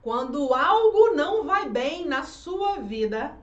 Quando 0.00 0.54
algo 0.54 1.10
não 1.16 1.42
vai 1.42 1.68
bem 1.68 2.06
na 2.06 2.22
sua 2.22 2.76
vida, 2.76 3.36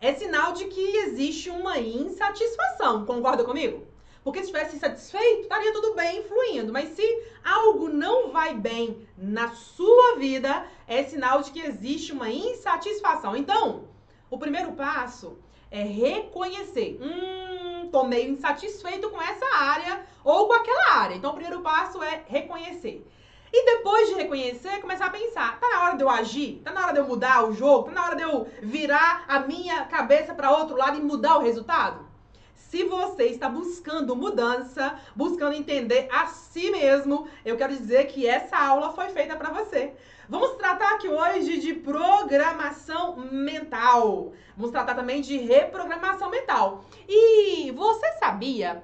é 0.00 0.14
sinal 0.14 0.52
de 0.52 0.66
que 0.66 0.80
existe 0.98 1.50
uma 1.50 1.80
insatisfação. 1.80 3.04
Concorda 3.04 3.42
comigo? 3.42 3.84
Porque 4.22 4.38
se 4.38 4.44
estivesse 4.44 4.78
satisfeito, 4.78 5.42
estaria 5.42 5.72
tudo 5.72 5.96
bem, 5.96 6.22
fluindo. 6.22 6.72
Mas 6.72 6.90
se 6.90 7.02
algo 7.44 7.88
não 7.88 8.30
vai 8.30 8.54
bem 8.54 9.04
na 9.18 9.48
sua 9.56 10.14
vida, 10.16 10.64
é 10.86 11.02
sinal 11.02 11.42
de 11.42 11.50
que 11.50 11.60
existe 11.60 12.12
uma 12.12 12.30
insatisfação. 12.30 13.36
Então, 13.36 13.88
o 14.30 14.38
primeiro 14.38 14.72
passo 14.74 15.36
é 15.72 15.82
reconhecer. 15.82 17.00
Hum, 17.02 17.88
tô 17.90 18.04
meio 18.04 18.30
insatisfeito 18.30 19.10
com 19.10 19.20
essa 19.20 19.56
área 19.56 20.06
ou 20.22 20.46
com 20.46 20.52
aquela 20.52 20.94
área. 20.94 21.16
Então, 21.16 21.32
o 21.32 21.34
primeiro 21.34 21.62
passo 21.62 22.00
é 22.00 22.22
reconhecer. 22.28 23.04
E 23.52 23.64
depois 23.64 24.08
de 24.08 24.14
reconhecer, 24.14 24.80
começar 24.80 25.06
a 25.06 25.10
pensar: 25.10 25.58
tá 25.60 25.68
na 25.68 25.84
hora 25.84 25.96
de 25.96 26.02
eu 26.02 26.10
agir? 26.10 26.60
Tá 26.64 26.72
na 26.72 26.82
hora 26.82 26.92
de 26.92 26.98
eu 26.98 27.06
mudar 27.06 27.44
o 27.44 27.52
jogo? 27.52 27.84
Tá 27.84 27.92
na 27.92 28.04
hora 28.04 28.16
de 28.16 28.22
eu 28.22 28.48
virar 28.62 29.24
a 29.28 29.40
minha 29.40 29.84
cabeça 29.84 30.34
para 30.34 30.50
outro 30.50 30.76
lado 30.76 30.98
e 30.98 31.02
mudar 31.02 31.38
o 31.38 31.42
resultado? 31.42 32.06
Se 32.54 32.82
você 32.82 33.26
está 33.26 33.48
buscando 33.48 34.16
mudança, 34.16 34.98
buscando 35.14 35.54
entender 35.54 36.08
a 36.10 36.26
si 36.26 36.70
mesmo, 36.70 37.28
eu 37.44 37.56
quero 37.56 37.72
dizer 37.72 38.06
que 38.08 38.26
essa 38.26 38.56
aula 38.58 38.92
foi 38.92 39.08
feita 39.10 39.36
para 39.36 39.50
você. 39.50 39.94
Vamos 40.28 40.56
tratar 40.56 40.94
aqui 40.94 41.08
hoje 41.08 41.58
de 41.58 41.72
programação 41.72 43.16
mental. 43.16 44.32
Vamos 44.56 44.72
tratar 44.72 44.94
também 44.94 45.20
de 45.20 45.38
reprogramação 45.38 46.28
mental. 46.28 46.84
E 47.08 47.70
você 47.70 48.12
sabia 48.14 48.82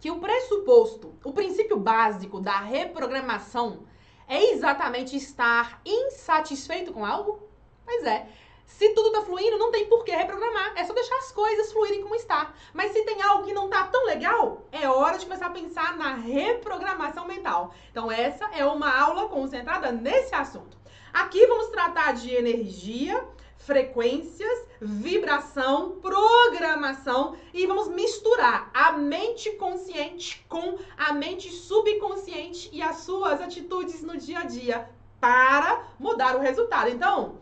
que 0.00 0.10
o 0.10 0.18
pressuposto, 0.18 1.14
o 1.22 1.32
princípio 1.32 1.76
básico 1.76 2.40
da 2.40 2.58
reprogramação 2.58 3.80
é 4.28 4.52
exatamente 4.52 5.16
estar 5.16 5.80
insatisfeito 5.84 6.92
com 6.92 7.04
algo? 7.04 7.42
Pois 7.84 8.04
é. 8.04 8.28
Se 8.66 8.90
tudo 8.90 9.10
tá 9.10 9.22
fluindo, 9.22 9.58
não 9.58 9.72
tem 9.72 9.86
por 9.86 10.04
que 10.04 10.12
reprogramar. 10.12 10.74
É 10.76 10.84
só 10.84 10.92
deixar 10.92 11.16
as 11.16 11.32
coisas 11.32 11.72
fluírem 11.72 12.02
como 12.02 12.14
está. 12.14 12.52
Mas 12.74 12.92
se 12.92 13.02
tem 13.02 13.22
algo 13.22 13.44
que 13.44 13.54
não 13.54 13.68
tá 13.68 13.84
tão 13.84 14.04
legal, 14.04 14.62
é 14.70 14.86
hora 14.86 15.16
de 15.16 15.24
começar 15.24 15.46
a 15.46 15.50
pensar 15.50 15.96
na 15.96 16.14
reprogramação 16.14 17.26
mental. 17.26 17.74
Então, 17.90 18.12
essa 18.12 18.44
é 18.52 18.64
uma 18.66 18.94
aula 18.94 19.28
concentrada 19.28 19.90
nesse 19.90 20.34
assunto. 20.34 20.76
Aqui 21.12 21.46
vamos 21.46 21.68
tratar 21.68 22.12
de 22.12 22.32
energia, 22.34 23.26
frequências, 23.56 24.67
vibração, 24.80 25.98
programação 26.00 27.36
e 27.52 27.66
vamos 27.66 27.88
misturar 27.88 28.70
a 28.72 28.92
mente 28.92 29.50
consciente 29.52 30.44
com 30.48 30.78
a 30.96 31.12
mente 31.12 31.50
subconsciente 31.50 32.70
e 32.72 32.82
as 32.82 32.98
suas 32.98 33.40
atitudes 33.40 34.02
no 34.02 34.16
dia 34.16 34.40
a 34.40 34.44
dia 34.44 34.88
para 35.20 35.84
mudar 35.98 36.36
o 36.36 36.40
resultado. 36.40 36.88
Então, 36.88 37.36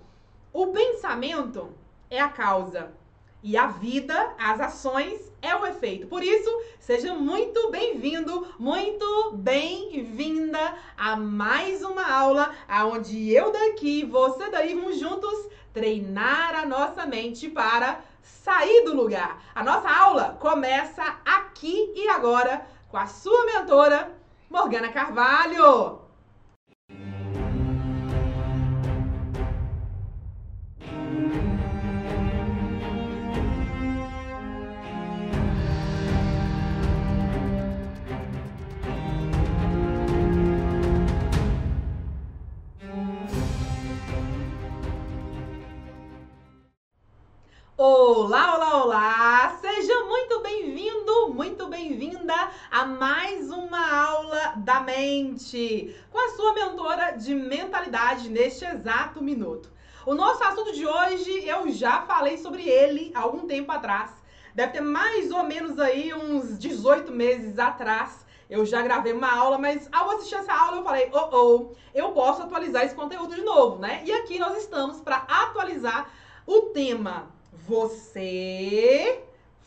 o 0.53 0.69
pensamento 0.69 1.71
é 2.11 2.21
a 2.21 2.29
causa 2.29 2.93
e 3.43 3.57
a 3.57 3.67
vida, 3.67 4.35
as 4.39 4.61
ações, 4.61 5.33
é 5.43 5.55
o 5.55 5.65
efeito. 5.67 6.07
Por 6.09 6.23
isso, 6.23 6.51
seja 6.81 7.15
muito 7.15 7.71
bem-vindo, 7.71 8.49
muito 8.59 9.33
bem-vinda 9.35 10.75
a 10.97 11.15
mais 11.15 11.83
uma 11.83 12.11
aula 12.11 12.53
onde 12.91 13.33
eu 13.33 13.53
daqui, 13.53 14.05
você 14.05 14.51
daí, 14.51 14.75
vamos 14.75 14.99
juntos 14.99 15.49
treinar 15.77 16.55
a 16.55 16.65
nossa 16.65 17.05
mente 17.05 17.51
para 17.51 18.01
sair 18.23 18.83
do 18.87 18.97
lugar. 18.97 19.43
A 19.55 19.63
nossa 19.63 19.91
aula 19.91 20.35
começa 20.41 21.05
aqui 21.23 21.93
e 21.95 22.09
agora 22.09 22.67
com 22.89 22.97
a 22.97 23.07
sua 23.07 23.45
mentora, 23.45 24.11
Morgana 24.49 24.89
Carvalho. 24.89 26.06
Olá, 47.79 48.57
olá, 48.57 48.85
olá! 48.85 49.59
Seja 49.61 50.03
muito 50.07 50.41
bem-vindo, 50.41 51.35
muito 51.35 51.67
bem-vinda 51.67 52.33
a 52.71 52.87
mais 52.87 53.51
uma 53.51 54.07
aula 54.07 54.55
da 54.57 54.81
mente 54.81 55.95
com 56.11 56.19
a 56.19 56.31
sua 56.31 56.55
mentora 56.55 57.11
de 57.11 57.35
mentalidade 57.35 58.31
neste 58.31 58.65
exato 58.65 59.23
minuto. 59.23 59.71
O 60.07 60.15
nosso 60.15 60.43
assunto 60.43 60.73
de 60.73 60.87
hoje 60.87 61.47
eu 61.47 61.69
já 61.71 62.01
falei 62.01 62.39
sobre 62.39 62.67
ele 62.67 63.13
há 63.15 63.21
algum 63.21 63.47
tempo 63.47 63.71
atrás. 63.71 64.11
Deve 64.55 64.73
ter 64.73 64.81
mais 64.81 65.31
ou 65.31 65.43
menos 65.43 65.79
aí 65.79 66.15
uns 66.15 66.59
18 66.59 67.13
meses 67.13 67.59
atrás. 67.59 68.25
Eu 68.49 68.65
já 68.65 68.81
gravei 68.81 69.13
uma 69.13 69.31
aula, 69.31 69.59
mas 69.59 69.87
ao 69.93 70.13
assistir 70.13 70.37
essa 70.37 70.55
aula 70.55 70.79
eu 70.79 70.83
falei, 70.83 71.11
oh, 71.13 71.29
oh, 71.31 71.75
eu 71.95 72.13
posso 72.13 72.41
atualizar 72.41 72.87
esse 72.87 72.95
conteúdo 72.95 73.35
de 73.35 73.43
novo, 73.43 73.79
né? 73.79 74.01
E 74.07 74.13
aqui 74.13 74.39
nós 74.39 74.57
estamos 74.57 74.99
para 75.03 75.17
atualizar 75.29 76.11
o 76.47 76.71
tema 76.71 77.36
você 77.67 79.23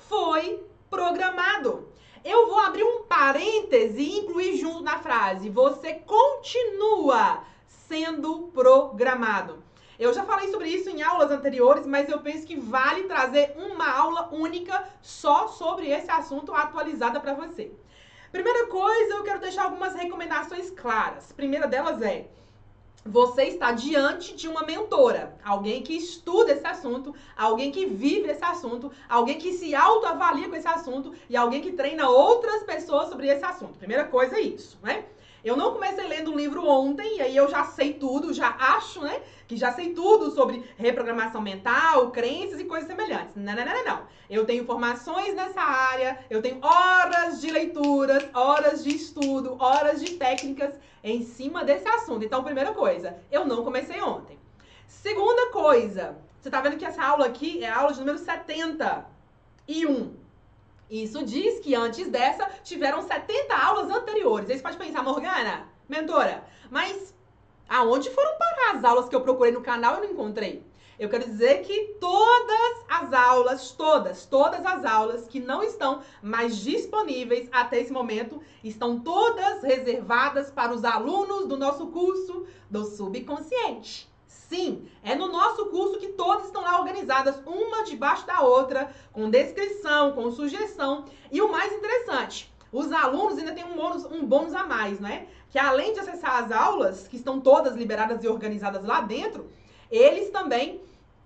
foi 0.08 0.66
programado. 0.90 1.90
Eu 2.24 2.48
vou 2.48 2.60
abrir 2.60 2.84
um 2.84 3.04
parêntese 3.04 4.02
e 4.02 4.20
incluir 4.20 4.58
junto 4.58 4.82
na 4.82 5.00
frase: 5.00 5.50
você 5.50 5.94
continua 5.94 7.44
sendo 7.68 8.50
programado. 8.54 9.64
Eu 9.98 10.14
já 10.14 10.24
falei 10.24 10.50
sobre 10.50 10.70
isso 10.70 10.90
em 10.90 11.02
aulas 11.02 11.30
anteriores, 11.30 11.86
mas 11.86 12.08
eu 12.08 12.22
penso 12.22 12.48
que 12.48 12.56
vale 12.56 13.04
trazer 13.04 13.54
uma 13.58 13.92
aula 13.92 14.30
única 14.32 14.88
só 15.02 15.50
sobre 15.50 15.90
esse 15.90 16.10
assunto 16.10 16.54
atualizada 16.54 17.20
para 17.20 17.34
você. 17.34 17.72
Primeira 18.32 18.68
coisa, 18.68 19.16
eu 19.16 19.24
quero 19.24 19.42
deixar 19.42 19.64
algumas 19.64 19.96
recomendações 19.96 20.72
claras. 20.72 21.34
primeira 21.34 21.68
delas 21.68 22.02
é: 22.02 22.28
você 23.10 23.44
está 23.44 23.72
diante 23.72 24.36
de 24.36 24.48
uma 24.48 24.64
mentora, 24.64 25.36
alguém 25.44 25.82
que 25.82 25.94
estuda 25.94 26.52
esse 26.52 26.66
assunto, 26.66 27.16
alguém 27.36 27.72
que 27.72 27.86
vive 27.86 28.30
esse 28.30 28.44
assunto, 28.44 28.92
alguém 29.08 29.38
que 29.38 29.54
se 29.54 29.74
autoavalia 29.74 30.48
com 30.48 30.56
esse 30.56 30.68
assunto 30.68 31.14
e 31.28 31.36
alguém 31.36 31.62
que 31.62 31.72
treina 31.72 32.08
outras 32.08 32.64
pessoas 32.64 33.10
sobre 33.10 33.28
esse 33.28 33.44
assunto. 33.44 33.80
Primeira 33.80 34.06
coisa 34.06 34.38
é 34.38 34.42
isso, 34.42 34.78
né? 34.84 35.06
Eu 35.44 35.56
não 35.56 35.74
comecei 35.74 36.06
lendo 36.08 36.32
o 36.32 36.36
livro 36.36 36.68
ontem 36.68 37.18
e 37.18 37.22
aí 37.22 37.36
eu 37.36 37.50
já 37.50 37.64
sei 37.64 37.94
tudo, 37.94 38.34
já 38.34 38.50
acho, 38.50 39.02
né? 39.02 39.22
Que 39.48 39.56
já 39.56 39.72
sei 39.72 39.94
tudo 39.94 40.32
sobre 40.32 40.64
reprogramação 40.78 41.42
mental, 41.42 42.12
crenças 42.12 42.60
e 42.60 42.66
coisas 42.66 42.88
semelhantes. 42.88 43.36
Não, 43.36 43.56
não, 43.56 43.66
não, 43.66 43.86
não. 43.86 44.02
Eu 44.30 44.46
tenho 44.46 44.66
formações 44.66 45.34
nessa 45.34 45.62
área, 45.62 46.20
eu 46.30 46.42
tenho 46.42 46.60
horas 46.62 47.40
de 47.40 47.50
leituras, 47.50 48.28
horas 48.34 48.84
de 48.84 48.96
estudo, 48.96 49.56
horas 49.60 50.02
de 50.02 50.16
técnicas 50.16 50.74
em 51.04 51.24
cima 51.24 51.64
desse 51.64 51.88
assunto. 51.88 52.26
Então, 52.26 52.44
primeira 52.44 52.74
coisa, 52.74 53.18
eu 53.32 53.46
não 53.46 53.64
comecei 53.64 54.02
ontem. 54.02 54.38
Segunda 54.88 55.52
coisa, 55.52 56.18
você 56.40 56.50
tá 56.50 56.62
vendo 56.62 56.78
que 56.78 56.86
essa 56.86 57.04
aula 57.04 57.26
aqui 57.26 57.64
é 57.64 57.70
a 57.70 57.78
aula 57.78 57.94
de 57.94 58.00
número 58.00 58.18
71. 58.18 60.14
Isso 60.90 61.24
diz 61.24 61.60
que 61.60 61.76
antes 61.76 62.08
dessa 62.08 62.50
tiveram 62.64 63.02
70 63.02 63.56
aulas 63.56 63.90
anteriores. 63.92 64.50
Aí 64.50 64.58
você 64.58 64.64
pode 64.64 64.78
pensar, 64.78 65.04
Morgana, 65.04 65.70
mentora, 65.88 66.44
mas 66.72 67.14
aonde 67.68 68.10
foram 68.10 68.38
parar 68.38 68.76
as 68.76 68.84
aulas 68.84 69.08
que 69.08 69.16
eu 69.16 69.22
procurei 69.22 69.52
no 69.52 69.62
canal 69.62 69.98
e 69.98 70.08
não 70.08 70.14
encontrei? 70.14 70.68
Eu 70.98 71.08
quero 71.08 71.24
dizer 71.24 71.62
que 71.62 71.96
todas 72.00 72.84
as 72.90 73.14
aulas, 73.14 73.72
todas, 73.72 74.26
todas 74.26 74.66
as 74.66 74.84
aulas 74.84 75.28
que 75.28 75.40
não 75.40 75.64
estão 75.64 76.02
mais 76.22 76.58
disponíveis 76.58 77.48
até 77.54 77.80
esse 77.80 77.94
momento, 77.94 78.42
estão 78.62 79.00
todas 79.00 79.64
reservadas 79.64 80.52
para 80.52 80.74
os 80.74 80.84
alunos 80.84 81.48
do 81.48 81.56
nosso 81.56 81.88
curso 81.88 82.46
do 82.70 82.84
subconsciente. 82.84 84.09
Sim, 84.50 84.90
é 85.04 85.14
no 85.14 85.28
nosso 85.28 85.68
curso 85.68 86.00
que 86.00 86.08
todas 86.08 86.48
estão 86.48 86.64
lá 86.64 86.80
organizadas, 86.80 87.40
uma 87.46 87.84
debaixo 87.84 88.26
da 88.26 88.42
outra, 88.42 88.92
com 89.14 89.30
descrição, 89.30 90.14
com 90.14 90.32
sugestão. 90.32 91.06
E 91.32 91.40
o 91.40 91.52
mais 91.52 91.72
interessante, 91.72 92.52
os 92.72 92.92
alunos 92.92 93.38
ainda 93.38 93.54
têm 93.54 93.64
um 93.64 93.76
bônus, 93.76 94.06
um 94.06 94.26
bônus 94.26 94.56
a 94.56 94.66
mais, 94.66 95.00
né? 95.00 95.28
Que 95.52 95.60
além 95.60 95.94
de 95.94 96.00
acessar 96.00 96.44
as 96.44 96.52
aulas, 96.52 97.08
que 97.08 97.16
estão 97.16 97.40
todas 97.40 97.76
liberadas 97.76 98.24
e 98.24 98.28
organizadas 98.28 98.84
lá 98.84 99.02
dentro, 99.02 99.52
eles 99.92 100.32
também, 100.32 100.82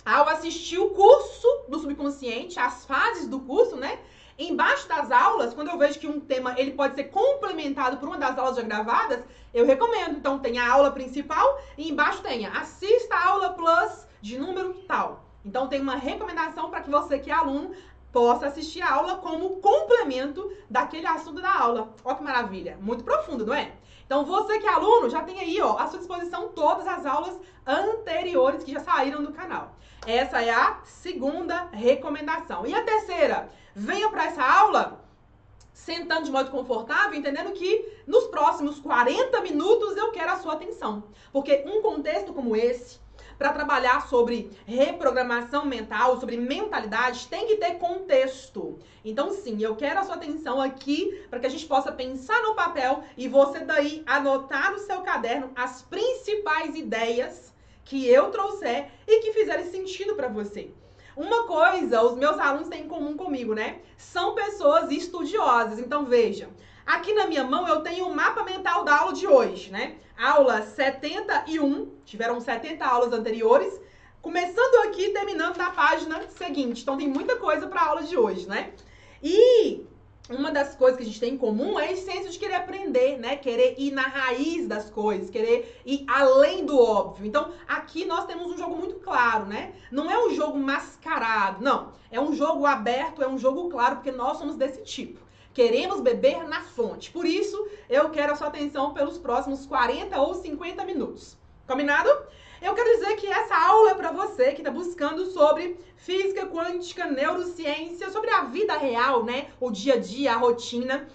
ao 0.05 0.27
assistir 0.27 0.79
o 0.79 0.89
curso 0.89 1.47
do 1.69 1.79
subconsciente, 1.79 2.59
as 2.59 2.85
fases 2.85 3.25
do 3.25 3.39
curso, 3.39 3.77
né? 3.77 3.99
Embaixo 4.37 4.85
das 4.89 5.09
aulas, 5.11 5.53
quando 5.53 5.69
eu 5.69 5.77
vejo 5.77 5.97
que 5.97 6.07
um 6.07 6.19
tema 6.19 6.55
ele 6.57 6.71
pode 6.71 6.95
ser 6.95 7.05
complementado 7.05 7.97
por 7.97 8.09
uma 8.09 8.17
das 8.17 8.37
aulas 8.37 8.57
já 8.57 8.63
gravadas, 8.63 9.23
eu 9.53 9.65
recomendo. 9.65 10.17
Então 10.17 10.39
tem 10.39 10.57
a 10.57 10.71
aula 10.71 10.91
principal 10.91 11.59
e 11.77 11.89
embaixo 11.89 12.21
tem 12.21 12.45
assista 12.45 13.15
a 13.15 13.29
aula 13.29 13.49
plus 13.51 14.07
de 14.21 14.37
número 14.37 14.73
tal. 14.87 15.25
Então 15.45 15.67
tem 15.67 15.81
uma 15.81 15.95
recomendação 15.95 16.69
para 16.69 16.81
que 16.81 16.89
você 16.89 17.19
que 17.19 17.29
é 17.29 17.33
aluno 17.33 17.71
possa 18.11 18.47
assistir 18.47 18.81
a 18.81 18.93
aula 18.93 19.17
como 19.17 19.59
complemento 19.59 20.51
daquele 20.69 21.07
assunto 21.07 21.41
da 21.41 21.51
aula. 21.51 21.93
Olha 22.03 22.15
que 22.15 22.23
maravilha, 22.23 22.77
muito 22.79 23.03
profundo, 23.03 23.45
não 23.45 23.53
é? 23.53 23.71
Então, 24.05 24.25
você 24.25 24.59
que 24.59 24.67
é 24.67 24.69
aluno, 24.69 25.09
já 25.09 25.23
tem 25.23 25.39
aí, 25.39 25.59
ó, 25.59 25.77
à 25.77 25.87
sua 25.87 25.97
disposição 25.97 26.49
todas 26.49 26.85
as 26.85 27.05
aulas 27.05 27.39
anteriores 27.65 28.63
que 28.63 28.73
já 28.73 28.79
saíram 28.79 29.23
do 29.23 29.31
canal. 29.31 29.75
Essa 30.05 30.43
é 30.43 30.51
a 30.51 30.81
segunda 30.83 31.69
recomendação. 31.71 32.65
E 32.65 32.75
a 32.75 32.83
terceira, 32.83 33.49
venha 33.73 34.09
para 34.09 34.25
essa 34.25 34.43
aula 34.43 35.02
sentando 35.73 36.25
de 36.25 36.31
modo 36.31 36.51
confortável, 36.51 37.17
entendendo 37.17 37.51
que 37.51 37.93
nos 38.05 38.25
próximos 38.25 38.79
40 38.79 39.41
minutos 39.41 39.97
eu 39.97 40.11
quero 40.11 40.31
a 40.31 40.37
sua 40.37 40.53
atenção. 40.53 41.03
Porque 41.31 41.63
um 41.65 41.81
contexto 41.81 42.33
como 42.33 42.55
esse, 42.55 42.99
para 43.37 43.51
trabalhar 43.51 44.07
sobre 44.07 44.51
reprogramação 44.65 45.65
mental, 45.65 46.19
sobre 46.19 46.37
mentalidade, 46.37 47.27
tem 47.27 47.47
que 47.47 47.57
ter 47.57 47.77
contexto. 47.77 48.79
Então, 49.03 49.31
sim, 49.31 49.61
eu 49.61 49.75
quero 49.75 49.99
a 49.99 50.03
sua 50.03 50.15
atenção 50.15 50.61
aqui 50.61 51.25
para 51.29 51.39
que 51.39 51.47
a 51.47 51.49
gente 51.49 51.65
possa 51.65 51.91
pensar 51.91 52.41
no 52.43 52.55
papel 52.55 53.03
e 53.17 53.27
você 53.27 53.59
daí 53.59 54.03
anotar 54.05 54.71
no 54.71 54.79
seu 54.79 55.01
caderno 55.01 55.51
as 55.55 55.81
principais 55.81 56.75
ideias 56.75 57.53
que 57.83 58.07
eu 58.07 58.31
trouxer 58.31 58.89
e 59.07 59.19
que 59.19 59.33
fizerem 59.33 59.65
sentido 59.65 60.15
para 60.15 60.27
você. 60.27 60.71
Uma 61.15 61.43
coisa, 61.43 62.01
os 62.01 62.15
meus 62.15 62.39
alunos 62.39 62.69
têm 62.69 62.83
em 62.83 62.87
comum 62.87 63.15
comigo, 63.15 63.53
né? 63.53 63.79
São 63.97 64.33
pessoas 64.33 64.89
estudiosas. 64.91 65.79
Então, 65.79 66.05
veja, 66.05 66.49
aqui 66.85 67.13
na 67.13 67.27
minha 67.27 67.43
mão 67.43 67.67
eu 67.67 67.81
tenho 67.81 68.07
o 68.07 68.15
mapa 68.15 68.43
mental 68.43 68.83
da 68.83 68.99
aula 68.99 69.13
de 69.13 69.27
hoje, 69.27 69.71
né? 69.71 69.95
Aula 70.17 70.61
71, 70.63 71.91
tiveram 72.03 72.39
70 72.39 72.85
aulas 72.85 73.13
anteriores, 73.13 73.79
começando 74.21 74.87
aqui 74.87 75.05
e 75.05 75.13
terminando 75.13 75.57
na 75.57 75.69
página 75.69 76.21
seguinte. 76.29 76.81
Então, 76.81 76.97
tem 76.97 77.07
muita 77.07 77.35
coisa 77.35 77.67
para 77.67 77.81
a 77.81 77.87
aula 77.89 78.03
de 78.03 78.17
hoje, 78.17 78.47
né? 78.47 78.71
E 79.21 79.85
uma 80.29 80.51
das 80.51 80.73
coisas 80.73 80.97
que 80.97 81.03
a 81.03 81.05
gente 81.05 81.19
tem 81.19 81.33
em 81.33 81.37
comum 81.37 81.77
é 81.77 81.87
a 81.87 81.91
essência 81.91 82.29
de 82.29 82.39
querer 82.39 82.55
aprender, 82.55 83.17
né? 83.17 83.35
Querer 83.35 83.75
ir 83.77 83.91
na 83.91 84.03
raiz 84.03 84.67
das 84.67 84.89
coisas, 84.89 85.29
querer 85.29 85.81
ir 85.85 86.05
além 86.07 86.65
do 86.65 86.79
óbvio. 86.79 87.25
Então, 87.25 87.51
aqui 87.67 88.05
nós 88.05 88.25
temos 88.25 88.51
um 88.51 88.57
jogo 88.57 88.75
muito 88.75 88.95
claro, 88.95 89.45
né? 89.45 89.73
Não 89.91 90.09
é 90.09 90.25
um 90.25 90.33
jogo 90.33 90.57
mascarado, 90.57 91.61
não. 91.61 91.91
É 92.09 92.21
um 92.21 92.33
jogo 92.33 92.65
aberto, 92.65 93.21
é 93.21 93.27
um 93.27 93.37
jogo 93.37 93.69
claro, 93.69 93.97
porque 93.97 94.11
nós 94.11 94.37
somos 94.37 94.55
desse 94.55 94.81
tipo. 94.83 95.19
Queremos 95.53 95.99
beber 95.99 96.47
na 96.47 96.61
fonte. 96.61 97.11
Por 97.11 97.25
isso, 97.25 97.67
eu 97.89 98.09
quero 98.09 98.31
a 98.31 98.35
sua 98.35 98.47
atenção 98.47 98.93
pelos 98.93 99.17
próximos 99.17 99.65
40 99.65 100.19
ou 100.21 100.33
50 100.35 100.85
minutos. 100.85 101.37
Combinado? 101.67 102.09
Eu 102.63 102.73
quero 102.73 102.97
dizer 102.97 103.17
que 103.17 103.27
essa 103.27 103.57
aula 103.57 103.91
é 103.91 103.93
para 103.93 104.13
você 104.13 104.53
que 104.53 104.61
está 104.61 104.71
buscando 104.71 105.25
sobre 105.25 105.77
física 105.97 106.45
quântica, 106.47 107.05
neurociência, 107.05 108.09
sobre 108.09 108.29
a 108.29 108.45
vida 108.45 108.77
real, 108.77 109.25
né? 109.25 109.49
O 109.59 109.69
dia 109.69 109.95
a 109.95 109.99
dia, 109.99 110.31
a 110.31 110.37
rotina. 110.37 111.09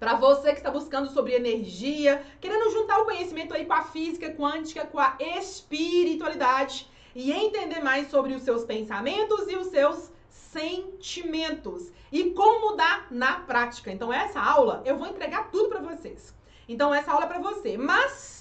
Para 0.00 0.16
você 0.16 0.50
que 0.50 0.58
está 0.58 0.72
buscando 0.72 1.08
sobre 1.10 1.32
energia, 1.32 2.26
querendo 2.40 2.72
juntar 2.72 2.98
o 2.98 3.04
conhecimento 3.04 3.54
aí 3.54 3.64
com 3.64 3.72
a 3.72 3.84
física 3.84 4.34
quântica, 4.34 4.84
com 4.84 4.98
a 4.98 5.16
espiritualidade 5.20 6.90
e 7.14 7.30
entender 7.30 7.78
mais 7.78 8.10
sobre 8.10 8.34
os 8.34 8.42
seus 8.42 8.64
pensamentos 8.64 9.48
e 9.48 9.54
os 9.54 9.68
seus 9.68 10.10
sentimentos 10.28 11.92
e 12.10 12.30
como 12.30 12.70
mudar 12.70 13.06
na 13.12 13.34
prática. 13.34 13.92
Então 13.92 14.12
essa 14.12 14.40
aula 14.40 14.82
eu 14.84 14.98
vou 14.98 15.06
entregar 15.06 15.52
tudo 15.52 15.68
para 15.68 15.80
vocês. 15.80 16.34
Então 16.68 16.92
essa 16.92 17.12
aula 17.12 17.26
é 17.26 17.28
para 17.28 17.38
você, 17.38 17.78
mas 17.78 18.33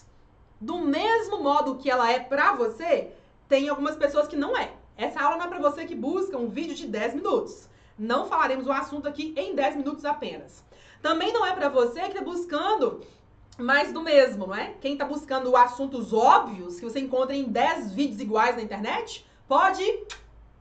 do 0.64 0.80
mesmo 0.80 1.44
modo 1.44 1.76
que 1.76 1.90
ela 1.90 2.10
é 2.10 2.20
para 2.20 2.54
você, 2.54 3.12
tem 3.50 3.68
algumas 3.68 3.98
pessoas 3.98 4.28
que 4.28 4.38
não 4.38 4.58
é. 4.58 4.72
Essa 4.96 5.22
aula 5.22 5.36
não 5.38 5.46
é 5.46 5.50
para 5.50 5.60
você 5.60 5.86
que 5.86 5.94
busca 5.94 6.38
um 6.38 6.48
vídeo 6.48 6.74
de 6.74 6.88
10 6.88 7.16
minutos. 7.16 7.68
Não 8.00 8.28
falaremos 8.28 8.66
o 8.66 8.72
assunto 8.72 9.08
aqui 9.08 9.34
em 9.36 9.54
10 9.54 9.76
minutos 9.76 10.06
apenas. 10.06 10.64
Também 11.02 11.34
não 11.34 11.46
é 11.46 11.54
para 11.54 11.68
você 11.68 12.00
que 12.04 12.18
está 12.18 12.22
buscando 12.22 13.02
mais 13.58 13.92
do 13.92 14.02
mesmo, 14.02 14.48
não 14.48 14.56
é? 14.56 14.74
Quem 14.80 14.94
está 14.94 15.04
buscando 15.04 15.56
assuntos 15.58 16.14
óbvios 16.14 16.80
que 16.80 16.86
você 16.86 17.00
encontra 17.02 17.36
em 17.36 17.44
10 17.44 17.92
vídeos 17.92 18.22
iguais 18.22 18.56
na 18.56 18.62
internet, 18.62 19.26
pode 19.46 19.84
ir 19.84 20.08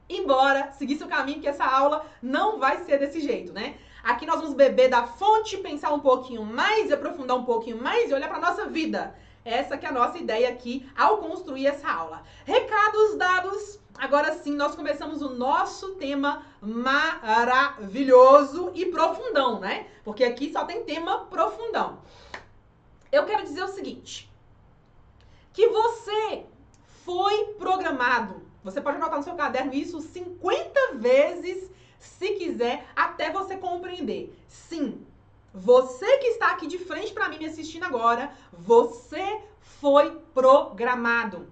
embora, 0.09 0.73
seguir 0.73 0.97
seu 0.97 1.07
caminho, 1.07 1.39
que 1.39 1.47
essa 1.47 1.63
aula 1.63 2.05
não 2.21 2.59
vai 2.59 2.83
ser 2.83 2.99
desse 2.99 3.21
jeito, 3.21 3.53
né? 3.53 3.77
Aqui 4.03 4.25
nós 4.25 4.35
vamos 4.35 4.53
beber 4.53 4.89
da 4.89 5.07
fonte, 5.07 5.55
pensar 5.57 5.93
um 5.93 6.01
pouquinho 6.01 6.43
mais, 6.43 6.91
aprofundar 6.91 7.37
um 7.37 7.45
pouquinho 7.45 7.81
mais 7.81 8.11
e 8.11 8.13
olhar 8.13 8.27
para 8.27 8.37
nossa 8.37 8.65
vida 8.65 9.15
essa 9.45 9.77
que 9.77 9.85
é 9.85 9.89
a 9.89 9.93
nossa 9.93 10.17
ideia 10.17 10.49
aqui 10.49 10.89
ao 10.95 11.17
construir 11.17 11.67
essa 11.67 11.91
aula. 11.91 12.23
Recados 12.45 13.15
dados. 13.15 13.79
Agora 13.97 14.33
sim, 14.33 14.55
nós 14.55 14.75
começamos 14.75 15.21
o 15.21 15.29
nosso 15.29 15.95
tema 15.95 16.43
maravilhoso 16.59 18.71
e 18.73 18.87
profundão, 18.87 19.59
né? 19.59 19.87
Porque 20.03 20.23
aqui 20.23 20.51
só 20.51 20.65
tem 20.65 20.83
tema 20.83 21.25
profundão. 21.25 21.99
Eu 23.11 23.25
quero 23.25 23.43
dizer 23.43 23.63
o 23.63 23.67
seguinte: 23.67 24.31
que 25.53 25.67
você 25.67 26.45
foi 27.05 27.53
programado. 27.59 28.41
Você 28.63 28.81
pode 28.81 28.97
anotar 28.97 29.17
no 29.17 29.23
seu 29.23 29.35
caderno 29.35 29.73
isso 29.73 30.01
50 30.01 30.95
vezes, 30.95 31.69
se 31.99 32.31
quiser, 32.31 32.87
até 32.95 33.29
você 33.29 33.57
compreender. 33.57 34.33
Sim, 34.47 35.05
você 35.53 36.17
que 36.17 36.27
está 36.27 36.51
aqui 36.51 36.65
de 36.65 36.79
frente 36.79 37.13
para 37.13 37.29
mim 37.29 37.37
me 37.37 37.45
assistindo 37.45 37.83
agora, 37.83 38.31
você 38.51 39.41
foi 39.61 40.11
programado. 40.33 41.47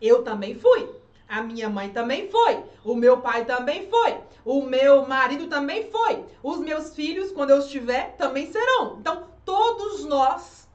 Eu 0.00 0.22
também 0.22 0.54
fui. 0.54 0.90
A 1.26 1.42
minha 1.42 1.68
mãe 1.68 1.88
também 1.90 2.30
foi. 2.30 2.62
O 2.84 2.94
meu 2.94 3.20
pai 3.20 3.46
também 3.46 3.88
foi. 3.88 4.20
O 4.44 4.62
meu 4.62 5.06
marido 5.06 5.48
também 5.48 5.90
foi. 5.90 6.24
Os 6.42 6.58
meus 6.58 6.94
filhos, 6.94 7.32
quando 7.32 7.50
eu 7.50 7.58
estiver, 7.58 8.14
também 8.16 8.52
serão. 8.52 8.98
Então, 9.00 9.26
todos 9.44 10.04
nós 10.04 10.68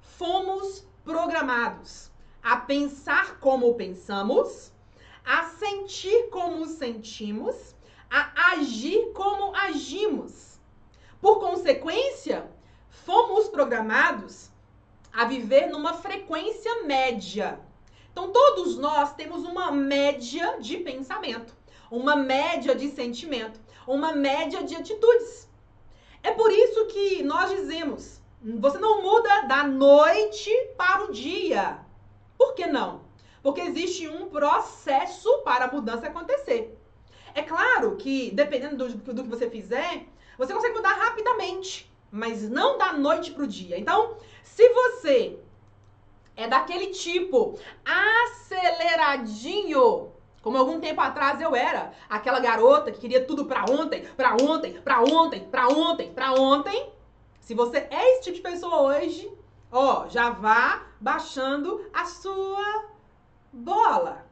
fomos 0.00 0.84
programados 1.04 2.10
a 2.42 2.56
pensar 2.56 3.38
como 3.40 3.74
pensamos, 3.74 4.72
a 5.24 5.44
sentir 5.44 6.30
como 6.30 6.64
sentimos, 6.66 7.74
a 8.10 8.52
agir 8.52 9.12
como 9.12 9.54
agimos. 9.54 10.55
Por 11.20 11.40
consequência, 11.40 12.50
fomos 12.88 13.48
programados 13.48 14.50
a 15.12 15.24
viver 15.24 15.68
numa 15.68 15.94
frequência 15.94 16.82
média. 16.84 17.58
Então, 18.12 18.30
todos 18.30 18.76
nós 18.76 19.14
temos 19.14 19.44
uma 19.44 19.70
média 19.70 20.58
de 20.60 20.78
pensamento, 20.78 21.54
uma 21.90 22.16
média 22.16 22.74
de 22.74 22.88
sentimento, 22.90 23.60
uma 23.86 24.12
média 24.12 24.62
de 24.62 24.74
atitudes. 24.74 25.48
É 26.22 26.32
por 26.32 26.50
isso 26.50 26.86
que 26.86 27.22
nós 27.22 27.50
dizemos: 27.50 28.20
você 28.58 28.78
não 28.78 29.02
muda 29.02 29.42
da 29.42 29.64
noite 29.64 30.50
para 30.76 31.04
o 31.04 31.12
dia. 31.12 31.78
Por 32.36 32.54
que 32.54 32.66
não? 32.66 33.02
Porque 33.42 33.60
existe 33.60 34.08
um 34.08 34.28
processo 34.28 35.38
para 35.44 35.66
a 35.66 35.72
mudança 35.72 36.08
acontecer. 36.08 36.76
É 37.34 37.42
claro 37.42 37.96
que, 37.96 38.30
dependendo 38.32 38.88
do, 38.88 39.12
do 39.12 39.22
que 39.22 39.28
você 39.28 39.48
fizer, 39.48 40.06
você 40.36 40.52
consegue 40.52 40.74
mudar 40.74 40.92
rapidamente, 40.92 41.90
mas 42.10 42.48
não 42.48 42.78
da 42.78 42.92
noite 42.92 43.30
pro 43.32 43.46
dia. 43.46 43.78
Então, 43.78 44.16
se 44.42 44.68
você 44.70 45.38
é 46.36 46.46
daquele 46.46 46.88
tipo 46.88 47.58
aceleradinho, 47.84 50.12
como 50.42 50.58
algum 50.58 50.78
tempo 50.78 51.00
atrás 51.00 51.40
eu 51.40 51.56
era, 51.56 51.92
aquela 52.08 52.38
garota 52.38 52.92
que 52.92 53.00
queria 53.00 53.24
tudo 53.24 53.46
pra 53.46 53.64
ontem, 53.68 54.04
pra 54.16 54.36
ontem, 54.40 54.80
pra 54.80 55.02
ontem, 55.02 55.48
pra 55.48 55.66
ontem, 55.68 56.12
pra 56.12 56.32
ontem. 56.34 56.92
Se 57.40 57.52
você 57.54 57.78
é 57.90 58.12
esse 58.12 58.22
tipo 58.24 58.36
de 58.36 58.42
pessoa 58.42 58.82
hoje, 58.82 59.32
ó, 59.72 60.06
já 60.08 60.30
vá 60.30 60.86
baixando 61.00 61.84
a 61.92 62.04
sua 62.04 62.84
bola. 63.52 64.24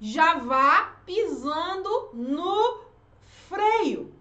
Já 0.00 0.34
vá 0.34 0.96
pisando 1.04 2.10
no 2.12 2.84
freio. 3.48 4.13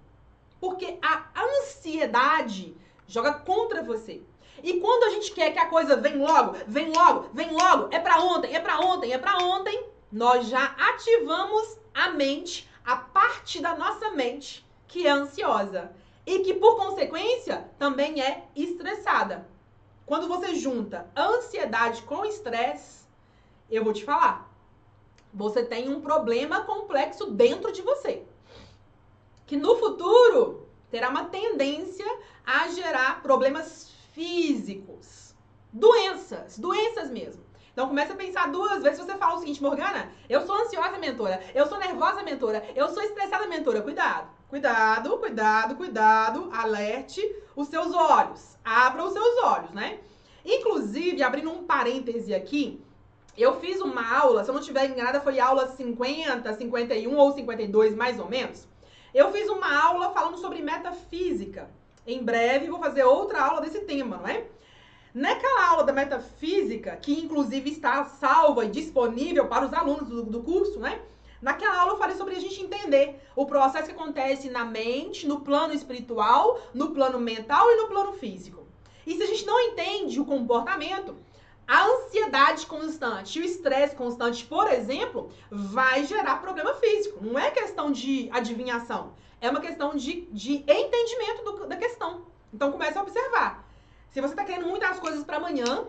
Porque 0.64 0.98
a 1.02 1.26
ansiedade 1.36 2.74
joga 3.06 3.34
contra 3.34 3.84
você. 3.84 4.22
E 4.64 4.80
quando 4.80 5.04
a 5.04 5.10
gente 5.10 5.34
quer 5.34 5.52
que 5.52 5.60
a 5.60 5.68
coisa 5.68 5.98
vem 5.98 6.16
logo, 6.16 6.56
vem 6.66 6.90
logo, 6.90 7.28
vem 7.34 7.52
logo, 7.52 7.94
é 7.94 8.00
para 8.00 8.22
ontem, 8.22 8.56
é 8.56 8.62
para 8.62 8.80
ontem, 8.80 9.12
é 9.12 9.18
para 9.18 9.44
ontem, 9.44 9.86
nós 10.10 10.48
já 10.48 10.64
ativamos 10.64 11.78
a 11.94 12.12
mente, 12.12 12.70
a 12.86 12.96
parte 12.96 13.62
da 13.62 13.76
nossa 13.76 14.12
mente 14.12 14.66
que 14.88 15.06
é 15.06 15.10
ansiosa 15.10 15.92
e 16.26 16.40
que 16.40 16.54
por 16.54 16.78
consequência 16.78 17.70
também 17.78 18.22
é 18.22 18.46
estressada. 18.56 19.46
Quando 20.06 20.30
você 20.30 20.56
junta 20.56 21.12
ansiedade 21.14 22.04
com 22.04 22.24
estresse, 22.24 23.04
eu 23.70 23.84
vou 23.84 23.92
te 23.92 24.06
falar, 24.06 24.50
você 25.34 25.62
tem 25.62 25.90
um 25.90 26.00
problema 26.00 26.62
complexo 26.62 27.32
dentro 27.32 27.70
de 27.74 27.82
você 27.82 28.24
que 29.54 29.58
no 29.58 29.76
futuro 29.76 30.68
terá 30.90 31.10
uma 31.10 31.26
tendência 31.26 32.08
a 32.44 32.70
gerar 32.70 33.22
problemas 33.22 33.92
físicos, 34.12 35.36
doenças, 35.72 36.58
doenças 36.58 37.12
mesmo. 37.12 37.44
Então 37.72 37.88
começa 37.88 38.14
a 38.14 38.16
pensar 38.16 38.52
duas 38.52 38.82
vezes. 38.82 38.98
Você 38.98 39.16
fala 39.16 39.36
o 39.36 39.38
seguinte, 39.38 39.62
Morgana, 39.62 40.12
eu 40.28 40.44
sou 40.44 40.56
ansiosa, 40.56 40.98
mentora. 40.98 41.40
Eu 41.54 41.68
sou 41.68 41.78
nervosa, 41.78 42.24
mentora. 42.24 42.64
Eu 42.76 42.90
sou 42.90 43.04
estressada, 43.04 43.46
mentora. 43.46 43.84
Cuidado. 43.84 44.28
Cuidado, 44.50 45.20
cuidado, 45.20 45.76
cuidado. 45.76 46.50
Alerte 46.52 47.22
os 47.56 47.68
seus 47.68 47.94
olhos. 47.94 48.58
Abra 48.66 49.06
os 49.06 49.14
seus 49.14 49.44
olhos, 49.44 49.70
né? 49.70 50.00
Inclusive, 50.44 51.22
abrindo 51.22 51.52
um 51.52 51.64
parêntese 51.64 52.34
aqui, 52.34 52.84
eu 53.38 53.60
fiz 53.60 53.80
uma 53.82 54.18
aula, 54.18 54.44
se 54.44 54.50
eu 54.50 54.54
não 54.54 54.62
estiver 54.62 54.90
enganada, 54.90 55.22
foi 55.22 55.40
aula 55.40 55.68
50, 55.68 56.54
51 56.56 57.16
ou 57.16 57.32
52, 57.32 57.96
mais 57.96 58.20
ou 58.20 58.28
menos. 58.28 58.73
Eu 59.14 59.32
fiz 59.32 59.48
uma 59.48 59.72
aula 59.80 60.10
falando 60.12 60.38
sobre 60.38 60.62
metafísica. 60.62 61.70
Em 62.06 62.24
breve 62.24 62.68
vou 62.68 62.80
fazer 62.80 63.04
outra 63.04 63.44
aula 63.44 63.62
desse 63.62 63.82
tema, 63.82 64.18
não 64.18 64.28
é? 64.28 64.44
Naquela 65.14 65.70
aula 65.70 65.84
da 65.84 65.94
metafísica, 65.94 66.96
que 66.96 67.14
inclusive 67.14 67.70
está 67.70 68.04
salva 68.06 68.66
e 68.66 68.70
disponível 68.70 69.48
para 69.48 69.68
os 69.68 69.74
alunos 69.74 70.10
do, 70.10 70.24
do 70.24 70.42
curso, 70.42 70.80
né? 70.80 71.00
Naquela 71.40 71.80
aula 71.80 71.94
eu 71.94 71.98
falei 71.98 72.16
sobre 72.16 72.36
a 72.36 72.40
gente 72.40 72.60
entender 72.60 73.22
o 73.36 73.46
processo 73.46 73.86
que 73.86 73.92
acontece 73.92 74.50
na 74.50 74.66
mente, 74.66 75.28
no 75.28 75.42
plano 75.42 75.74
espiritual, 75.74 76.60
no 76.74 76.90
plano 76.90 77.20
mental 77.20 77.70
e 77.70 77.76
no 77.76 77.88
plano 77.88 78.14
físico. 78.14 78.66
E 79.06 79.16
se 79.16 79.22
a 79.22 79.28
gente 79.28 79.46
não 79.46 79.60
entende 79.60 80.20
o 80.20 80.26
comportamento, 80.26 81.16
a 81.68 81.86
ansiedade 81.86 82.66
constante 82.66 83.40
o 83.40 83.44
estresse 83.44 83.96
constante, 83.96 84.46
por 84.46 84.72
exemplo, 84.72 85.32
vai 85.50 86.06
gerar 86.06 86.38
problema 86.38 86.74
físico. 86.76 87.24
Não 87.24 87.40
é 87.40 87.52
questão 87.52 87.92
de 87.92 88.30
adivinhação, 88.32 89.14
é 89.40 89.50
uma 89.50 89.62
questão 89.62 89.96
de, 89.96 90.22
de 90.32 90.56
entendimento 90.58 91.44
do, 91.44 91.68
da 91.68 91.76
questão. 91.76 92.26
Então 92.54 92.72
comece 92.72 92.98
a 92.98 93.02
observar. 93.02 93.68
Se 94.12 94.22
você 94.22 94.34
está 94.34 94.44
querendo 94.44 94.68
muitas 94.68 95.00
coisas 95.00 95.24
para 95.24 95.38
amanhã, 95.38 95.86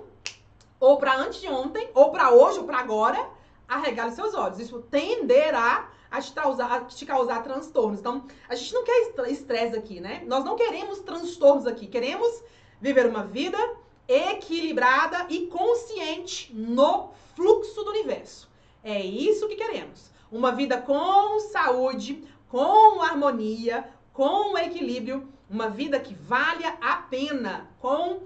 ou 0.81 0.97
para 0.97 1.17
anteontem, 1.17 1.91
ou 1.95 2.11
para 2.11 2.31
hoje, 2.31 2.59
ou 2.59 2.65
para 2.65 2.79
agora, 2.79 3.29
arregale 3.69 4.13
seus 4.13 4.35
olhos. 4.35 4.59
Isso 4.59 4.81
tenderá 4.91 5.91
a 6.11 6.21
te, 6.21 6.33
causar, 6.33 6.73
a 6.73 6.81
te 6.85 7.05
causar 7.05 7.43
transtornos. 7.43 8.01
Então, 8.01 8.25
a 8.49 8.55
gente 8.55 8.73
não 8.73 8.85
quer 8.85 9.13
estresse 9.29 9.77
aqui, 9.77 10.01
né? 10.01 10.23
Nós 10.27 10.45
não 10.45 10.57
queremos 10.57 11.01
transtornos 11.01 11.67
aqui. 11.67 11.87
Queremos 11.87 12.43
viver 12.81 13.07
uma 13.07 13.25
vida 13.25 13.59
equilibrada 14.09 15.27
e 15.29 15.47
consciente 15.47 16.53
no 16.55 17.11
fluxo 17.35 17.83
do 17.83 17.91
universo. 17.91 18.49
É 18.83 19.01
isso 19.01 19.49
que 19.49 19.57
queremos. 19.57 20.11
Uma 20.31 20.53
vida 20.53 20.81
com 20.81 21.41
saúde, 21.41 22.25
com 22.49 23.03
harmonia, 23.03 23.89
com 24.13 24.57
equilíbrio 24.59 25.29
uma 25.49 25.69
vida 25.69 26.01
que 26.01 26.15
valha 26.15 26.77
a 26.81 26.97
pena, 26.97 27.71
com 27.79 28.23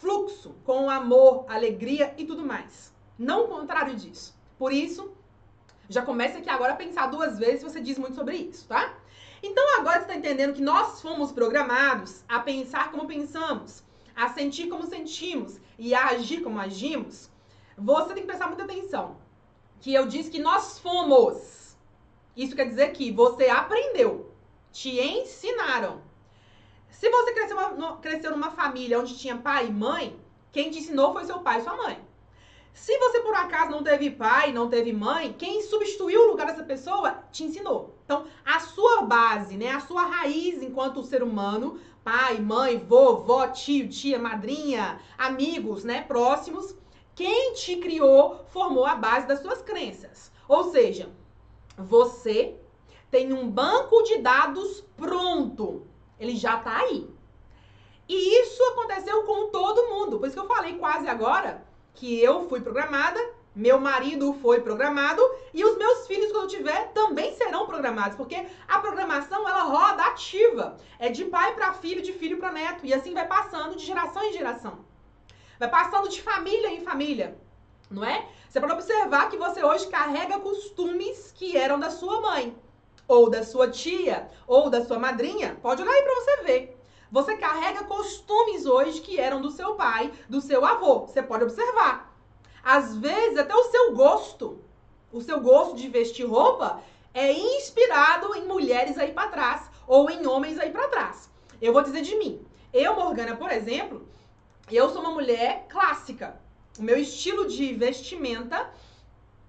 fluxo, 0.00 0.54
com 0.64 0.90
amor, 0.90 1.44
alegria 1.48 2.14
e 2.16 2.24
tudo 2.24 2.44
mais. 2.44 2.92
Não 3.18 3.44
o 3.44 3.48
contrário 3.48 3.94
disso. 3.94 4.36
Por 4.58 4.72
isso, 4.72 5.10
já 5.88 6.02
comece 6.02 6.38
aqui 6.38 6.50
agora 6.50 6.72
a 6.72 6.76
pensar 6.76 7.06
duas 7.06 7.38
vezes 7.38 7.60
se 7.60 7.64
você 7.64 7.80
diz 7.80 7.98
muito 7.98 8.14
sobre 8.14 8.36
isso, 8.36 8.66
tá? 8.66 8.94
Então 9.42 9.64
agora 9.78 10.00
você 10.00 10.02
está 10.02 10.16
entendendo 10.16 10.54
que 10.54 10.62
nós 10.62 11.00
fomos 11.00 11.32
programados 11.32 12.24
a 12.28 12.40
pensar 12.40 12.90
como 12.90 13.06
pensamos, 13.06 13.84
a 14.18 14.28
sentir 14.28 14.68
como 14.68 14.86
sentimos 14.86 15.58
e 15.78 15.94
a 15.94 16.08
agir 16.08 16.42
como 16.42 16.58
agimos. 16.58 17.30
Você 17.76 18.14
tem 18.14 18.22
que 18.22 18.28
prestar 18.28 18.48
muita 18.48 18.64
atenção. 18.64 19.16
Que 19.80 19.94
eu 19.94 20.06
disse 20.06 20.30
que 20.30 20.40
nós 20.40 20.78
fomos. 20.78 21.76
Isso 22.36 22.56
quer 22.56 22.68
dizer 22.68 22.92
que 22.92 23.10
você 23.12 23.48
aprendeu, 23.48 24.32
te 24.72 25.00
ensinaram 25.00 26.02
se 26.98 27.08
você 27.08 27.32
cresceu, 27.32 27.56
uma, 27.56 27.96
cresceu 27.98 28.32
numa 28.32 28.50
família 28.50 28.98
onde 28.98 29.16
tinha 29.16 29.36
pai 29.36 29.68
e 29.68 29.72
mãe, 29.72 30.18
quem 30.50 30.68
te 30.68 30.80
ensinou 30.80 31.12
foi 31.12 31.24
seu 31.24 31.38
pai 31.38 31.60
e 31.60 31.62
sua 31.62 31.76
mãe. 31.76 31.96
Se 32.72 32.98
você 32.98 33.20
por 33.20 33.36
acaso 33.36 33.70
não 33.70 33.84
teve 33.84 34.10
pai, 34.10 34.52
não 34.52 34.68
teve 34.68 34.92
mãe, 34.92 35.32
quem 35.38 35.62
substituiu 35.62 36.22
o 36.22 36.30
lugar 36.30 36.48
dessa 36.48 36.64
pessoa 36.64 37.22
te 37.30 37.44
ensinou. 37.44 37.94
Então, 38.04 38.26
a 38.44 38.58
sua 38.58 39.02
base, 39.02 39.56
né, 39.56 39.70
a 39.70 39.78
sua 39.78 40.02
raiz 40.06 40.60
enquanto 40.60 41.04
ser 41.04 41.22
humano, 41.22 41.78
pai, 42.08 42.40
mãe, 42.40 42.78
vovó, 42.78 43.48
tio, 43.48 43.86
tia, 43.86 44.18
madrinha, 44.18 44.98
amigos, 45.18 45.84
né, 45.84 46.00
próximos, 46.00 46.74
quem 47.14 47.52
te 47.52 47.76
criou 47.76 48.46
formou 48.48 48.86
a 48.86 48.94
base 48.94 49.26
das 49.26 49.40
suas 49.40 49.60
crenças. 49.60 50.32
Ou 50.48 50.70
seja, 50.70 51.10
você 51.76 52.56
tem 53.10 53.34
um 53.34 53.50
banco 53.50 54.02
de 54.04 54.22
dados 54.22 54.82
pronto 54.96 55.86
ele 56.18 56.34
já 56.34 56.56
tá 56.56 56.78
aí. 56.78 57.08
E 58.08 58.40
isso 58.40 58.62
aconteceu 58.72 59.24
com 59.24 59.50
todo 59.50 59.88
mundo. 59.90 60.18
Por 60.18 60.26
isso 60.26 60.36
que 60.36 60.42
eu 60.42 60.48
falei 60.48 60.78
quase 60.78 61.06
agora 61.06 61.62
que 61.94 62.18
eu 62.18 62.48
fui 62.48 62.60
programada, 62.60 63.20
meu 63.58 63.80
marido 63.80 64.34
foi 64.34 64.60
programado 64.60 65.20
e 65.52 65.64
os 65.64 65.76
meus 65.76 66.06
filhos, 66.06 66.30
quando 66.30 66.48
tiver, 66.48 66.92
também 66.92 67.34
serão 67.34 67.66
programados. 67.66 68.16
Porque 68.16 68.46
a 68.68 68.78
programação, 68.78 69.48
ela 69.48 69.64
roda 69.64 70.04
ativa. 70.04 70.76
É 70.96 71.08
de 71.08 71.24
pai 71.24 71.56
para 71.56 71.72
filho, 71.72 72.00
de 72.00 72.12
filho 72.12 72.38
para 72.38 72.52
neto. 72.52 72.86
E 72.86 72.94
assim 72.94 73.12
vai 73.12 73.26
passando 73.26 73.74
de 73.74 73.84
geração 73.84 74.22
em 74.22 74.32
geração. 74.32 74.78
Vai 75.58 75.68
passando 75.68 76.08
de 76.08 76.22
família 76.22 76.70
em 76.70 76.84
família. 76.84 77.36
Não 77.90 78.04
é? 78.04 78.28
Você 78.48 78.60
pode 78.60 78.74
observar 78.74 79.28
que 79.28 79.36
você 79.36 79.64
hoje 79.64 79.88
carrega 79.88 80.38
costumes 80.38 81.32
que 81.32 81.56
eram 81.56 81.80
da 81.80 81.90
sua 81.90 82.20
mãe 82.20 82.56
ou 83.08 83.28
da 83.28 83.42
sua 83.42 83.68
tia, 83.68 84.30
ou 84.46 84.70
da 84.70 84.84
sua 84.84 85.00
madrinha, 85.00 85.58
pode 85.62 85.82
olhar 85.82 85.92
aí 85.92 86.02
para 86.02 86.14
você 86.14 86.36
ver. 86.44 86.78
Você 87.10 87.36
carrega 87.36 87.84
costumes 87.84 88.66
hoje 88.66 89.00
que 89.00 89.18
eram 89.18 89.40
do 89.40 89.50
seu 89.50 89.74
pai, 89.74 90.12
do 90.28 90.40
seu 90.40 90.64
avô. 90.64 91.06
Você 91.06 91.22
pode 91.22 91.42
observar. 91.42 92.07
Às 92.70 92.94
vezes, 92.94 93.38
até 93.38 93.54
o 93.54 93.70
seu 93.70 93.94
gosto, 93.94 94.58
o 95.10 95.22
seu 95.22 95.40
gosto 95.40 95.74
de 95.74 95.88
vestir 95.88 96.26
roupa 96.26 96.82
é 97.14 97.32
inspirado 97.32 98.34
em 98.36 98.46
mulheres 98.46 98.98
aí 98.98 99.10
para 99.10 99.30
trás 99.30 99.70
ou 99.86 100.10
em 100.10 100.26
homens 100.26 100.58
aí 100.58 100.68
para 100.70 100.86
trás. 100.88 101.30
Eu 101.62 101.72
vou 101.72 101.80
dizer 101.80 102.02
de 102.02 102.14
mim. 102.16 102.44
Eu, 102.70 102.94
Morgana, 102.94 103.34
por 103.36 103.50
exemplo, 103.50 104.06
eu 104.70 104.90
sou 104.90 105.00
uma 105.00 105.12
mulher 105.12 105.64
clássica. 105.70 106.38
O 106.78 106.82
meu 106.82 106.98
estilo 106.98 107.48
de 107.48 107.72
vestimenta 107.72 108.70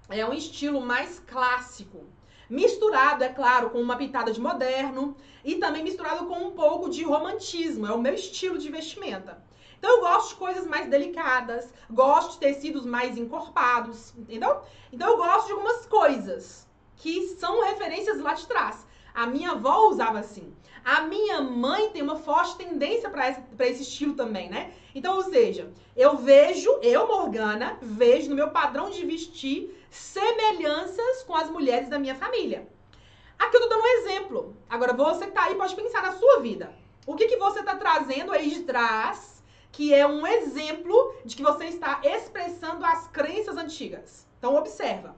é 0.07 0.25
um 0.25 0.31
estilo 0.31 0.79
mais 0.79 1.19
clássico. 1.19 2.05
Misturado, 2.49 3.25
é 3.25 3.27
claro, 3.27 3.69
com 3.69 3.81
uma 3.81 3.97
pitada 3.97 4.31
de 4.31 4.39
moderno 4.39 5.13
e 5.43 5.55
também 5.55 5.83
misturado 5.83 6.25
com 6.25 6.37
um 6.37 6.51
pouco 6.51 6.89
de 6.89 7.03
romantismo. 7.03 7.85
É 7.85 7.91
o 7.91 8.01
meu 8.01 8.13
estilo 8.13 8.57
de 8.57 8.71
vestimenta. 8.71 9.48
Então 9.79 9.91
eu 9.91 10.01
gosto 10.01 10.29
de 10.29 10.35
coisas 10.35 10.67
mais 10.67 10.89
delicadas, 10.89 11.73
gosto 11.89 12.33
de 12.33 12.39
tecidos 12.39 12.85
mais 12.85 13.17
encorpados, 13.17 14.13
entendeu? 14.17 14.59
Então 14.91 15.11
eu 15.11 15.17
gosto 15.17 15.47
de 15.47 15.53
algumas 15.53 15.85
coisas 15.85 16.67
que 16.97 17.29
são 17.37 17.63
referências 17.63 18.19
lá 18.19 18.33
de 18.33 18.45
trás. 18.45 18.85
A 19.13 19.25
minha 19.25 19.51
avó 19.51 19.87
usava 19.87 20.19
assim. 20.19 20.53
A 20.83 21.01
minha 21.03 21.41
mãe 21.41 21.89
tem 21.91 22.01
uma 22.01 22.17
forte 22.17 22.57
tendência 22.57 23.09
para 23.09 23.29
esse, 23.29 23.83
estilo 23.83 24.15
também, 24.15 24.49
né? 24.49 24.73
Então, 24.93 25.15
ou 25.15 25.23
seja, 25.23 25.71
eu 25.95 26.17
vejo, 26.17 26.69
eu, 26.81 27.07
Morgana, 27.07 27.77
vejo 27.81 28.29
no 28.29 28.35
meu 28.35 28.49
padrão 28.49 28.89
de 28.89 29.05
vestir 29.05 29.73
semelhanças 29.89 31.23
com 31.23 31.35
as 31.35 31.49
mulheres 31.49 31.89
da 31.89 31.99
minha 31.99 32.15
família. 32.15 32.67
Aqui 33.37 33.55
eu 33.55 33.61
tô 33.61 33.67
dando 33.69 33.81
um 33.81 33.99
exemplo. 33.99 34.57
Agora, 34.69 34.93
você 34.93 35.25
que 35.25 35.31
tá 35.31 35.45
aí 35.45 35.55
pode 35.55 35.75
pensar 35.75 36.01
na 36.01 36.11
sua 36.11 36.41
vida. 36.41 36.73
O 37.05 37.15
que, 37.15 37.27
que 37.27 37.37
você 37.37 37.63
tá 37.63 37.75
trazendo 37.75 38.31
aí 38.31 38.49
de 38.49 38.63
trás 38.63 39.28
que 39.71 39.93
é 39.93 40.05
um 40.05 40.25
exemplo 40.25 41.15
de 41.23 41.35
que 41.35 41.43
você 41.43 41.65
está 41.65 42.01
expressando 42.03 42.85
as 42.85 43.07
crenças 43.07 43.57
antigas? 43.57 44.27
Então, 44.37 44.55
observa 44.55 45.15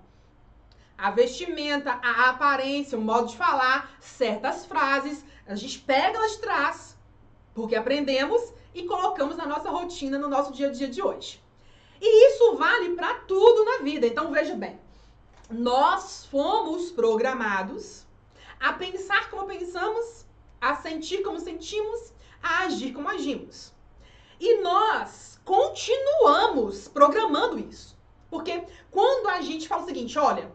a 0.97 1.09
vestimenta, 1.09 1.99
a 2.03 2.29
aparência, 2.29 2.97
o 2.97 3.01
modo 3.01 3.29
de 3.29 3.37
falar, 3.37 3.91
certas 3.99 4.65
frases, 4.65 5.25
a 5.47 5.55
gente 5.55 5.79
pega 5.79 6.17
elas 6.17 6.33
de 6.33 6.39
trás, 6.39 6.97
porque 7.55 7.75
aprendemos 7.75 8.53
e 8.73 8.83
colocamos 8.83 9.35
na 9.35 9.47
nossa 9.47 9.69
rotina, 9.69 10.19
no 10.19 10.29
nosso 10.29 10.53
dia 10.53 10.67
a 10.67 10.71
dia 10.71 10.87
de 10.87 11.01
hoje. 11.01 11.41
E 11.99 12.27
isso 12.27 12.55
vale 12.55 12.95
para 12.95 13.15
tudo 13.21 13.65
na 13.65 13.77
vida. 13.79 14.05
Então 14.05 14.31
veja 14.31 14.55
bem, 14.55 14.79
nós 15.49 16.25
fomos 16.25 16.91
programados 16.91 18.05
a 18.59 18.71
pensar 18.73 19.29
como 19.29 19.47
pensamos, 19.47 20.25
a 20.59 20.75
sentir 20.75 21.23
como 21.23 21.39
sentimos, 21.39 22.13
a 22.41 22.65
agir 22.65 22.93
como 22.93 23.09
agimos. 23.09 23.70
E 24.43 24.57
nós 24.57 25.39
continuamos 25.45 26.87
programando 26.87 27.59
isso. 27.59 27.95
Porque 28.27 28.63
quando 28.89 29.27
a 29.29 29.39
gente 29.39 29.67
fala 29.67 29.83
o 29.83 29.85
seguinte, 29.85 30.17
olha, 30.17 30.51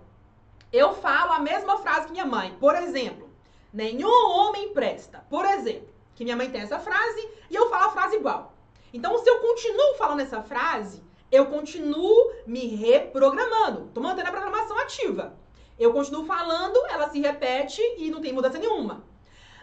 eu 0.72 0.92
falo 0.92 1.34
a 1.34 1.38
mesma 1.38 1.78
frase 1.78 2.06
que 2.06 2.12
minha 2.12 2.26
mãe. 2.26 2.56
Por 2.58 2.74
exemplo, 2.74 3.30
nenhum 3.72 4.10
homem 4.10 4.70
presta. 4.70 5.24
Por 5.30 5.44
exemplo, 5.44 5.88
que 6.16 6.24
minha 6.24 6.34
mãe 6.34 6.50
tem 6.50 6.62
essa 6.62 6.80
frase 6.80 7.30
e 7.48 7.54
eu 7.54 7.70
falo 7.70 7.84
a 7.84 7.92
frase 7.92 8.16
igual. 8.16 8.54
Então, 8.92 9.16
se 9.18 9.30
eu 9.30 9.38
continuo 9.38 9.94
falando 9.94 10.18
essa 10.18 10.42
frase, 10.42 11.00
eu 11.30 11.46
continuo 11.46 12.32
me 12.44 12.66
reprogramando. 12.66 13.92
Tô 13.94 14.00
mantendo 14.00 14.30
a 14.30 14.32
programação 14.32 14.76
ativa. 14.78 15.38
Eu 15.78 15.92
continuo 15.92 16.26
falando, 16.26 16.76
ela 16.88 17.08
se 17.08 17.20
repete 17.20 17.80
e 17.98 18.10
não 18.10 18.20
tem 18.20 18.32
mudança 18.32 18.58
nenhuma. 18.58 19.04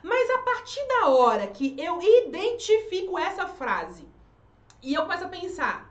Mas 0.01 0.30
a 0.30 0.38
partir 0.44 0.88
da 0.88 1.10
hora 1.10 1.46
que 1.48 1.75
eu 1.77 2.01
identifico 2.01 3.20
essa 3.20 3.48
frase 3.48 4.12
e 4.83 4.93
eu 4.93 5.03
começo 5.03 5.23
a 5.23 5.29
pensar, 5.29 5.89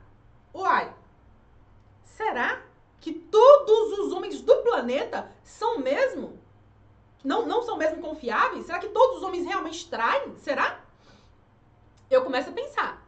uai, 0.54 0.92
será 2.04 2.62
que 3.00 3.12
todos 3.12 3.98
os 3.98 4.12
homens 4.12 4.40
do 4.42 4.56
planeta 4.56 5.32
são 5.42 5.78
mesmo? 5.78 6.38
Não, 7.24 7.46
não 7.46 7.62
são 7.62 7.76
mesmo 7.76 8.02
confiáveis? 8.02 8.66
Será 8.66 8.78
que 8.78 8.88
todos 8.88 9.16
os 9.16 9.22
homens 9.22 9.46
realmente 9.46 9.88
traem? 9.88 10.36
Será? 10.36 10.80
Eu 12.10 12.22
começo 12.22 12.50
a 12.50 12.52
pensar. 12.52 13.02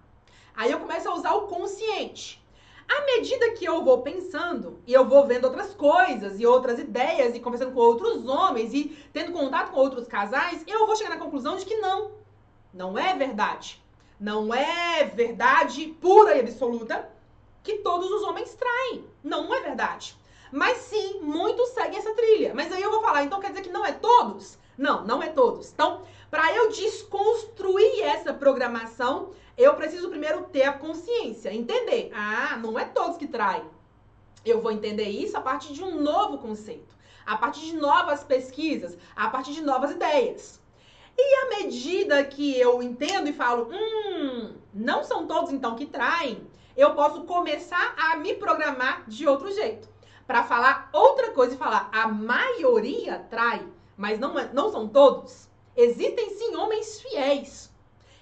Aí 0.57 0.71
eu 0.71 0.81
começo 0.81 1.09
a 1.09 1.15
usar 1.15 1.35
o 1.35 1.49
consciente. 1.49 2.43
À 2.89 3.05
medida 3.05 3.53
que 3.53 3.65
eu 3.65 3.85
vou 3.85 4.03
pensando 4.03 4.81
e 4.87 4.93
eu 4.93 5.07
vou 5.07 5.27
vendo 5.27 5.45
outras 5.45 5.75
coisas 5.75 6.41
e 6.41 6.47
outras 6.47 6.79
ideias 6.79 7.35
e 7.35 7.41
conversando 7.41 7.73
com 7.73 7.81
outros 7.81 8.27
homens 8.27 8.73
e 8.73 8.97
tendo 9.13 9.33
contato 9.33 9.71
com 9.71 9.79
outros 9.79 10.07
casais, 10.07 10.65
eu 10.67 10.87
vou 10.87 10.97
chegar 10.97 11.11
na 11.11 11.23
conclusão 11.23 11.57
de 11.57 11.65
que 11.67 11.77
não. 11.77 12.13
Não 12.73 12.99
é 12.99 13.15
verdade. 13.15 13.84
Não 14.19 14.55
é 14.55 15.05
verdade 15.05 15.87
pura 16.01 16.37
e 16.37 16.41
absoluta 16.41 17.09
que 17.63 17.79
todos 17.79 18.11
os 18.11 18.23
homens 18.23 18.55
traem. 18.55 19.05
Não, 19.23 19.53
é 19.55 19.61
verdade. 19.61 20.17
Mas 20.53 20.79
sim, 20.79 21.21
muitos 21.21 21.71
seguem 21.71 21.99
essa 21.99 22.15
trilha. 22.15 22.55
Mas 22.55 22.73
aí 22.73 22.81
eu 22.81 22.91
vou 22.91 23.03
falar, 23.03 23.25
então 23.25 23.41
quer 23.41 23.49
dizer 23.49 23.63
que 23.63 23.71
não 23.71 23.85
é 23.85 23.93
todos? 23.93 24.57
Não, 24.79 25.05
não 25.05 25.23
é 25.23 25.29
todos. 25.29 25.73
Então, 25.73 26.03
para 26.31 26.55
eu 26.55 26.69
desconstruir 26.71 28.03
essa 28.03 28.33
programação, 28.33 29.31
eu 29.57 29.75
preciso 29.75 30.09
primeiro 30.09 30.45
ter 30.45 30.65
a 30.65 30.73
consciência, 30.73 31.53
entender. 31.53 32.11
Ah, 32.15 32.57
não 32.57 32.79
é 32.79 32.85
todos 32.85 33.17
que 33.17 33.27
traem. 33.27 33.65
Eu 34.45 34.61
vou 34.61 34.71
entender 34.71 35.09
isso 35.09 35.37
a 35.37 35.41
partir 35.41 35.73
de 35.73 35.83
um 35.83 36.01
novo 36.01 36.39
conceito, 36.39 36.95
a 37.25 37.37
partir 37.37 37.61
de 37.61 37.77
novas 37.77 38.23
pesquisas, 38.23 38.99
a 39.17 39.29
partir 39.29 39.55
de 39.55 39.63
novas 39.63 39.91
ideias. 39.93 40.61
E 41.17 41.35
à 41.37 41.49
medida 41.59 42.25
que 42.25 42.59
eu 42.59 42.83
entendo 42.83 43.29
e 43.29 43.33
falo, 43.33 43.71
hum, 43.73 44.55
não 44.73 45.05
são 45.05 45.27
todos 45.27 45.53
então 45.53 45.77
que 45.77 45.87
traem, 45.87 46.47
eu 46.77 46.95
posso 46.95 47.23
começar 47.23 47.95
a 47.97 48.17
me 48.17 48.35
programar 48.35 49.05
de 49.07 49.27
outro 49.27 49.51
jeito. 49.53 49.89
Para 50.27 50.43
falar 50.43 50.89
outra 50.93 51.31
coisa 51.33 51.55
e 51.55 51.59
falar, 51.59 51.89
a 51.93 52.09
maioria 52.09 53.19
trai, 53.31 53.65
mas 53.97 54.19
não, 54.19 54.39
é, 54.39 54.51
não 54.53 54.71
são 54.71 54.89
todos. 54.89 55.49
Existem 55.77 56.31
sim 56.31 56.57
homens 56.57 57.01
fiéis. 57.01 57.71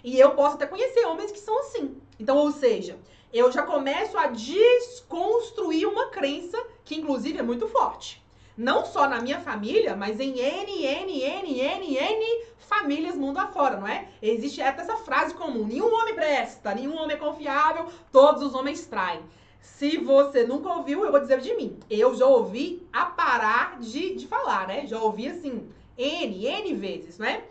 E 0.05 0.19
eu 0.19 0.31
posso 0.35 0.57
até 0.57 0.67
conhecer 0.67 1.07
homens 1.07 1.31
que 1.31 1.39
são 1.39 1.59
assim. 1.61 1.97
Então, 2.19 2.37
ou 2.37 2.51
seja, 2.51 2.99
eu 3.33 3.51
já 3.51 3.63
começo 3.63 4.19
a 4.19 4.27
desconstruir 4.27 5.87
uma 5.87 6.09
crença 6.09 6.59
que, 6.85 6.97
inclusive, 6.97 7.39
é 7.39 7.43
muito 7.43 7.67
forte. 7.69 8.22
Não 8.57 8.85
só 8.85 9.09
na 9.09 9.21
minha 9.21 9.41
família, 9.41 9.97
mas 9.97 10.21
em 10.21 10.39
N, 10.39 10.85
N, 10.85 11.23
N, 11.23 11.61
N, 11.61 11.97
N 11.97 12.45
famílias 12.61 13.17
mundo 13.17 13.39
afora, 13.39 13.77
não 13.77 13.87
é? 13.87 14.09
Existe 14.21 14.63
até 14.63 14.83
essa 14.83 14.97
frase 14.97 15.35
comum: 15.35 15.67
nenhum 15.67 15.93
homem 15.95 16.15
presta, 16.15 16.75
nenhum 16.75 16.97
homem 16.97 17.17
é 17.17 17.19
confiável, 17.19 17.87
todos 18.11 18.43
os 18.43 18.55
homens 18.55 18.87
traem. 18.87 19.21
Se 19.61 19.99
você 19.99 20.45
nunca 20.45 20.71
ouviu, 20.71 21.05
eu 21.05 21.11
vou 21.11 21.21
dizer 21.21 21.41
de 21.41 21.55
mim. 21.55 21.79
Eu 21.89 22.15
já 22.15 22.27
ouvi 22.27 22.87
a 22.93 23.05
parar 23.05 23.79
de, 23.79 24.15
de 24.15 24.27
falar, 24.27 24.67
né? 24.67 24.87
Já 24.87 24.99
ouvi 24.99 25.29
assim, 25.29 25.71
N, 25.97 26.47
N 26.47 26.75
vezes, 26.75 27.19
né? 27.19 27.45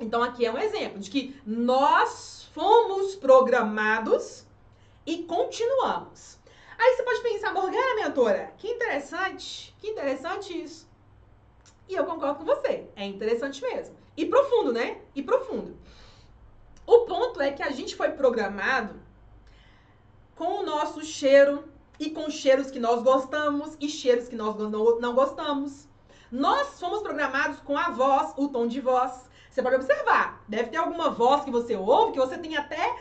Então 0.00 0.22
aqui 0.22 0.44
é 0.44 0.50
um 0.50 0.58
exemplo 0.58 0.98
de 0.98 1.10
que 1.10 1.36
nós 1.46 2.48
fomos 2.52 3.14
programados 3.14 4.44
e 5.06 5.18
continuamos. 5.18 6.38
Aí 6.82 6.96
você 6.96 7.04
pode 7.04 7.20
pensar, 7.20 7.54
Morgana, 7.54 7.94
mentora, 7.94 8.52
que 8.58 8.66
interessante, 8.66 9.72
que 9.78 9.90
interessante 9.90 10.64
isso. 10.64 10.90
E 11.88 11.94
eu 11.94 12.04
concordo 12.04 12.40
com 12.40 12.44
você, 12.44 12.88
é 12.96 13.04
interessante 13.04 13.62
mesmo. 13.62 13.96
E 14.16 14.26
profundo, 14.26 14.72
né? 14.72 15.00
E 15.14 15.22
profundo. 15.22 15.78
O 16.84 17.02
ponto 17.06 17.40
é 17.40 17.52
que 17.52 17.62
a 17.62 17.70
gente 17.70 17.94
foi 17.94 18.10
programado 18.10 19.00
com 20.34 20.58
o 20.58 20.66
nosso 20.66 21.04
cheiro 21.04 21.68
e 22.00 22.10
com 22.10 22.28
cheiros 22.28 22.68
que 22.68 22.80
nós 22.80 23.00
gostamos 23.00 23.76
e 23.80 23.88
cheiros 23.88 24.26
que 24.26 24.34
nós 24.34 24.56
não, 24.56 24.98
não 24.98 25.14
gostamos. 25.14 25.86
Nós 26.32 26.80
fomos 26.80 27.00
programados 27.00 27.60
com 27.60 27.78
a 27.78 27.90
voz, 27.90 28.34
o 28.36 28.48
tom 28.48 28.66
de 28.66 28.80
voz. 28.80 29.30
Você 29.48 29.62
pode 29.62 29.76
observar, 29.76 30.42
deve 30.48 30.70
ter 30.70 30.78
alguma 30.78 31.10
voz 31.10 31.44
que 31.44 31.50
você 31.52 31.76
ouve 31.76 32.14
que 32.14 32.18
você 32.18 32.38
tem 32.38 32.56
até 32.56 32.92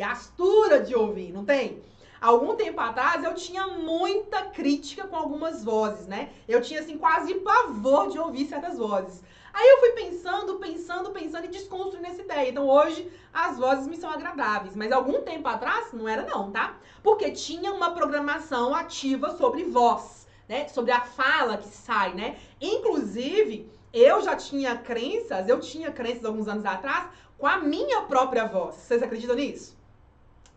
gastura 0.00 0.80
de 0.80 0.94
ouvir, 0.94 1.30
não 1.30 1.44
tem? 1.44 1.82
Algum 2.18 2.56
tempo 2.56 2.80
atrás 2.80 3.22
eu 3.22 3.34
tinha 3.34 3.66
muita 3.66 4.44
crítica 4.46 5.06
com 5.06 5.14
algumas 5.14 5.62
vozes, 5.62 6.06
né? 6.06 6.30
Eu 6.48 6.62
tinha 6.62 6.80
assim 6.80 6.96
quase 6.96 7.34
pavor 7.34 8.08
de 8.08 8.18
ouvir 8.18 8.46
certas 8.46 8.78
vozes. 8.78 9.22
Aí 9.52 9.68
eu 9.68 9.78
fui 9.80 9.90
pensando, 9.90 10.54
pensando, 10.58 11.10
pensando 11.10 11.44
e 11.44 11.48
desconstruindo 11.48 12.06
essa 12.06 12.22
ideia. 12.22 12.48
Então 12.48 12.66
hoje 12.66 13.12
as 13.32 13.58
vozes 13.58 13.86
me 13.86 13.96
são 13.96 14.10
agradáveis, 14.10 14.74
mas 14.74 14.90
algum 14.90 15.20
tempo 15.20 15.46
atrás 15.48 15.92
não 15.92 16.08
era 16.08 16.22
não, 16.22 16.50
tá? 16.50 16.76
Porque 17.02 17.30
tinha 17.32 17.70
uma 17.70 17.90
programação 17.90 18.74
ativa 18.74 19.36
sobre 19.36 19.64
voz, 19.64 20.26
né? 20.48 20.66
Sobre 20.68 20.92
a 20.92 21.02
fala 21.02 21.58
que 21.58 21.68
sai, 21.68 22.14
né? 22.14 22.38
Inclusive, 22.58 23.70
eu 23.92 24.22
já 24.22 24.34
tinha 24.34 24.76
crenças, 24.76 25.46
eu 25.46 25.60
tinha 25.60 25.90
crenças 25.90 26.24
alguns 26.24 26.48
anos 26.48 26.64
atrás 26.64 27.08
com 27.36 27.46
a 27.46 27.58
minha 27.58 28.02
própria 28.02 28.46
voz. 28.46 28.76
Vocês 28.76 29.02
acreditam 29.02 29.36
nisso? 29.36 29.79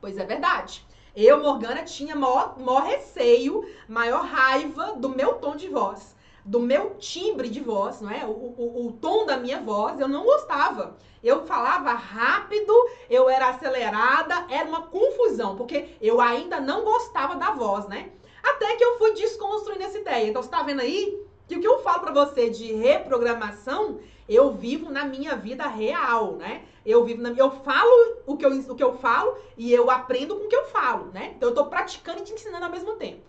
Pois 0.03 0.17
é 0.17 0.25
verdade. 0.25 0.85
Eu, 1.15 1.41
Morgana, 1.41 1.81
tinha 1.85 2.13
maior, 2.13 2.59
maior 2.59 2.83
receio, 2.83 3.65
maior 3.87 4.25
raiva 4.25 4.95
do 4.97 5.07
meu 5.07 5.35
tom 5.35 5.55
de 5.55 5.69
voz 5.69 6.13
do 6.43 6.59
meu 6.59 6.95
timbre 6.95 7.47
de 7.47 7.61
voz, 7.61 8.01
não 8.01 8.11
é? 8.11 8.25
O, 8.25 8.31
o, 8.31 8.87
o, 8.87 8.91
tom 8.99 9.25
da 9.25 9.37
minha 9.37 9.61
voz, 9.61 9.97
eu 9.97 10.09
não 10.09 10.25
gostava. 10.25 10.97
Eu 11.23 11.45
falava 11.45 11.93
rápido, 11.93 12.73
eu 13.09 13.29
era 13.29 13.47
acelerada, 13.47 14.45
era 14.49 14.67
uma 14.67 14.87
confusão, 14.87 15.55
porque 15.55 15.95
eu 16.01 16.19
ainda 16.19 16.59
não 16.59 16.83
gostava 16.83 17.37
da 17.37 17.51
voz, 17.51 17.87
né? 17.87 18.11
Até 18.43 18.75
que 18.75 18.83
eu 18.83 18.97
fui 18.97 19.13
desconstruindo 19.13 19.83
essa 19.83 19.99
ideia. 19.99 20.27
Então, 20.27 20.43
você 20.43 20.49
tá 20.49 20.61
vendo 20.63 20.81
aí 20.81 21.17
que 21.47 21.55
o 21.55 21.61
que 21.61 21.67
eu 21.67 21.79
falo 21.79 22.01
para 22.01 22.25
você 22.25 22.49
de 22.49 22.73
reprogramação, 22.73 23.99
eu 24.27 24.53
vivo 24.53 24.89
na 24.89 25.05
minha 25.05 25.35
vida 25.35 25.67
real, 25.67 26.33
né? 26.33 26.63
Eu 26.85 27.03
vivo 27.03 27.21
na, 27.21 27.31
eu 27.31 27.51
falo 27.51 28.17
o 28.25 28.37
que 28.37 28.45
eu, 28.45 28.51
o 28.51 28.75
que 28.75 28.83
eu 28.83 28.97
falo 28.97 29.37
e 29.57 29.71
eu 29.71 29.89
aprendo 29.89 30.35
com 30.35 30.45
o 30.45 30.49
que 30.49 30.55
eu 30.55 30.65
falo, 30.65 31.11
né? 31.11 31.33
Então 31.35 31.49
eu 31.49 31.55
tô 31.55 31.65
praticando 31.65 32.19
e 32.19 32.23
te 32.23 32.33
ensinando 32.33 32.65
ao 32.65 32.71
mesmo 32.71 32.95
tempo. 32.95 33.21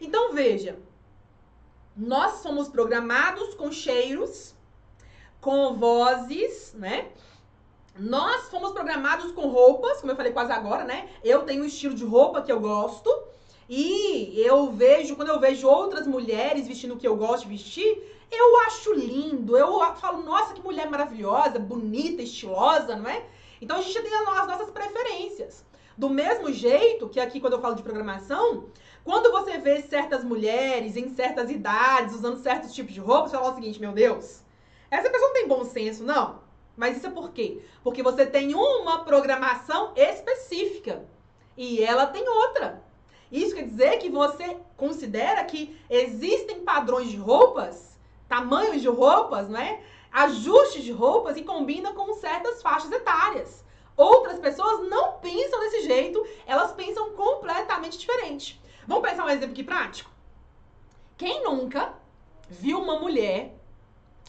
Então 0.00 0.32
veja, 0.32 0.78
nós 1.96 2.40
somos 2.40 2.68
programados 2.68 3.54
com 3.54 3.70
cheiros, 3.70 4.54
com 5.40 5.74
vozes, 5.74 6.74
né? 6.74 7.08
Nós 7.98 8.48
fomos 8.48 8.72
programados 8.72 9.32
com 9.32 9.48
roupas, 9.48 10.00
como 10.00 10.12
eu 10.12 10.16
falei 10.16 10.32
quase 10.32 10.52
agora, 10.52 10.84
né? 10.84 11.08
Eu 11.22 11.42
tenho 11.42 11.62
um 11.62 11.66
estilo 11.66 11.94
de 11.94 12.04
roupa 12.04 12.40
que 12.40 12.50
eu 12.50 12.60
gosto. 12.60 13.10
E 13.68 14.32
eu 14.36 14.72
vejo, 14.72 15.14
quando 15.14 15.28
eu 15.28 15.38
vejo 15.38 15.68
outras 15.68 16.06
mulheres 16.06 16.66
vestindo 16.66 16.94
o 16.94 16.96
que 16.96 17.06
eu 17.06 17.16
gosto 17.16 17.44
de 17.44 17.50
vestir, 17.50 18.19
eu 18.30 18.60
acho 18.60 18.92
lindo. 18.92 19.56
Eu 19.56 19.80
falo, 19.96 20.22
nossa, 20.22 20.54
que 20.54 20.62
mulher 20.62 20.88
maravilhosa, 20.88 21.58
bonita, 21.58 22.22
estilosa, 22.22 22.96
não 22.96 23.08
é? 23.08 23.24
Então 23.60 23.78
a 23.78 23.82
gente 23.82 24.00
tem 24.00 24.14
as 24.14 24.46
nossas 24.46 24.70
preferências. 24.70 25.64
Do 25.96 26.08
mesmo 26.08 26.52
jeito 26.52 27.08
que 27.08 27.20
aqui, 27.20 27.40
quando 27.40 27.54
eu 27.54 27.60
falo 27.60 27.74
de 27.74 27.82
programação, 27.82 28.70
quando 29.04 29.30
você 29.30 29.58
vê 29.58 29.82
certas 29.82 30.24
mulheres 30.24 30.96
em 30.96 31.14
certas 31.14 31.50
idades 31.50 32.14
usando 32.14 32.42
certos 32.42 32.72
tipos 32.72 32.94
de 32.94 33.00
roupa, 33.00 33.28
você 33.28 33.36
fala 33.36 33.52
o 33.52 33.54
seguinte, 33.54 33.80
meu 33.80 33.92
Deus, 33.92 34.42
essa 34.90 35.10
pessoa 35.10 35.28
não 35.28 35.34
tem 35.34 35.48
bom 35.48 35.64
senso, 35.64 36.02
não. 36.02 36.40
Mas 36.76 36.96
isso 36.96 37.06
é 37.06 37.10
por 37.10 37.32
quê? 37.32 37.60
Porque 37.82 38.02
você 38.02 38.24
tem 38.24 38.54
uma 38.54 39.04
programação 39.04 39.92
específica 39.94 41.04
e 41.56 41.82
ela 41.82 42.06
tem 42.06 42.26
outra. 42.26 42.82
Isso 43.30 43.54
quer 43.54 43.66
dizer 43.66 43.98
que 43.98 44.08
você 44.08 44.56
considera 44.76 45.44
que 45.44 45.78
existem 45.90 46.60
padrões 46.60 47.08
de 47.10 47.16
roupas, 47.16 47.89
tamanhos 48.30 48.80
de 48.80 48.88
roupas, 48.88 49.48
né? 49.48 49.82
Ajustes 50.12 50.84
de 50.84 50.92
roupas 50.92 51.36
e 51.36 51.42
combina 51.42 51.92
com 51.92 52.14
certas 52.14 52.62
faixas 52.62 52.92
etárias. 52.92 53.64
Outras 53.96 54.38
pessoas 54.38 54.88
não 54.88 55.14
pensam 55.14 55.58
desse 55.58 55.82
jeito, 55.82 56.24
elas 56.46 56.72
pensam 56.72 57.10
completamente 57.10 57.98
diferente. 57.98 58.62
Vamos 58.86 59.08
pensar 59.08 59.24
um 59.24 59.28
exemplo 59.28 59.50
aqui 59.50 59.64
prático? 59.64 60.08
Quem 61.18 61.42
nunca 61.42 61.92
viu 62.48 62.80
uma 62.80 63.00
mulher 63.00 63.52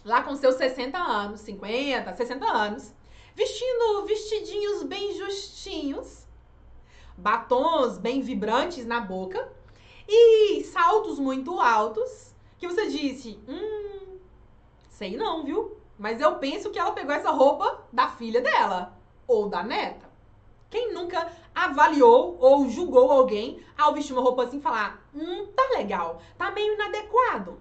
lá 0.03 0.23
com 0.23 0.35
seus 0.35 0.55
60 0.55 0.97
anos, 0.97 1.41
50, 1.41 2.15
60 2.15 2.45
anos, 2.45 2.91
vestindo 3.35 4.05
vestidinhos 4.07 4.81
bem 4.81 5.15
justinhos, 5.15 6.25
batons 7.15 7.99
bem 7.99 8.21
vibrantes 8.21 8.83
na 8.83 8.99
boca 8.99 9.47
e 10.07 10.63
saltos 10.63 11.19
muito 11.19 11.59
altos, 11.59 12.30
que 12.61 12.67
você 12.67 12.87
disse, 12.87 13.39
hum, 13.47 14.19
sei 14.91 15.17
não, 15.17 15.43
viu? 15.43 15.75
Mas 15.97 16.21
eu 16.21 16.35
penso 16.35 16.69
que 16.69 16.77
ela 16.77 16.91
pegou 16.91 17.11
essa 17.11 17.31
roupa 17.31 17.83
da 17.91 18.07
filha 18.07 18.39
dela 18.39 18.95
ou 19.27 19.49
da 19.49 19.63
neta. 19.63 20.07
Quem 20.69 20.93
nunca 20.93 21.31
avaliou 21.55 22.37
ou 22.39 22.69
julgou 22.69 23.11
alguém 23.11 23.59
ao 23.75 23.95
vestir 23.95 24.13
uma 24.13 24.21
roupa 24.21 24.43
assim 24.43 24.59
e 24.59 24.61
falar: 24.61 25.03
hum, 25.13 25.47
tá 25.55 25.69
legal, 25.75 26.21
tá 26.37 26.51
meio 26.51 26.75
inadequado. 26.75 27.59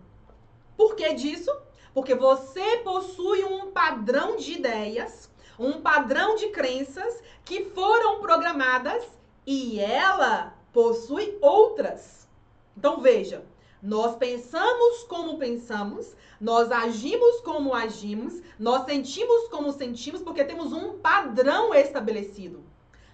Por 0.77 0.95
que 0.95 1.15
disso? 1.15 1.51
Porque 1.95 2.15
você 2.15 2.77
possui 2.79 3.43
um 3.43 3.73
padrão 3.73 4.37
de 4.37 4.53
ideias, 4.53 5.31
um 5.59 5.81
padrão 5.81 6.37
de 6.37 6.49
crenças 6.49 7.23
que 7.43 7.65
foram 7.71 8.21
programadas 8.21 9.03
e 9.47 9.81
ela 9.81 10.55
possui 10.75 11.39
outras. 11.41 12.29
Então 12.77 13.01
veja, 13.01 13.45
nós 13.83 14.17
pensamos 14.17 15.05
como 15.05 15.39
pensamos, 15.39 16.15
nós 16.41 16.71
agimos 16.71 17.41
como 17.41 17.75
agimos, 17.75 18.43
nós 18.59 18.85
sentimos 18.85 19.49
como 19.49 19.73
sentimos, 19.73 20.21
porque 20.21 20.45
temos 20.45 20.73
um 20.73 20.99
padrão 20.99 21.75
estabelecido. 21.75 22.63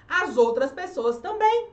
As 0.08 0.36
outras 0.36 0.72
pessoas 0.72 1.18
também. 1.18 1.70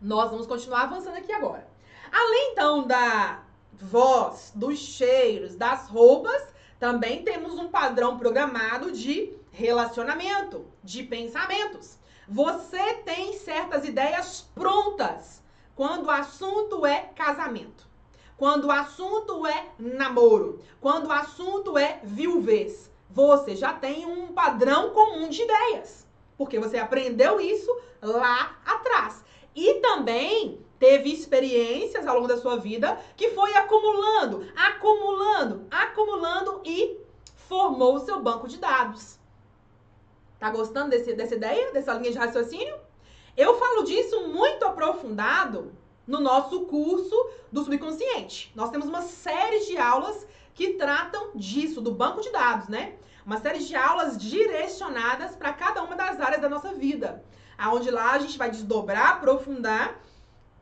Nós 0.00 0.30
vamos 0.30 0.46
continuar 0.46 0.82
avançando 0.82 1.16
aqui 1.16 1.32
agora. 1.32 1.66
Além 2.10 2.52
então 2.52 2.86
da 2.86 3.42
voz, 3.72 4.52
dos 4.54 4.78
cheiros, 4.78 5.54
das 5.54 5.88
roupas, 5.88 6.42
também 6.78 7.22
temos 7.22 7.54
um 7.54 7.68
padrão 7.68 8.18
programado 8.18 8.90
de 8.90 9.32
relacionamento, 9.50 10.66
de 10.82 11.02
pensamentos. 11.04 11.96
Você 12.28 12.94
tem 13.04 13.34
certas 13.34 13.84
ideias 13.86 14.48
prontas 14.54 15.43
quando 15.74 16.06
o 16.06 16.10
assunto 16.10 16.86
é 16.86 17.10
casamento, 17.14 17.86
quando 18.36 18.66
o 18.66 18.72
assunto 18.72 19.46
é 19.46 19.68
namoro, 19.78 20.60
quando 20.80 21.06
o 21.06 21.12
assunto 21.12 21.76
é 21.78 22.00
viuvez. 22.02 22.92
Você 23.10 23.54
já 23.54 23.72
tem 23.72 24.06
um 24.06 24.32
padrão 24.32 24.90
comum 24.90 25.28
de 25.28 25.42
ideias, 25.42 26.06
porque 26.36 26.58
você 26.58 26.78
aprendeu 26.78 27.40
isso 27.40 27.70
lá 28.02 28.58
atrás. 28.66 29.24
E 29.54 29.74
também 29.74 30.58
teve 30.78 31.12
experiências 31.12 32.06
ao 32.06 32.16
longo 32.16 32.26
da 32.26 32.36
sua 32.36 32.56
vida 32.56 32.98
que 33.16 33.30
foi 33.30 33.54
acumulando, 33.54 34.46
acumulando, 34.56 35.66
acumulando 35.70 36.60
e 36.64 36.98
formou 37.36 37.94
o 37.94 38.00
seu 38.00 38.20
banco 38.20 38.48
de 38.48 38.58
dados. 38.58 39.18
Tá 40.38 40.50
gostando 40.50 40.90
desse, 40.90 41.14
dessa 41.14 41.36
ideia, 41.36 41.72
dessa 41.72 41.94
linha 41.94 42.10
de 42.10 42.18
raciocínio? 42.18 42.76
Eu 43.36 43.58
falo 43.58 43.82
disso 43.82 44.28
muito 44.28 44.64
aprofundado 44.64 45.72
no 46.06 46.20
nosso 46.20 46.66
curso 46.66 47.30
do 47.50 47.64
subconsciente. 47.64 48.52
Nós 48.54 48.70
temos 48.70 48.86
uma 48.86 49.02
série 49.02 49.66
de 49.66 49.76
aulas 49.76 50.24
que 50.54 50.74
tratam 50.74 51.32
disso, 51.34 51.80
do 51.80 51.90
banco 51.90 52.20
de 52.20 52.30
dados, 52.30 52.68
né? 52.68 52.94
Uma 53.26 53.38
série 53.38 53.58
de 53.58 53.74
aulas 53.74 54.16
direcionadas 54.16 55.34
para 55.34 55.52
cada 55.52 55.82
uma 55.82 55.96
das 55.96 56.20
áreas 56.20 56.40
da 56.40 56.48
nossa 56.48 56.74
vida. 56.74 57.24
Aonde 57.58 57.90
lá 57.90 58.12
a 58.12 58.18
gente 58.18 58.38
vai 58.38 58.50
desdobrar, 58.50 59.14
aprofundar 59.14 60.00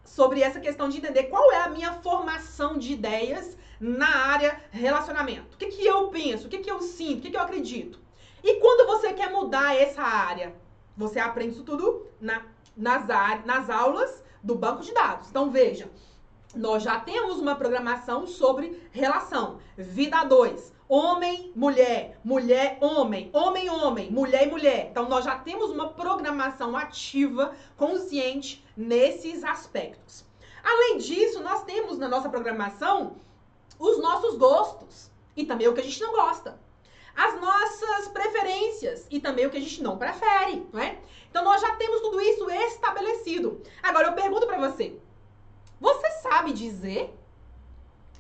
sobre 0.03 0.41
essa 0.41 0.61
questão 0.61 0.89
de 0.89 0.97
entender 0.97 1.25
qual 1.25 1.53
é 1.53 1.63
a 1.63 1.69
minha 1.69 1.93
formação 1.95 2.79
de 2.79 2.93
ideias 2.93 3.59
na 3.79 4.09
área 4.09 4.59
relacionamento. 4.71 5.55
O 5.55 5.59
que, 5.59 5.67
que 5.67 5.85
eu 5.85 6.09
penso, 6.09 6.47
o 6.47 6.49
que, 6.49 6.59
que 6.59 6.71
eu 6.71 6.81
sinto, 6.81 7.19
o 7.19 7.23
que, 7.23 7.31
que 7.31 7.37
eu 7.37 7.41
acredito. 7.41 7.99
E 8.43 8.55
quando 8.55 8.87
você 8.87 9.13
quer 9.13 9.31
mudar 9.31 9.77
essa 9.77 10.03
área? 10.03 10.55
Você 10.97 11.19
aprende 11.19 11.55
isso 11.55 11.65
tudo 11.65 12.07
na, 12.21 12.43
nas, 12.77 13.07
nas 13.45 13.71
aulas 13.71 14.23
do 14.43 14.55
banco 14.55 14.83
de 14.83 14.93
dados. 14.93 15.29
Então, 15.29 15.51
veja, 15.51 15.91
nós 16.55 16.83
já 16.83 17.01
temos 17.01 17.39
uma 17.39 17.55
programação 17.55 18.27
sobre 18.27 18.81
relação. 18.91 19.59
Vida 19.77 20.25
2, 20.25 20.73
homem, 20.89 21.53
mulher, 21.55 22.19
mulher, 22.25 22.79
homem, 22.81 23.31
homem, 23.33 23.71
homem, 23.71 24.11
mulher 24.11 24.47
e 24.47 24.51
mulher. 24.51 24.89
Então, 24.91 25.09
nós 25.09 25.25
já 25.25 25.39
temos 25.39 25.71
uma 25.71 25.89
programação 25.89 26.77
ativa, 26.77 27.55
consciente 27.77 28.65
nesses 28.77 29.45
aspectos. 29.45 30.25
Além 30.63 30.99
disso, 30.99 31.43
nós 31.43 31.65
temos 31.65 31.99
na 31.99 32.09
nossa 32.09 32.29
programação 32.29 33.17
os 33.79 34.01
nossos 34.01 34.37
gostos 34.37 35.11
e 35.37 35.45
também 35.45 35.67
o 35.67 35.75
que 35.75 35.81
a 35.81 35.85
gente 35.85 36.01
não 36.01 36.13
gosta 36.13 36.59
as 37.17 37.41
nossas 37.41 38.09
preferências 38.09 39.07
e 39.11 39.21
também 39.21 39.47
o 39.47 39.51
que 39.51 39.59
a 39.59 39.61
gente 39.61 39.83
não 39.83 39.99
prefere, 39.99 40.67
não 40.73 40.81
é? 40.81 40.99
Então 41.31 41.45
nós 41.45 41.61
já 41.61 41.75
temos 41.77 42.01
tudo 42.01 42.21
isso 42.21 42.51
estabelecido. 42.51 43.63
Agora 43.83 44.09
eu 44.09 44.13
pergunto 44.15 44.47
para 44.47 44.59
você: 44.59 44.99
você 45.81 46.11
sabe 46.23 46.53
dizer 46.53 47.13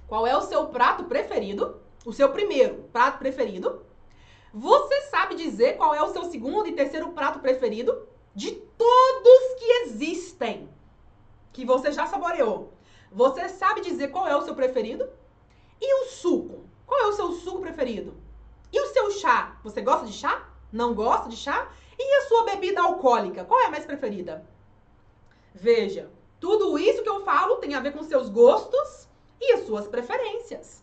qual 0.06 0.26
é 0.26 0.36
o 0.36 0.42
seu 0.42 0.66
prato 0.66 1.04
preferido? 1.04 1.80
O 2.04 2.12
seu 2.12 2.30
primeiro 2.30 2.88
prato 2.92 3.18
preferido? 3.18 3.86
Você 4.52 5.02
sabe 5.02 5.34
dizer 5.34 5.76
qual 5.76 5.94
é 5.94 6.02
o 6.02 6.12
seu 6.12 6.24
segundo 6.24 6.68
e 6.68 6.72
terceiro 6.72 7.10
prato 7.12 7.38
preferido? 7.38 8.06
De 8.34 8.50
todos 8.50 9.54
que 9.58 9.72
existem, 9.84 10.68
que 11.52 11.64
você 11.64 11.92
já 11.92 12.06
saboreou. 12.06 12.72
Você 13.10 13.48
sabe 13.48 13.80
dizer 13.80 14.08
qual 14.08 14.26
é 14.26 14.36
o 14.36 14.42
seu 14.42 14.54
preferido? 14.54 15.08
E 15.80 16.02
o 16.02 16.08
suco? 16.08 16.64
Qual 16.86 17.00
é 17.00 17.06
o 17.06 17.12
seu 17.12 17.32
suco 17.32 17.60
preferido? 17.60 18.14
E 18.72 18.80
o 18.80 18.86
seu 18.86 19.10
chá? 19.10 19.58
Você 19.62 19.82
gosta 19.82 20.06
de 20.06 20.12
chá? 20.12 20.48
Não 20.72 20.94
gosta 20.94 21.28
de 21.28 21.36
chá? 21.36 21.70
E 21.98 22.16
a 22.16 22.28
sua 22.28 22.44
bebida 22.44 22.80
alcoólica? 22.80 23.44
Qual 23.44 23.60
é 23.60 23.66
a 23.66 23.70
mais 23.70 23.84
preferida? 23.84 24.44
Veja, 25.54 26.10
tudo 26.40 26.78
isso 26.78 27.02
que 27.02 27.08
eu 27.08 27.24
falo 27.24 27.56
tem 27.56 27.74
a 27.74 27.80
ver 27.80 27.92
com 27.92 28.02
seus 28.02 28.28
gostos 28.28 29.08
e 29.40 29.52
as 29.52 29.66
suas 29.66 29.86
preferências. 29.86 30.82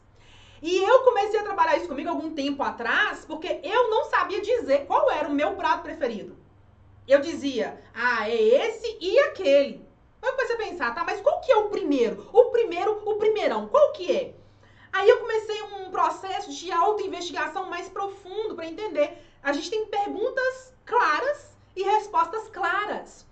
E 0.62 0.78
eu 0.78 1.04
comecei 1.04 1.40
a 1.40 1.44
trabalhar 1.44 1.78
isso 1.78 1.88
comigo 1.88 2.10
algum 2.10 2.34
tempo 2.34 2.62
atrás, 2.62 3.26
porque 3.26 3.60
eu 3.64 3.90
não 3.90 4.06
sabia 4.06 4.42
dizer 4.42 4.86
qual 4.86 5.10
era 5.10 5.28
o 5.28 5.34
meu 5.34 5.56
prato 5.56 5.84
preferido. 5.84 6.38
Eu 7.08 7.22
dizia, 7.22 7.82
ah, 7.94 8.30
é 8.30 8.36
esse 8.36 8.98
e 9.02 9.18
aquele. 9.20 9.88
Eu 10.22 10.32
comecei 10.34 10.56
a 10.56 10.60
pensar, 10.60 10.94
tá, 10.94 11.04
mas 11.04 11.22
qual 11.22 11.40
que 11.42 11.52
é 11.52 11.56
o 11.56 11.70
primeiro? 11.70 12.30
O 12.32 12.52
primeiro, 12.52 13.02
o 13.06 13.16
primeirão, 13.16 13.68
qual 13.68 13.94
que 13.94 14.16
é? 14.16 14.36
Aí 14.92 15.08
eu 15.08 15.20
comecei 15.20 15.62
um 15.62 15.92
processo 15.92 16.52
de 16.52 16.72
autoinvestigação 16.72 17.70
mais 17.70 17.88
profundo 17.90 18.56
para 18.56 18.68
entender. 18.68 19.24
A 19.42 19.54
gente 19.54 19.70
tem 19.70 19.86
perguntas 19.86 20.74
claras 20.86 21.58
e 21.76 21.84
respostas 21.84 22.48
claras. 22.50 23.26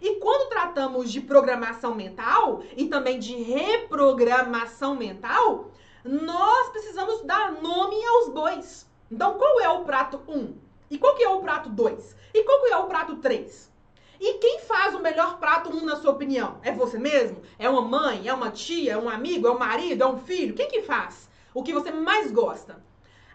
E 0.00 0.16
quando 0.16 0.48
tratamos 0.48 1.10
de 1.10 1.20
programação 1.20 1.94
mental 1.94 2.62
e 2.76 2.86
também 2.86 3.18
de 3.18 3.34
reprogramação 3.34 4.94
mental, 4.94 5.70
nós 6.04 6.70
precisamos 6.70 7.22
dar 7.24 7.52
nome 7.60 7.96
aos 8.04 8.28
bois. 8.28 8.86
Então, 9.10 9.34
qual 9.34 9.60
é 9.60 9.68
o 9.68 9.84
prato 9.84 10.22
1? 10.28 10.36
Um? 10.36 10.54
E 10.90 10.98
qual 10.98 11.14
que 11.14 11.24
é 11.24 11.28
o 11.28 11.40
prato 11.40 11.68
2? 11.68 12.16
E 12.32 12.44
qual 12.44 12.62
que 12.62 12.72
é 12.72 12.76
o 12.76 12.86
prato 12.86 13.16
3? 13.16 13.72
E 14.20 14.34
quem 14.34 14.60
faz 14.60 14.94
o 14.94 15.00
melhor 15.00 15.38
prato 15.38 15.70
um, 15.70 15.84
na 15.84 15.96
sua 15.96 16.10
opinião? 16.10 16.58
É 16.62 16.72
você 16.72 16.98
mesmo? 16.98 17.40
É 17.58 17.68
uma 17.68 17.82
mãe? 17.82 18.26
É 18.26 18.34
uma 18.34 18.50
tia? 18.50 18.92
É 18.92 18.98
um 18.98 19.08
amigo? 19.08 19.46
É 19.46 19.50
um 19.50 19.58
marido? 19.58 20.02
É 20.02 20.06
um 20.06 20.18
filho? 20.18 20.54
Quem 20.54 20.68
que 20.68 20.82
faz? 20.82 21.28
O 21.54 21.62
que 21.62 21.72
você 21.72 21.90
mais 21.92 22.32
gosta? 22.32 22.82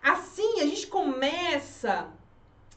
Assim, 0.02 0.60
a 0.60 0.66
gente 0.66 0.88
começa 0.88 2.10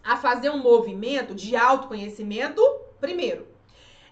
a 0.05 0.17
fazer 0.17 0.51
um 0.51 0.59
movimento 0.59 1.35
de 1.35 1.57
autoconhecimento 1.57 2.63
primeiro. 3.01 3.47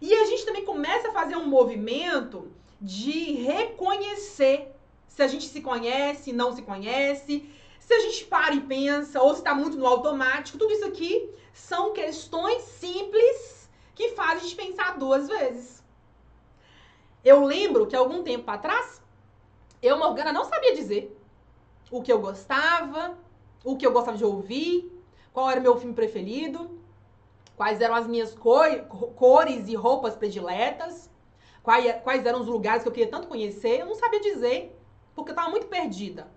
E 0.00 0.12
a 0.12 0.24
gente 0.26 0.44
também 0.44 0.64
começa 0.64 1.08
a 1.08 1.12
fazer 1.12 1.36
um 1.36 1.46
movimento 1.46 2.50
de 2.80 3.34
reconhecer 3.34 4.74
se 5.06 5.22
a 5.22 5.28
gente 5.28 5.46
se 5.46 5.60
conhece, 5.60 6.32
não 6.32 6.52
se 6.52 6.62
conhece, 6.62 7.48
se 7.78 7.94
a 7.94 8.00
gente 8.00 8.24
para 8.24 8.54
e 8.54 8.60
pensa, 8.60 9.22
ou 9.22 9.32
se 9.32 9.40
está 9.40 9.54
muito 9.54 9.76
no 9.76 9.86
automático. 9.86 10.58
Tudo 10.58 10.72
isso 10.72 10.84
aqui 10.84 11.30
são 11.52 11.92
questões 11.92 12.62
simples 12.62 13.53
que 13.94 14.10
faz 14.10 14.38
a 14.38 14.42
gente 14.42 14.56
pensar 14.56 14.98
duas 14.98 15.28
vezes. 15.28 15.82
Eu 17.24 17.44
lembro 17.44 17.86
que 17.86 17.96
algum 17.96 18.22
tempo 18.22 18.50
atrás, 18.50 19.00
eu, 19.80 19.98
Morgana, 19.98 20.32
não 20.32 20.44
sabia 20.44 20.74
dizer 20.74 21.18
o 21.90 22.02
que 22.02 22.12
eu 22.12 22.20
gostava, 22.20 23.16
o 23.64 23.76
que 23.76 23.86
eu 23.86 23.92
gostava 23.92 24.16
de 24.16 24.24
ouvir, 24.24 24.92
qual 25.32 25.50
era 25.50 25.60
o 25.60 25.62
meu 25.62 25.76
filme 25.76 25.94
preferido, 25.94 26.78
quais 27.56 27.80
eram 27.80 27.94
as 27.94 28.06
minhas 28.06 28.34
cores 28.34 29.68
e 29.68 29.74
roupas 29.74 30.16
prediletas, 30.16 31.10
quais, 31.62 32.26
eram 32.26 32.40
os 32.40 32.46
lugares 32.46 32.82
que 32.82 32.88
eu 32.88 32.92
queria 32.92 33.10
tanto 33.10 33.28
conhecer. 33.28 33.80
Eu 33.80 33.86
não 33.86 33.94
sabia 33.94 34.20
dizer, 34.20 34.78
porque 35.14 35.30
eu 35.30 35.34
estava 35.34 35.50
muito 35.50 35.66
perdida 35.66 36.28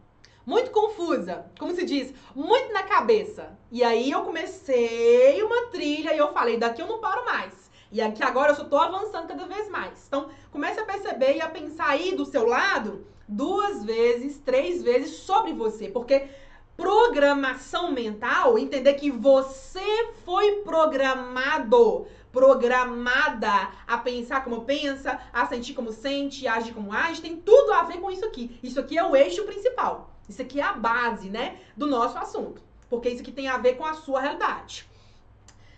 muito 0.47 0.71
confusa, 0.71 1.45
como 1.59 1.75
se 1.75 1.83
diz, 1.83 2.13
muito 2.33 2.71
na 2.71 2.83
cabeça. 2.83 3.59
E 3.69 3.83
aí 3.83 4.09
eu 4.09 4.21
comecei 4.21 5.43
uma 5.43 5.67
trilha 5.67 6.15
e 6.15 6.17
eu 6.17 6.31
falei, 6.31 6.55
daqui 6.55 6.81
eu 6.81 6.87
não 6.87 7.01
paro 7.01 7.25
mais. 7.25 7.69
E 7.91 8.01
aqui 8.01 8.23
agora 8.23 8.53
eu 8.53 8.55
só 8.55 8.63
tô 8.63 8.77
avançando 8.77 9.27
cada 9.27 9.45
vez 9.45 9.69
mais. 9.69 10.05
Então, 10.07 10.29
comece 10.49 10.79
a 10.79 10.85
perceber 10.85 11.35
e 11.35 11.41
a 11.41 11.49
pensar 11.49 11.89
aí 11.89 12.15
do 12.15 12.23
seu 12.23 12.47
lado 12.47 13.05
duas 13.27 13.83
vezes, 13.83 14.37
três 14.37 14.81
vezes 14.81 15.17
sobre 15.17 15.51
você, 15.51 15.89
porque 15.89 16.29
programação 16.77 17.91
mental, 17.91 18.57
entender 18.57 18.93
que 18.93 19.11
você 19.11 20.13
foi 20.23 20.61
programado, 20.61 22.07
programada 22.31 23.69
a 23.85 23.97
pensar 23.97 24.45
como 24.45 24.63
pensa, 24.63 25.19
a 25.33 25.45
sentir 25.45 25.73
como 25.73 25.91
sente, 25.91 26.47
a 26.47 26.53
agir 26.53 26.73
como 26.73 26.93
age, 26.93 27.21
tem 27.21 27.35
tudo 27.35 27.73
a 27.73 27.83
ver 27.83 27.99
com 27.99 28.09
isso 28.09 28.23
aqui. 28.23 28.57
Isso 28.63 28.79
aqui 28.79 28.97
é 28.97 29.03
o 29.03 29.13
eixo 29.13 29.43
principal. 29.43 30.16
Isso 30.27 30.41
aqui 30.41 30.59
é 30.59 30.63
a 30.63 30.73
base, 30.73 31.29
né, 31.29 31.59
do 31.75 31.87
nosso 31.87 32.17
assunto. 32.17 32.61
Porque 32.89 33.09
isso 33.09 33.21
aqui 33.21 33.31
tem 33.31 33.47
a 33.47 33.57
ver 33.57 33.75
com 33.75 33.85
a 33.85 33.93
sua 33.93 34.21
realidade. 34.21 34.87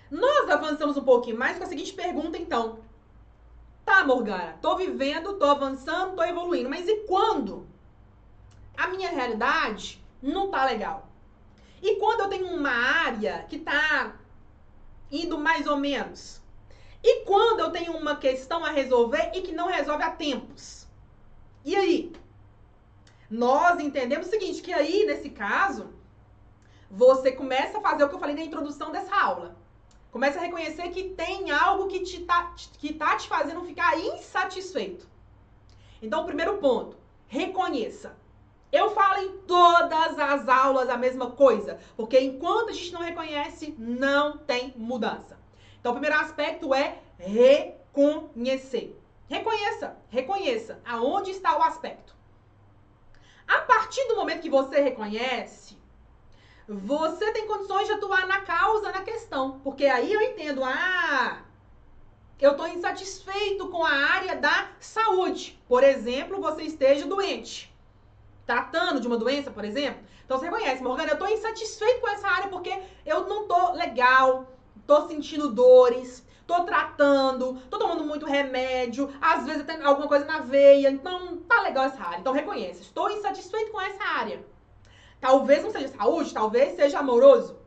Nós 0.10 0.50
avançamos 0.50 0.98
um 0.98 1.04
pouquinho 1.04 1.38
mais 1.38 1.58
com 1.58 1.64
a 1.64 1.68
seguinte 1.68 1.94
pergunta, 1.94 2.38
então. 2.38 2.80
Tá, 3.86 4.06
Morgana, 4.06 4.58
tô 4.62 4.76
vivendo, 4.76 5.34
tô 5.34 5.46
avançando, 5.46 6.16
tô 6.16 6.24
evoluindo, 6.24 6.70
mas 6.70 6.88
e 6.88 6.96
quando 7.08 7.68
a 8.78 8.88
minha 8.88 9.10
realidade 9.10 10.04
não 10.22 10.50
tá 10.50 10.66
legal? 10.66 11.08
E 11.82 11.96
quando 11.96 12.22
eu 12.22 12.30
tenho 12.30 12.48
uma 12.48 12.72
área 12.72 13.46
que 13.48 13.60
tá 13.60 14.16
indo 15.12 15.38
mais 15.38 15.66
ou 15.68 15.78
menos? 15.78 16.42
E 17.04 17.24
quando 17.24 17.62
eu 17.62 17.72
tenho 17.72 17.96
uma 17.96 18.16
questão 18.16 18.66
a 18.66 18.70
resolver 18.70 19.32
e 19.34 19.42
que 19.42 19.54
não 19.54 19.68
resolve 19.68 20.04
há 20.04 20.12
tempos? 20.12 20.88
E 21.64 21.76
aí? 21.76 22.12
Nós 23.30 23.80
entendemos 23.80 24.28
o 24.28 24.30
seguinte, 24.30 24.62
que 24.62 24.74
aí, 24.74 25.06
nesse 25.06 25.30
caso, 25.30 25.94
você 26.90 27.32
começa 27.32 27.78
a 27.78 27.82
fazer 27.82 28.04
o 28.04 28.10
que 28.10 28.16
eu 28.16 28.20
falei 28.20 28.36
na 28.36 28.44
introdução 28.44 28.92
dessa 28.92 29.16
aula. 29.16 29.56
Começa 30.12 30.40
a 30.40 30.42
reconhecer 30.42 30.90
que 30.90 31.10
tem 31.10 31.52
algo 31.52 31.88
que, 31.88 32.00
te 32.00 32.22
tá, 32.22 32.56
que 32.80 32.94
tá 32.94 33.16
te 33.16 33.28
fazendo 33.28 33.64
ficar 33.64 34.00
insatisfeito. 34.00 35.08
Então, 36.02 36.26
primeiro 36.26 36.58
ponto, 36.58 36.98
reconheça. 37.28 38.18
Eu 38.72 38.92
falo 38.92 39.22
em 39.22 39.38
todas 39.40 40.18
as 40.18 40.48
aulas 40.48 40.90
a 40.90 40.98
mesma 40.98 41.32
coisa, 41.32 41.80
porque 41.96 42.20
enquanto 42.20 42.70
a 42.70 42.74
gente 42.74 42.94
não 42.94 43.02
reconhece, 43.02 43.76
não 43.78 44.38
tem 44.38 44.74
mudança. 44.76 45.38
Então, 45.80 45.92
o 45.92 45.96
primeiro 45.96 46.20
aspecto 46.20 46.74
é 46.74 46.98
reconhecer. 47.18 49.00
Reconheça, 49.28 49.96
reconheça 50.10 50.80
aonde 50.84 51.30
está 51.30 51.56
o 51.56 51.62
aspecto. 51.62 52.19
A 53.50 53.62
partir 53.62 54.08
do 54.08 54.16
momento 54.16 54.44
que 54.44 54.50
você 54.50 54.80
reconhece, 54.80 55.76
você 56.68 57.32
tem 57.32 57.48
condições 57.48 57.88
de 57.88 57.94
atuar 57.94 58.28
na 58.28 58.42
causa, 58.42 58.92
na 58.92 59.02
questão. 59.02 59.60
Porque 59.62 59.88
aí 59.88 60.14
eu 60.14 60.22
entendo, 60.22 60.64
ah, 60.64 61.42
eu 62.40 62.52
estou 62.52 62.68
insatisfeito 62.68 63.68
com 63.70 63.84
a 63.84 63.92
área 63.92 64.36
da 64.36 64.70
saúde. 64.80 65.60
Por 65.68 65.84
exemplo, 65.84 66.40
você 66.40 66.62
esteja 66.62 67.08
doente, 67.08 67.76
tratando 68.46 69.02
de 69.02 69.08
uma 69.08 69.18
doença, 69.18 69.50
por 69.50 69.66
exemplo. 69.66 70.04
Então 70.24 70.38
você 70.38 70.46
reconhece, 70.46 70.84
Morgana, 70.84 71.10
eu 71.10 71.14
estou 71.14 71.28
insatisfeito 71.28 72.02
com 72.02 72.10
essa 72.10 72.28
área 72.28 72.50
porque 72.50 72.80
eu 73.04 73.28
não 73.28 73.42
estou 73.42 73.74
legal, 73.74 74.46
estou 74.80 75.08
sentindo 75.08 75.52
dores, 75.52 76.24
estou 76.50 76.66
tratando, 76.66 77.58
estou 77.64 77.80
tomando 77.80 78.04
muito 78.04 78.26
remédio, 78.26 79.14
às 79.22 79.46
vezes 79.46 79.64
tem 79.66 79.82
alguma 79.84 80.08
coisa 80.08 80.26
na 80.26 80.40
veia, 80.40 80.90
então 80.90 81.38
tá 81.38 81.62
legal 81.62 81.86
essa 81.86 82.02
área. 82.02 82.20
Então 82.20 82.34
reconhece, 82.34 82.82
estou 82.82 83.12
insatisfeito 83.12 83.72
com 83.72 83.80
essa 83.80 84.04
área. 84.04 84.44
Talvez 85.22 85.64
não 85.64 85.70
seja 85.70 85.90
saúde, 85.90 86.34
talvez 86.34 86.76
seja 86.76 87.00
amoroso. 87.00 87.58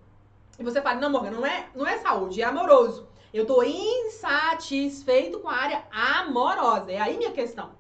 E 0.59 0.65
você 0.65 0.83
fala, 0.83 1.01
não, 1.01 1.11
Morgana, 1.11 1.37
não 1.37 1.47
é, 1.47 1.69
não 1.75 1.87
é 1.87 1.99
saúde, 1.99 2.43
é 2.43 2.45
amoroso. 2.45 3.09
Eu 3.33 3.47
tô 3.47 3.63
insatisfeito 3.63 5.39
com 5.39 5.49
a 5.49 5.55
área 5.55 5.85
amorosa. 5.91 6.91
É 6.91 7.01
aí 7.01 7.17
minha 7.17 7.31
questão. 7.31 7.71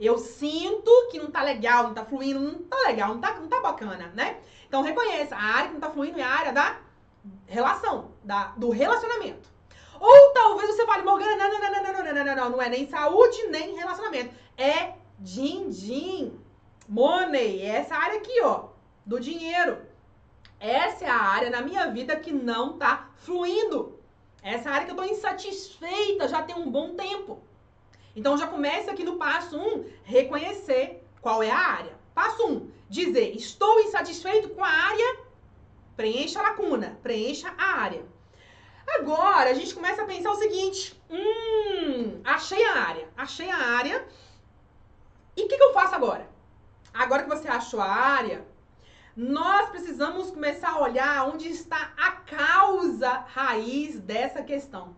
Eu 0.00 0.18
sinto 0.18 0.90
que 1.10 1.18
não 1.18 1.30
tá 1.30 1.42
legal, 1.42 1.84
não 1.84 1.94
tá 1.94 2.04
fluindo, 2.04 2.40
não 2.40 2.62
tá 2.62 2.76
legal, 2.86 3.08
não 3.14 3.20
tá, 3.20 3.34
não 3.34 3.48
tá 3.48 3.60
bacana, 3.60 4.12
né? 4.14 4.38
Então 4.66 4.82
reconheça, 4.82 5.36
a 5.36 5.42
área 5.42 5.68
que 5.68 5.74
não 5.74 5.80
tá 5.80 5.90
fluindo 5.90 6.18
é 6.18 6.22
a 6.22 6.30
área 6.30 6.52
da 6.52 6.78
relação, 7.46 8.12
da, 8.22 8.48
do 8.56 8.70
relacionamento. 8.70 9.57
Ou 10.00 10.32
talvez 10.32 10.74
você 10.74 10.86
fale, 10.86 11.02
Morgana, 11.02 11.36
não, 11.36 11.50
não, 11.50 11.60
não, 11.60 11.70
não, 11.70 11.82
não, 11.82 11.92
não, 11.92 12.14
não, 12.14 12.24
não, 12.24 12.36
não, 12.36 12.50
não 12.50 12.62
é 12.62 12.68
nem 12.68 12.88
saúde, 12.88 13.48
nem 13.48 13.74
relacionamento. 13.74 14.34
É 14.56 14.94
din-din. 15.18 16.38
Money, 16.88 17.62
é 17.62 17.76
essa 17.76 17.94
área 17.94 18.18
aqui, 18.18 18.40
ó 18.42 18.78
do 19.08 19.18
dinheiro. 19.18 19.78
Essa 20.60 21.06
é 21.06 21.08
a 21.08 21.16
área 21.16 21.48
na 21.48 21.62
minha 21.62 21.90
vida 21.90 22.14
que 22.14 22.30
não 22.30 22.76
tá 22.76 23.08
fluindo. 23.16 23.98
Essa 24.42 24.70
área 24.70 24.84
que 24.84 24.92
eu 24.92 24.96
tô 24.96 25.02
insatisfeita 25.02 26.28
já 26.28 26.42
tem 26.42 26.54
um 26.54 26.70
bom 26.70 26.94
tempo. 26.94 27.40
Então 28.14 28.36
já 28.36 28.46
começa 28.46 28.90
aqui 28.90 29.02
no 29.02 29.16
passo 29.16 29.56
1, 29.56 29.60
um, 29.60 29.84
reconhecer 30.04 31.02
qual 31.22 31.42
é 31.42 31.50
a 31.50 31.58
área. 31.58 31.96
Passo 32.14 32.46
1, 32.46 32.52
um, 32.52 32.70
dizer, 32.88 33.34
estou 33.34 33.80
insatisfeito 33.80 34.50
com 34.50 34.62
a 34.62 34.68
área, 34.68 35.20
preencha 35.96 36.40
a 36.40 36.42
lacuna, 36.42 36.98
preencha 37.02 37.54
a 37.56 37.80
área. 37.80 38.04
Agora 38.96 39.50
a 39.50 39.54
gente 39.54 39.74
começa 39.74 40.02
a 40.02 40.06
pensar 40.06 40.30
o 40.30 40.36
seguinte: 40.36 41.00
hum, 41.10 42.20
achei 42.24 42.64
a 42.64 42.74
área, 42.74 43.08
achei 43.16 43.50
a 43.50 43.56
área. 43.56 44.06
E 45.36 45.44
o 45.44 45.48
que, 45.48 45.56
que 45.56 45.62
eu 45.62 45.72
faço 45.72 45.94
agora? 45.94 46.28
Agora 46.92 47.22
que 47.22 47.28
você 47.28 47.48
achou 47.48 47.80
a 47.80 47.86
área, 47.86 48.44
nós 49.14 49.70
precisamos 49.70 50.30
começar 50.30 50.70
a 50.70 50.80
olhar 50.80 51.28
onde 51.28 51.48
está 51.48 51.92
a 51.96 52.12
causa 52.12 53.24
raiz 53.28 54.00
dessa 54.00 54.42
questão. 54.42 54.96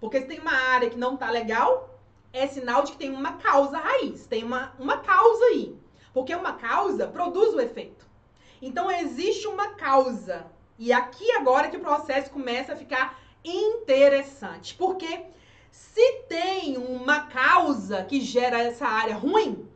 Porque 0.00 0.20
se 0.20 0.26
tem 0.26 0.38
uma 0.38 0.52
área 0.52 0.90
que 0.90 0.98
não 0.98 1.14
está 1.14 1.30
legal, 1.30 1.98
é 2.32 2.46
sinal 2.46 2.82
de 2.84 2.92
que 2.92 2.98
tem 2.98 3.10
uma 3.10 3.34
causa 3.34 3.78
raiz, 3.78 4.26
tem 4.26 4.44
uma, 4.44 4.72
uma 4.78 4.98
causa 4.98 5.44
aí. 5.46 5.78
Porque 6.12 6.34
uma 6.34 6.54
causa 6.54 7.06
produz 7.06 7.54
o 7.54 7.60
efeito. 7.60 8.06
Então 8.60 8.90
existe 8.90 9.46
uma 9.46 9.74
causa. 9.74 10.46
E 10.78 10.92
aqui 10.92 11.30
agora 11.32 11.68
que 11.68 11.76
o 11.76 11.80
processo 11.80 12.30
começa 12.30 12.72
a 12.72 12.76
ficar 12.76 13.18
interessante. 13.44 14.74
Porque 14.74 15.24
se 15.70 16.12
tem 16.28 16.78
uma 16.78 17.22
causa 17.22 18.04
que 18.04 18.20
gera 18.20 18.60
essa 18.62 18.86
área 18.86 19.16
ruim, 19.16 19.68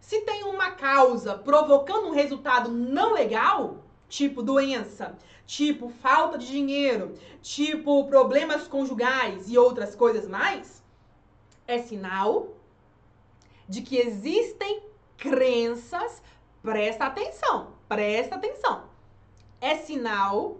se 0.00 0.22
tem 0.22 0.44
uma 0.44 0.70
causa 0.70 1.36
provocando 1.36 2.08
um 2.08 2.12
resultado 2.12 2.70
não 2.70 3.12
legal, 3.12 3.84
tipo 4.08 4.42
doença, 4.42 5.18
tipo 5.44 5.90
falta 5.90 6.38
de 6.38 6.46
dinheiro, 6.46 7.14
tipo 7.42 8.06
problemas 8.06 8.66
conjugais 8.66 9.50
e 9.50 9.58
outras 9.58 9.94
coisas 9.94 10.26
mais, 10.26 10.82
é 11.66 11.78
sinal 11.78 12.54
de 13.68 13.82
que 13.82 13.98
existem 13.98 14.82
crenças. 15.18 16.22
Presta 16.62 17.04
atenção, 17.04 17.74
presta 17.86 18.36
atenção. 18.36 18.87
É 19.60 19.76
sinal 19.76 20.58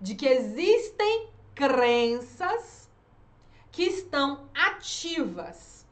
de 0.00 0.14
que 0.14 0.26
existem 0.26 1.28
crenças 1.54 2.88
que 3.72 3.82
estão 3.84 4.48
ativas. 4.54 5.86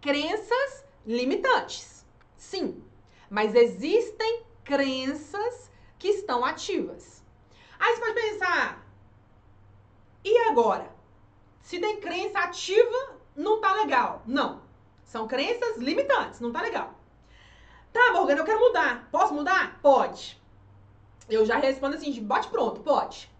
Crenças 0.00 0.84
limitantes. 1.04 2.04
Sim, 2.36 2.82
mas 3.28 3.54
existem 3.54 4.44
crenças 4.64 5.70
que 5.98 6.08
estão 6.08 6.44
ativas. 6.44 7.24
Aí 7.78 7.94
você 7.94 8.00
pode 8.00 8.14
pensar, 8.14 8.86
e 10.26 10.38
agora? 10.48 10.90
Se 11.62 11.78
tem 11.78 12.00
crença 12.00 12.40
ativa, 12.40 13.16
não 13.36 13.60
tá 13.60 13.72
legal. 13.74 14.22
Não. 14.26 14.60
São 15.04 15.28
crenças 15.28 15.76
limitantes, 15.76 16.40
não 16.40 16.50
tá 16.50 16.60
legal. 16.62 16.94
Tá, 17.92 18.12
Morgana, 18.12 18.40
eu 18.40 18.44
quero 18.44 18.58
mudar. 18.58 19.08
Posso 19.12 19.32
mudar? 19.32 19.78
Pode. 19.80 20.42
Eu 21.28 21.44
já 21.44 21.56
respondo 21.56 21.96
assim, 21.96 22.12
bote 22.22 22.48
pronto, 22.48 22.80
pode. 22.80 23.30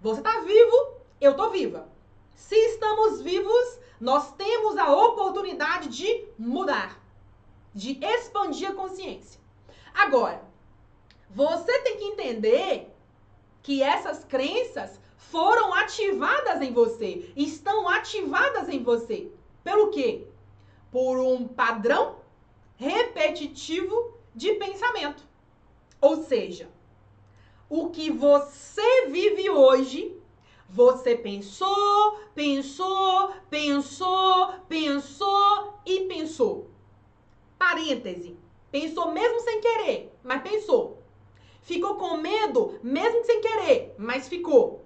Você 0.00 0.20
tá 0.20 0.40
vivo, 0.40 0.94
eu 1.20 1.34
tô 1.34 1.50
viva. 1.50 1.88
Se 2.34 2.54
estamos 2.54 3.22
vivos, 3.22 3.78
nós 4.00 4.32
temos 4.34 4.76
a 4.76 4.94
oportunidade 4.94 5.88
de 5.88 6.26
mudar 6.38 7.06
de 7.76 7.98
expandir 8.02 8.70
a 8.70 8.74
consciência. 8.74 9.38
Agora, 9.92 10.42
você 11.28 11.78
tem 11.80 11.98
que 11.98 12.04
entender 12.04 12.90
que 13.62 13.82
essas 13.82 14.24
crenças 14.24 14.98
foram 15.18 15.74
ativadas 15.74 16.62
em 16.62 16.72
você, 16.72 17.30
estão 17.36 17.86
ativadas 17.86 18.70
em 18.70 18.82
você. 18.82 19.30
Pelo 19.62 19.90
quê? 19.90 20.26
Por 20.90 21.18
um 21.18 21.46
padrão 21.46 22.16
repetitivo 22.76 24.14
de 24.34 24.54
pensamento. 24.54 25.25
Ou 26.06 26.22
seja, 26.22 26.70
o 27.68 27.90
que 27.90 28.12
você 28.12 29.06
vive 29.08 29.50
hoje, 29.50 30.16
você 30.68 31.16
pensou, 31.16 32.20
pensou, 32.32 33.32
pensou, 33.50 34.52
pensou 34.68 35.74
e 35.84 36.02
pensou. 36.02 36.70
Parêntese. 37.58 38.38
Pensou 38.70 39.10
mesmo 39.10 39.40
sem 39.40 39.60
querer, 39.60 40.16
mas 40.22 40.42
pensou. 40.42 41.02
Ficou 41.62 41.96
com 41.96 42.18
medo 42.18 42.78
mesmo 42.84 43.24
sem 43.24 43.40
querer, 43.40 43.96
mas 43.98 44.28
ficou. 44.28 44.84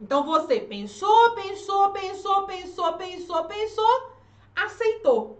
Então 0.00 0.24
você 0.24 0.58
pensou, 0.58 1.30
pensou, 1.36 1.92
pensou, 1.92 2.44
pensou, 2.44 2.92
pensou, 2.94 3.44
pensou, 3.44 4.10
aceitou. 4.56 5.38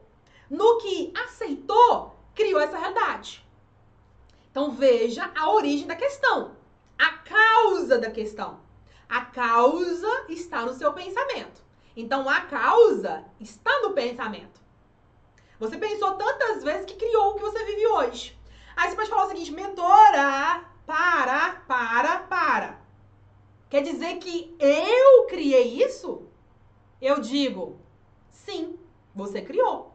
No 0.48 0.78
que 0.78 1.12
aceitou, 1.16 2.14
criou 2.32 2.60
essa 2.60 2.78
realidade. 2.78 3.45
Então 4.56 4.70
veja 4.70 5.30
a 5.36 5.50
origem 5.50 5.86
da 5.86 5.94
questão, 5.94 6.56
a 6.96 7.12
causa 7.18 7.98
da 7.98 8.10
questão. 8.10 8.58
A 9.06 9.20
causa 9.20 10.24
está 10.30 10.62
no 10.62 10.72
seu 10.72 10.94
pensamento. 10.94 11.62
Então 11.94 12.26
a 12.26 12.40
causa 12.40 13.22
está 13.38 13.82
no 13.82 13.92
pensamento. 13.92 14.58
Você 15.60 15.76
pensou 15.76 16.14
tantas 16.14 16.64
vezes 16.64 16.86
que 16.86 16.94
criou 16.94 17.32
o 17.32 17.34
que 17.34 17.42
você 17.42 17.62
vive 17.66 17.86
hoje. 17.86 18.38
Aí 18.74 18.88
você 18.88 18.96
pode 18.96 19.10
falar 19.10 19.26
o 19.26 19.28
seguinte, 19.28 19.52
mentora, 19.52 20.64
para, 20.86 21.56
para, 21.68 22.20
para. 22.20 22.80
Quer 23.68 23.82
dizer 23.82 24.16
que 24.16 24.56
eu 24.58 25.26
criei 25.26 25.84
isso? 25.84 26.26
Eu 26.98 27.20
digo, 27.20 27.78
sim, 28.30 28.78
você 29.14 29.42
criou. 29.42 29.94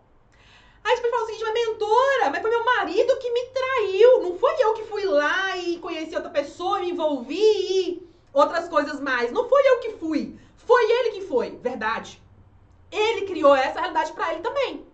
Aí 0.84 0.96
você 0.96 1.02
pode 1.02 1.12
falar 1.12 1.24
o 1.24 1.26
seguinte, 1.28 1.44
mas 1.44 1.54
mentora, 1.54 2.30
mas 2.32 2.42
foi 2.42 2.50
meu 2.50 2.66
marido 2.66 3.18
que 3.18 3.32
me 3.32 3.46
traiu. 3.46 4.22
Não 4.24 4.38
foi 4.38 4.54
eu 4.60 4.74
que 4.74 4.84
fui 4.84 5.06
lá 5.06 5.58
e 5.58 5.78
conheci 5.78 6.16
outra 6.16 6.32
pessoa, 6.32 6.80
me 6.80 6.92
envolvi 6.92 7.38
e 7.38 8.10
outras 8.34 8.68
coisas 8.68 9.00
mais. 9.00 9.32
Não 9.32 9.48
foi 9.48 9.62
eu 9.68 9.80
que 9.80 9.92
fui. 9.92 10.38
Foi 10.56 10.84
ele 10.84 11.12
que 11.12 11.22
foi. 11.22 11.60
realidade. 11.64 12.22
Ele 12.92 13.26
criou 13.26 13.56
essa 13.56 13.80
realidade 13.80 14.12
para 14.14 14.34
ele 14.34 14.42
também. 14.42 14.86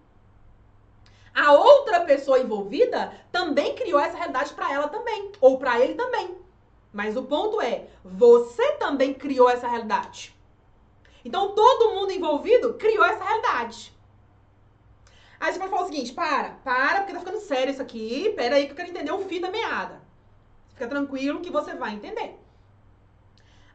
A 1.33 1.53
outra 1.53 2.01
pessoa 2.01 2.39
envolvida 2.39 3.13
também 3.31 3.75
criou 3.75 3.99
essa 3.99 4.17
realidade 4.17 4.53
para 4.53 4.73
ela 4.73 4.87
também, 4.87 5.31
ou 5.39 5.59
para 5.59 5.79
ele 5.79 5.93
também. 5.93 6.35
Mas 6.91 7.15
o 7.15 7.23
ponto 7.23 7.61
é, 7.61 7.85
você 8.03 8.71
também 8.73 9.13
criou 9.13 9.49
essa 9.49 9.67
realidade. 9.67 10.35
Então 11.23 11.53
todo 11.53 11.93
mundo 11.93 12.11
envolvido 12.11 12.73
criou 12.73 13.05
essa 13.05 13.23
realidade. 13.23 13.95
Aí 15.39 15.53
você 15.53 15.59
pode 15.59 15.71
falar 15.71 15.83
o 15.83 15.87
seguinte: 15.87 16.13
para, 16.13 16.49
para, 16.63 16.99
porque 16.99 17.13
tá 17.13 17.19
ficando 17.19 17.39
sério 17.39 17.71
isso 17.71 17.81
aqui. 17.81 18.33
Pera 18.35 18.55
aí 18.55 18.65
que 18.65 18.71
eu 18.71 18.75
quero 18.75 18.89
entender 18.89 19.11
o 19.11 19.25
fim 19.25 19.39
da 19.39 19.51
meada. 19.51 20.01
Fica 20.69 20.87
tranquilo 20.87 21.41
que 21.41 21.51
você 21.51 21.73
vai 21.73 21.93
entender. 21.93 22.37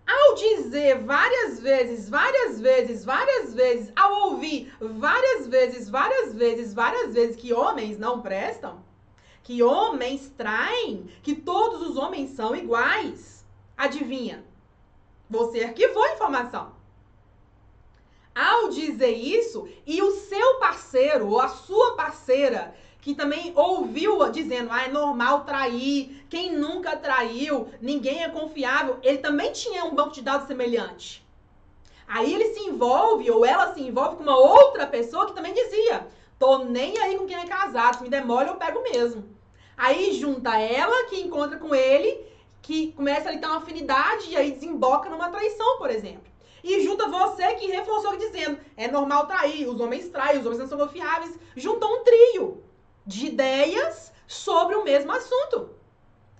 Ao 0.07 0.35
dizer 0.35 0.99
várias 0.99 1.61
vezes, 1.61 2.09
várias 2.09 2.61
vezes, 2.61 3.05
várias 3.05 3.55
vezes, 3.55 3.93
ao 3.95 4.31
ouvir 4.31 4.73
várias 4.81 5.47
vezes, 5.47 5.89
várias 5.89 6.35
vezes, 6.35 6.75
várias 6.75 7.15
vezes 7.15 7.37
que 7.37 7.53
homens 7.53 7.99
não 7.99 8.21
prestam, 8.21 8.83
que 9.45 9.63
homens 9.63 10.29
traem, 10.37 11.09
que 11.23 11.37
todos 11.37 11.89
os 11.89 11.97
homens 11.97 12.31
são 12.31 12.55
iguais, 12.55 13.45
adivinha? 13.77 14.45
Você 15.31 15.63
arquivou 15.63 16.03
a 16.03 16.15
informação. 16.15 16.82
Ao 18.35 18.69
dizer 18.69 19.13
isso, 19.13 19.69
e 19.87 20.01
o 20.01 20.11
seu 20.13 20.55
parceiro 20.59 21.29
ou 21.29 21.41
a 21.41 21.49
sua 21.49 21.95
parceira 21.95 22.75
que 23.03 23.15
também 23.15 23.53
ouviu 23.57 24.31
dizendo, 24.31 24.71
ah, 24.71 24.85
é 24.85 24.89
normal 24.89 25.45
trair, 25.45 26.25
quem 26.31 26.57
nunca 26.57 26.97
traiu, 26.97 27.69
ninguém 27.81 28.23
é 28.23 28.29
confiável, 28.29 28.99
ele 29.03 29.19
também 29.19 29.51
tinha 29.51 29.85
um 29.85 29.95
banco 29.95 30.13
de 30.13 30.23
dados 30.23 30.47
semelhante. 30.47 31.23
Aí 32.07 32.33
ele 32.33 32.55
se 32.55 32.61
envolve, 32.61 33.29
ou 33.29 33.45
ela 33.45 33.75
se 33.75 33.83
envolve 33.83 34.17
com 34.17 34.23
uma 34.23 34.39
outra 34.39 34.87
pessoa 34.87 35.27
que 35.27 35.35
também 35.35 35.53
dizia, 35.53 36.07
tô 36.39 36.59
nem 36.59 36.97
aí 36.99 37.19
com 37.19 37.27
quem 37.27 37.37
é 37.37 37.47
casado, 37.47 37.99
se 37.99 38.03
me 38.05 38.09
demole 38.09 38.49
eu 38.49 38.57
pego 38.57 38.83
mesmo. 38.83 39.29
Aí 39.77 40.13
junta 40.13 40.57
ela 40.59 41.09
que 41.09 41.21
encontra 41.21 41.59
com 41.59 41.75
ele, 41.75 42.25
que 42.63 42.93
começa 42.93 43.31
a 43.31 43.37
ter 43.37 43.47
uma 43.47 43.57
afinidade 43.57 44.31
e 44.31 44.37
aí 44.37 44.53
desemboca 44.53 45.11
numa 45.11 45.29
traição, 45.29 45.79
por 45.79 45.91
exemplo. 45.91 46.32
E 46.63 46.85
junta 46.85 47.09
você 47.09 47.55
que 47.55 47.67
reforçou 47.67 48.17
dizendo, 48.17 48.59
é 48.77 48.89
normal 48.89 49.27
trair, 49.27 49.69
os 49.69 49.81
homens 49.81 50.09
traem, 50.09 50.39
os 50.39 50.47
homens 50.47 50.61
não 50.61 50.69
são 50.69 50.79
confiáveis. 50.79 51.39
Junta 51.57 51.87
um 51.87 52.05
trio 52.05 52.63
de 53.05 53.27
ideias 53.27 54.13
sobre 54.27 54.77
o 54.77 54.85
mesmo 54.85 55.11
assunto. 55.11 55.71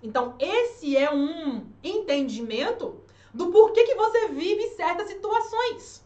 Então, 0.01 0.35
esse 0.39 0.97
é 0.97 1.13
um 1.13 1.65
entendimento 1.83 3.01
do 3.33 3.51
porquê 3.51 3.83
que 3.83 3.95
você 3.95 4.29
vive 4.29 4.69
certas 4.69 5.07
situações. 5.07 6.03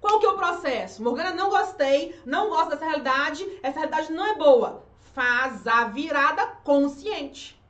Qual 0.00 0.20
que 0.20 0.26
é 0.26 0.30
o 0.30 0.36
processo? 0.36 1.02
Morgana, 1.02 1.32
não 1.32 1.50
gostei, 1.50 2.18
não 2.24 2.48
gosto 2.48 2.70
dessa 2.70 2.84
realidade, 2.84 3.58
essa 3.62 3.78
realidade 3.78 4.12
não 4.12 4.26
é 4.26 4.34
boa. 4.36 4.84
Faz 5.14 5.66
a 5.66 5.84
virada 5.84 6.46
consciente. 6.62 7.60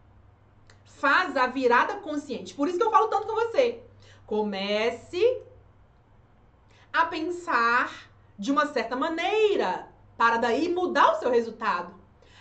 Faz 0.85 1.37
a 1.37 1.47
virada 1.47 1.95
consciente. 1.97 2.55
Por 2.55 2.69
isso 2.69 2.79
que 2.79 2.85
eu 2.85 2.91
falo 2.91 3.09
tanto 3.09 3.27
com 3.27 3.35
você. 3.35 3.86
Comece 4.27 5.43
a 6.93 7.07
pensar 7.07 8.11
de 8.39 8.51
uma 8.51 8.67
certa 8.67 8.97
maneira 8.97 9.87
para 10.17 10.39
daí 10.39 10.69
mudar 10.69 11.13
o 11.13 11.19
seu 11.19 11.31
resultado. 11.31 11.95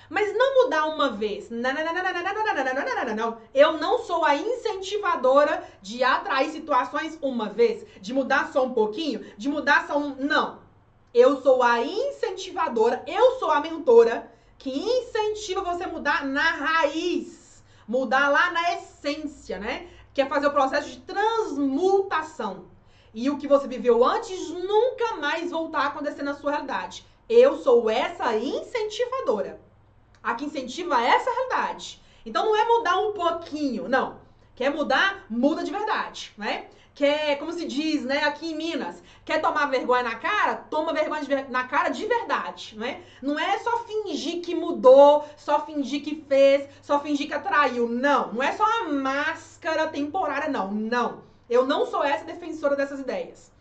Mas 0.09 0.35
não 0.37 0.63
mudar 0.63 0.85
uma 0.85 1.09
vez. 1.11 1.49
Não, 1.49 1.73
não, 1.73 1.83
não, 1.83 1.93
não, 1.93 2.03
não, 2.03 2.23
não, 2.23 3.05
não, 3.05 3.15
não, 3.15 3.37
Eu 3.53 3.73
não 3.77 3.99
sou 3.99 4.23
a 4.23 4.35
incentivadora 4.35 5.63
de 5.81 6.03
atrair 6.03 6.51
situações 6.51 7.17
uma 7.21 7.49
vez, 7.49 7.85
de 8.01 8.13
mudar 8.13 8.51
só 8.51 8.63
um 8.63 8.73
pouquinho, 8.73 9.25
de 9.37 9.49
mudar 9.49 9.87
só 9.87 9.97
um. 9.97 10.15
Não. 10.15 10.59
Eu 11.13 11.41
sou 11.41 11.63
a 11.63 11.81
incentivadora, 11.81 13.03
eu 13.07 13.39
sou 13.39 13.49
a 13.49 13.61
mentora 13.61 14.29
que 14.57 14.69
incentiva 14.69 15.61
você 15.61 15.83
a 15.83 15.87
mudar 15.87 16.25
na 16.25 16.41
raiz, 16.41 17.63
mudar 17.87 18.27
lá 18.29 18.51
na 18.51 18.73
essência, 18.73 19.59
né? 19.59 19.87
Que 20.15 20.21
é 20.21 20.25
fazer 20.25 20.47
o 20.47 20.51
processo 20.51 20.89
de 20.89 21.01
transmutação. 21.01 22.65
E 23.13 23.29
o 23.29 23.37
que 23.37 23.47
você 23.47 23.67
viveu 23.67 24.03
antes 24.03 24.49
nunca 24.49 25.17
mais 25.17 25.51
voltar 25.51 25.81
a 25.81 25.87
acontecer 25.87 26.23
na 26.23 26.33
sua 26.33 26.51
realidade. 26.51 27.05
Eu 27.29 27.57
sou 27.57 27.89
essa 27.89 28.35
incentivadora. 28.35 29.59
A 30.23 30.33
que 30.33 30.45
incentiva 30.45 31.03
essa 31.03 31.29
realidade. 31.29 32.01
Então 32.25 32.45
não 32.45 32.55
é 32.55 32.65
mudar 32.65 32.97
um 32.97 33.11
pouquinho, 33.11 33.87
não. 33.87 34.17
Quer 34.55 34.69
mudar, 34.73 35.25
muda 35.29 35.63
de 35.63 35.71
verdade, 35.71 36.33
né? 36.37 36.69
Quer, 36.95 37.37
como 37.39 37.51
se 37.51 37.67
diz, 37.67 38.05
né, 38.05 38.23
aqui 38.23 38.53
em 38.53 38.55
Minas, 38.55 39.03
quer 39.25 39.41
tomar 39.41 39.65
vergonha 39.65 40.03
na 40.03 40.15
cara? 40.15 40.55
Toma 40.55 40.93
vergonha 40.93 41.23
ver 41.23 41.49
na 41.49 41.65
cara 41.65 41.89
de 41.89 42.05
verdade, 42.05 42.73
né? 42.77 43.03
Não 43.21 43.37
é 43.37 43.59
só 43.59 43.79
fingir 43.79 44.41
que 44.41 44.55
mudou, 44.55 45.27
só 45.35 45.65
fingir 45.65 46.01
que 46.01 46.23
fez, 46.25 46.69
só 46.81 47.01
fingir 47.01 47.27
que 47.27 47.33
atraiu. 47.33 47.89
Não, 47.89 48.31
não 48.31 48.41
é 48.41 48.53
só 48.53 48.63
uma 48.63 48.93
máscara 48.93 49.87
temporária, 49.87 50.47
não. 50.47 50.71
Não. 50.71 51.21
Eu 51.49 51.67
não 51.67 51.85
sou 51.85 52.01
essa 52.01 52.23
defensora 52.23 52.77
dessas 52.77 53.01
ideias. 53.01 53.51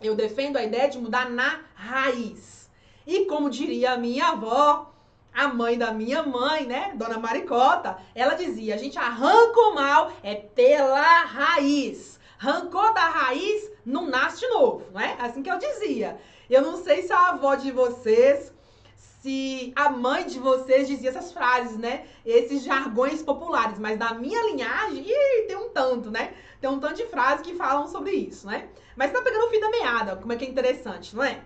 Eu 0.00 0.14
defendo 0.14 0.56
a 0.56 0.62
ideia 0.62 0.88
de 0.88 0.98
mudar 0.98 1.28
na 1.28 1.62
raiz. 1.74 2.70
E 3.04 3.24
como 3.24 3.50
diria 3.50 3.94
a 3.94 3.98
minha 3.98 4.28
avó, 4.28 4.92
a 5.34 5.48
mãe 5.48 5.76
da 5.76 5.92
minha 5.92 6.22
mãe, 6.22 6.64
né, 6.64 6.92
Dona 6.94 7.18
Maricota, 7.18 7.98
ela 8.14 8.34
dizia: 8.34 8.76
a 8.76 8.78
gente 8.78 8.96
arranca 8.96 9.60
o 9.60 9.74
mal 9.74 10.12
é 10.22 10.36
pela 10.36 11.24
raiz. 11.24 12.17
Rancou 12.38 12.94
da 12.94 13.08
raiz, 13.08 13.70
não 13.84 14.06
nasce 14.06 14.40
de 14.40 14.48
novo, 14.48 14.86
não 14.92 15.00
é? 15.00 15.16
Assim 15.20 15.42
que 15.42 15.50
eu 15.50 15.58
dizia. 15.58 16.20
Eu 16.48 16.62
não 16.62 16.82
sei 16.82 17.02
se 17.02 17.12
a 17.12 17.30
avó 17.30 17.56
de 17.56 17.72
vocês, 17.72 18.52
se 18.94 19.72
a 19.74 19.90
mãe 19.90 20.24
de 20.26 20.38
vocês 20.38 20.86
dizia 20.86 21.10
essas 21.10 21.32
frases, 21.32 21.76
né? 21.76 22.06
Esses 22.24 22.62
jargões 22.62 23.22
populares, 23.22 23.78
mas 23.78 23.98
da 23.98 24.14
minha 24.14 24.40
linhagem, 24.50 25.04
ih, 25.04 25.46
tem 25.48 25.56
um 25.56 25.70
tanto, 25.70 26.10
né? 26.10 26.32
Tem 26.60 26.70
um 26.70 26.78
tanto 26.78 26.94
de 26.94 27.06
frases 27.06 27.44
que 27.44 27.54
falam 27.54 27.88
sobre 27.88 28.12
isso, 28.12 28.46
né? 28.46 28.68
Mas 28.96 29.12
tá 29.12 29.20
pegando 29.20 29.46
o 29.46 29.50
fim 29.50 29.60
da 29.60 29.70
meada, 29.70 30.16
como 30.16 30.32
é 30.32 30.36
que 30.36 30.44
é 30.44 30.48
interessante, 30.48 31.14
não 31.16 31.24
é? 31.24 31.42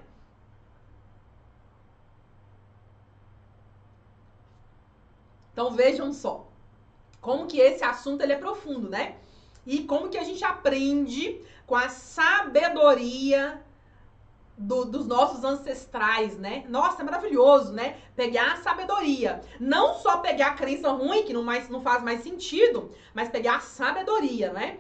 Então 5.53 5.71
vejam 5.71 6.13
só 6.13 6.49
como 7.21 7.47
que 7.47 7.59
esse 7.59 7.85
assunto 7.85 8.23
ele 8.23 8.33
é 8.33 8.39
profundo, 8.39 8.89
né? 8.91 9.17
E 9.67 9.85
como 9.85 10.09
que 10.09 10.19
a 10.19 10.25
gente 10.25 10.45
aprende 10.45 11.41
com 11.67 11.77
a 11.77 11.89
sabedoria 11.89 13.63
do, 14.57 14.85
dos 14.85 15.07
nossos 15.07 15.45
ancestrais, 15.45 16.39
né? 16.39 16.65
Nossa, 16.69 17.03
é 17.03 17.05
maravilhoso, 17.05 17.73
né? 17.73 17.97
Pegar 18.15 18.53
a 18.53 18.57
sabedoria. 18.57 19.41
Não 19.59 19.95
só 19.95 20.19
pegar 20.19 20.49
a 20.49 20.55
crença 20.55 20.91
ruim, 20.91 21.25
que 21.25 21.33
não, 21.33 21.43
mais, 21.43 21.69
não 21.69 21.81
faz 21.81 22.03
mais 22.03 22.23
sentido, 22.23 22.91
mas 23.15 23.29
pegar 23.29 23.57
a 23.57 23.61
sabedoria, 23.61 24.53
né? 24.53 24.79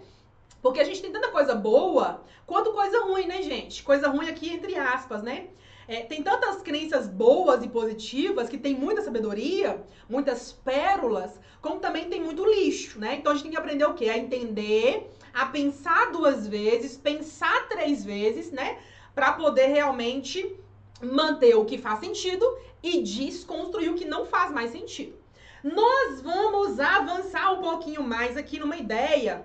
Porque 0.60 0.80
a 0.80 0.84
gente 0.84 1.02
tem 1.02 1.10
tanta 1.10 1.30
coisa 1.30 1.54
boa 1.54 2.22
quanto 2.46 2.72
coisa 2.72 3.04
ruim, 3.04 3.26
né, 3.26 3.42
gente? 3.42 3.82
Coisa 3.82 4.08
ruim 4.08 4.28
aqui 4.28 4.52
entre 4.52 4.76
aspas, 4.76 5.22
né? 5.22 5.48
É, 5.92 6.00
tem 6.00 6.22
tantas 6.22 6.62
crenças 6.62 7.06
boas 7.06 7.62
e 7.62 7.68
positivas 7.68 8.48
que 8.48 8.56
tem 8.56 8.74
muita 8.74 9.02
sabedoria, 9.02 9.84
muitas 10.08 10.50
pérolas, 10.50 11.38
como 11.60 11.80
também 11.80 12.08
tem 12.08 12.18
muito 12.18 12.46
lixo, 12.46 12.98
né? 12.98 13.16
Então 13.16 13.30
a 13.30 13.34
gente 13.34 13.42
tem 13.42 13.52
que 13.52 13.58
aprender 13.58 13.84
o 13.84 13.92
quê? 13.92 14.08
A 14.08 14.16
entender, 14.16 15.10
a 15.34 15.44
pensar 15.44 16.10
duas 16.10 16.48
vezes, 16.48 16.96
pensar 16.96 17.68
três 17.68 18.02
vezes, 18.06 18.50
né? 18.50 18.78
Para 19.14 19.32
poder 19.32 19.66
realmente 19.66 20.56
manter 21.02 21.54
o 21.56 21.66
que 21.66 21.76
faz 21.76 22.00
sentido 22.00 22.46
e 22.82 23.02
desconstruir 23.02 23.90
o 23.90 23.94
que 23.94 24.06
não 24.06 24.24
faz 24.24 24.50
mais 24.50 24.70
sentido. 24.70 25.14
Nós 25.62 26.22
vamos 26.22 26.80
avançar 26.80 27.52
um 27.52 27.60
pouquinho 27.60 28.02
mais 28.02 28.38
aqui 28.38 28.58
numa 28.58 28.78
ideia 28.78 29.44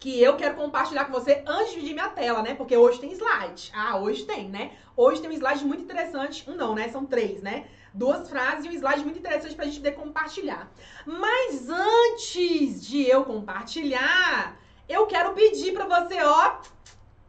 que 0.00 0.20
eu 0.20 0.34
quero 0.34 0.56
compartilhar 0.56 1.04
com 1.04 1.12
você 1.12 1.44
antes 1.46 1.68
de 1.68 1.74
dividir 1.74 1.92
minha 1.92 2.08
tela, 2.08 2.42
né? 2.42 2.54
Porque 2.54 2.74
hoje 2.74 2.98
tem 2.98 3.12
slide. 3.12 3.70
Ah, 3.74 3.98
hoje 3.98 4.24
tem, 4.24 4.48
né? 4.48 4.72
Hoje 4.96 5.20
tem 5.20 5.28
um 5.28 5.34
slide 5.34 5.62
muito 5.62 5.82
interessante. 5.82 6.48
Um 6.50 6.56
não, 6.56 6.74
né? 6.74 6.88
São 6.88 7.04
três, 7.04 7.42
né? 7.42 7.66
Duas 7.92 8.26
frases 8.26 8.64
e 8.64 8.68
um 8.68 8.72
slide 8.72 9.04
muito 9.04 9.18
interessante 9.18 9.54
pra 9.54 9.66
gente 9.66 9.76
poder 9.76 9.92
compartilhar. 9.92 10.72
Mas 11.04 11.68
antes 11.68 12.86
de 12.86 13.06
eu 13.06 13.24
compartilhar, 13.24 14.58
eu 14.88 15.06
quero 15.06 15.34
pedir 15.34 15.74
pra 15.74 15.84
você, 15.84 16.18
ó, 16.22 16.56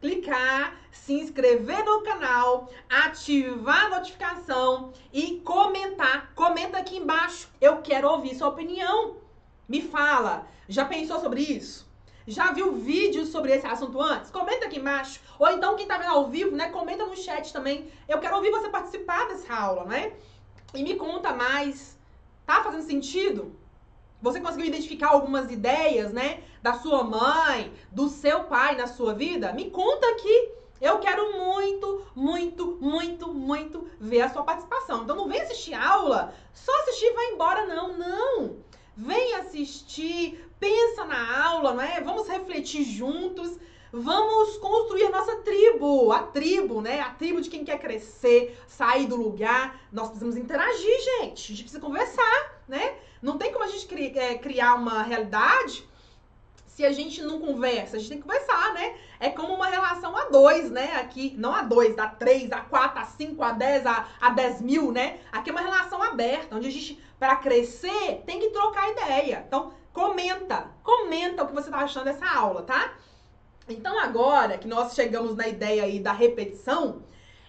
clicar, 0.00 0.74
se 0.90 1.12
inscrever 1.12 1.84
no 1.84 2.00
canal, 2.00 2.70
ativar 2.88 3.84
a 3.84 3.98
notificação 3.98 4.94
e 5.12 5.42
comentar. 5.44 6.32
Comenta 6.34 6.78
aqui 6.78 6.96
embaixo. 6.96 7.50
Eu 7.60 7.82
quero 7.82 8.08
ouvir 8.08 8.34
sua 8.34 8.48
opinião. 8.48 9.18
Me 9.68 9.82
fala, 9.82 10.46
já 10.66 10.86
pensou 10.86 11.20
sobre 11.20 11.42
isso? 11.42 11.91
Já 12.26 12.52
viu 12.52 12.76
vídeos 12.76 13.28
sobre 13.28 13.52
esse 13.52 13.66
assunto 13.66 14.00
antes? 14.00 14.30
Comenta 14.30 14.66
aqui 14.66 14.78
embaixo. 14.78 15.20
Ou 15.38 15.50
então, 15.50 15.76
quem 15.76 15.86
tá 15.86 15.98
vendo 15.98 16.12
ao 16.12 16.28
vivo, 16.28 16.54
né? 16.54 16.70
Comenta 16.70 17.04
no 17.04 17.16
chat 17.16 17.52
também. 17.52 17.90
Eu 18.08 18.18
quero 18.20 18.36
ouvir 18.36 18.50
você 18.50 18.68
participar 18.68 19.28
dessa 19.28 19.54
aula, 19.54 19.84
né? 19.84 20.12
E 20.74 20.82
me 20.82 20.94
conta 20.94 21.32
mais. 21.32 21.98
Tá 22.46 22.62
fazendo 22.62 22.84
sentido? 22.84 23.54
Você 24.20 24.40
conseguiu 24.40 24.66
identificar 24.66 25.08
algumas 25.08 25.50
ideias, 25.50 26.12
né? 26.12 26.44
Da 26.62 26.74
sua 26.74 27.02
mãe, 27.02 27.72
do 27.90 28.08
seu 28.08 28.44
pai 28.44 28.76
na 28.76 28.86
sua 28.86 29.14
vida? 29.14 29.52
Me 29.52 29.70
conta 29.70 30.06
aqui. 30.10 30.52
Eu 30.80 30.98
quero 30.98 31.38
muito, 31.38 32.06
muito, 32.14 32.78
muito, 32.80 33.32
muito 33.32 33.88
ver 34.00 34.22
a 34.22 34.28
sua 34.28 34.42
participação. 34.42 35.02
Então 35.02 35.16
não 35.16 35.28
vem 35.28 35.40
assistir 35.40 35.74
aula, 35.74 36.34
só 36.52 36.72
assistir 36.82 37.06
e 37.06 37.12
vai 37.14 37.32
embora, 37.32 37.66
não, 37.66 37.96
não. 37.96 38.56
Vem 38.96 39.34
assistir, 39.34 40.44
pensa 40.62 41.04
na 41.04 41.44
aula, 41.44 41.74
não 41.74 41.82
é? 41.82 42.00
Vamos 42.00 42.28
refletir 42.28 42.84
juntos. 42.84 43.58
Vamos 43.92 44.56
construir 44.58 45.06
a 45.06 45.10
nossa 45.10 45.36
tribo, 45.38 46.12
a 46.12 46.20
tribo, 46.20 46.80
né? 46.80 47.00
A 47.00 47.10
tribo 47.10 47.40
de 47.40 47.50
quem 47.50 47.64
quer 47.64 47.80
crescer, 47.80 48.56
sair 48.68 49.06
do 49.06 49.16
lugar. 49.16 49.80
Nós 49.90 50.06
precisamos 50.06 50.36
interagir, 50.36 51.00
gente. 51.00 51.52
A 51.52 51.56
gente 51.56 51.62
precisa 51.64 51.80
conversar, 51.80 52.62
né? 52.68 52.94
Não 53.20 53.36
tem 53.36 53.52
como 53.52 53.64
a 53.64 53.68
gente 53.68 54.18
é, 54.18 54.38
criar 54.38 54.76
uma 54.76 55.02
realidade 55.02 55.84
se 56.68 56.86
a 56.86 56.92
gente 56.92 57.20
não 57.22 57.38
conversa, 57.38 57.96
a 57.96 57.98
gente 57.98 58.08
tem 58.08 58.18
que 58.18 58.24
conversar, 58.24 58.72
né? 58.72 58.96
É 59.20 59.28
como 59.28 59.52
uma 59.52 59.66
relação 59.66 60.16
a 60.16 60.24
dois, 60.30 60.70
né? 60.70 60.96
Aqui, 60.96 61.34
não 61.36 61.54
a 61.54 61.60
dois, 61.62 61.98
a 61.98 62.06
três, 62.08 62.50
a 62.50 62.60
quatro, 62.60 62.98
a 62.98 63.04
cinco, 63.04 63.42
a 63.42 63.52
dez, 63.52 63.84
a, 63.84 64.06
a 64.18 64.30
dez 64.30 64.62
mil, 64.62 64.90
né? 64.90 65.18
Aqui 65.30 65.50
é 65.50 65.52
uma 65.52 65.60
relação 65.60 66.02
aberta, 66.02 66.56
onde 66.56 66.68
a 66.68 66.70
gente, 66.70 66.98
para 67.18 67.36
crescer, 67.36 68.22
tem 68.24 68.40
que 68.40 68.48
trocar 68.50 68.90
ideia. 68.90 69.44
Então, 69.46 69.74
comenta, 69.92 70.70
comenta 70.82 71.42
o 71.42 71.46
que 71.46 71.54
você 71.54 71.70
tá 71.70 71.78
achando 71.78 72.04
dessa 72.04 72.26
aula, 72.26 72.62
tá? 72.62 72.94
Então, 73.68 73.98
agora 73.98 74.58
que 74.58 74.66
nós 74.66 74.94
chegamos 74.94 75.36
na 75.36 75.46
ideia 75.46 75.84
aí 75.84 76.00
da 76.00 76.12
repetição, 76.12 77.02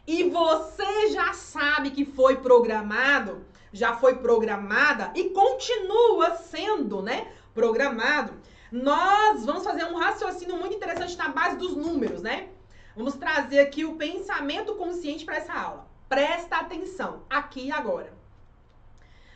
e 0.05 0.29
você 0.29 1.09
já 1.11 1.33
sabe 1.33 1.91
que 1.91 2.05
foi 2.05 2.37
programado, 2.37 3.45
já 3.71 3.95
foi 3.95 4.17
programada 4.17 5.11
e 5.15 5.29
continua 5.29 6.35
sendo, 6.35 7.01
né? 7.01 7.31
Programado 7.53 8.33
nós 8.73 9.45
vamos 9.45 9.63
fazer 9.63 9.85
um 9.85 9.95
raciocínio 9.95 10.57
muito 10.57 10.75
interessante 10.75 11.15
na 11.15 11.29
base 11.29 11.57
dos 11.57 11.75
números, 11.75 12.23
né? 12.23 12.49
Vamos 12.95 13.13
trazer 13.13 13.59
aqui 13.59 13.85
o 13.85 13.97
pensamento 13.97 14.73
consciente 14.73 15.23
para 15.23 15.37
essa 15.37 15.53
aula. 15.53 15.87
Presta 16.09 16.57
atenção, 16.57 17.21
aqui 17.29 17.67
e 17.67 17.71
agora. 17.71 18.11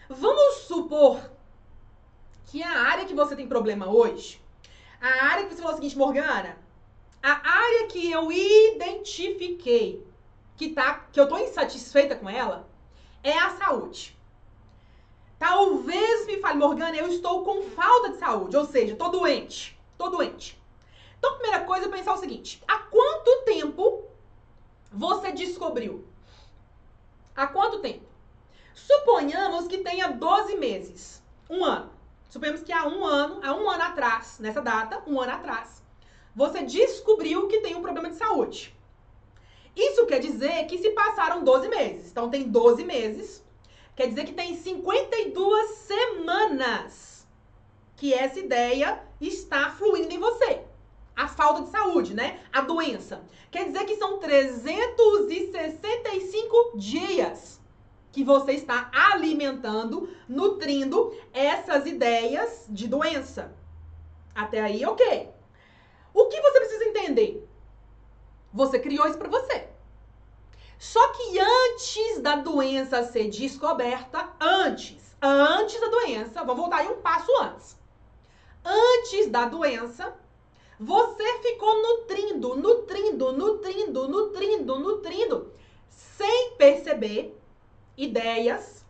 Vamos 0.09 0.61
supor 0.61 1.19
que 2.47 2.63
a 2.63 2.81
área 2.81 3.05
que 3.05 3.13
você 3.13 3.35
tem 3.35 3.47
problema 3.47 3.87
hoje, 3.89 4.41
a 4.99 5.25
área 5.25 5.45
que 5.45 5.53
você 5.53 5.61
falou 5.61 5.73
o 5.73 5.75
seguinte, 5.75 5.97
Morgana, 5.97 6.57
a 7.21 7.31
área 7.31 7.87
que 7.87 8.09
eu 8.11 8.31
identifiquei 8.31 10.05
que, 10.55 10.69
tá, 10.69 11.07
que 11.11 11.19
eu 11.19 11.27
tô 11.27 11.37
insatisfeita 11.37 12.15
com 12.15 12.29
ela 12.29 12.67
é 13.23 13.37
a 13.37 13.51
saúde. 13.57 14.17
Talvez 15.37 16.25
me 16.25 16.39
fale, 16.39 16.57
Morgana, 16.57 16.95
eu 16.95 17.07
estou 17.09 17.43
com 17.43 17.61
falta 17.63 18.09
de 18.09 18.17
saúde, 18.17 18.57
ou 18.57 18.65
seja, 18.65 18.93
estou 18.93 19.11
doente. 19.11 19.77
Estou 19.91 20.09
doente. 20.09 20.59
Então, 21.17 21.37
primeira 21.37 21.65
coisa 21.65 21.85
é 21.85 21.89
pensar 21.89 22.13
o 22.13 22.17
seguinte: 22.17 22.63
há 22.67 22.79
quanto 22.79 23.43
tempo 23.43 24.05
você 24.91 25.31
descobriu? 25.31 26.07
Há 27.35 27.45
quanto 27.47 27.79
tempo? 27.79 28.05
Suponhamos 28.73 29.67
que 29.67 29.79
tenha 29.79 30.07
12 30.07 30.55
meses, 30.55 31.21
um 31.49 31.63
ano. 31.63 31.96
Suponhamos 32.29 32.61
que 32.61 32.71
há 32.71 32.87
um 32.87 33.05
ano, 33.05 33.39
há 33.43 33.53
um 33.53 33.69
ano 33.69 33.83
atrás, 33.83 34.37
nessa 34.39 34.61
data, 34.61 35.01
um 35.07 35.19
ano 35.19 35.31
atrás, 35.31 35.81
você 36.35 36.63
descobriu 36.63 37.47
que 37.47 37.61
tem 37.61 37.75
um 37.75 37.81
problema 37.81 38.09
de 38.09 38.17
saúde. 38.17 38.75
Isso 39.75 40.05
quer 40.05 40.19
dizer 40.19 40.65
que 40.65 40.77
se 40.77 40.89
passaram 40.91 41.43
12 41.43 41.69
meses. 41.69 42.11
Então, 42.11 42.29
tem 42.29 42.49
12 42.49 42.83
meses 42.83 43.43
Quer 43.97 44.07
dizer 44.09 44.25
que 44.25 44.33
tem 44.33 44.55
52 44.55 45.69
semanas 45.71 47.25
que 47.95 48.13
essa 48.13 48.39
ideia 48.39 49.01
está 49.19 49.71
fluindo 49.71 50.13
em 50.13 50.19
você. 50.19 50.61
A 51.15 51.27
falta 51.27 51.63
de 51.63 51.71
saúde, 51.71 52.13
né? 52.13 52.39
A 52.53 52.61
doença. 52.61 53.23
Quer 53.49 53.65
dizer 53.65 53.85
que 53.85 53.95
são 53.95 54.19
365 54.19 56.73
dias 56.75 57.59
que 58.17 58.23
você 58.23 58.53
está 58.53 58.89
alimentando, 58.91 60.09
nutrindo 60.27 61.15
essas 61.31 61.85
ideias 61.85 62.65
de 62.67 62.87
doença. 62.87 63.55
Até 64.33 64.59
aí, 64.59 64.83
ok. 64.83 65.29
O 66.15 66.25
que 66.25 66.41
você 66.41 66.59
precisa 66.59 66.85
entender? 66.85 67.47
Você 68.51 68.79
criou 68.79 69.05
isso 69.05 69.19
para 69.19 69.29
você. 69.29 69.67
Só 70.79 71.09
que 71.09 71.37
antes 71.37 72.19
da 72.19 72.37
doença 72.37 73.03
ser 73.03 73.29
descoberta, 73.29 74.27
antes, 74.41 75.15
antes 75.21 75.79
da 75.79 75.87
doença, 75.87 76.43
vamos 76.43 76.61
voltar 76.61 76.77
aí 76.77 76.87
um 76.87 76.99
passo 76.99 77.31
antes. 77.39 77.77
Antes 78.65 79.29
da 79.29 79.45
doença, 79.45 80.11
você 80.79 81.37
ficou 81.43 81.83
nutrindo, 81.83 82.55
nutrindo, 82.55 83.31
nutrindo, 83.31 84.07
nutrindo, 84.07 84.79
nutrindo, 84.79 85.53
sem 85.87 86.55
perceber 86.57 87.36
ideias, 87.97 88.85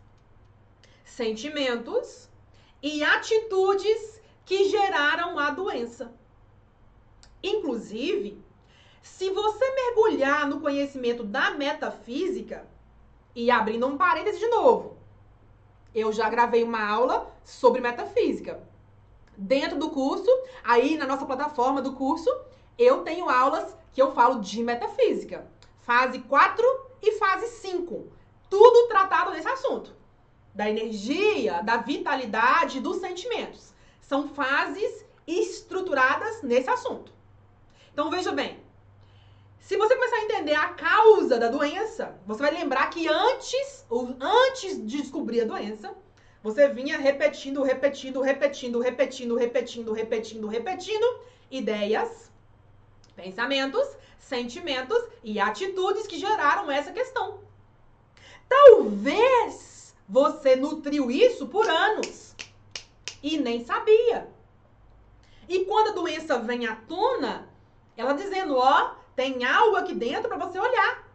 sentimentos 1.04 2.28
e 2.82 3.02
atitudes 3.02 4.20
que 4.44 4.68
geraram 4.68 5.38
a 5.38 5.50
doença. 5.50 6.12
Inclusive, 7.42 8.40
se 9.02 9.30
você 9.30 9.74
mergulhar 9.74 10.46
no 10.46 10.60
conhecimento 10.60 11.24
da 11.24 11.52
metafísica, 11.52 12.68
e 13.34 13.50
abrindo 13.52 13.86
um 13.86 13.96
parêntese 13.96 14.40
de 14.40 14.48
novo, 14.48 14.96
eu 15.94 16.12
já 16.12 16.28
gravei 16.28 16.64
uma 16.64 16.84
aula 16.84 17.32
sobre 17.44 17.80
metafísica. 17.80 18.60
Dentro 19.36 19.78
do 19.78 19.90
curso, 19.90 20.28
aí 20.64 20.96
na 20.96 21.06
nossa 21.06 21.24
plataforma 21.24 21.80
do 21.80 21.92
curso, 21.92 22.28
eu 22.76 23.02
tenho 23.02 23.28
aulas 23.28 23.76
que 23.92 24.02
eu 24.02 24.12
falo 24.12 24.40
de 24.40 24.62
metafísica. 24.62 25.46
Fase 25.82 26.18
4 26.18 26.64
e 27.00 27.12
fase 27.12 27.46
5. 27.46 28.17
Tudo 28.50 28.88
tratado 28.88 29.32
nesse 29.32 29.48
assunto. 29.48 29.94
Da 30.54 30.68
energia, 30.68 31.62
da 31.62 31.76
vitalidade, 31.76 32.80
dos 32.80 32.98
sentimentos. 32.98 33.72
São 34.00 34.28
fases 34.28 35.04
estruturadas 35.26 36.42
nesse 36.42 36.70
assunto. 36.70 37.12
Então 37.92 38.10
veja 38.10 38.32
bem, 38.32 38.58
se 39.60 39.76
você 39.76 39.94
começar 39.94 40.16
a 40.16 40.24
entender 40.24 40.54
a 40.54 40.68
causa 40.68 41.38
da 41.38 41.48
doença, 41.48 42.18
você 42.26 42.40
vai 42.40 42.50
lembrar 42.52 42.88
que 42.88 43.06
antes, 43.06 43.86
antes 44.18 44.86
de 44.86 45.02
descobrir 45.02 45.42
a 45.42 45.44
doença, 45.44 45.94
você 46.42 46.68
vinha 46.68 46.96
repetindo, 46.96 47.62
repetindo, 47.62 48.22
repetindo, 48.22 48.80
repetindo, 48.80 49.36
repetindo, 49.36 49.92
repetindo, 49.92 50.48
repetindo 50.48 51.20
ideias, 51.50 52.30
pensamentos, 53.14 53.86
sentimentos 54.18 55.02
e 55.22 55.38
atitudes 55.38 56.06
que 56.06 56.18
geraram 56.18 56.70
essa 56.70 56.92
questão. 56.92 57.40
Talvez 58.48 59.94
você 60.08 60.56
nutriu 60.56 61.10
isso 61.10 61.46
por 61.48 61.68
anos 61.68 62.34
e 63.22 63.36
nem 63.36 63.64
sabia. 63.64 64.28
E 65.48 65.64
quando 65.64 65.88
a 65.88 65.94
doença 65.94 66.38
vem 66.38 66.66
à 66.66 66.74
tona, 66.74 67.48
ela 67.96 68.12
dizendo, 68.12 68.56
ó, 68.56 68.92
tem 69.14 69.44
algo 69.44 69.76
aqui 69.76 69.94
dentro 69.94 70.28
para 70.28 70.38
você 70.38 70.58
olhar. 70.58 71.08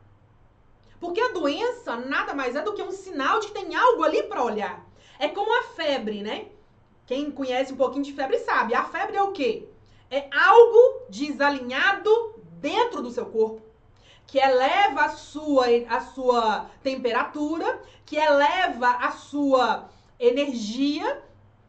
Porque 0.99 1.19
a 1.19 1.31
doença 1.31 1.95
nada 1.97 2.33
mais 2.33 2.55
é 2.55 2.61
do 2.61 2.73
que 2.73 2.81
um 2.81 2.91
sinal 2.91 3.39
de 3.39 3.47
que 3.47 3.53
tem 3.53 3.75
algo 3.75 4.03
ali 4.03 4.23
para 4.23 4.43
olhar. 4.43 4.85
É 5.19 5.27
como 5.27 5.53
a 5.59 5.63
febre, 5.73 6.21
né? 6.21 6.47
Quem 7.05 7.31
conhece 7.31 7.73
um 7.73 7.77
pouquinho 7.77 8.03
de 8.03 8.13
febre 8.13 8.39
sabe. 8.39 8.73
A 8.73 8.83
febre 8.85 9.17
é 9.17 9.21
o 9.21 9.31
quê? 9.31 9.67
É 10.09 10.29
algo 10.31 11.05
desalinhado 11.09 12.35
dentro 12.59 13.01
do 13.01 13.11
seu 13.11 13.25
corpo 13.25 13.72
que 14.33 14.39
eleva 14.39 15.01
a 15.05 15.09
sua, 15.09 15.67
a 15.87 16.01
sua 16.01 16.65
temperatura, 16.81 17.79
que 18.03 18.15
eleva 18.15 18.89
a 18.89 19.11
sua 19.11 19.87
energia 20.19 21.21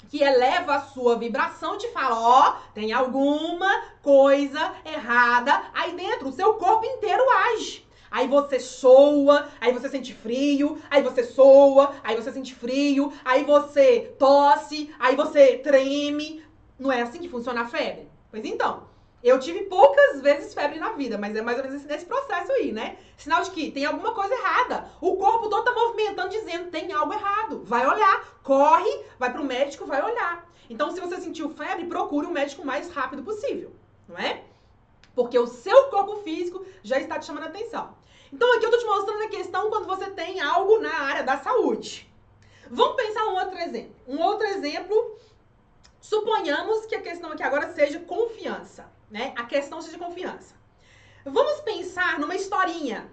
que 0.09 0.23
eleva 0.23 0.77
a 0.77 0.81
sua 0.81 1.19
vibração, 1.19 1.77
te 1.77 1.89
fala, 1.89 2.19
ó, 2.19 2.49
oh, 2.49 2.73
tem 2.73 2.91
alguma 2.91 3.83
coisa 4.01 4.77
errada 4.83 5.62
aí 5.75 5.95
dentro. 5.95 6.29
O 6.29 6.33
seu 6.33 6.55
corpo 6.55 6.87
inteiro 6.87 7.23
age. 7.53 7.87
Aí 8.11 8.27
você 8.29 8.59
soa, 8.59 9.47
aí 9.61 9.71
você 9.71 9.91
sente 9.91 10.15
frio, 10.15 10.81
aí 10.91 11.03
você 11.03 11.23
soa, 11.23 11.95
aí 12.03 12.17
você 12.17 12.33
sente 12.33 12.55
frio, 12.55 13.12
aí 13.25 13.45
você 13.45 14.15
tosse, 14.19 14.91
aí 14.99 15.15
você 15.15 15.59
treme. 15.59 16.43
Não 16.79 16.91
é 16.91 17.03
assim 17.03 17.19
que 17.19 17.29
funciona 17.29 17.61
a 17.61 17.67
febre? 17.67 18.09
Pois 18.31 18.45
então, 18.45 18.85
eu 19.25 19.41
tive 19.41 19.62
poucas 19.62 20.20
vezes 20.20 20.53
febre 20.53 20.79
na 20.79 20.91
vida, 20.91 21.16
mas 21.16 21.35
é 21.35 21.41
mais 21.41 21.57
ou 21.57 21.64
menos 21.64 21.83
nesse 21.85 22.05
processo 22.05 22.53
aí, 22.53 22.70
né? 22.72 22.99
Sinal 23.16 23.43
de 23.43 23.53
que 23.53 23.70
tem 23.70 23.87
alguma 23.87 24.12
coisa 24.12 24.35
errada. 24.35 24.91
O 25.01 25.16
corpo 25.16 25.49
todo 25.49 25.64
tá 25.64 25.72
movimentando, 25.72 26.29
dizendo 26.29 26.70
tem 26.70 26.93
algo 26.93 27.11
errado. 27.14 27.62
Vai 27.64 27.87
olhar, 27.87 28.39
corre, 28.43 29.03
vai 29.18 29.33
pro 29.33 29.43
médico, 29.43 29.87
vai 29.87 30.03
olhar. 30.03 30.47
Então, 30.68 30.91
se 30.91 31.01
você 31.01 31.16
sentiu 31.22 31.49
febre, 31.49 31.87
procure 31.87 32.27
o 32.27 32.31
médico 32.31 32.61
o 32.61 32.66
mais 32.66 32.91
rápido 32.91 33.22
possível, 33.22 33.72
não 34.07 34.18
é? 34.18 34.45
Porque 35.14 35.39
o 35.39 35.47
seu 35.47 35.85
corpo 35.85 36.16
físico 36.16 36.62
já 36.83 36.99
está 36.99 37.18
te 37.18 37.25
chamando 37.25 37.45
a 37.45 37.49
atenção. 37.49 37.97
Então, 38.31 38.55
aqui 38.55 38.66
eu 38.66 38.70
tô 38.70 38.77
te 38.77 38.85
mostrando 38.85 39.22
a 39.22 39.29
questão 39.29 39.70
quando 39.70 39.87
você 39.87 40.11
tem 40.11 40.43
algo 40.43 40.81
na 40.81 41.01
área 41.01 41.22
da 41.22 41.39
saúde. 41.39 42.12
Vamos 42.70 42.97
pensar 42.97 43.25
um 43.29 43.37
outro 43.37 43.59
exemplo. 43.59 43.95
Um 44.07 44.20
outro 44.20 44.47
exemplo, 44.47 45.16
suponhamos 45.99 46.85
que 46.85 46.95
a 46.95 47.01
questão 47.01 47.33
aqui 47.33 47.43
agora 47.43 47.72
seja 47.72 47.99
confiança 48.01 48.93
né? 49.11 49.32
A 49.36 49.44
questão 49.44 49.80
seja 49.80 49.98
confiança. 49.98 50.55
Vamos 51.24 51.61
pensar 51.61 52.18
historinha. 52.34 53.11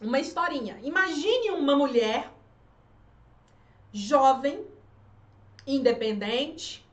Uma 0.00 0.18
historinha. 0.18 0.78
Imagine 0.82 1.50
uma 1.50 1.76
mulher 1.76 2.30
jovem, 3.92 4.66
independente, 5.66 6.84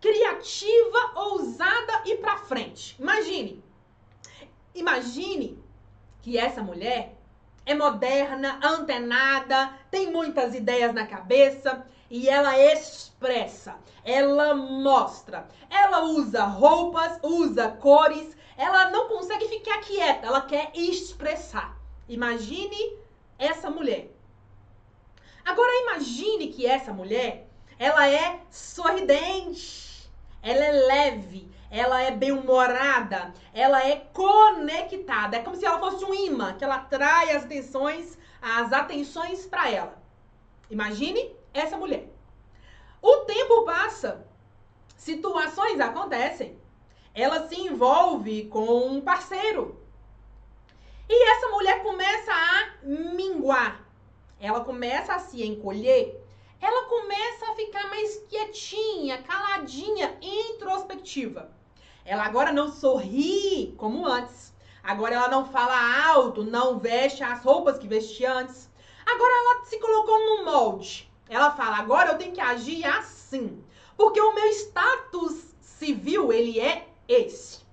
criativa, 0.00 1.12
ousada 1.16 2.02
e 2.04 2.16
pra 2.16 2.36
frente. 2.38 2.96
Imagine. 3.00 3.62
Imagine 4.74 5.58
que 6.22 6.38
essa 6.38 6.62
mulher 6.62 7.16
é 7.64 7.74
moderna, 7.74 8.60
antenada, 8.62 9.72
tem 9.90 10.12
muitas 10.12 10.54
ideias 10.54 10.94
na 10.94 11.06
cabeça 11.06 11.86
e 12.10 12.28
ela 12.28 12.58
expressa, 12.58 13.76
ela 14.04 14.54
mostra, 14.54 15.48
ela 15.68 16.04
usa 16.04 16.44
roupas, 16.44 17.18
usa 17.22 17.68
cores, 17.70 18.36
ela 18.56 18.90
não 18.90 19.08
consegue 19.08 19.48
ficar 19.48 19.80
quieta, 19.80 20.26
ela 20.26 20.40
quer 20.40 20.70
expressar. 20.74 21.76
Imagine 22.08 22.98
essa 23.38 23.68
mulher. 23.68 24.10
Agora 25.44 25.82
imagine 25.82 26.48
que 26.48 26.66
essa 26.66 26.92
mulher, 26.92 27.48
ela 27.78 28.08
é 28.08 28.40
sorridente, 28.50 30.10
ela 30.42 30.64
é 30.64 30.72
leve, 30.72 31.50
ela 31.70 32.02
é 32.02 32.10
bem-humorada, 32.10 33.34
ela 33.52 33.86
é 33.86 33.96
conectada. 34.12 35.36
É 35.36 35.42
como 35.42 35.56
se 35.56 35.66
ela 35.66 35.78
fosse 35.78 36.04
um 36.04 36.14
imã, 36.14 36.54
que 36.54 36.64
ela 36.64 36.76
atrai 36.76 37.30
as 37.32 37.44
atenções, 37.44 38.16
as 38.40 38.72
atenções 38.72 39.46
para 39.46 39.70
ela. 39.70 40.02
Imagine 40.70 41.34
essa 41.58 41.76
mulher. 41.76 42.08
O 43.00 43.18
tempo 43.18 43.64
passa, 43.64 44.26
situações 44.96 45.80
acontecem, 45.80 46.58
ela 47.14 47.48
se 47.48 47.58
envolve 47.58 48.46
com 48.46 48.88
um 48.88 49.00
parceiro. 49.00 49.80
E 51.08 51.30
essa 51.30 51.48
mulher 51.48 51.82
começa 51.82 52.32
a 52.32 52.84
minguar. 52.84 53.80
Ela 54.40 54.60
começa 54.60 55.14
a 55.14 55.18
se 55.18 55.42
encolher. 55.46 56.20
Ela 56.60 56.88
começa 56.88 57.50
a 57.50 57.54
ficar 57.54 57.88
mais 57.88 58.18
quietinha, 58.28 59.22
caladinha, 59.22 60.18
introspectiva. 60.20 61.50
Ela 62.04 62.24
agora 62.24 62.52
não 62.52 62.70
sorri 62.70 63.74
como 63.78 64.06
antes. 64.06 64.54
Agora 64.82 65.14
ela 65.14 65.28
não 65.28 65.46
fala 65.46 66.06
alto, 66.06 66.44
não 66.44 66.78
veste 66.78 67.22
as 67.22 67.42
roupas 67.42 67.78
que 67.78 67.88
vestia 67.88 68.32
antes. 68.32 68.70
Agora 69.04 69.32
ela 69.32 69.64
se 69.64 69.78
colocou 69.78 70.18
num 70.18 70.44
molde. 70.44 71.10
Ela 71.28 71.50
fala: 71.50 71.78
agora 71.78 72.10
eu 72.10 72.18
tenho 72.18 72.32
que 72.32 72.40
agir 72.40 72.84
assim. 72.84 73.62
Porque 73.96 74.20
o 74.20 74.34
meu 74.34 74.46
status 74.48 75.54
civil, 75.60 76.32
ele 76.32 76.60
é 76.60 76.86
esse. 77.08 77.64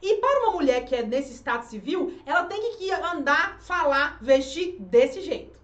E 0.00 0.16
para 0.16 0.40
uma 0.40 0.52
mulher 0.52 0.84
que 0.84 0.94
é 0.94 1.02
nesse 1.02 1.34
status 1.34 1.68
civil, 1.68 2.20
ela 2.26 2.44
tem 2.44 2.76
que 2.76 2.90
andar, 2.90 3.60
falar, 3.60 4.18
vestir 4.20 4.76
desse 4.80 5.20
jeito. 5.20 5.58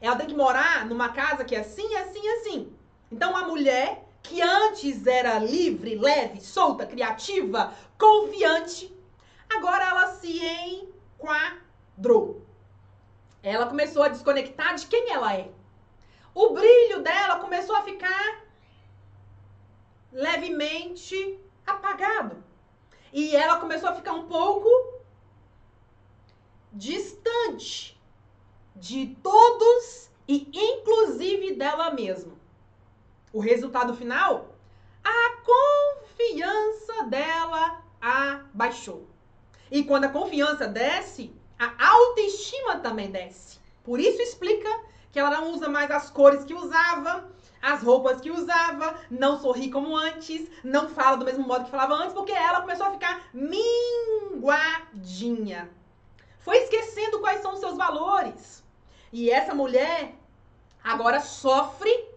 Ela 0.00 0.16
tem 0.16 0.26
que 0.26 0.34
morar 0.34 0.86
numa 0.86 1.10
casa 1.10 1.44
que 1.44 1.54
é 1.54 1.60
assim, 1.60 1.94
assim, 1.96 2.26
assim. 2.28 2.72
Então 3.10 3.36
a 3.36 3.46
mulher 3.46 4.04
que 4.22 4.40
antes 4.40 5.06
era 5.06 5.38
livre, 5.38 5.96
leve, 5.96 6.40
solta, 6.40 6.86
criativa, 6.86 7.74
confiante, 7.98 8.94
agora 9.54 9.84
ela 9.84 10.14
se 10.14 10.40
enquadrou. 10.40 12.40
Ela 13.42 13.66
começou 13.66 14.02
a 14.02 14.08
desconectar 14.08 14.74
de 14.76 14.86
quem 14.86 15.12
ela 15.12 15.34
é. 15.34 15.50
O 16.34 16.50
brilho 16.50 17.02
dela 17.02 17.38
começou 17.40 17.76
a 17.76 17.82
ficar 17.82 18.44
levemente 20.12 21.38
apagado. 21.66 22.42
E 23.12 23.36
ela 23.36 23.56
começou 23.56 23.90
a 23.90 23.94
ficar 23.94 24.12
um 24.12 24.26
pouco 24.26 24.68
distante 26.72 28.00
de 28.74 29.14
todos 29.22 30.10
e 30.26 30.48
inclusive 30.52 31.54
dela 31.54 31.90
mesma. 31.90 32.32
O 33.32 33.40
resultado 33.40 33.94
final? 33.94 34.54
A 35.04 35.36
confiança 35.44 37.04
dela 37.04 37.82
abaixou. 38.00 39.06
E 39.70 39.84
quando 39.84 40.04
a 40.04 40.08
confiança 40.08 40.66
desce, 40.66 41.34
a 41.58 41.72
autoestima 41.86 42.78
também 42.78 43.10
desce. 43.10 43.58
Por 43.84 44.00
isso 44.00 44.20
explica 44.20 44.68
que 45.12 45.18
ela 45.18 45.30
não 45.30 45.52
usa 45.52 45.68
mais 45.68 45.90
as 45.90 46.08
cores 46.10 46.42
que 46.44 46.54
usava, 46.54 47.30
as 47.60 47.82
roupas 47.82 48.20
que 48.20 48.30
usava, 48.30 48.98
não 49.10 49.38
sorri 49.38 49.70
como 49.70 49.94
antes, 49.96 50.50
não 50.64 50.88
fala 50.88 51.18
do 51.18 51.24
mesmo 51.24 51.46
modo 51.46 51.66
que 51.66 51.70
falava 51.70 51.94
antes, 51.94 52.14
porque 52.14 52.32
ela 52.32 52.62
começou 52.62 52.86
a 52.86 52.92
ficar 52.92 53.22
minguadinha. 53.32 54.50
Foi 56.40 56.56
esquecendo 56.56 57.20
quais 57.20 57.40
são 57.42 57.52
os 57.52 57.60
seus 57.60 57.76
valores. 57.76 58.64
E 59.12 59.30
essa 59.30 59.54
mulher 59.54 60.14
agora 60.82 61.20
sofre 61.20 62.08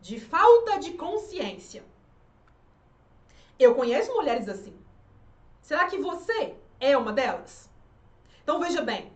de 0.00 0.20
falta 0.20 0.78
de 0.78 0.92
consciência. 0.92 1.82
Eu 3.58 3.74
conheço 3.74 4.12
mulheres 4.12 4.48
assim. 4.48 4.78
Será 5.62 5.86
que 5.86 5.98
você 5.98 6.54
é 6.78 6.96
uma 6.96 7.12
delas? 7.12 7.68
Então 8.42 8.60
veja 8.60 8.82
bem, 8.82 9.10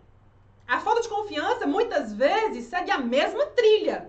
a 0.71 0.79
falta 0.79 1.03
de 1.03 1.09
confiança 1.09 1.67
muitas 1.67 2.13
vezes 2.13 2.67
segue 2.67 2.93
a 2.93 2.99
mesma 2.99 3.45
trilha. 3.47 4.09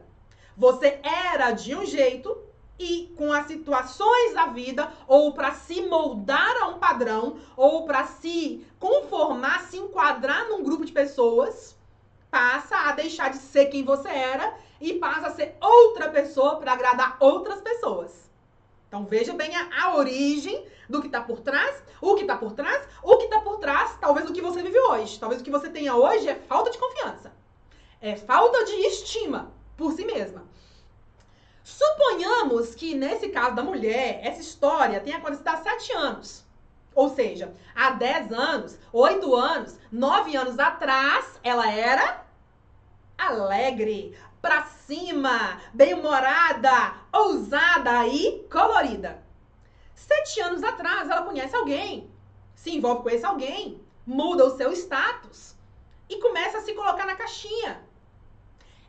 Você 0.55 0.99
era 1.01 1.49
de 1.49 1.75
um 1.75 1.83
jeito 1.83 2.37
e 2.77 3.11
com 3.17 3.33
as 3.33 3.47
situações 3.47 4.35
da 4.35 4.45
vida, 4.45 4.91
ou 5.07 5.33
para 5.33 5.53
se 5.53 5.81
moldar 5.81 6.55
a 6.61 6.67
um 6.67 6.77
padrão, 6.77 7.37
ou 7.57 7.85
para 7.85 8.05
se 8.05 8.63
conformar, 8.79 9.61
se 9.61 9.77
enquadrar 9.77 10.49
num 10.49 10.63
grupo 10.63 10.85
de 10.85 10.91
pessoas, 10.91 11.75
passa 12.29 12.77
a 12.77 12.91
deixar 12.91 13.31
de 13.31 13.37
ser 13.37 13.65
quem 13.65 13.83
você 13.83 14.09
era 14.09 14.53
e 14.79 14.93
passa 14.93 15.27
a 15.27 15.31
ser 15.31 15.57
outra 15.59 16.09
pessoa 16.09 16.57
para 16.57 16.73
agradar 16.73 17.17
outras 17.19 17.59
pessoas. 17.59 18.30
Então 18.91 19.05
veja 19.05 19.33
bem 19.33 19.55
a, 19.55 19.85
a 19.85 19.95
origem 19.95 20.67
do 20.89 20.99
que 20.99 21.07
está 21.07 21.21
por 21.21 21.39
trás, 21.39 21.81
o 22.01 22.13
que 22.15 22.23
está 22.23 22.35
por 22.35 22.51
trás, 22.51 22.85
o 23.01 23.15
que 23.15 23.23
está 23.23 23.39
por 23.39 23.57
trás, 23.57 23.97
talvez 24.01 24.29
o 24.29 24.33
que 24.33 24.41
você 24.41 24.61
vive 24.61 24.77
hoje. 24.77 25.17
Talvez 25.17 25.39
o 25.39 25.43
que 25.45 25.49
você 25.49 25.69
tenha 25.69 25.95
hoje 25.95 26.27
é 26.27 26.35
falta 26.35 26.69
de 26.69 26.77
confiança. 26.77 27.31
É 28.01 28.17
falta 28.17 28.65
de 28.65 28.73
estima 28.87 29.49
por 29.77 29.93
si 29.93 30.03
mesma. 30.03 30.43
Suponhamos 31.63 32.75
que 32.75 32.93
nesse 32.93 33.29
caso 33.29 33.55
da 33.55 33.63
mulher, 33.63 34.19
essa 34.23 34.41
história 34.41 34.99
tenha 34.99 35.19
acontecido 35.19 35.47
há 35.47 35.63
sete 35.63 35.93
anos. 35.93 36.43
Ou 36.93 37.15
seja, 37.15 37.53
há 37.73 37.91
10 37.91 38.33
anos, 38.33 38.77
8 38.91 39.33
anos, 39.33 39.77
9 39.89 40.35
anos 40.35 40.59
atrás, 40.59 41.39
ela 41.41 41.71
era 41.71 42.25
alegre, 43.17 44.17
pra 44.41 44.63
cima, 44.63 45.61
bem-humorada, 45.73 46.95
ousada 47.13 48.07
e 48.07 48.43
colorida. 48.51 49.23
Sete 49.93 50.41
anos 50.41 50.63
atrás, 50.63 51.09
ela 51.09 51.21
conhece 51.21 51.55
alguém, 51.55 52.09
se 52.55 52.75
envolve 52.75 53.03
com 53.03 53.09
esse 53.09 53.25
alguém, 53.25 53.79
muda 54.05 54.45
o 54.45 54.57
seu 54.57 54.71
status 54.73 55.55
e 56.09 56.17
começa 56.17 56.57
a 56.57 56.61
se 56.61 56.73
colocar 56.73 57.05
na 57.05 57.15
caixinha. 57.15 57.83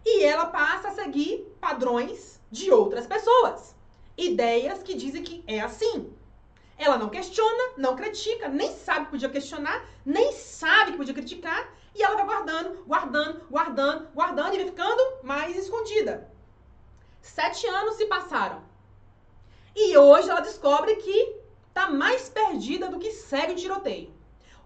E 0.04 0.24
ela 0.24 0.46
passa 0.46 0.88
a 0.88 0.92
seguir 0.92 1.54
padrões 1.60 2.40
de 2.50 2.70
outras 2.70 3.06
pessoas, 3.06 3.76
ideias 4.16 4.82
que 4.82 4.94
dizem 4.94 5.22
que 5.22 5.44
é 5.46 5.60
assim. 5.60 6.12
Ela 6.78 6.96
não 6.96 7.10
questiona, 7.10 7.74
não 7.76 7.94
critica, 7.94 8.48
nem 8.48 8.72
sabe 8.72 9.04
que 9.04 9.10
podia 9.12 9.28
questionar, 9.28 9.84
nem 10.04 10.32
sabe 10.32 10.92
que 10.92 10.96
podia 10.96 11.14
criticar 11.14 11.72
e 11.94 12.02
ela 12.02 12.16
vai 12.16 12.24
guardando, 12.24 12.84
guardando, 12.84 13.46
guardando, 13.50 14.08
guardando 14.14 14.54
e 14.54 14.58
vai 14.58 14.66
ficando 14.66 15.24
mais 15.24 15.56
escondida. 15.56 16.30
Sete 17.20 17.66
anos 17.66 17.96
se 17.96 18.06
passaram. 18.06 18.62
E 19.74 19.96
hoje 19.96 20.28
ela 20.28 20.40
descobre 20.40 20.96
que 20.96 21.36
tá 21.72 21.90
mais 21.90 22.28
perdida 22.28 22.88
do 22.88 22.98
que 22.98 23.10
segue 23.12 23.52
o 23.52 23.56
tiroteio. 23.56 24.12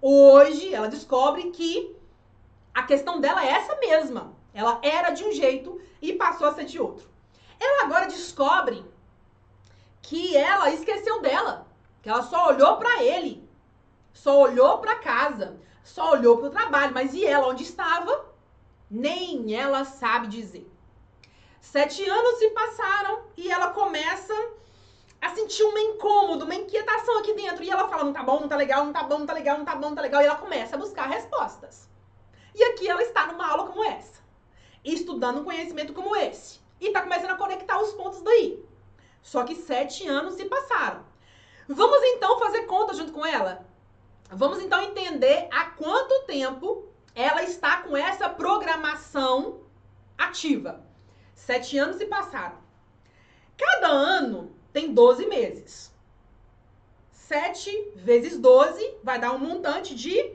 Hoje 0.00 0.74
ela 0.74 0.88
descobre 0.88 1.50
que 1.50 1.96
a 2.74 2.82
questão 2.82 3.20
dela 3.20 3.44
é 3.44 3.50
essa 3.50 3.76
mesma. 3.76 4.34
Ela 4.52 4.80
era 4.82 5.10
de 5.10 5.24
um 5.24 5.32
jeito 5.32 5.80
e 6.00 6.12
passou 6.12 6.48
a 6.48 6.54
ser 6.54 6.64
de 6.64 6.80
outro. 6.80 7.08
Ela 7.58 7.84
agora 7.84 8.06
descobre 8.06 8.84
que 10.02 10.36
ela 10.36 10.70
esqueceu 10.70 11.20
dela, 11.20 11.66
que 12.02 12.08
ela 12.08 12.22
só 12.22 12.48
olhou 12.48 12.76
para 12.76 13.02
ele, 13.02 13.48
só 14.12 14.40
olhou 14.40 14.78
para 14.78 15.00
casa, 15.00 15.58
só 15.86 16.10
olhou 16.10 16.36
para 16.36 16.48
o 16.48 16.50
trabalho, 16.50 16.92
mas 16.92 17.14
e 17.14 17.24
ela 17.24 17.46
onde 17.46 17.62
estava? 17.62 18.26
Nem 18.90 19.54
ela 19.54 19.84
sabe 19.84 20.26
dizer. 20.26 20.68
Sete 21.60 22.04
anos 22.08 22.38
se 22.38 22.50
passaram 22.50 23.22
e 23.36 23.48
ela 23.48 23.70
começa 23.70 24.34
a 25.20 25.30
sentir 25.30 25.62
um 25.62 25.78
incômodo, 25.78 26.44
uma 26.44 26.56
inquietação 26.56 27.20
aqui 27.20 27.32
dentro. 27.34 27.62
E 27.62 27.70
ela 27.70 27.88
fala: 27.88 28.02
não 28.02 28.12
tá 28.12 28.24
bom, 28.24 28.40
não 28.40 28.48
tá 28.48 28.56
legal, 28.56 28.84
não 28.84 28.92
tá 28.92 29.04
bom, 29.04 29.20
não 29.20 29.26
tá 29.26 29.32
legal, 29.32 29.58
não 29.58 29.64
tá 29.64 29.76
bom, 29.76 29.88
não 29.88 29.94
tá 29.94 30.02
legal. 30.02 30.22
E 30.22 30.26
ela 30.26 30.34
começa 30.34 30.74
a 30.74 30.78
buscar 30.78 31.06
respostas. 31.06 31.88
E 32.52 32.64
aqui 32.64 32.88
ela 32.88 33.02
está 33.02 33.28
numa 33.28 33.48
aula 33.48 33.68
como 33.68 33.84
essa, 33.84 34.20
estudando 34.84 35.40
um 35.40 35.44
conhecimento 35.44 35.92
como 35.92 36.16
esse. 36.16 36.60
E 36.80 36.90
tá 36.90 37.00
começando 37.00 37.30
a 37.30 37.36
conectar 37.36 37.80
os 37.80 37.92
pontos 37.92 38.22
daí. 38.22 38.64
Só 39.22 39.44
que 39.44 39.54
sete 39.54 40.06
anos 40.08 40.34
se 40.34 40.46
passaram. 40.46 41.04
Vamos 41.68 42.02
então 42.02 42.40
fazer 42.40 42.62
conta 42.66 42.92
junto 42.92 43.12
com 43.12 43.24
ela? 43.24 43.65
Vamos 44.30 44.60
então 44.60 44.82
entender 44.82 45.48
há 45.52 45.66
quanto 45.66 46.26
tempo 46.26 46.88
ela 47.14 47.42
está 47.42 47.82
com 47.82 47.96
essa 47.96 48.28
programação 48.28 49.60
ativa. 50.18 50.84
Sete 51.34 51.78
anos 51.78 51.96
se 51.96 52.06
passaram. 52.06 52.58
Cada 53.56 53.88
ano 53.88 54.54
tem 54.72 54.92
12 54.92 55.26
meses. 55.26 55.94
7 57.12 57.92
vezes 57.96 58.38
12 58.38 58.98
vai 59.02 59.18
dar 59.18 59.32
um 59.32 59.38
montante 59.38 59.94
de 59.94 60.32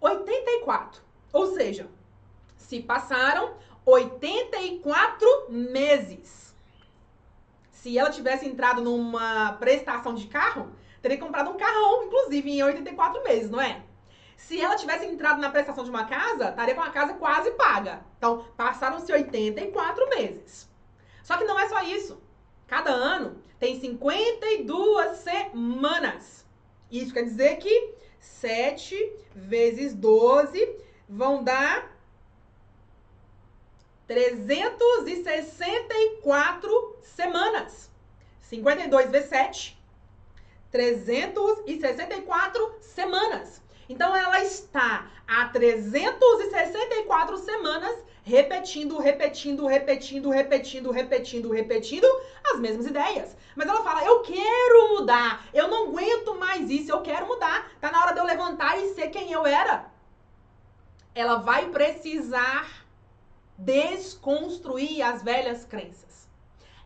84. 0.00 1.02
Ou 1.32 1.54
seja, 1.54 1.88
se 2.56 2.80
passaram 2.80 3.56
84 3.84 5.26
meses. 5.50 6.54
Se 7.70 7.98
ela 7.98 8.10
tivesse 8.10 8.48
entrado 8.48 8.80
numa 8.80 9.52
prestação 9.54 10.14
de 10.14 10.28
carro, 10.28 10.72
teria 11.02 11.18
comprado 11.18 11.50
um 11.50 11.56
carrão, 11.56 12.04
inclusive, 12.04 12.50
em 12.50 12.62
84 12.62 13.24
meses, 13.24 13.50
não 13.50 13.60
é? 13.60 13.82
Se 14.36 14.60
ela 14.60 14.76
tivesse 14.76 15.04
entrado 15.04 15.40
na 15.40 15.50
prestação 15.50 15.82
de 15.84 15.90
uma 15.90 16.06
casa, 16.06 16.50
estaria 16.50 16.74
com 16.74 16.80
a 16.80 16.90
casa 16.90 17.14
quase 17.14 17.50
paga. 17.52 18.04
Então, 18.16 18.46
passaram-se 18.56 19.12
84 19.12 20.08
meses. 20.08 20.70
Só 21.22 21.36
que 21.36 21.44
não 21.44 21.58
é 21.58 21.68
só 21.68 21.82
isso. 21.82 22.22
Cada 22.66 22.90
ano 22.90 23.42
tem 23.58 23.78
52 23.78 25.18
semanas. 25.18 26.46
Isso 26.90 27.12
quer 27.12 27.24
dizer 27.24 27.56
que 27.56 27.94
7 28.18 29.12
vezes 29.34 29.92
12 29.94 30.78
vão 31.08 31.42
dar 31.42 31.90
364 34.06 36.96
semanas. 37.02 37.90
52 38.40 39.10
vezes 39.10 39.28
7, 39.28 39.81
364 40.72 42.74
semanas. 42.80 43.62
Então 43.88 44.16
ela 44.16 44.42
está 44.42 45.08
há 45.28 45.46
364 45.48 47.38
semanas 47.38 47.96
repetindo, 48.24 48.98
repetindo, 48.98 49.66
repetindo, 49.66 50.30
repetindo, 50.30 50.90
repetindo, 50.90 51.50
repetindo 51.50 52.06
as 52.52 52.58
mesmas 52.58 52.86
ideias. 52.86 53.36
Mas 53.54 53.68
ela 53.68 53.82
fala: 53.82 54.04
"Eu 54.04 54.20
quero 54.20 54.94
mudar. 54.94 55.46
Eu 55.52 55.68
não 55.68 55.88
aguento 55.88 56.34
mais 56.36 56.70
isso. 56.70 56.90
Eu 56.90 57.02
quero 57.02 57.26
mudar. 57.26 57.70
Tá 57.80 57.90
na 57.90 58.02
hora 58.02 58.14
de 58.14 58.20
eu 58.20 58.24
levantar 58.24 58.78
e 58.78 58.94
ser 58.94 59.10
quem 59.10 59.30
eu 59.30 59.46
era." 59.46 59.90
Ela 61.14 61.36
vai 61.36 61.68
precisar 61.68 62.86
desconstruir 63.58 65.02
as 65.02 65.22
velhas 65.22 65.64
crenças. 65.64 66.26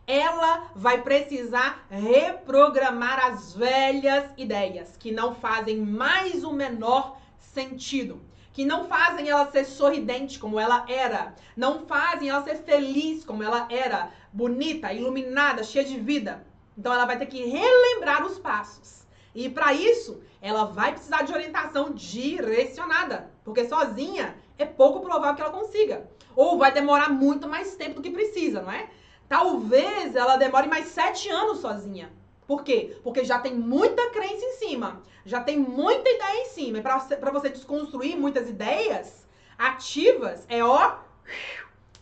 Ela 0.07 0.71
vai 0.73 1.01
precisar 1.01 1.85
reprogramar 1.89 3.25
as 3.25 3.53
velhas 3.53 4.31
ideias 4.37 4.95
que 4.97 5.11
não 5.11 5.35
fazem 5.35 5.77
mais 5.77 6.43
o 6.43 6.53
menor 6.53 7.19
sentido 7.37 8.25
que 8.57 8.65
não 8.65 8.85
fazem 8.85 9.29
ela 9.29 9.51
ser 9.51 9.65
sorridente 9.65 10.39
como 10.39 10.59
ela 10.59 10.83
era, 10.89 11.35
não 11.55 11.85
fazem 11.85 12.27
ela 12.27 12.43
ser 12.43 12.55
feliz 12.55 13.23
como 13.23 13.43
ela 13.43 13.67
era, 13.69 14.11
bonita, 14.33 14.91
iluminada, 14.91 15.63
cheia 15.63 15.85
de 15.85 15.99
vida. 15.99 16.43
Então 16.75 16.91
ela 16.91 17.05
vai 17.05 17.19
ter 17.19 17.27
que 17.27 17.45
relembrar 17.45 18.25
os 18.25 18.39
passos. 18.39 19.05
E 19.35 19.47
para 19.47 19.75
isso, 19.75 20.23
ela 20.41 20.65
vai 20.65 20.91
precisar 20.91 21.21
de 21.21 21.33
orientação 21.33 21.91
direcionada, 21.93 23.29
porque 23.43 23.69
sozinha 23.69 24.35
é 24.57 24.65
pouco 24.65 25.01
provável 25.01 25.35
que 25.35 25.41
ela 25.43 25.51
consiga. 25.51 26.09
Ou 26.35 26.57
vai 26.57 26.71
demorar 26.71 27.09
muito 27.09 27.47
mais 27.47 27.75
tempo 27.75 27.97
do 27.97 28.01
que 28.01 28.09
precisa, 28.09 28.63
não 28.63 28.71
é? 28.71 28.89
Talvez 29.27 30.15
ela 30.15 30.37
demore 30.37 30.67
mais 30.67 30.87
sete 30.87 31.29
anos 31.29 31.59
sozinha. 31.59 32.11
Por 32.47 32.63
quê? 32.63 32.97
Porque 33.03 33.25
já 33.25 33.39
tem 33.39 33.53
muita 33.53 34.09
crença 34.11 34.45
em 34.45 34.53
cima, 34.53 35.01
já 35.25 35.41
tem 35.41 35.57
muita 35.57 36.09
ideia 36.09 36.41
em 36.41 36.45
cima. 36.45 36.77
E 36.77 36.81
para 36.81 37.31
você, 37.31 37.49
desconstruir 37.49 38.17
muitas 38.17 38.49
ideias 38.49 39.27
ativas, 39.57 40.45
é 40.47 40.63
ó, 40.63 40.97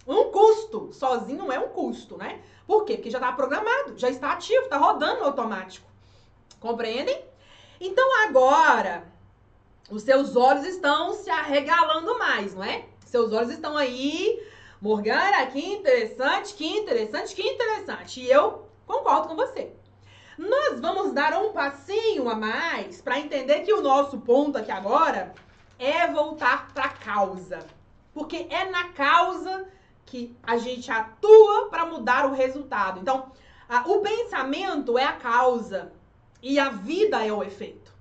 um 0.07 0.26
custo. 0.26 0.93
Sozinho 0.93 1.39
não 1.39 1.51
é 1.51 1.57
um 1.57 1.69
custo, 1.69 2.15
né? 2.17 2.41
Por 2.67 2.86
quê? 2.86 2.95
Porque 2.95 3.09
já 3.09 3.17
está 3.17 3.32
programado, 3.32 3.97
já 3.97 4.09
está 4.09 4.34
ativo, 4.34 4.63
está 4.63 4.78
rodando 4.78 5.23
automático. 5.23 5.88
Compreendem? 6.59 7.23
Então 7.82 8.23
agora, 8.23 9.03
os 9.89 10.03
seus 10.03 10.36
olhos 10.36 10.65
estão 10.65 11.13
se 11.13 11.30
arregalando 11.30 12.17
mais, 12.17 12.53
não 12.53 12.63
é? 12.63 12.86
Seus 13.05 13.32
olhos 13.34 13.51
estão 13.51 13.78
aí. 13.78 14.41
Morgana, 14.86 15.47
que 15.47 15.59
interessante, 15.59 16.53
que 16.53 16.63
interessante, 16.63 17.33
que 17.33 17.41
interessante. 17.41 18.21
E 18.21 18.29
eu 18.29 18.69
concordo 18.86 19.29
com 19.29 19.36
você. 19.36 19.73
Nós 20.38 20.79
vamos 20.79 21.11
dar 21.11 21.33
um 21.41 21.51
passinho 21.51 22.29
a 22.29 22.36
mais 22.36 23.01
para 23.01 23.19
entender 23.19 23.61
que 23.61 23.73
o 23.73 23.81
nosso 23.81 24.19
ponto 24.19 24.59
aqui 24.59 24.69
agora 24.69 25.33
é 25.79 26.05
voltar 26.05 26.71
para 26.71 26.83
a 26.83 26.89
causa. 26.89 27.65
Porque 28.13 28.45
é 28.47 28.65
na 28.65 28.89
causa 28.89 29.67
que 30.05 30.38
a 30.43 30.55
gente 30.57 30.91
atua 30.91 31.67
para 31.69 31.88
mudar 31.88 32.27
o 32.27 32.36
resultado. 32.36 32.99
Então, 32.99 33.31
a, 33.67 33.89
o 33.89 34.01
pensamento 34.01 34.99
é 34.99 35.03
a 35.03 35.13
causa 35.13 35.91
e 36.43 36.59
a 36.59 36.69
vida 36.69 37.25
é 37.25 37.33
o 37.33 37.41
efeito. 37.41 37.91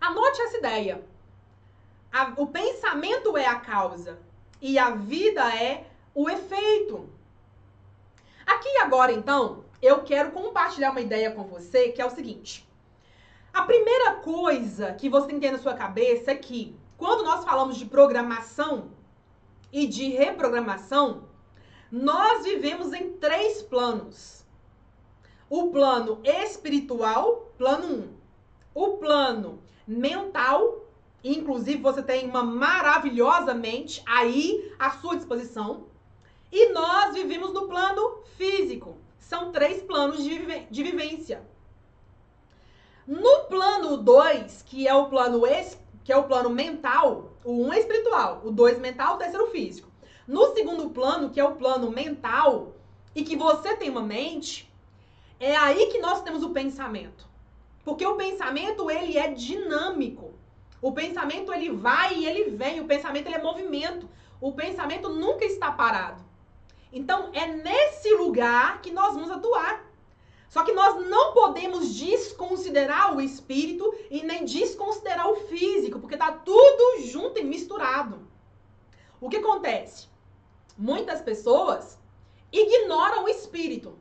Anote 0.00 0.42
essa 0.42 0.58
ideia. 0.58 1.06
A, 2.12 2.32
o 2.38 2.48
pensamento 2.48 3.36
é 3.36 3.46
a 3.46 3.60
causa 3.60 4.25
e 4.60 4.78
a 4.78 4.90
vida 4.90 5.42
é 5.54 5.86
o 6.14 6.28
efeito. 6.28 7.08
Aqui 8.46 8.78
agora, 8.78 9.12
então, 9.12 9.64
eu 9.82 10.02
quero 10.02 10.30
compartilhar 10.30 10.90
uma 10.90 11.00
ideia 11.00 11.30
com 11.30 11.44
você 11.44 11.90
que 11.90 12.00
é 12.00 12.06
o 12.06 12.10
seguinte. 12.10 12.66
A 13.52 13.62
primeira 13.62 14.16
coisa 14.16 14.92
que 14.94 15.08
você 15.08 15.28
tem 15.28 15.36
que 15.36 15.46
ter 15.46 15.52
na 15.52 15.58
sua 15.58 15.74
cabeça 15.74 16.30
é 16.30 16.36
que 16.36 16.76
quando 16.96 17.24
nós 17.24 17.44
falamos 17.44 17.76
de 17.76 17.86
programação 17.86 18.90
e 19.72 19.86
de 19.86 20.08
reprogramação, 20.08 21.24
nós 21.90 22.44
vivemos 22.44 22.92
em 22.92 23.12
três 23.12 23.62
planos. 23.62 24.44
O 25.48 25.70
plano 25.70 26.20
espiritual, 26.24 27.52
plano 27.56 27.86
1. 27.86 27.92
Um. 27.92 28.16
O 28.74 28.96
plano 28.96 29.62
mental, 29.86 30.85
inclusive 31.22 31.82
você 31.82 32.02
tem 32.02 32.28
uma 32.28 32.42
maravilhosa 32.42 33.54
mente 33.54 34.02
aí 34.06 34.72
à 34.78 34.90
sua 34.90 35.16
disposição. 35.16 35.86
E 36.50 36.72
nós 36.72 37.14
vivemos 37.14 37.52
no 37.52 37.66
plano 37.66 38.20
físico, 38.36 38.96
são 39.18 39.50
três 39.50 39.82
planos 39.82 40.22
de, 40.22 40.38
de 40.70 40.82
vivência. 40.82 41.42
No 43.06 43.44
plano 43.44 43.96
2, 43.96 44.62
que 44.62 44.86
é 44.86 44.94
o 44.94 45.08
plano 45.08 45.42
que 46.04 46.12
é 46.12 46.16
o 46.16 46.24
plano 46.24 46.50
mental, 46.50 47.32
o 47.44 47.52
1 47.52 47.66
um 47.66 47.72
é 47.72 47.78
espiritual, 47.80 48.42
o 48.44 48.50
2 48.50 48.78
mental, 48.78 49.14
o 49.14 49.18
terceiro 49.18 49.46
físico. 49.48 49.90
No 50.26 50.54
segundo 50.54 50.90
plano, 50.90 51.30
que 51.30 51.40
é 51.40 51.44
o 51.44 51.56
plano 51.56 51.90
mental, 51.90 52.76
e 53.16 53.24
que 53.24 53.34
você 53.34 53.74
tem 53.76 53.88
uma 53.88 54.02
mente, 54.02 54.70
é 55.40 55.56
aí 55.56 55.86
que 55.86 55.98
nós 55.98 56.22
temos 56.22 56.42
o 56.42 56.50
pensamento. 56.50 57.26
Porque 57.82 58.04
o 58.04 58.16
pensamento, 58.16 58.90
ele 58.90 59.16
é 59.16 59.28
dinâmico. 59.28 60.34
O 60.80 60.92
pensamento, 60.92 61.52
ele 61.52 61.70
vai 61.70 62.14
e 62.14 62.26
ele 62.26 62.50
vem. 62.50 62.80
O 62.80 62.86
pensamento, 62.86 63.26
ele 63.26 63.36
é 63.36 63.42
movimento. 63.42 64.08
O 64.40 64.52
pensamento 64.52 65.08
nunca 65.08 65.44
está 65.44 65.72
parado. 65.72 66.22
Então, 66.92 67.30
é 67.32 67.46
nesse 67.46 68.14
lugar 68.14 68.80
que 68.82 68.90
nós 68.90 69.14
vamos 69.14 69.30
atuar. 69.30 69.84
Só 70.48 70.62
que 70.62 70.72
nós 70.72 71.06
não 71.08 71.32
podemos 71.32 71.94
desconsiderar 71.94 73.16
o 73.16 73.20
espírito 73.20 73.92
e 74.10 74.22
nem 74.22 74.44
desconsiderar 74.44 75.28
o 75.28 75.36
físico, 75.48 75.98
porque 75.98 76.16
tá 76.16 76.32
tudo 76.32 77.02
junto 77.02 77.38
e 77.38 77.44
misturado. 77.44 78.26
O 79.20 79.28
que 79.28 79.38
acontece? 79.38 80.08
Muitas 80.78 81.20
pessoas 81.20 81.98
ignoram 82.52 83.24
o 83.24 83.28
espírito 83.28 83.98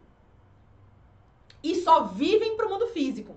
e 1.64 1.76
só 1.82 2.04
vivem 2.04 2.56
para 2.56 2.68
o 2.68 2.70
mundo 2.70 2.88
físico. 2.88 3.35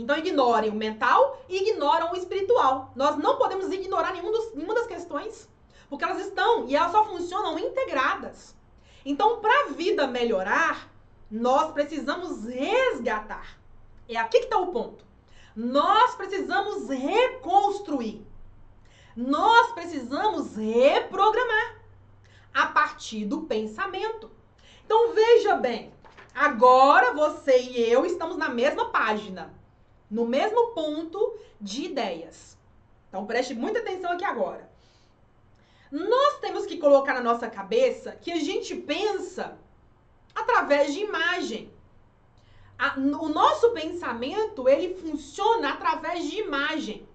Então 0.00 0.16
ignorem 0.16 0.70
o 0.70 0.74
mental 0.74 1.42
e 1.48 1.58
ignoram 1.58 2.12
o 2.12 2.16
espiritual. 2.16 2.90
Nós 2.96 3.16
não 3.18 3.36
podemos 3.36 3.70
ignorar 3.70 4.12
nenhum 4.12 4.32
dos, 4.32 4.54
nenhuma 4.54 4.74
das 4.74 4.86
questões, 4.86 5.48
porque 5.90 6.04
elas 6.04 6.20
estão 6.26 6.66
e 6.66 6.74
elas 6.74 6.90
só 6.90 7.04
funcionam 7.04 7.58
integradas. 7.58 8.56
Então, 9.04 9.40
para 9.40 9.64
a 9.64 9.72
vida 9.72 10.06
melhorar, 10.06 10.90
nós 11.30 11.72
precisamos 11.72 12.46
resgatar. 12.46 13.58
É 14.08 14.16
aqui 14.16 14.38
que 14.38 14.44
está 14.44 14.58
o 14.58 14.72
ponto. 14.72 15.04
Nós 15.54 16.14
precisamos 16.14 16.88
reconstruir. 16.88 18.26
Nós 19.14 19.72
precisamos 19.72 20.56
reprogramar 20.56 21.80
a 22.54 22.66
partir 22.66 23.26
do 23.26 23.42
pensamento. 23.42 24.30
Então 24.84 25.12
veja 25.12 25.56
bem, 25.56 25.92
agora 26.34 27.12
você 27.12 27.60
e 27.60 27.80
eu 27.80 28.06
estamos 28.06 28.36
na 28.36 28.48
mesma 28.48 28.86
página, 28.86 29.59
no 30.10 30.26
mesmo 30.26 30.68
ponto 30.68 31.38
de 31.60 31.84
ideias. 31.84 32.58
Então 33.08 33.26
preste 33.26 33.54
muita 33.54 33.78
atenção 33.78 34.12
aqui 34.12 34.24
agora. 34.24 34.68
Nós 35.90 36.38
temos 36.40 36.66
que 36.66 36.78
colocar 36.78 37.14
na 37.14 37.20
nossa 37.20 37.48
cabeça 37.48 38.12
que 38.12 38.30
a 38.30 38.36
gente 38.36 38.74
pensa 38.74 39.58
através 40.34 40.94
de 40.94 41.00
imagem. 41.00 41.70
A, 42.78 42.96
o 42.96 43.28
nosso 43.28 43.70
pensamento, 43.70 44.68
ele 44.68 44.94
funciona 44.94 45.70
através 45.70 46.28
de 46.30 46.38
imagem. 46.38 47.06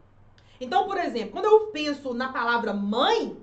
Então, 0.59 0.85
por 0.85 0.97
exemplo, 0.97 1.31
quando 1.31 1.45
eu 1.45 1.67
penso 1.67 2.13
na 2.13 2.31
palavra 2.31 2.73
mãe, 2.73 3.35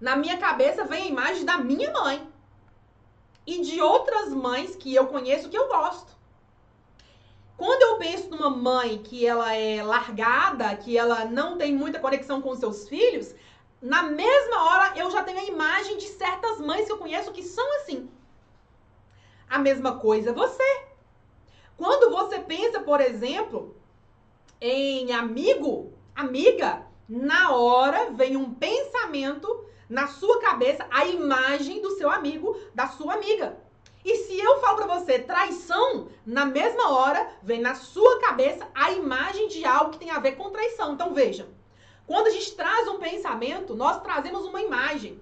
na 0.00 0.16
minha 0.16 0.38
cabeça 0.38 0.84
vem 0.84 1.04
a 1.04 1.06
imagem 1.06 1.44
da 1.44 1.58
minha 1.58 1.92
mãe 1.92 2.26
e 3.46 3.60
de 3.60 3.80
outras 3.80 4.32
mães 4.32 4.74
que 4.74 4.94
eu 4.94 5.06
conheço 5.06 5.48
que 5.48 5.56
eu 5.56 5.68
gosto. 5.68 6.12
Quando 7.56 7.82
eu 7.82 7.98
penso 7.98 8.30
numa 8.30 8.50
mãe 8.50 8.98
que 8.98 9.26
ela 9.26 9.54
é 9.54 9.82
largada, 9.82 10.74
que 10.76 10.98
ela 10.98 11.24
não 11.24 11.56
tem 11.56 11.72
muita 11.72 12.00
conexão 12.00 12.42
com 12.42 12.54
seus 12.56 12.88
filhos, 12.88 13.34
na 13.80 14.02
mesma 14.02 14.64
hora 14.64 14.98
eu 14.98 15.10
já 15.10 15.22
tenho 15.22 15.38
a 15.38 15.44
imagem 15.44 15.98
de 15.98 16.08
certas 16.08 16.58
mães 16.58 16.86
que 16.86 16.92
eu 16.92 16.98
conheço 16.98 17.32
que 17.32 17.42
são 17.42 17.76
assim. 17.76 18.10
A 19.48 19.58
mesma 19.58 19.98
coisa 19.98 20.32
você. 20.32 20.84
Quando 21.76 22.10
você 22.10 22.38
pensa, 22.40 22.80
por 22.80 23.00
exemplo, 23.00 23.76
em 24.60 25.12
amigo, 25.12 25.92
amiga, 26.14 26.86
na 27.08 27.54
hora 27.54 28.10
vem 28.10 28.36
um 28.36 28.54
pensamento 28.54 29.66
na 29.88 30.06
sua 30.06 30.40
cabeça, 30.40 30.86
a 30.90 31.04
imagem 31.06 31.82
do 31.82 31.90
seu 31.92 32.10
amigo, 32.10 32.58
da 32.74 32.88
sua 32.88 33.14
amiga. 33.14 33.63
E 34.04 34.16
se 34.16 34.38
eu 34.38 34.60
falo 34.60 34.76
para 34.76 34.98
você 34.98 35.18
traição, 35.18 36.08
na 36.26 36.44
mesma 36.44 36.90
hora 36.90 37.26
vem 37.42 37.60
na 37.60 37.74
sua 37.74 38.20
cabeça 38.20 38.68
a 38.74 38.92
imagem 38.92 39.48
de 39.48 39.64
algo 39.64 39.92
que 39.92 39.98
tem 39.98 40.10
a 40.10 40.18
ver 40.18 40.32
com 40.32 40.50
traição. 40.50 40.92
Então 40.92 41.14
veja, 41.14 41.48
quando 42.06 42.26
a 42.26 42.30
gente 42.30 42.54
traz 42.54 42.86
um 42.86 42.98
pensamento, 42.98 43.74
nós 43.74 44.02
trazemos 44.02 44.44
uma 44.44 44.60
imagem. 44.60 45.18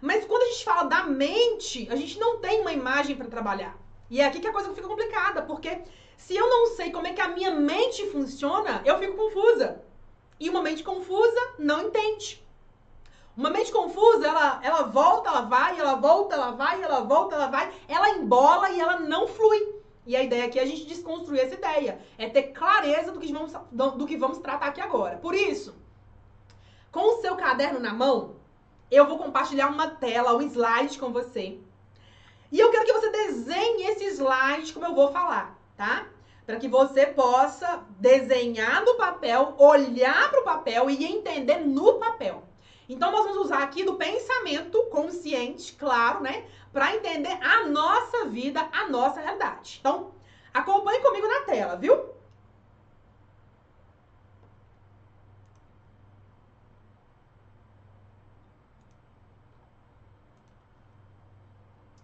Mas 0.00 0.24
quando 0.24 0.42
a 0.42 0.46
gente 0.46 0.64
fala 0.64 0.84
da 0.84 1.04
mente, 1.04 1.88
a 1.90 1.94
gente 1.94 2.18
não 2.18 2.38
tem 2.38 2.60
uma 2.60 2.72
imagem 2.72 3.14
para 3.14 3.28
trabalhar. 3.28 3.78
E 4.10 4.20
é 4.20 4.24
aqui 4.24 4.40
que 4.40 4.48
a 4.48 4.52
coisa 4.52 4.74
fica 4.74 4.88
complicada, 4.88 5.42
porque 5.42 5.82
se 6.16 6.34
eu 6.34 6.48
não 6.48 6.74
sei 6.74 6.90
como 6.90 7.06
é 7.06 7.12
que 7.12 7.20
a 7.20 7.28
minha 7.28 7.52
mente 7.52 8.10
funciona, 8.10 8.82
eu 8.84 8.98
fico 8.98 9.16
confusa. 9.16 9.84
E 10.40 10.50
uma 10.50 10.62
mente 10.62 10.82
confusa 10.82 11.54
não 11.58 11.86
entende. 11.86 12.44
Uma 13.38 13.50
mente 13.50 13.70
confusa, 13.70 14.26
ela, 14.26 14.58
ela 14.64 14.82
volta, 14.82 15.28
ela 15.28 15.42
vai, 15.42 15.78
ela 15.78 15.94
volta, 15.94 16.34
ela 16.34 16.50
vai, 16.50 16.82
ela 16.82 17.02
volta, 17.02 17.36
ela 17.36 17.46
vai, 17.46 17.72
ela 17.86 18.10
embola 18.10 18.68
e 18.70 18.80
ela 18.80 18.98
não 18.98 19.28
flui. 19.28 19.76
E 20.04 20.16
a 20.16 20.24
ideia 20.24 20.46
aqui 20.46 20.58
é 20.58 20.62
a 20.62 20.66
gente 20.66 20.84
desconstruir 20.84 21.42
essa 21.42 21.54
ideia, 21.54 22.00
é 22.18 22.28
ter 22.28 22.48
clareza 22.48 23.12
do 23.12 23.20
que 23.20 23.32
vamos, 23.32 23.52
do, 23.70 24.06
que 24.06 24.16
vamos 24.16 24.38
tratar 24.38 24.66
aqui 24.66 24.80
agora. 24.80 25.18
Por 25.18 25.36
isso, 25.36 25.76
com 26.90 27.14
o 27.16 27.20
seu 27.20 27.36
caderno 27.36 27.78
na 27.78 27.94
mão, 27.94 28.34
eu 28.90 29.06
vou 29.06 29.16
compartilhar 29.16 29.68
uma 29.68 29.86
tela, 29.86 30.36
um 30.36 30.42
slide 30.42 30.98
com 30.98 31.12
você. 31.12 31.60
E 32.50 32.58
eu 32.58 32.72
quero 32.72 32.86
que 32.86 32.92
você 32.92 33.08
desenhe 33.08 33.84
esse 33.84 34.16
slide 34.16 34.72
como 34.72 34.86
eu 34.86 34.96
vou 34.96 35.12
falar, 35.12 35.56
tá? 35.76 36.08
Para 36.44 36.56
que 36.56 36.66
você 36.66 37.06
possa 37.06 37.84
desenhar 38.00 38.84
no 38.84 38.96
papel, 38.96 39.54
olhar 39.58 40.28
para 40.28 40.40
o 40.40 40.44
papel 40.44 40.90
e 40.90 41.04
entender 41.04 41.60
no 41.60 42.00
papel. 42.00 42.42
Então, 42.88 43.12
nós 43.12 43.24
vamos 43.24 43.44
usar 43.44 43.62
aqui 43.62 43.84
do 43.84 43.96
pensamento 43.96 44.82
consciente, 44.84 45.74
claro, 45.74 46.22
né? 46.22 46.48
Para 46.72 46.96
entender 46.96 47.38
a 47.42 47.66
nossa 47.68 48.24
vida, 48.26 48.66
a 48.72 48.88
nossa 48.88 49.20
realidade. 49.20 49.76
Então, 49.78 50.14
acompanhe 50.54 51.00
comigo 51.00 51.28
na 51.28 51.40
tela, 51.42 51.76
viu? 51.76 52.16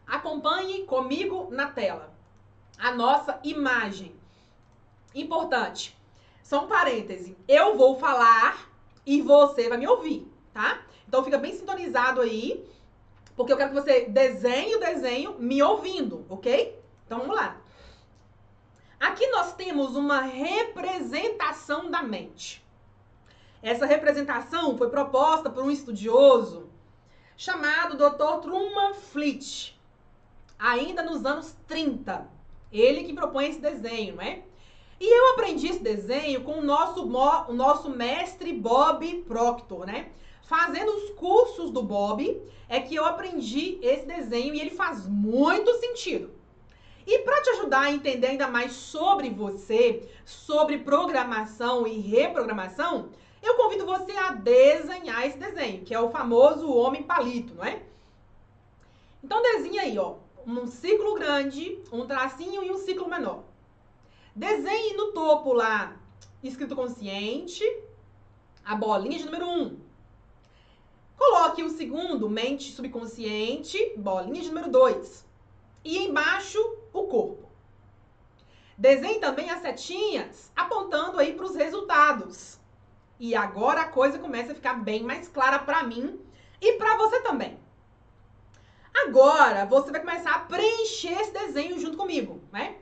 Acompanhe 0.07 0.85
comigo 0.85 1.49
na 1.51 1.70
tela 1.70 2.12
a 2.78 2.93
nossa 2.93 3.41
imagem. 3.43 4.14
Importante. 5.14 5.97
São 6.43 6.66
parênteses. 6.68 7.35
Eu 7.49 7.74
vou 7.76 7.99
falar 7.99 8.70
e 9.07 9.22
você 9.22 9.68
vai 9.68 9.78
me 9.78 9.89
ouvir 9.89 10.34
tá? 10.55 10.80
Então 11.07 11.24
fica 11.24 11.36
bem 11.36 11.52
sintonizado 11.52 12.20
aí, 12.20 12.64
porque 13.36 13.52
eu 13.52 13.57
quero 13.57 13.70
que 13.70 13.80
você 13.80 14.07
desenhe 14.07 14.76
o 14.76 14.80
desenho 14.80 15.38
me 15.38 15.62
ouvindo, 15.62 16.24
ok? 16.30 16.80
Então 17.05 17.18
vamos 17.18 17.36
lá. 17.36 17.61
Aqui 18.98 19.26
nós 19.26 19.52
temos 19.55 19.96
uma 19.96 20.20
representação 20.22 21.90
da 21.90 22.02
mente. 22.02 22.64
Essa 23.61 23.84
representação 23.84 24.78
foi 24.78 24.88
proposta 24.88 25.50
por 25.50 25.64
um 25.64 25.70
estudioso 25.70 26.70
chamado 27.36 27.96
Dr. 27.96 28.40
Truman 28.40 28.94
Fleet, 28.94 29.74
ainda 30.59 31.02
nos 31.02 31.24
anos 31.26 31.55
30. 31.66 32.26
Ele 32.70 33.05
que 33.05 33.12
propõe 33.12 33.48
esse 33.48 33.61
desenho, 33.61 34.16
né? 34.16 34.42
E 35.00 35.07
eu 35.07 35.32
aprendi 35.32 35.66
esse 35.66 35.82
desenho 35.82 36.42
com 36.42 36.59
o 36.59 36.64
nosso, 36.64 37.05
o 37.05 37.52
nosso 37.52 37.90
mestre 37.90 38.52
Bob 38.52 39.22
Proctor, 39.26 39.86
né? 39.86 40.11
Fazendo 40.47 40.90
os 40.92 41.11
cursos 41.11 41.70
do 41.70 41.82
Bob, 41.82 42.40
é 42.68 42.80
que 42.80 42.95
eu 42.95 43.05
aprendi 43.05 43.78
esse 43.80 44.07
desenho 44.07 44.55
e 44.55 44.61
ele 44.61 44.70
faz 44.70 45.07
muito 45.07 45.72
sentido. 45.78 46.30
E 47.07 47.18
para 47.20 47.42
te 47.42 47.51
ajudar 47.51 47.80
a 47.82 47.92
entender 47.92 48.28
ainda 48.28 48.49
mais 48.49 48.72
sobre 48.72 49.30
você, 49.30 50.09
sobre 50.24 50.78
programação 50.78 51.86
e 51.86 51.99
reprogramação, 51.99 53.11
eu 53.42 53.57
convido 53.57 53.84
você 53.84 54.12
a 54.12 54.32
desenhar 54.32 55.26
esse 55.26 55.38
desenho, 55.38 55.84
que 55.84 55.95
é 55.95 56.01
o 56.01 56.11
famoso 56.11 56.70
homem 56.72 57.03
palito, 57.03 57.55
não 57.55 57.64
é? 57.64 57.82
Então 59.22 59.42
desenha 59.42 59.82
aí, 59.82 59.99
ó, 59.99 60.16
um 60.47 60.66
ciclo 60.66 61.14
grande, 61.14 61.78
um 61.92 62.07
tracinho 62.07 62.62
e 62.62 62.70
um 62.70 62.78
ciclo 62.78 63.09
menor. 63.09 63.45
Desenhe 64.34 64.95
no 64.95 65.12
topo 65.12 65.53
lá, 65.53 65.97
escrito 66.42 66.74
consciente, 66.74 67.64
a 68.64 68.74
bolinha 68.74 69.18
de 69.18 69.26
número 69.26 69.47
1. 69.47 69.62
Um. 69.62 69.84
Coloque 71.17 71.62
o 71.62 71.71
segundo, 71.71 72.29
mente 72.29 72.73
subconsciente, 72.73 73.79
bolinha 73.97 74.43
de 74.43 74.49
número 74.49 74.71
2. 74.71 75.25
E 75.85 75.99
embaixo, 75.99 76.59
o 76.93 77.05
corpo. 77.05 77.49
Desenhe 78.77 79.21
também 79.21 79.51
as 79.51 79.62
setinhas 79.62 80.51
apontando 80.57 81.19
aí 81.19 81.35
para 81.35 81.47
os 81.47 81.55
resultados. 81.55 82.59
E 83.21 83.35
agora 83.35 83.83
a 83.83 83.89
coisa 83.89 84.19
começa 84.19 84.53
a 84.53 84.55
ficar 84.55 84.75
bem 84.75 85.03
mais 85.03 85.29
clara 85.29 85.61
para 85.61 85.85
mim 85.85 86.21
e 86.61 86.73
para 86.73 86.97
você 86.97 87.21
também. 87.21 87.59
Agora 89.07 89.65
você 89.67 89.91
vai 89.91 90.01
começar 90.01 90.35
a 90.35 90.41
preencher 90.41 91.12
esse 91.21 91.33
desenho 91.33 91.79
junto 91.79 91.97
comigo, 91.97 92.41
né? 92.53 92.77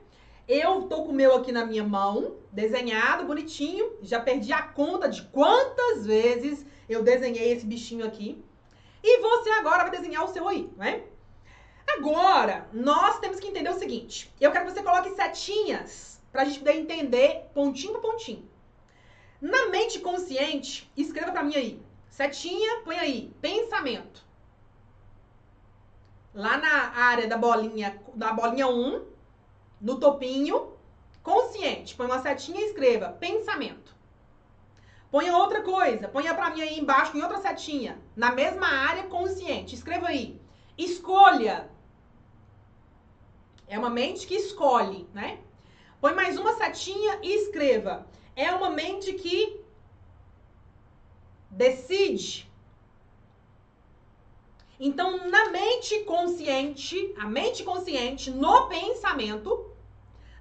Eu 0.47 0.83
tô 0.83 1.03
com 1.03 1.09
o 1.09 1.13
meu 1.13 1.35
aqui 1.35 1.51
na 1.51 1.65
minha 1.65 1.83
mão, 1.83 2.35
desenhado, 2.51 3.25
bonitinho. 3.25 3.93
Já 4.01 4.19
perdi 4.19 4.51
a 4.51 4.61
conta 4.61 5.07
de 5.07 5.21
quantas 5.23 6.05
vezes 6.05 6.65
eu 6.87 7.03
desenhei 7.03 7.51
esse 7.51 7.65
bichinho 7.65 8.05
aqui. 8.05 8.43
E 9.03 9.19
você 9.19 9.49
agora 9.51 9.83
vai 9.83 9.91
desenhar 9.91 10.23
o 10.23 10.29
seu 10.29 10.47
aí, 10.47 10.69
né? 10.77 11.03
Agora, 11.87 12.67
nós 12.71 13.19
temos 13.19 13.39
que 13.39 13.47
entender 13.47 13.69
o 13.69 13.77
seguinte. 13.77 14.33
Eu 14.39 14.51
quero 14.51 14.65
que 14.65 14.71
você 14.71 14.83
coloque 14.83 15.09
setinhas 15.11 16.21
pra 16.31 16.45
gente 16.45 16.59
poder 16.59 16.75
entender 16.77 17.49
pontinho 17.53 17.93
por 17.93 18.01
pontinho. 18.01 18.49
Na 19.41 19.67
mente 19.67 19.99
consciente, 19.99 20.89
escreva 20.95 21.31
pra 21.31 21.43
mim 21.43 21.55
aí. 21.55 21.81
Setinha, 22.09 22.81
põe 22.83 22.97
aí. 22.97 23.33
Pensamento. 23.41 24.23
Lá 26.33 26.57
na 26.57 26.95
área 26.95 27.27
da 27.27 27.37
bolinha, 27.37 28.01
da 28.15 28.31
bolinha 28.31 28.67
1, 28.67 29.05
no 29.81 29.99
topinho, 29.99 30.73
consciente. 31.21 31.95
Põe 31.95 32.05
uma 32.05 32.21
setinha 32.21 32.61
e 32.61 32.65
escreva 32.65 33.09
pensamento. 33.09 33.92
Ponha 35.13 35.37
outra 35.37 35.61
coisa, 35.61 36.07
ponha 36.07 36.33
para 36.33 36.49
mim 36.49 36.63
aí 36.63 36.79
embaixo 36.79 37.15
em 37.15 37.21
outra 37.21 37.39
setinha, 37.39 38.01
na 38.15 38.31
mesma 38.31 38.65
área 38.65 39.03
consciente. 39.03 39.75
Escreva 39.75 40.07
aí. 40.07 40.41
Escolha. 40.75 41.69
É 43.67 43.77
uma 43.77 43.91
mente 43.91 44.25
que 44.25 44.33
escolhe, 44.33 45.07
né? 45.13 45.37
Põe 46.01 46.15
mais 46.15 46.39
uma 46.39 46.53
setinha 46.53 47.19
e 47.21 47.31
escreva. 47.31 48.07
É 48.35 48.51
uma 48.53 48.71
mente 48.71 49.13
que 49.13 49.61
decide. 51.47 52.51
Então, 54.79 55.29
na 55.29 55.51
mente 55.51 55.99
consciente, 56.05 57.13
a 57.19 57.27
mente 57.27 57.63
consciente, 57.63 58.31
no 58.31 58.67
pensamento, 58.67 59.71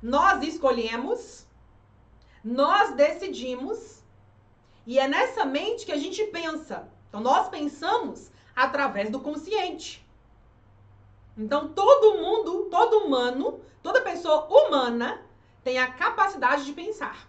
nós 0.02 0.42
escolhemos, 0.42 1.46
nós 2.42 2.94
decidimos 2.94 4.01
e 4.86 4.98
é 4.98 5.06
nessa 5.06 5.44
mente 5.44 5.86
que 5.86 5.92
a 5.92 5.96
gente 5.96 6.22
pensa. 6.24 6.88
Então, 7.08 7.20
nós 7.20 7.48
pensamos 7.48 8.30
através 8.54 9.10
do 9.10 9.20
consciente. 9.20 10.04
Então, 11.36 11.68
todo 11.68 12.18
mundo, 12.18 12.68
todo 12.70 12.98
humano, 12.98 13.60
toda 13.82 14.02
pessoa 14.02 14.46
humana 14.46 15.24
tem 15.62 15.78
a 15.78 15.92
capacidade 15.92 16.64
de 16.64 16.72
pensar. 16.72 17.28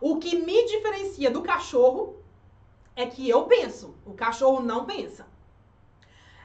O 0.00 0.18
que 0.18 0.36
me 0.36 0.64
diferencia 0.66 1.30
do 1.30 1.42
cachorro 1.42 2.16
é 2.96 3.06
que 3.06 3.28
eu 3.28 3.44
penso, 3.44 3.94
o 4.06 4.14
cachorro 4.14 4.60
não 4.60 4.84
pensa. 4.84 5.26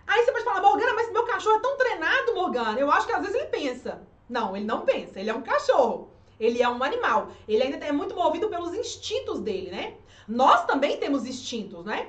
Aí 0.07 0.25
você 0.25 0.31
pode 0.31 0.43
falar, 0.43 0.61
Morgana, 0.61 0.93
mas 0.95 1.11
meu 1.11 1.23
cachorro 1.25 1.57
é 1.57 1.59
tão 1.59 1.77
treinado, 1.77 2.33
Morgana. 2.33 2.79
Eu 2.79 2.91
acho 2.91 3.05
que 3.05 3.13
às 3.13 3.21
vezes 3.21 3.35
ele 3.35 3.47
pensa. 3.47 4.01
Não, 4.27 4.55
ele 4.55 4.65
não 4.65 4.81
pensa, 4.81 5.19
ele 5.19 5.29
é 5.29 5.33
um 5.33 5.43
cachorro. 5.43 6.09
Ele 6.39 6.63
é 6.63 6.69
um 6.69 6.81
animal. 6.83 7.31
Ele 7.47 7.61
ainda 7.61 7.85
é 7.85 7.91
muito 7.91 8.15
movido 8.15 8.49
pelos 8.49 8.73
instintos 8.73 9.39
dele, 9.39 9.69
né? 9.69 9.97
Nós 10.30 10.63
também 10.65 10.97
temos 10.97 11.25
instintos, 11.25 11.84
né? 11.84 12.07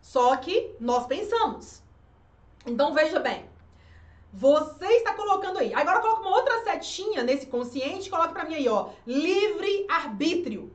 Só 0.00 0.36
que 0.36 0.74
nós 0.80 1.06
pensamos. 1.06 1.80
Então 2.66 2.92
veja 2.92 3.20
bem, 3.20 3.48
você 4.32 4.86
está 4.86 5.14
colocando 5.14 5.58
aí. 5.58 5.72
Agora 5.72 6.00
coloca 6.00 6.22
uma 6.22 6.36
outra 6.36 6.64
setinha 6.64 7.22
nesse 7.22 7.46
consciente, 7.46 8.10
coloca 8.10 8.32
para 8.32 8.44
mim 8.44 8.56
aí, 8.56 8.68
ó, 8.68 8.88
livre 9.06 9.86
arbítrio. 9.88 10.72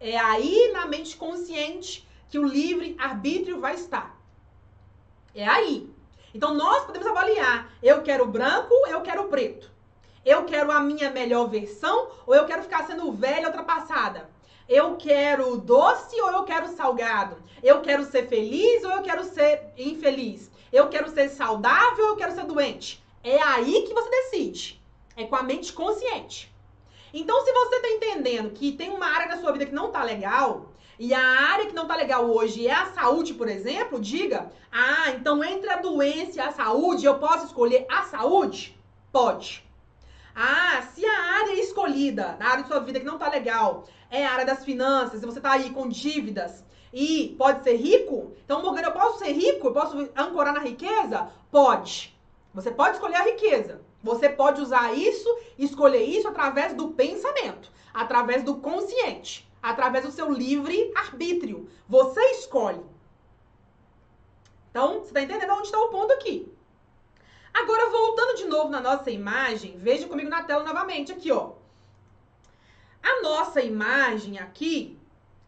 É 0.00 0.18
aí 0.18 0.72
na 0.72 0.86
mente 0.86 1.16
consciente 1.16 2.04
que 2.28 2.38
o 2.38 2.44
livre 2.44 2.96
arbítrio 2.98 3.60
vai 3.60 3.76
estar. 3.76 4.20
É 5.32 5.46
aí. 5.46 5.88
Então 6.34 6.52
nós 6.52 6.84
podemos 6.84 7.06
avaliar, 7.06 7.72
eu 7.80 8.02
quero 8.02 8.26
branco, 8.26 8.74
eu 8.88 9.02
quero 9.02 9.28
preto. 9.28 9.70
Eu 10.24 10.44
quero 10.44 10.72
a 10.72 10.80
minha 10.80 11.10
melhor 11.10 11.48
versão 11.48 12.10
ou 12.26 12.34
eu 12.34 12.44
quero 12.44 12.64
ficar 12.64 12.84
sendo 12.88 13.12
velha 13.12 13.46
ultrapassada? 13.46 14.28
Eu 14.68 14.96
quero 14.96 15.56
doce 15.56 16.20
ou 16.20 16.30
eu 16.30 16.44
quero 16.44 16.68
salgado? 16.68 17.42
Eu 17.62 17.80
quero 17.80 18.04
ser 18.04 18.28
feliz 18.28 18.84
ou 18.84 18.90
eu 18.90 19.02
quero 19.02 19.24
ser 19.24 19.72
infeliz? 19.78 20.50
Eu 20.70 20.88
quero 20.88 21.08
ser 21.10 21.30
saudável 21.30 22.04
ou 22.04 22.10
eu 22.10 22.16
quero 22.16 22.34
ser 22.34 22.44
doente? 22.44 23.02
É 23.24 23.40
aí 23.40 23.84
que 23.86 23.94
você 23.94 24.10
decide. 24.10 24.78
É 25.16 25.24
com 25.24 25.36
a 25.36 25.42
mente 25.42 25.72
consciente. 25.72 26.52
Então, 27.14 27.42
se 27.46 27.50
você 27.50 27.76
está 27.76 27.88
entendendo 27.88 28.50
que 28.50 28.72
tem 28.72 28.90
uma 28.90 29.06
área 29.06 29.28
da 29.28 29.40
sua 29.40 29.52
vida 29.52 29.64
que 29.64 29.74
não 29.74 29.86
está 29.86 30.02
legal, 30.02 30.66
e 30.98 31.14
a 31.14 31.20
área 31.20 31.66
que 31.66 31.74
não 31.74 31.84
está 31.84 31.96
legal 31.96 32.30
hoje 32.30 32.66
é 32.66 32.74
a 32.74 32.92
saúde, 32.92 33.32
por 33.32 33.48
exemplo, 33.48 33.98
diga: 33.98 34.52
ah, 34.70 35.10
então 35.12 35.42
entre 35.42 35.70
a 35.70 35.76
doença 35.76 36.36
e 36.36 36.40
a 36.40 36.52
saúde, 36.52 37.06
eu 37.06 37.18
posso 37.18 37.46
escolher 37.46 37.86
a 37.88 38.02
saúde? 38.02 38.78
Pode. 39.10 39.66
Ah, 40.40 40.82
se 40.94 41.04
a 41.04 41.20
área 41.40 41.54
escolhida, 41.54 42.36
na 42.38 42.50
área 42.50 42.62
da 42.62 42.68
sua 42.68 42.78
vida 42.78 43.00
que 43.00 43.04
não 43.04 43.14
está 43.14 43.28
legal, 43.28 43.88
é 44.08 44.24
a 44.24 44.30
área 44.30 44.46
das 44.46 44.64
finanças, 44.64 45.20
e 45.20 45.26
você 45.26 45.40
está 45.40 45.50
aí 45.50 45.70
com 45.70 45.88
dívidas 45.88 46.64
e 46.92 47.34
pode 47.36 47.64
ser 47.64 47.74
rico, 47.74 48.32
então, 48.44 48.62
Morgana, 48.62 48.86
eu 48.86 48.92
posso 48.92 49.18
ser 49.18 49.32
rico? 49.32 49.66
Eu 49.66 49.72
posso 49.72 50.08
ancorar 50.16 50.54
na 50.54 50.60
riqueza? 50.60 51.28
Pode. 51.50 52.16
Você 52.54 52.70
pode 52.70 52.94
escolher 52.94 53.16
a 53.16 53.24
riqueza. 53.24 53.82
Você 54.00 54.28
pode 54.28 54.60
usar 54.60 54.94
isso, 54.94 55.28
escolher 55.58 56.04
isso 56.04 56.28
através 56.28 56.72
do 56.72 56.90
pensamento, 56.90 57.72
através 57.92 58.44
do 58.44 58.58
consciente, 58.58 59.50
através 59.60 60.04
do 60.04 60.12
seu 60.12 60.30
livre 60.30 60.92
arbítrio. 60.94 61.68
Você 61.88 62.20
escolhe. 62.30 62.80
Então, 64.70 65.00
você 65.00 65.08
está 65.08 65.20
entendendo 65.20 65.50
onde 65.50 65.66
está 65.66 65.80
o 65.80 65.88
ponto 65.88 66.12
aqui? 66.12 66.48
Agora, 67.60 67.90
voltando 67.90 68.36
de 68.36 68.44
novo 68.44 68.68
na 68.68 68.80
nossa 68.80 69.10
imagem, 69.10 69.76
veja 69.78 70.06
comigo 70.06 70.30
na 70.30 70.44
tela 70.44 70.62
novamente 70.62 71.10
aqui, 71.10 71.32
ó. 71.32 71.54
A 73.02 73.20
nossa 73.20 73.60
imagem 73.60 74.38
aqui, 74.38 74.96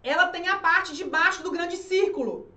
ela 0.03 0.27
tem 0.27 0.49
a 0.49 0.59
parte 0.59 0.93
de 0.93 1.05
baixo 1.05 1.45
do 1.45 1.53
grande 1.53 1.77
círculo, 1.77 2.51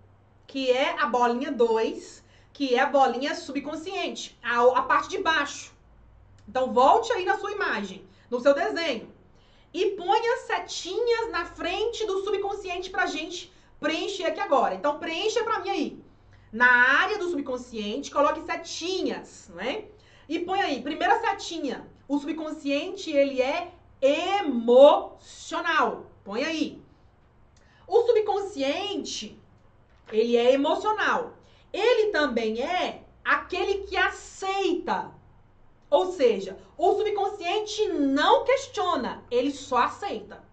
que 0.47 0.71
é 0.71 0.99
a 0.99 1.05
bolinha 1.05 1.51
2, 1.51 2.23
que 2.51 2.73
é 2.73 2.79
a 2.79 2.87
bolinha 2.87 3.35
subconsciente, 3.35 4.35
a, 4.41 4.59
a 4.79 4.81
parte 4.81 5.09
de 5.09 5.19
baixo. 5.19 5.71
Então, 6.49 6.73
volte 6.73 7.13
aí 7.13 7.23
na 7.23 7.37
sua 7.37 7.51
imagem, 7.51 8.03
no 8.31 8.39
seu 8.39 8.55
desenho. 8.55 9.13
E 9.71 9.91
ponha 9.91 10.37
setinhas 10.47 11.29
na 11.29 11.45
frente 11.45 12.07
do 12.07 12.23
subconsciente 12.23 12.89
pra 12.89 13.05
gente 13.05 13.53
preencher 13.79 14.25
aqui 14.25 14.39
agora. 14.39 14.73
Então, 14.73 14.97
preencha 14.97 15.43
pra 15.43 15.59
mim 15.59 15.69
aí. 15.69 16.03
Na 16.53 17.01
área 17.01 17.17
do 17.17 17.29
subconsciente, 17.29 18.11
coloque 18.11 18.45
setinhas, 18.45 19.49
né? 19.55 19.85
E 20.29 20.39
põe 20.39 20.61
aí, 20.61 20.81
primeira 20.81 21.19
setinha. 21.19 21.85
O 22.07 22.19
subconsciente, 22.19 23.11
ele 23.11 23.41
é 23.41 23.71
emocional. 24.01 26.05
Põe 26.23 26.45
aí. 26.45 26.81
O 27.87 28.03
subconsciente, 28.03 29.37
ele 30.11 30.37
é 30.37 30.53
emocional. 30.53 31.33
Ele 31.73 32.11
também 32.11 32.61
é 32.61 33.03
aquele 33.25 33.79
que 33.79 33.97
aceita 33.97 35.11
ou 35.93 36.11
seja, 36.11 36.57
o 36.75 36.95
subconsciente 36.95 37.87
não 37.89 38.43
questiona, 38.43 39.23
ele 39.29 39.51
só 39.51 39.77
aceita. 39.77 40.43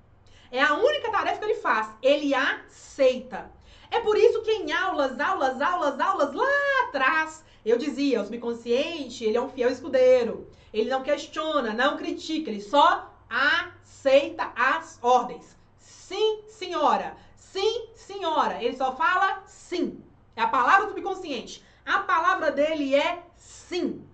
É 0.53 0.61
a 0.61 0.74
única 0.74 1.11
tarefa 1.11 1.38
que 1.38 1.44
ele 1.46 1.55
faz, 1.55 1.88
ele 2.03 2.34
aceita. 2.34 3.51
É 3.91 4.01
por 4.01 4.16
isso 4.16 4.43
que 4.43 4.53
em 4.53 4.72
aulas, 4.72 5.18
aulas, 5.18 5.61
aulas, 5.61 5.99
aulas 5.99 6.32
lá 6.32 6.47
atrás, 6.88 7.45
eu 7.64 7.76
dizia, 7.76 8.20
o 8.20 8.24
subconsciente, 8.24 9.24
ele 9.24 9.36
é 9.36 9.41
um 9.41 9.49
fiel 9.49 9.70
escudeiro. 9.70 10.49
Ele 10.72 10.88
não 10.88 11.03
questiona, 11.03 11.72
não 11.72 11.97
critica, 11.97 12.51
ele 12.51 12.61
só 12.61 13.12
aceita 13.28 14.53
as 14.55 14.99
ordens. 15.03 15.57
Sim, 15.78 16.43
senhora. 16.47 17.16
Sim, 17.36 17.88
senhora. 17.95 18.62
Ele 18.62 18.76
só 18.76 18.95
fala 18.95 19.43
sim. 19.47 20.03
É 20.36 20.43
a 20.43 20.49
palavra 20.49 20.86
do 20.86 20.93
subconsciente. 20.93 21.64
A 21.84 22.01
palavra 22.01 22.53
dele 22.53 22.95
é 22.95 23.22
sim. 23.36 24.05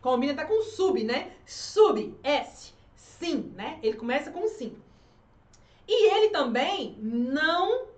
Combina 0.00 0.32
até 0.32 0.44
com 0.44 0.62
sub, 0.62 1.02
né? 1.04 1.32
Sub, 1.46 2.14
S, 2.22 2.72
sim, 2.96 3.52
né? 3.54 3.78
Ele 3.82 3.96
começa 3.96 4.30
com 4.30 4.48
sim. 4.48 4.76
E 5.86 6.14
ele 6.14 6.30
também 6.30 6.96
não 7.00 7.89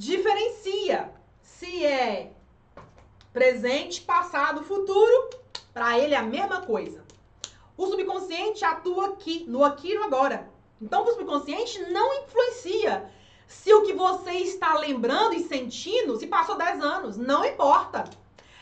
diferencia 0.00 1.12
se 1.42 1.84
é 1.84 2.32
presente, 3.34 4.00
passado, 4.00 4.64
futuro. 4.64 5.28
Para 5.74 5.98
ele 5.98 6.14
é 6.14 6.16
a 6.16 6.22
mesma 6.22 6.62
coisa. 6.62 7.04
O 7.76 7.86
subconsciente 7.86 8.64
atua 8.64 9.08
aqui, 9.08 9.44
no 9.46 9.62
aqui 9.62 9.92
e 9.92 9.94
no 9.94 10.04
agora. 10.04 10.50
Então, 10.80 11.04
o 11.04 11.12
subconsciente 11.12 11.82
não 11.90 12.14
influencia 12.22 13.10
se 13.46 13.72
o 13.74 13.82
que 13.82 13.92
você 13.92 14.30
está 14.30 14.72
lembrando 14.78 15.34
e 15.34 15.44
sentindo 15.44 16.16
se 16.16 16.26
passou 16.26 16.56
10 16.56 16.82
anos. 16.82 17.16
Não 17.18 17.44
importa. 17.44 18.04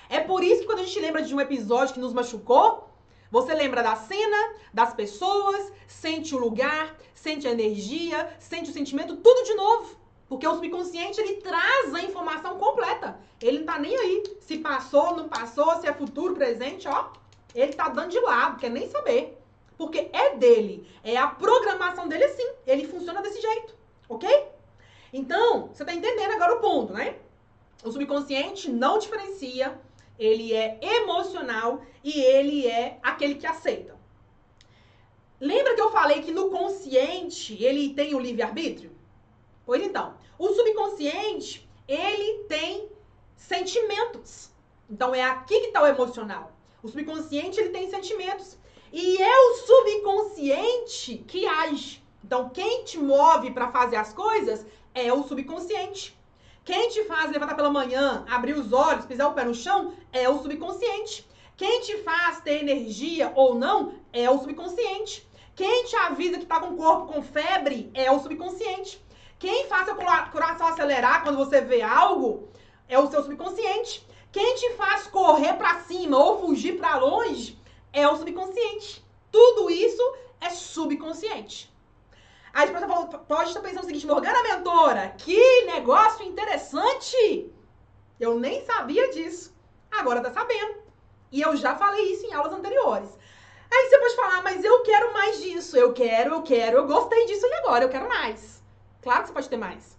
É 0.09 0.19
por 0.19 0.43
isso 0.43 0.63
que 0.63 0.67
quando 0.67 0.81
a 0.81 0.85
gente 0.85 0.99
lembra 0.99 1.23
de 1.23 1.33
um 1.33 1.41
episódio 1.41 1.95
que 1.95 2.01
nos 2.01 2.13
machucou, 2.13 2.89
você 3.31 3.55
lembra 3.55 3.81
da 3.83 3.95
cena, 3.95 4.55
das 4.75 4.93
pessoas, 4.93 5.73
sente 5.87 6.35
o 6.35 6.39
lugar, 6.39 6.97
sente 7.15 7.47
a 7.47 7.53
energia, 7.53 8.37
sente 8.41 8.71
o 8.71 8.73
sentimento, 8.73 9.17
tudo 9.17 9.45
de 9.45 9.55
novo. 9.55 9.98
Porque 10.29 10.47
o 10.47 10.55
subconsciente, 10.55 11.21
ele 11.21 11.37
traz 11.37 11.95
a 11.95 12.03
informação 12.03 12.59
completa. 12.59 13.19
Ele 13.41 13.61
não 13.61 13.67
tá 13.67 13.79
nem 13.79 13.97
aí 13.97 14.23
se 14.41 14.59
passou, 14.59 15.17
não 15.17 15.29
passou, 15.29 15.81
se 15.81 15.87
é 15.87 15.93
futuro, 15.93 16.35
presente, 16.35 16.87
ó. 16.87 17.11
Ele 17.55 17.73
tá 17.73 17.89
dando 17.89 18.11
de 18.11 18.21
lado, 18.21 18.59
quer 18.59 18.71
nem 18.71 18.89
saber. 18.89 19.39
Porque 19.77 20.11
é 20.13 20.37
dele. 20.37 20.87
É 21.03 21.17
a 21.17 21.29
programação 21.29 22.09
dele 22.09 22.25
assim. 22.25 22.47
Ele 22.67 22.87
funciona 22.87 23.23
desse 23.23 23.41
jeito. 23.41 23.75
Ok? 24.09 24.29
Então, 25.13 25.69
você 25.69 25.85
tá 25.85 25.95
entendendo 25.95 26.33
agora 26.33 26.57
o 26.57 26.61
ponto, 26.61 26.93
né? 26.93 27.17
O 27.83 27.91
subconsciente 27.91 28.71
não 28.71 28.99
diferencia 28.99 29.79
ele 30.19 30.53
é 30.53 30.79
emocional 30.83 31.81
e 32.03 32.21
ele 32.21 32.67
é 32.67 32.99
aquele 33.03 33.37
que 33.37 33.47
aceita. 33.47 33.97
Lembra 35.41 35.75
que 35.77 35.81
eu 35.81 35.93
falei 35.93 36.21
que 36.21 36.33
no 36.33 36.51
consciente 36.51 37.63
ele 37.63 37.95
tem 37.95 38.15
o 38.15 38.19
livre-arbítrio? 38.19 38.91
Pois 39.69 39.83
então, 39.83 40.15
o 40.39 40.49
subconsciente, 40.49 41.69
ele 41.87 42.45
tem 42.45 42.89
sentimentos. 43.37 44.51
Então 44.89 45.15
é 45.15 45.23
aqui 45.23 45.61
que 45.61 45.67
está 45.67 45.83
o 45.83 45.87
emocional. 45.87 46.53
O 46.83 46.89
subconsciente, 46.89 47.61
ele 47.61 47.69
tem 47.69 47.91
sentimentos. 47.91 48.57
E 48.91 49.23
é 49.23 49.37
o 49.37 49.55
subconsciente 49.57 51.23
que 51.29 51.47
age. 51.47 52.03
Então, 52.25 52.49
quem 52.49 52.83
te 52.85 52.97
move 52.97 53.51
para 53.51 53.71
fazer 53.71 53.97
as 53.97 54.15
coisas 54.15 54.65
é 54.95 55.13
o 55.13 55.23
subconsciente. 55.25 56.19
Quem 56.65 56.89
te 56.89 57.05
faz 57.05 57.31
levantar 57.31 57.55
pela 57.55 57.69
manhã, 57.69 58.25
abrir 58.31 58.55
os 58.55 58.73
olhos, 58.73 59.05
pisar 59.05 59.29
o 59.29 59.35
pé 59.35 59.45
no 59.45 59.55
chão, 59.55 59.93
é 60.11 60.31
o 60.31 60.39
subconsciente. 60.39 61.29
Quem 61.59 61.83
te 61.83 61.99
faz 61.99 62.41
ter 62.41 62.63
energia 62.63 63.35
ou 63.37 63.55
não 63.55 63.97
é 64.15 64.31
o 64.31 64.39
subconsciente. 64.39 65.29
Quem 65.55 65.85
te 65.85 65.95
avisa 65.95 66.39
que 66.39 66.47
tá 66.47 66.59
com 66.59 66.73
o 66.73 66.77
corpo 66.79 67.13
com 67.13 67.23
febre 67.23 67.91
é 67.93 68.11
o 68.11 68.19
subconsciente. 68.19 69.07
Quem 69.39 69.67
faz 69.67 69.85
seu 69.85 69.95
coração 69.95 70.67
acelerar 70.67 71.23
quando 71.23 71.37
você 71.37 71.61
vê 71.61 71.81
algo 71.81 72.49
é 72.89 72.99
o 72.99 73.09
seu 73.09 73.23
subconsciente. 73.23 74.07
Quem 74.33 74.57
te 74.57 74.75
faz 74.75 75.07
correr 75.07 75.55
para 75.55 75.81
cima 75.81 76.19
ou 76.19 76.41
fugir 76.41 76.77
para 76.77 76.97
longe 76.97 77.59
é 77.93 78.07
o 78.09 78.17
subconsciente. 78.17 79.05
Tudo 79.31 79.71
isso 79.71 80.03
é 80.41 80.51
subconsciente. 80.51 81.73
Aí 82.53 82.69
a 82.69 82.73
pessoa 82.73 83.07
pode 83.07 83.51
estar 83.51 83.61
pensando 83.61 83.85
o 83.85 83.87
seguinte, 83.87 84.07
Morgana 84.07 84.43
Mentora, 84.43 85.15
que 85.19 85.65
negócio 85.67 86.25
interessante! 86.25 87.53
Eu 88.19 88.39
nem 88.39 88.65
sabia 88.65 89.11
disso. 89.11 89.55
Agora 89.91 90.21
tá 90.21 90.33
sabendo. 90.33 90.83
E 91.31 91.41
eu 91.41 91.55
já 91.57 91.77
falei 91.77 92.13
isso 92.13 92.27
em 92.27 92.33
aulas 92.33 92.53
anteriores. 92.53 93.17
Aí 93.71 93.89
você 93.89 93.99
pode 93.99 94.17
falar, 94.17 94.43
mas 94.43 94.65
eu 94.65 94.83
quero 94.83 95.13
mais 95.13 95.41
disso. 95.41 95.77
Eu 95.77 95.93
quero, 95.93 96.35
eu 96.35 96.43
quero, 96.43 96.79
eu 96.79 96.87
gostei 96.87 97.27
disso 97.27 97.47
e 97.47 97.55
agora 97.55 97.85
eu 97.85 97.89
quero 97.89 98.09
mais. 98.09 98.58
Claro 99.03 99.23
que 99.23 99.29
você 99.29 99.35
pode 99.35 99.49
ter 99.49 99.57
mais. 99.57 99.97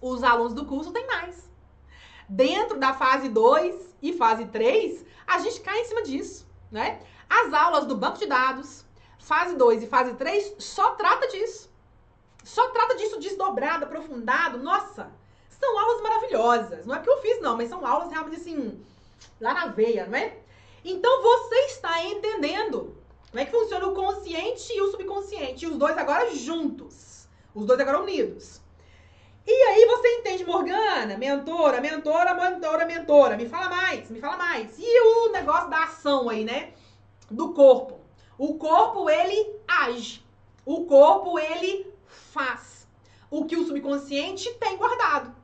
Os 0.00 0.22
alunos 0.22 0.54
do 0.54 0.66
curso 0.66 0.92
têm 0.92 1.06
mais. 1.06 1.50
Dentro 2.28 2.78
da 2.78 2.94
fase 2.94 3.28
2 3.28 3.96
e 4.02 4.12
fase 4.12 4.46
3, 4.46 5.04
a 5.26 5.38
gente 5.38 5.60
cai 5.60 5.80
em 5.80 5.84
cima 5.84 6.02
disso, 6.02 6.46
né? 6.70 7.00
As 7.28 7.52
aulas 7.52 7.86
do 7.86 7.96
banco 7.96 8.18
de 8.18 8.26
dados, 8.26 8.84
fase 9.18 9.56
2 9.56 9.82
e 9.82 9.86
fase 9.86 10.14
3 10.14 10.56
só 10.58 10.90
trata 10.92 11.28
disso. 11.28 11.72
só 12.44 12.68
trata 12.70 12.96
disso 12.96 13.18
desdobrado, 13.18 13.86
aprofundado. 13.86 14.58
Nossa, 14.58 15.10
são 15.48 15.78
aulas 15.78 16.02
maravilhosas. 16.02 16.84
Não 16.84 16.94
é 16.94 17.00
que 17.00 17.08
eu 17.08 17.20
fiz, 17.22 17.40
não, 17.40 17.56
mas 17.56 17.70
são 17.70 17.86
aulas 17.86 18.10
realmente 18.10 18.36
assim, 18.36 18.84
lá 19.40 19.54
na 19.54 19.66
veia, 19.68 20.06
não 20.06 20.18
é? 20.18 20.36
Então 20.84 21.22
você 21.22 21.54
está 21.66 22.04
entendendo 22.04 22.94
como 23.30 23.40
é 23.40 23.46
que 23.46 23.50
funciona 23.50 23.86
o 23.86 23.94
consciente 23.94 24.72
e 24.72 24.80
o 24.82 24.90
subconsciente. 24.90 25.64
E 25.64 25.68
os 25.68 25.76
dois 25.78 25.96
agora 25.96 26.34
juntos. 26.34 27.13
Os 27.54 27.66
dois 27.66 27.78
agora 27.78 28.00
unidos. 28.00 28.60
E 29.46 29.52
aí 29.52 29.86
você 29.86 30.08
entende, 30.16 30.44
Morgana, 30.44 31.18
mentora, 31.18 31.80
mentora, 31.80 32.34
mentora, 32.34 32.86
mentora. 32.86 33.36
Me 33.36 33.46
fala 33.46 33.68
mais, 33.68 34.10
me 34.10 34.18
fala 34.18 34.36
mais. 34.36 34.76
E 34.78 35.00
o 35.00 35.32
negócio 35.32 35.68
da 35.68 35.84
ação 35.84 36.28
aí, 36.28 36.44
né? 36.44 36.72
Do 37.30 37.52
corpo. 37.52 38.00
O 38.38 38.54
corpo, 38.54 39.08
ele 39.08 39.60
age. 39.68 40.24
O 40.64 40.86
corpo, 40.86 41.38
ele 41.38 41.86
faz. 42.06 42.88
O 43.30 43.44
que 43.44 43.56
o 43.56 43.66
subconsciente 43.66 44.52
tem 44.54 44.76
guardado. 44.76 45.34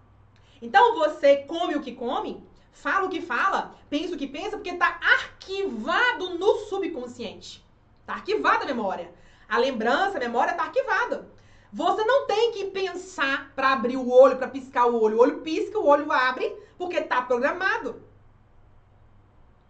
Então 0.62 0.96
você 0.96 1.38
come 1.38 1.76
o 1.76 1.80
que 1.80 1.92
come, 1.92 2.44
fala 2.72 3.06
o 3.06 3.10
que 3.10 3.20
fala, 3.20 3.74
pensa 3.88 4.14
o 4.14 4.18
que 4.18 4.26
pensa, 4.26 4.56
porque 4.56 4.70
está 4.70 4.98
arquivado 5.00 6.38
no 6.38 6.56
subconsciente. 6.66 7.64
Está 8.00 8.14
arquivada 8.14 8.64
a 8.64 8.66
memória. 8.66 9.12
A 9.48 9.58
lembrança, 9.58 10.16
a 10.16 10.20
memória 10.20 10.52
está 10.52 10.64
arquivada. 10.64 11.30
Você 11.72 12.04
não 12.04 12.26
tem 12.26 12.50
que 12.52 12.64
pensar 12.66 13.52
para 13.54 13.72
abrir 13.72 13.96
o 13.96 14.10
olho, 14.10 14.36
para 14.36 14.48
piscar 14.48 14.86
o 14.86 15.00
olho. 15.00 15.16
O 15.16 15.20
olho 15.20 15.40
pisca, 15.40 15.78
o 15.78 15.86
olho 15.86 16.10
abre, 16.10 16.52
porque 16.76 16.96
está 16.96 17.22
programado. 17.22 18.02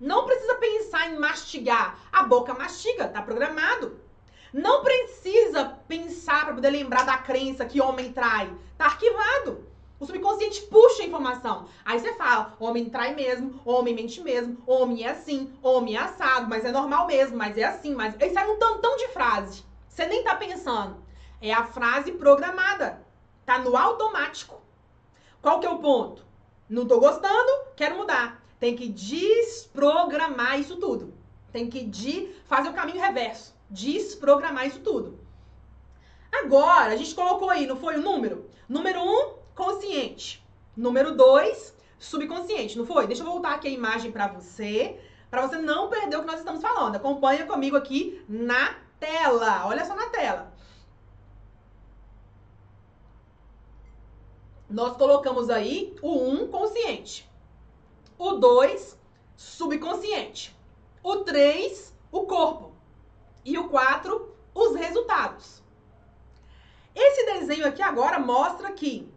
Não 0.00 0.24
precisa 0.24 0.54
pensar 0.54 1.10
em 1.10 1.18
mastigar. 1.18 1.98
A 2.10 2.22
boca 2.22 2.54
mastiga, 2.54 3.04
está 3.04 3.20
programado. 3.20 4.00
Não 4.52 4.82
precisa 4.82 5.78
pensar 5.86 6.46
para 6.46 6.54
poder 6.54 6.70
lembrar 6.70 7.04
da 7.04 7.18
crença 7.18 7.66
que 7.66 7.82
homem 7.82 8.12
trai. 8.12 8.50
Está 8.72 8.86
arquivado. 8.86 9.68
O 10.00 10.06
subconsciente 10.06 10.62
puxa 10.62 11.02
a 11.02 11.06
informação. 11.06 11.68
Aí 11.84 12.00
você 12.00 12.14
fala, 12.14 12.56
homem 12.58 12.88
trai 12.88 13.14
mesmo, 13.14 13.60
homem 13.66 13.94
mente 13.94 14.22
mesmo, 14.22 14.56
homem 14.66 15.04
é 15.04 15.10
assim, 15.10 15.52
homem 15.62 15.94
é 15.94 15.98
assado, 15.98 16.48
mas 16.48 16.64
é 16.64 16.72
normal 16.72 17.06
mesmo, 17.06 17.36
mas 17.36 17.58
é 17.58 17.64
assim, 17.64 17.94
mas. 17.94 18.14
Aí 18.18 18.32
sai 18.32 18.48
um 18.48 18.58
tantão 18.58 18.96
de 18.96 19.08
frase. 19.08 19.62
Você 19.86 20.06
nem 20.06 20.24
tá 20.24 20.34
pensando. 20.34 20.96
É 21.40 21.52
a 21.52 21.64
frase 21.64 22.12
programada. 22.12 23.02
Tá 23.46 23.58
no 23.58 23.76
automático. 23.76 24.60
Qual 25.40 25.58
que 25.58 25.66
é 25.66 25.70
o 25.70 25.78
ponto? 25.78 26.24
Não 26.68 26.86
tô 26.86 27.00
gostando, 27.00 27.50
quero 27.74 27.96
mudar. 27.96 28.44
Tem 28.58 28.76
que 28.76 28.88
desprogramar 28.88 30.60
isso 30.60 30.76
tudo. 30.76 31.14
Tem 31.50 31.68
que 31.68 31.84
de 31.84 32.32
fazer 32.44 32.68
o 32.68 32.74
caminho 32.74 33.00
reverso. 33.00 33.54
Desprogramar 33.68 34.66
isso 34.66 34.80
tudo. 34.80 35.18
Agora, 36.30 36.92
a 36.92 36.96
gente 36.96 37.14
colocou 37.14 37.50
aí, 37.50 37.66
não 37.66 37.76
foi 37.76 37.96
o 37.96 38.02
número? 38.02 38.48
Número 38.68 39.00
1, 39.00 39.02
um, 39.02 39.34
consciente. 39.54 40.46
Número 40.76 41.16
2, 41.16 41.74
subconsciente, 41.98 42.78
não 42.78 42.86
foi? 42.86 43.06
Deixa 43.06 43.22
eu 43.22 43.26
voltar 43.26 43.54
aqui 43.54 43.66
a 43.66 43.72
imagem 43.72 44.12
para 44.12 44.28
você, 44.28 45.00
para 45.30 45.46
você 45.46 45.58
não 45.58 45.88
perder 45.88 46.16
o 46.16 46.20
que 46.20 46.26
nós 46.26 46.38
estamos 46.38 46.62
falando. 46.62 46.96
Acompanha 46.96 47.46
comigo 47.46 47.76
aqui 47.76 48.24
na 48.28 48.74
tela. 48.98 49.66
Olha 49.66 49.84
só 49.84 49.94
na 49.96 50.08
tela. 50.10 50.49
Nós 54.70 54.96
colocamos 54.96 55.50
aí 55.50 55.96
o 56.00 56.12
1 56.12 56.42
um, 56.42 56.48
consciente. 56.48 57.28
O 58.16 58.32
2 58.32 58.98
subconsciente. 59.36 60.56
O 61.02 61.16
3 61.18 61.92
o 62.12 62.22
corpo. 62.26 62.72
E 63.44 63.58
o 63.58 63.68
4 63.68 64.32
os 64.54 64.76
resultados. 64.76 65.60
Esse 66.94 67.24
desenho 67.26 67.66
aqui 67.66 67.82
agora 67.82 68.18
mostra 68.18 68.70
que 68.72 69.12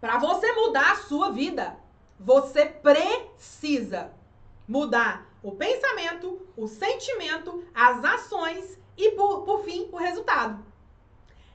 para 0.00 0.18
você 0.18 0.52
mudar 0.52 0.92
a 0.92 0.96
sua 0.96 1.30
vida, 1.30 1.76
você 2.18 2.66
precisa 2.66 4.12
mudar 4.68 5.26
o 5.42 5.52
pensamento, 5.52 6.46
o 6.56 6.68
sentimento, 6.68 7.64
as 7.74 8.04
ações 8.04 8.78
e, 8.96 9.10
por, 9.12 9.42
por 9.42 9.64
fim, 9.64 9.88
o 9.90 9.96
resultado. 9.96 10.64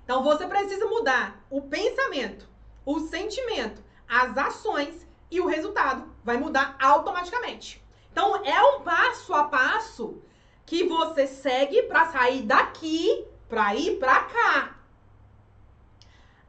Então, 0.03 0.23
você 0.23 0.47
precisa 0.47 0.85
mudar 0.87 1.45
o 1.49 1.61
pensamento, 1.61 2.49
o 2.85 2.99
sentimento, 2.99 3.83
as 4.07 4.37
ações 4.37 5.07
e 5.29 5.39
o 5.39 5.47
resultado. 5.47 6.09
Vai 6.23 6.37
mudar 6.37 6.75
automaticamente. 6.79 7.83
Então, 8.11 8.43
é 8.45 8.61
um 8.63 8.81
passo 8.81 9.33
a 9.33 9.45
passo 9.45 10.21
que 10.65 10.83
você 10.83 11.27
segue 11.27 11.83
para 11.83 12.07
sair 12.07 12.43
daqui 12.43 13.25
para 13.47 13.75
ir 13.75 13.99
para 13.99 14.23
cá. 14.23 14.77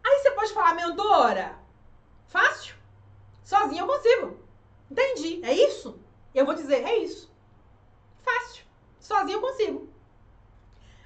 Aí 0.05 0.19
você 0.19 0.31
pode 0.31 0.53
falar, 0.53 0.75
mentora, 0.75 1.63
Fácil. 2.33 2.75
Sozinho 3.45 3.83
eu 3.83 3.87
consigo. 3.87 4.39
Entendi. 4.91 5.45
É 5.45 5.53
isso? 5.53 6.01
Eu 6.35 6.47
vou 6.47 6.55
dizer, 6.55 6.83
é 6.83 6.97
isso. 6.97 7.31
Fácil. 8.23 8.65
Sozinho 8.99 9.37
eu 9.37 9.41
consigo. 9.43 9.93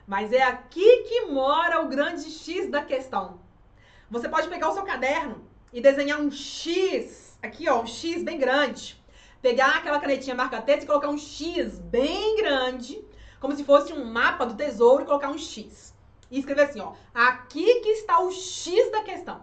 Mas 0.07 0.33
é 0.33 0.43
aqui 0.45 1.03
que 1.03 1.23
mora 1.23 1.81
o 1.83 1.89
grande 1.89 2.31
X 2.31 2.71
da 2.71 2.85
questão. 2.85 3.41
Você 4.09 4.29
pode 4.29 4.49
pegar 4.49 4.69
o 4.69 4.73
seu 4.73 4.85
caderno 4.85 5.45
e 5.73 5.81
desenhar 5.81 6.21
um 6.21 6.31
X, 6.31 7.37
aqui 7.43 7.69
ó, 7.69 7.83
um 7.83 7.87
X 7.87 8.23
bem 8.23 8.39
grande. 8.39 9.03
Pegar 9.43 9.77
aquela 9.77 10.01
canetinha 10.01 10.35
marca-texto 10.35 10.85
e 10.85 10.87
colocar 10.87 11.09
um 11.09 11.19
X 11.19 11.79
bem 11.81 12.37
grande, 12.37 13.05
como 13.41 13.55
se 13.55 13.65
fosse 13.65 13.93
um 13.93 14.05
mapa 14.05 14.47
do 14.47 14.55
tesouro 14.55 15.03
e 15.03 15.07
colocar 15.07 15.29
um 15.29 15.39
X. 15.39 15.95
E 16.31 16.39
escrever 16.39 16.63
assim, 16.63 16.81
ó, 16.81 16.95
aqui 17.13 17.81
que 17.81 17.89
está 17.91 18.21
o 18.21 18.31
X 18.31 18.91
da 18.93 19.03
questão. 19.03 19.43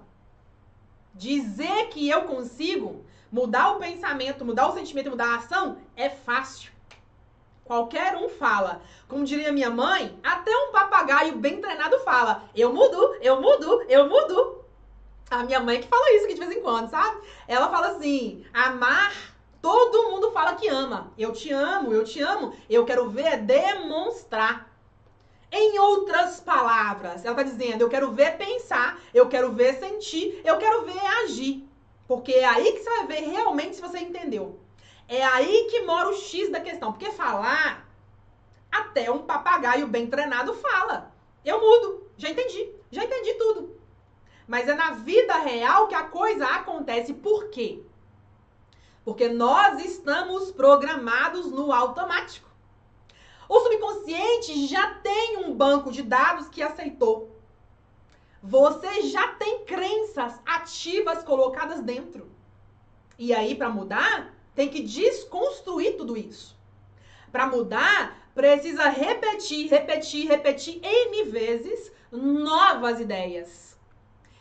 Dizer 1.14 1.89
que 1.89 2.09
eu 2.09 2.24
consigo 2.24 3.05
mudar 3.32 3.72
o 3.72 3.80
pensamento, 3.80 4.45
mudar 4.45 4.70
o 4.70 4.74
sentimento, 4.74 5.09
mudar 5.09 5.28
a 5.28 5.36
ação 5.36 5.78
é 5.95 6.09
fácil. 6.09 6.73
Qualquer 7.66 8.16
um 8.18 8.28
fala. 8.28 8.82
Como 9.07 9.24
diria 9.24 9.51
minha 9.51 9.70
mãe, 9.70 10.20
até 10.22 10.51
um 10.51 10.72
papagaio 10.72 11.38
bem 11.38 11.61
treinado 11.61 11.99
fala: 11.99 12.43
Eu 12.55 12.74
mudo, 12.74 13.16
eu 13.22 13.41
mudo, 13.41 13.86
eu 13.88 14.09
mudo. 14.09 14.64
A 15.32 15.43
minha 15.43 15.59
mãe 15.59 15.80
que 15.80 15.88
fala 15.88 16.11
isso 16.11 16.26
aqui 16.26 16.34
de 16.34 16.41
vez 16.41 16.51
em 16.51 16.61
quando, 16.61 16.89
sabe? 16.89 17.22
Ela 17.47 17.70
fala 17.70 17.88
assim: 17.88 18.45
amar, 18.53 19.14
todo 19.61 20.09
mundo 20.11 20.32
fala 20.32 20.55
que 20.55 20.68
ama. 20.68 21.11
Eu 21.18 21.32
te 21.32 21.51
amo, 21.51 21.93
eu 21.93 22.03
te 22.03 22.22
amo. 22.22 22.53
Eu 22.70 22.86
quero 22.86 23.09
ver 23.09 23.38
demonstrar. 23.38 24.72
Em 25.55 25.78
outras 25.78 26.39
palavras, 26.39 27.24
ela 27.24 27.39
está 27.39 27.43
dizendo: 27.43 27.82
eu 27.82 27.89
quero 27.89 28.11
ver 28.11 28.38
pensar, 28.38 28.99
eu 29.14 29.30
quero 29.30 29.51
ver 29.53 29.76
sentir, 29.80 30.41
eu 30.43 30.57
quero 30.57 30.84
ver 30.84 31.05
agir. 31.24 31.68
Porque 32.07 32.34
é 32.34 32.45
aí 32.45 32.74
que 32.74 32.80
você 32.80 32.89
vai 32.89 33.07
ver 33.07 33.22
realmente 33.30 33.76
se 33.76 33.82
você 33.82 33.99
entendeu. 33.99 34.59
É 35.14 35.24
aí 35.24 35.68
que 35.70 35.82
mora 35.82 36.09
o 36.09 36.16
X 36.16 36.49
da 36.49 36.59
questão. 36.59 36.91
Porque 36.91 37.11
falar, 37.11 37.88
até 38.72 39.11
um 39.11 39.20
papagaio 39.20 39.86
bem 39.86 40.07
treinado 40.07 40.55
fala. 40.55 41.14
Eu 41.45 41.61
mudo, 41.61 42.09
já 42.18 42.32
entendi, 42.32 42.72
já 42.89 43.03
entendi 43.03 43.36
tudo. 43.36 43.80
Mas 44.47 44.68
é 44.68 44.74
na 44.74 44.89
vida 44.89 45.36
real 45.36 45.88
que 45.88 45.93
a 45.93 46.05
coisa 46.05 46.47
acontece. 46.47 47.14
Por 47.14 47.49
quê? 47.49 47.84
Porque 49.05 49.30
nós 49.30 49.86
estamos 49.86 50.51
programados 50.51 51.51
no 51.51 51.72
automático. 51.72 52.49
O 53.47 53.59
subconsciente 53.59 54.66
já 54.66 54.95
tem 54.95 55.38
um 55.45 55.53
banco 55.53 55.91
de 55.91 56.01
dados 56.01 56.49
que 56.49 56.64
aceitou. 56.64 57.39
Você 58.41 59.03
já 59.03 59.28
tem 59.34 59.64
crenças 59.64 60.41
ativas 60.43 61.24
colocadas 61.24 61.84
dentro. 61.84 62.32
E 63.20 63.32
aí, 63.32 63.53
para 63.53 63.70
mudar, 63.70 64.34
tem 64.56 64.70
que 64.70 64.82
desconstruir 64.82 65.97
tudo 65.97 66.18
isso. 66.18 66.56
Para 67.32 67.47
mudar, 67.47 68.30
precisa 68.36 68.89
repetir, 68.89 69.70
repetir, 69.70 70.28
repetir 70.28 70.80
N 70.84 71.24
vezes 71.26 71.91
novas 72.12 72.99
ideias. 72.99 73.78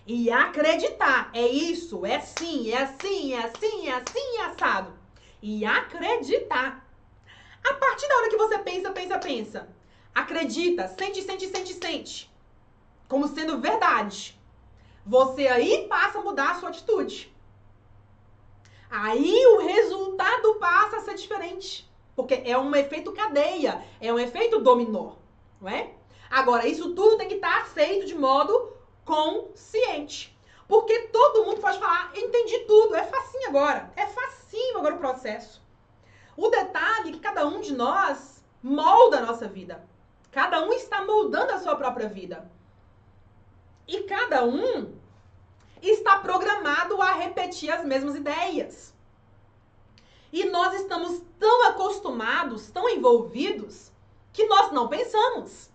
E 0.07 0.31
acreditar. 0.31 1.31
É 1.33 1.47
isso, 1.47 2.05
é 2.05 2.21
sim, 2.21 2.71
é 2.71 2.83
assim, 2.83 3.35
é 3.35 3.45
assim, 3.45 3.89
é 3.89 3.95
assim, 3.95 4.37
é 4.39 4.45
assado. 4.45 4.93
E 5.41 5.65
acreditar. 5.65 6.87
A 7.65 7.75
partir 7.75 8.09
da 8.09 8.17
hora 8.17 8.29
que 8.29 8.37
você 8.37 8.59
pensa, 8.59 8.91
pensa, 8.91 9.19
pensa, 9.19 9.69
acredita, 10.15 10.89
sente, 10.89 11.23
sente, 11.23 11.47
sente, 11.47 11.75
sente, 11.75 12.31
como 13.09 13.29
sendo 13.29 13.61
verdade, 13.61 14.39
você 15.07 15.47
aí 15.47 15.87
passa 15.89 16.19
a 16.19 16.23
mudar 16.23 16.51
a 16.51 16.55
sua 16.57 16.71
atitude. 16.71 17.32
Aí 18.95 19.47
o 19.47 19.61
resultado 19.61 20.57
passa 20.57 20.99
a 20.99 21.01
ser 21.01 21.15
diferente. 21.15 21.91
Porque 22.15 22.43
é 22.45 22.59
um 22.59 22.77
efeito 22.77 23.11
cadeia, 23.13 23.83
é 23.99 24.13
um 24.13 24.19
efeito 24.19 24.61
dominó, 24.61 25.15
não 25.59 25.71
é? 25.71 25.95
Agora, 26.29 26.67
isso 26.67 26.95
tudo 26.95 27.17
tem 27.17 27.27
que 27.27 27.37
estar 27.37 27.67
feito 27.69 28.05
de 28.05 28.15
modo 28.15 28.77
consciente. 29.03 30.39
Porque 30.69 31.09
todo 31.09 31.47
mundo 31.47 31.59
pode 31.59 31.79
falar, 31.79 32.13
entendi 32.15 32.59
tudo, 32.61 32.95
é 32.95 33.05
facinho 33.05 33.49
agora. 33.49 33.91
É 33.97 34.07
facinho 34.07 34.77
agora 34.77 34.95
o 34.95 34.99
processo. 34.99 35.63
O 36.37 36.51
detalhe 36.51 37.09
é 37.09 37.13
que 37.13 37.21
cada 37.21 37.47
um 37.47 37.63
de 37.63 37.73
nós 37.73 38.45
molda 38.63 39.19
a 39.19 39.23
nossa 39.23 39.49
vida. 39.49 39.83
Cada 40.31 40.63
um 40.63 40.73
está 40.73 41.03
moldando 41.03 41.53
a 41.53 41.59
sua 41.59 41.77
própria 41.77 42.11
vida. 42.11 42.51
E 43.89 44.03
cada 44.03 44.45
um 44.45 45.01
está 45.91 46.19
programado 46.19 47.01
a 47.03 47.13
repetir 47.13 47.71
as 47.71 47.85
mesmas 47.85 48.15
ideias. 48.15 48.93
E 50.33 50.45
nós 50.45 50.75
estamos 50.75 51.21
tão 51.39 51.69
acostumados, 51.69 52.71
tão 52.71 52.89
envolvidos, 52.89 53.93
que 54.33 54.47
nós 54.47 54.73
não 54.73 54.89
pensamos. 54.89 55.71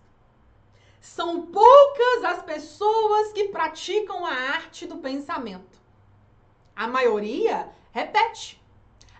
São 1.00 1.46
poucas 1.46 2.24
as 2.24 2.42
pessoas 2.42 3.32
que 3.32 3.48
praticam 3.48 4.26
a 4.26 4.32
arte 4.32 4.86
do 4.86 4.98
pensamento. 4.98 5.78
A 6.74 6.88
maioria 6.88 7.70
repete. 7.92 8.60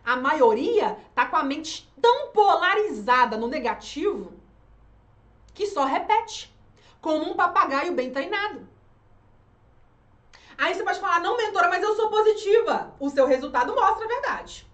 A 0.04 0.16
maioria 0.16 0.98
tá 1.14 1.26
com 1.26 1.36
a 1.36 1.42
mente 1.42 1.88
tão 2.00 2.30
polarizada 2.30 3.36
no 3.36 3.46
negativo 3.46 4.32
que 5.54 5.66
só 5.66 5.84
repete, 5.84 6.54
como 7.00 7.30
um 7.30 7.34
papagaio 7.34 7.92
bem 7.92 8.12
treinado. 8.12 8.66
Aí 10.58 10.74
você 10.74 10.82
pode 10.82 10.98
falar, 10.98 11.20
não, 11.20 11.36
mentora, 11.36 11.68
mas 11.68 11.82
eu 11.82 11.94
sou 11.94 12.10
positiva. 12.10 12.92
O 12.98 13.08
seu 13.08 13.26
resultado 13.26 13.74
mostra 13.76 14.04
a 14.04 14.08
verdade. 14.08 14.66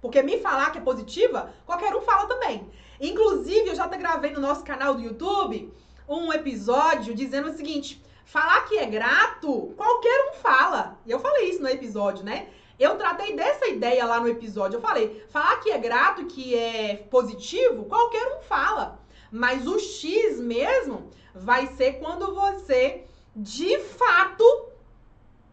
Porque 0.00 0.22
me 0.22 0.40
falar 0.40 0.72
que 0.72 0.78
é 0.78 0.80
positiva, 0.80 1.52
qualquer 1.66 1.94
um 1.94 2.00
fala 2.00 2.26
também. 2.26 2.66
Inclusive, 2.98 3.68
eu 3.68 3.74
já 3.74 3.86
gravei 3.86 4.32
no 4.32 4.40
nosso 4.40 4.64
canal 4.64 4.94
do 4.94 5.02
YouTube 5.02 5.72
um 6.08 6.32
episódio 6.32 7.14
dizendo 7.14 7.50
o 7.50 7.54
seguinte: 7.54 8.02
falar 8.24 8.62
que 8.62 8.78
é 8.78 8.86
grato, 8.86 9.74
qualquer 9.76 10.30
um 10.30 10.34
fala. 10.34 10.98
E 11.04 11.10
eu 11.10 11.18
falei 11.18 11.50
isso 11.50 11.62
no 11.62 11.68
episódio, 11.68 12.24
né? 12.24 12.48
Eu 12.78 12.96
tratei 12.96 13.36
dessa 13.36 13.66
ideia 13.68 14.04
lá 14.04 14.20
no 14.20 14.28
episódio. 14.28 14.78
Eu 14.78 14.80
falei, 14.80 15.24
falar 15.30 15.60
que 15.60 15.70
é 15.70 15.78
grato, 15.78 16.26
que 16.26 16.54
é 16.54 16.96
positivo, 17.10 17.84
qualquer 17.84 18.26
um 18.38 18.42
fala. 18.42 18.98
Mas 19.30 19.66
o 19.66 19.78
X 19.78 20.40
mesmo 20.40 21.10
vai 21.34 21.66
ser 21.68 21.94
quando 21.94 22.34
você, 22.34 23.04
de 23.34 23.78
fato, 23.78 24.44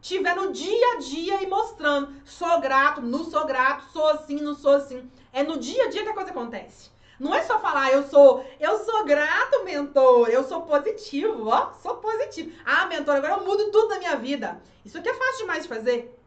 tiver 0.02 0.36
no 0.36 0.52
dia 0.52 0.94
a 0.94 0.98
dia 0.98 1.44
e 1.44 1.48
mostrando, 1.48 2.14
sou 2.26 2.60
grato, 2.60 3.02
não 3.02 3.24
sou 3.24 3.46
grato, 3.46 3.86
sou 3.94 4.08
assim, 4.10 4.42
não 4.42 4.56
sou 4.56 4.74
assim. 4.74 5.10
É 5.32 5.44
no 5.44 5.58
dia 5.58 5.86
a 5.86 5.90
dia 5.90 6.04
que 6.04 6.10
a 6.10 6.14
coisa 6.14 6.32
acontece. 6.32 6.90
Não 7.20 7.36
é 7.36 7.44
só 7.44 7.60
falar, 7.60 7.92
eu 7.92 8.08
sou, 8.08 8.44
eu 8.60 8.80
sou 8.80 9.06
grato, 9.06 9.64
mentor, 9.64 10.30
eu 10.30 10.44
sou 10.44 10.64
positivo, 10.64 11.48
ó, 11.48 11.72
sou 11.82 11.98
positivo. 11.98 12.52
Ah, 12.66 12.88
mentor, 12.88 13.16
agora 13.16 13.34
eu 13.34 13.46
mudo 13.46 13.70
tudo 13.72 13.90
na 13.90 14.00
minha 14.00 14.16
vida. 14.16 14.60
Isso 14.84 14.98
aqui 14.98 15.08
é 15.08 15.14
fácil 15.14 15.42
demais 15.42 15.64
de 15.64 15.70
fazer. 15.70 16.20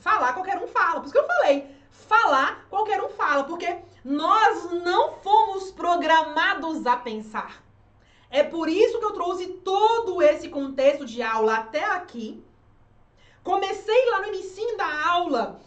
Falar, 0.00 0.34
qualquer 0.34 0.58
um 0.58 0.68
fala. 0.68 1.00
Por 1.00 1.04
isso 1.04 1.12
que 1.12 1.18
eu 1.18 1.26
falei. 1.26 1.66
Falar, 1.90 2.66
qualquer 2.68 3.02
um 3.02 3.08
fala. 3.08 3.44
Porque 3.44 3.78
nós 4.04 4.70
não 4.70 5.14
fomos 5.14 5.70
programados 5.70 6.86
a 6.86 6.96
pensar. 6.96 7.62
É 8.30 8.42
por 8.42 8.68
isso 8.68 8.98
que 8.98 9.04
eu 9.04 9.12
trouxe 9.12 9.46
todo 9.64 10.20
esse 10.22 10.50
contexto 10.50 11.06
de 11.06 11.22
aula 11.22 11.54
até 11.54 11.82
aqui. 11.84 12.44
Comecei 13.48 14.10
lá 14.10 14.20
no 14.20 14.28
início 14.28 14.76
da 14.76 15.06
aula 15.08 15.58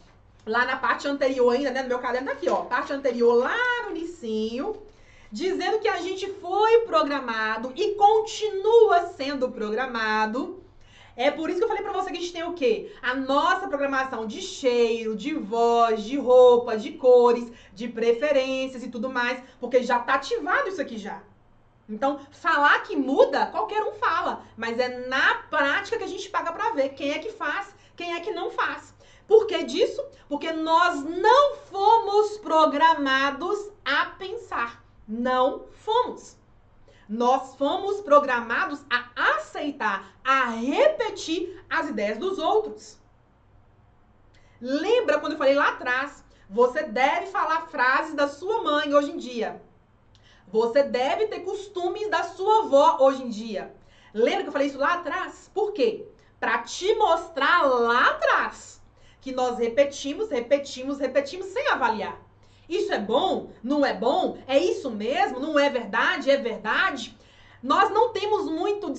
lá 0.46 0.68
na 0.68 0.78
parte 0.78 1.08
anterior 1.08 1.50
ainda, 1.50 1.72
né, 1.72 1.82
no 1.82 1.88
meu 1.88 1.98
caderno 1.98 2.28
tá 2.28 2.34
aqui, 2.34 2.48
ó, 2.48 2.58
parte 2.58 2.94
anterior 2.94 3.34
lá 3.34 3.58
no 3.86 3.98
inicinho, 3.98 4.80
dizendo 5.32 5.80
que 5.80 5.88
a 5.88 5.98
gente 5.98 6.32
foi 6.34 6.82
programado 6.82 7.74
e 7.76 7.96
continua 7.96 9.08
sendo 9.18 9.50
programado. 9.50 10.64
É 11.16 11.32
por 11.32 11.50
isso 11.50 11.58
que 11.58 11.64
eu 11.64 11.68
falei 11.68 11.82
pra 11.82 11.92
você 11.92 12.12
que 12.12 12.18
a 12.18 12.22
gente 12.22 12.34
tem 12.34 12.44
o 12.44 12.54
quê? 12.54 12.94
A 13.02 13.16
nossa 13.16 13.68
programação 13.68 14.28
de 14.28 14.44
cheiro, 14.44 15.16
de 15.16 15.34
voz, 15.34 16.04
de 16.04 16.20
roupa, 16.20 16.78
de 16.78 16.92
cores, 16.92 17.52
de 17.74 17.88
preferências 17.88 18.84
e 18.84 18.90
tudo 18.90 19.10
mais, 19.10 19.42
porque 19.60 19.82
já 19.82 19.98
tá 19.98 20.14
ativado 20.14 20.70
isso 20.70 20.82
aqui 20.82 21.00
já. 21.00 21.24
Então, 21.92 22.22
falar 22.32 22.84
que 22.84 22.96
muda, 22.96 23.48
qualquer 23.48 23.84
um 23.84 23.92
fala, 23.92 24.46
mas 24.56 24.80
é 24.80 25.08
na 25.08 25.36
prática 25.50 25.98
que 25.98 26.06
a 26.06 26.08
gente 26.08 26.30
paga 26.30 26.54
para 26.54 26.72
ver 26.72 26.90
quem 26.90 27.12
é 27.12 27.20
que 27.20 27.34
faz, 27.34 27.76
quem 27.98 28.14
é 28.14 28.22
que 28.22 28.32
não 28.32 28.50
faz. 28.50 28.96
Por 29.28 29.46
que 29.46 29.62
disso? 29.64 30.02
Porque 30.30 30.54
nós 30.54 31.04
não 31.04 31.58
fomos 31.58 32.38
programados 32.38 33.72
a 33.84 34.06
pensar. 34.06 34.82
Não 35.06 35.66
fomos. 35.72 36.38
Nós 37.10 37.56
fomos 37.56 38.00
programados 38.00 38.86
a 38.90 39.36
aceitar, 39.36 40.14
a 40.24 40.46
repetir 40.46 41.62
as 41.70 41.90
ideias 41.90 42.18
dos 42.18 42.40
outros. 42.40 42.98
Lembra 44.62 45.20
quando 45.20 45.34
eu 45.34 45.38
falei 45.38 45.56
lá 45.56 45.70
atrás? 45.70 46.24
Você 46.50 46.84
deve 46.84 47.28
falar 47.28 47.68
frases 47.68 48.14
da 48.14 48.30
sua 48.30 48.64
mãe 48.64 48.94
hoje 48.94 49.12
em 49.12 49.18
dia. 49.18 49.62
Você 50.52 50.84
deve 50.84 51.28
ter 51.28 51.42
costumes 51.42 52.10
da 52.10 52.24
sua 52.24 52.66
avó 52.66 52.98
hoje 53.00 53.24
em 53.24 53.30
dia. 53.30 53.74
Lembra 54.14 54.44
que 54.44 54.50
eu 54.50 54.52
falei 54.52 54.68
isso 54.68 54.78
lá 54.78 54.96
atrás? 54.96 55.50
Por 55.54 55.72
quê? 55.72 56.06
Para 56.40 56.60
te 56.60 56.94
mostrar 56.96 57.64
lá 57.64 58.10
atrás 58.12 58.82
que 59.22 59.32
nós 59.32 59.58
repetimos, 59.58 60.30
repetimos, 60.30 61.00
repetimos 61.00 61.48
sem 61.48 61.70
avaliar. 61.70 62.20
Isso 62.68 62.92
é 62.92 63.00
bom? 63.00 63.52
Não 63.64 63.86
é 63.86 63.94
bom? 63.94 64.38
É 64.48 64.58
isso 64.58 64.92
mesmo? 64.92 65.40
Não 65.40 65.58
é 65.58 65.70
verdade? 65.70 66.30
É 66.30 66.38
verdade? 66.38 67.18
Nós 67.64 67.90
não 67.92 68.12
temos 68.12 68.50
muito 68.50 68.94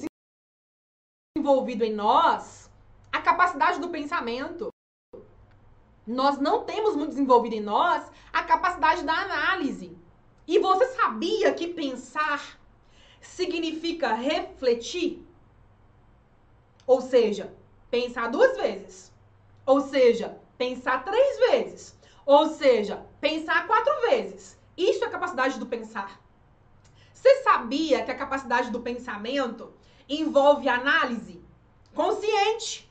desenvolvido 1.37 1.85
em 1.85 1.93
nós 1.93 2.71
a 3.13 3.21
capacidade 3.21 3.81
do 3.81 3.91
pensamento. 3.91 4.69
Nós 6.07 6.39
não 6.39 6.65
temos 6.65 6.97
muito 6.97 7.11
desenvolvido 7.11 7.55
em 7.55 7.61
nós 7.61 8.11
a 8.33 8.43
capacidade 8.43 9.03
da 9.05 9.13
análise. 9.13 9.97
E 10.47 10.59
você 10.59 10.87
sabia 10.89 11.53
que 11.55 11.69
pensar 11.69 12.59
significa 13.21 14.13
refletir? 14.13 15.27
Ou 16.87 17.01
seja, 17.01 17.55
pensar 17.91 18.29
duas 18.29 18.57
vezes. 18.57 19.13
Ou 19.65 19.81
seja, 19.81 20.39
pensar 20.59 21.05
três 21.05 21.39
vezes. 21.51 21.97
Ou 22.27 22.49
seja, 22.49 23.07
pensar 23.21 23.67
quatro 23.67 24.01
vezes. 24.09 24.59
Isso 24.77 25.05
é 25.05 25.09
capacidade 25.09 25.59
do 25.59 25.67
pensar. 25.67 26.21
Você 27.13 27.43
sabia 27.43 28.05
que 28.05 28.11
a 28.11 28.17
capacidade 28.17 28.71
do 28.71 28.81
pensamento 28.81 29.73
envolve 30.09 30.69
análise 30.69 31.41
consciente? 31.95 32.91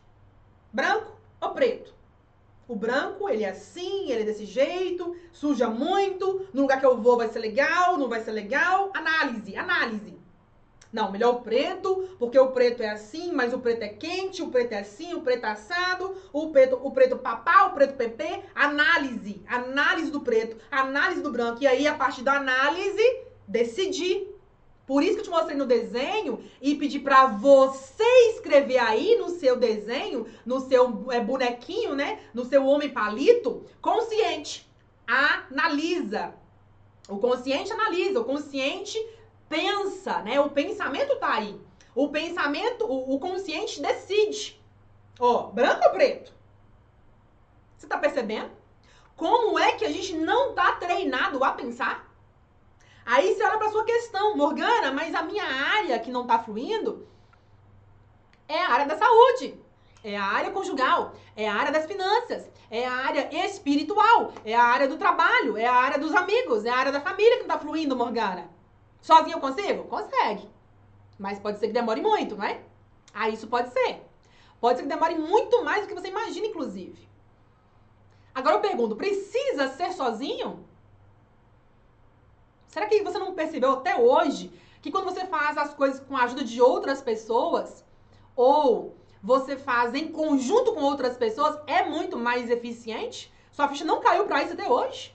Branco 0.72 1.18
ou 1.42 1.50
preto? 1.50 1.94
O 2.72 2.76
branco, 2.78 3.28
ele 3.28 3.44
é 3.44 3.50
assim, 3.50 4.10
ele 4.10 4.22
é 4.22 4.24
desse 4.24 4.46
jeito, 4.46 5.14
suja 5.34 5.68
muito, 5.68 6.48
no 6.54 6.62
lugar 6.62 6.80
que 6.80 6.86
eu 6.86 7.02
vou 7.02 7.18
vai 7.18 7.28
ser 7.28 7.40
legal, 7.40 7.98
não 7.98 8.08
vai 8.08 8.22
ser 8.22 8.32
legal. 8.32 8.92
Análise, 8.94 9.58
análise. 9.58 10.18
Não, 10.90 11.12
melhor 11.12 11.36
o 11.36 11.42
preto, 11.42 12.16
porque 12.18 12.40
o 12.40 12.52
preto 12.52 12.82
é 12.82 12.92
assim, 12.92 13.34
mas 13.34 13.54
o 13.54 13.60
preto 13.60 13.82
é 13.82 13.90
quente, 13.90 14.42
o 14.42 14.48
preto 14.48 14.72
é 14.72 14.80
assim, 14.80 15.14
o 15.14 15.20
preto 15.20 15.46
é 15.48 15.50
assado, 15.50 16.16
o 16.32 16.48
preto, 16.48 16.80
o 16.82 16.92
preto 16.92 17.18
papá, 17.18 17.66
o 17.66 17.74
preto 17.74 17.98
PP, 17.98 18.42
análise, 18.56 19.44
análise 19.50 20.10
do 20.10 20.22
preto, 20.22 20.56
análise 20.72 21.22
do 21.22 21.30
branco. 21.30 21.62
E 21.62 21.68
aí, 21.68 21.86
a 21.86 21.96
partir 21.96 22.24
da 22.24 22.36
análise, 22.36 23.04
decidir. 23.46 24.31
Por 24.92 25.04
isso 25.04 25.14
que 25.14 25.20
eu 25.22 25.24
te 25.24 25.30
mostrei 25.30 25.56
no 25.56 25.66
desenho 25.66 26.44
e 26.62 26.76
pedi 26.76 27.00
para 27.00 27.26
você 27.28 28.04
escrever 28.34 28.78
aí 28.78 29.16
no 29.16 29.30
seu 29.30 29.56
desenho, 29.56 30.28
no 30.46 30.60
seu 30.60 31.10
é, 31.10 31.22
bonequinho, 31.22 31.96
né? 31.96 32.20
No 32.34 32.44
seu 32.44 32.66
homem 32.66 32.90
palito, 32.90 33.66
consciente. 33.82 34.70
Analisa. 35.08 36.36
O 37.08 37.20
consciente 37.20 37.72
analisa, 37.72 38.20
o 38.20 38.26
consciente 38.26 39.00
pensa, 39.48 40.22
né? 40.24 40.42
O 40.42 40.50
pensamento 40.50 41.16
tá 41.16 41.36
aí. 41.36 41.58
O 41.96 42.10
pensamento, 42.10 42.84
o, 42.84 43.16
o 43.16 43.18
consciente 43.18 43.82
decide. 43.82 44.62
Ó, 45.18 45.44
branco 45.44 45.86
ou 45.86 45.92
preto? 45.92 46.34
Você 47.78 47.88
tá 47.88 47.98
percebendo? 47.98 48.52
Como 49.16 49.58
é 49.58 49.72
que 49.72 49.86
a 49.86 49.90
gente 49.90 50.18
não 50.18 50.54
tá 50.54 50.74
treinado 50.74 51.42
a 51.46 51.54
pensar? 51.54 52.11
Aí 53.12 53.36
você 53.36 53.44
olha 53.44 53.58
para 53.58 53.70
sua 53.70 53.84
questão, 53.84 54.38
Morgana, 54.38 54.90
mas 54.94 55.14
a 55.14 55.22
minha 55.22 55.44
área 55.44 56.00
que 56.00 56.10
não 56.10 56.26
tá 56.26 56.40
fluindo 56.40 57.06
é 58.48 58.58
a 58.58 58.70
área 58.70 58.86
da 58.86 58.98
saúde, 58.98 59.62
é 60.02 60.16
a 60.16 60.24
área 60.24 60.52
conjugal, 60.52 61.14
é 61.36 61.46
a 61.46 61.54
área 61.54 61.74
das 61.74 61.86
finanças, 61.86 62.50
é 62.70 62.88
a 62.88 62.94
área 62.94 63.46
espiritual, 63.46 64.32
é 64.46 64.56
a 64.56 64.64
área 64.64 64.88
do 64.88 64.96
trabalho, 64.96 65.58
é 65.58 65.66
a 65.66 65.74
área 65.74 66.00
dos 66.00 66.16
amigos, 66.16 66.64
é 66.64 66.70
a 66.70 66.78
área 66.78 66.92
da 66.94 67.02
família 67.02 67.36
que 67.36 67.42
não 67.42 67.50
tá 67.50 67.60
fluindo, 67.60 67.98
Morgana. 67.98 68.50
Sozinho 69.02 69.36
eu 69.36 69.42
consigo? 69.42 69.84
Consegue. 69.90 70.50
Mas 71.20 71.38
pode 71.38 71.60
ser 71.60 71.68
que 71.68 71.74
demore 71.74 72.00
muito, 72.00 72.38
não 72.38 72.46
é? 72.46 72.62
Ah, 73.14 73.28
isso 73.28 73.46
pode 73.48 73.74
ser. 73.74 74.02
Pode 74.62 74.78
ser 74.78 74.84
que 74.84 74.90
demore 74.90 75.16
muito 75.16 75.62
mais 75.66 75.82
do 75.82 75.90
que 75.90 76.00
você 76.00 76.08
imagina, 76.08 76.48
inclusive. 76.48 77.10
Agora 78.34 78.56
eu 78.56 78.62
pergunto, 78.62 78.96
precisa 78.96 79.68
ser 79.68 79.92
sozinho? 79.92 80.71
Será 82.72 82.88
que 82.88 83.04
você 83.04 83.20
não 83.20 83.36
percebeu 83.36 83.74
até 83.74 83.96
hoje 83.96 84.52
que 84.82 84.92
quando 84.92 85.06
você 85.06 85.26
faz 85.28 85.58
as 85.58 85.74
coisas 85.74 86.00
com 86.00 86.18
a 86.18 86.24
ajuda 86.24 86.44
de 86.44 86.60
outras 86.60 87.02
pessoas, 87.02 87.86
ou 88.36 88.98
você 89.22 89.56
faz 89.56 89.94
em 89.94 90.12
conjunto 90.12 90.74
com 90.74 90.82
outras 90.82 91.16
pessoas, 91.16 91.60
é 91.68 91.84
muito 91.84 92.18
mais 92.18 92.50
eficiente? 92.50 93.32
Sua 93.52 93.68
ficha 93.68 93.86
não 93.86 94.00
caiu 94.00 94.26
para 94.26 94.42
isso 94.42 94.54
até 94.54 94.68
hoje? 94.68 95.14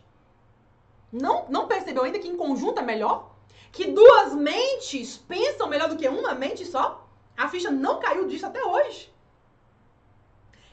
Não, 1.12 1.46
não 1.48 1.66
percebeu 1.66 2.04
ainda 2.04 2.18
que 2.18 2.28
em 2.28 2.36
conjunto 2.36 2.78
é 2.78 2.82
melhor? 2.82 3.36
que 3.76 3.90
duas 3.90 4.34
mentes 4.34 5.18
pensam 5.18 5.68
melhor 5.68 5.90
do 5.90 5.96
que 5.96 6.08
uma 6.08 6.34
mente 6.34 6.64
só? 6.64 7.06
A 7.36 7.46
ficha 7.46 7.70
não 7.70 8.00
caiu 8.00 8.26
disso 8.26 8.46
até 8.46 8.64
hoje. 8.64 9.14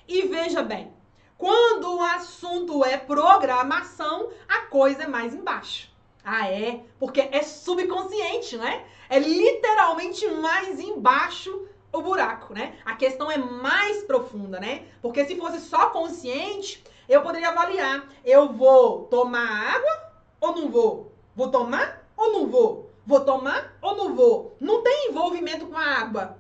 E 0.07 0.21
veja 0.21 0.63
bem, 0.63 0.93
quando 1.37 1.97
o 1.97 2.01
assunto 2.01 2.83
é 2.85 2.97
programação, 2.97 4.29
a 4.47 4.61
coisa 4.67 5.03
é 5.03 5.07
mais 5.07 5.33
embaixo. 5.35 5.92
Ah, 6.23 6.47
é? 6.47 6.81
Porque 6.97 7.19
é 7.19 7.43
subconsciente, 7.43 8.57
né? 8.57 8.85
É 9.09 9.19
literalmente 9.19 10.25
mais 10.29 10.79
embaixo 10.79 11.67
o 11.91 12.01
buraco, 12.01 12.53
né? 12.53 12.75
A 12.85 12.95
questão 12.95 13.29
é 13.29 13.37
mais 13.37 14.03
profunda, 14.03 14.59
né? 14.59 14.85
Porque 15.01 15.25
se 15.25 15.35
fosse 15.35 15.59
só 15.59 15.89
consciente, 15.89 16.83
eu 17.09 17.21
poderia 17.21 17.49
avaliar. 17.49 18.07
Eu 18.23 18.53
vou 18.53 19.05
tomar 19.05 19.75
água 19.75 20.13
ou 20.39 20.55
não 20.55 20.69
vou? 20.69 21.11
Vou 21.35 21.49
tomar 21.49 22.07
ou 22.15 22.31
não 22.31 22.47
vou? 22.47 22.89
Vou 23.05 23.19
tomar 23.19 23.77
ou 23.81 23.95
não 23.95 24.15
vou? 24.15 24.55
Não 24.59 24.81
tem 24.81 25.09
envolvimento 25.09 25.67
com 25.67 25.77
a 25.77 25.99
água. 25.99 26.37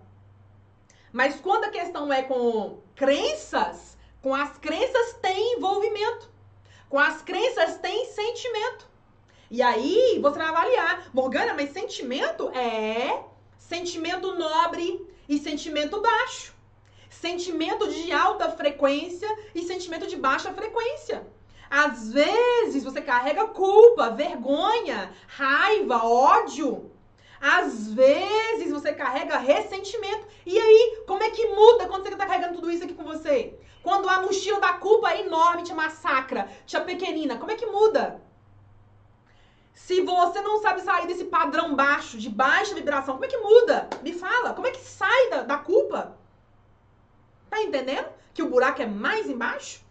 Mas 1.11 1.39
quando 1.39 1.65
a 1.65 1.69
questão 1.69 2.11
é 2.11 2.23
com 2.23 2.79
crenças, 2.95 3.97
com 4.21 4.33
as 4.33 4.57
crenças 4.57 5.13
tem 5.21 5.57
envolvimento. 5.57 6.31
Com 6.89 6.97
as 6.97 7.21
crenças 7.21 7.77
tem 7.79 8.05
sentimento. 8.05 8.92
E 9.53 9.61
aí 9.61 10.17
você 10.19 10.39
vai 10.39 10.47
avaliar, 10.47 11.11
Morgana, 11.13 11.53
mas 11.53 11.69
sentimento 11.69 12.49
é 12.57 13.23
sentimento 13.59 14.33
nobre 14.33 15.07
e 15.29 15.37
sentimento 15.37 16.01
baixo. 16.01 16.55
Sentimento 17.07 17.87
de 17.87 18.11
alta 18.11 18.49
frequência 18.49 19.29
e 19.53 19.61
sentimento 19.61 20.07
de 20.07 20.15
baixa 20.15 20.51
frequência. 20.51 21.27
Às 21.69 22.11
vezes 22.11 22.83
você 22.83 22.99
carrega 22.99 23.45
culpa, 23.49 24.09
vergonha, 24.09 25.13
raiva, 25.27 26.03
ódio. 26.03 26.89
Às 27.39 27.93
vezes 27.93 28.71
você 28.71 28.91
carrega 28.91 29.37
ressentimento. 29.37 30.25
E 30.47 30.57
aí, 30.57 31.03
como 31.05 31.21
é 31.21 31.29
que 31.29 31.45
muda 31.49 31.85
quando 31.85 32.01
você 32.01 32.13
está 32.13 32.25
carregando 32.25 32.55
tudo 32.55 32.71
isso 32.71 32.85
aqui 32.85 32.95
com 32.95 33.03
você? 33.03 33.53
Quando 33.83 34.09
a 34.09 34.19
mochila 34.19 34.59
da 34.59 34.73
culpa 34.73 35.11
é 35.11 35.21
enorme, 35.21 35.61
te 35.61 35.75
massacra, 35.75 36.49
te 36.65 36.79
pequenina, 36.81 37.37
como 37.37 37.51
é 37.51 37.55
que 37.55 37.67
muda? 37.67 38.19
Se 39.73 40.01
você 40.01 40.39
não 40.41 40.61
sabe 40.61 40.81
sair 40.81 41.07
desse 41.07 41.25
padrão 41.25 41.75
baixo, 41.75 42.17
de 42.17 42.29
baixa 42.29 42.75
vibração, 42.75 43.15
como 43.15 43.25
é 43.25 43.27
que 43.27 43.37
muda? 43.37 43.89
Me 44.03 44.13
fala, 44.13 44.53
como 44.53 44.67
é 44.67 44.71
que 44.71 44.79
sai 44.79 45.29
da, 45.29 45.41
da 45.41 45.57
culpa? 45.57 46.15
Tá 47.49 47.59
entendendo? 47.61 48.07
Que 48.33 48.43
o 48.43 48.49
buraco 48.49 48.81
é 48.81 48.85
mais 48.85 49.27
embaixo? 49.27 49.83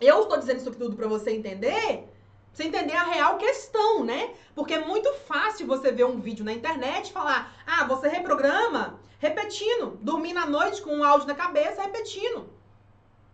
Eu 0.00 0.22
estou 0.22 0.38
dizendo 0.38 0.58
isso 0.58 0.70
tudo 0.70 0.94
para 0.94 1.08
você 1.08 1.32
entender, 1.32 2.08
você 2.52 2.64
entender 2.64 2.94
a 2.94 3.02
real 3.02 3.36
questão, 3.36 4.04
né? 4.04 4.32
Porque 4.54 4.74
é 4.74 4.78
muito 4.78 5.12
fácil 5.26 5.66
você 5.66 5.90
ver 5.90 6.04
um 6.04 6.20
vídeo 6.20 6.44
na 6.44 6.52
internet 6.52 7.08
e 7.08 7.12
falar: 7.12 7.52
"Ah, 7.66 7.84
você 7.84 8.06
reprograma 8.08 9.00
repetindo, 9.18 9.98
dormindo 10.00 10.38
à 10.38 10.46
noite 10.46 10.80
com 10.80 10.94
um 10.94 11.02
áudio 11.02 11.26
na 11.26 11.34
cabeça 11.34 11.82
repetindo". 11.82 12.48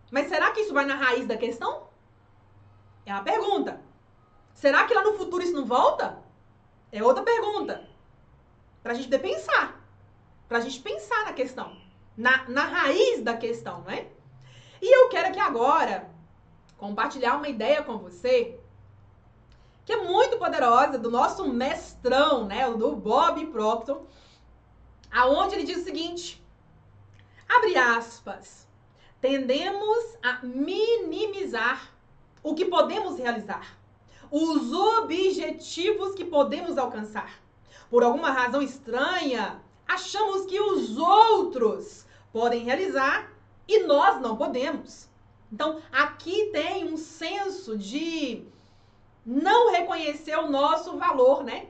Mas 0.09 0.29
será 0.29 0.51
que 0.51 0.61
isso 0.61 0.73
vai 0.73 0.85
na 0.85 0.95
raiz 0.95 1.27
da 1.27 1.37
questão? 1.37 1.87
É 3.05 3.13
uma 3.13 3.23
pergunta. 3.23 3.84
Será 4.55 4.85
que 4.85 4.93
lá 4.93 5.03
no 5.03 5.17
futuro 5.17 5.43
isso 5.43 5.53
não 5.53 5.65
volta? 5.65 6.17
É 6.91 7.03
outra 7.03 7.23
pergunta. 7.23 7.87
Pra 8.81 8.93
gente 8.93 9.05
poder 9.05 9.19
pensar. 9.19 9.85
Pra 10.47 10.61
gente 10.61 10.79
pensar 10.79 11.25
na 11.25 11.33
questão. 11.33 11.77
Na, 12.17 12.47
na 12.47 12.63
raiz 12.63 13.21
da 13.21 13.35
questão, 13.35 13.81
não 13.81 13.91
é? 13.91 14.07
E 14.81 14.95
eu 14.95 15.09
quero 15.09 15.27
aqui 15.27 15.39
agora 15.39 16.09
compartilhar 16.77 17.35
uma 17.35 17.49
ideia 17.49 17.83
com 17.83 17.97
você 17.97 18.57
que 19.85 19.91
é 19.91 19.97
muito 19.97 20.37
poderosa 20.37 20.97
do 20.97 21.11
nosso 21.11 21.47
mestrão, 21.47 22.45
né, 22.45 22.67
do 22.71 22.95
Bob 22.95 23.45
Proctor, 23.47 24.03
aonde 25.11 25.55
ele 25.55 25.65
diz 25.65 25.81
o 25.81 25.83
seguinte: 25.83 26.43
abre 27.47 27.77
aspas, 27.77 28.67
tendemos 29.19 30.17
a 30.23 30.39
minimizar 30.43 31.91
o 32.41 32.55
que 32.55 32.65
podemos 32.65 33.19
realizar 33.19 33.84
os 34.31 34.73
objetivos 34.73 36.15
que 36.15 36.25
podemos 36.25 36.77
alcançar. 36.77 37.39
Por 37.89 38.03
alguma 38.03 38.31
razão 38.31 38.61
estranha, 38.61 39.61
achamos 39.87 40.45
que 40.45 40.59
os 40.59 40.97
outros 40.97 42.05
podem 42.31 42.63
realizar 42.63 43.31
e 43.67 43.83
nós 43.83 44.19
não 44.21 44.35
podemos. 44.35 45.07
Então, 45.51 45.81
aqui 45.91 46.49
tem 46.51 46.85
um 46.85 46.97
senso 46.97 47.77
de 47.77 48.45
não 49.25 49.71
reconhecer 49.71 50.37
o 50.37 50.49
nosso 50.49 50.97
valor, 50.97 51.43
né? 51.43 51.67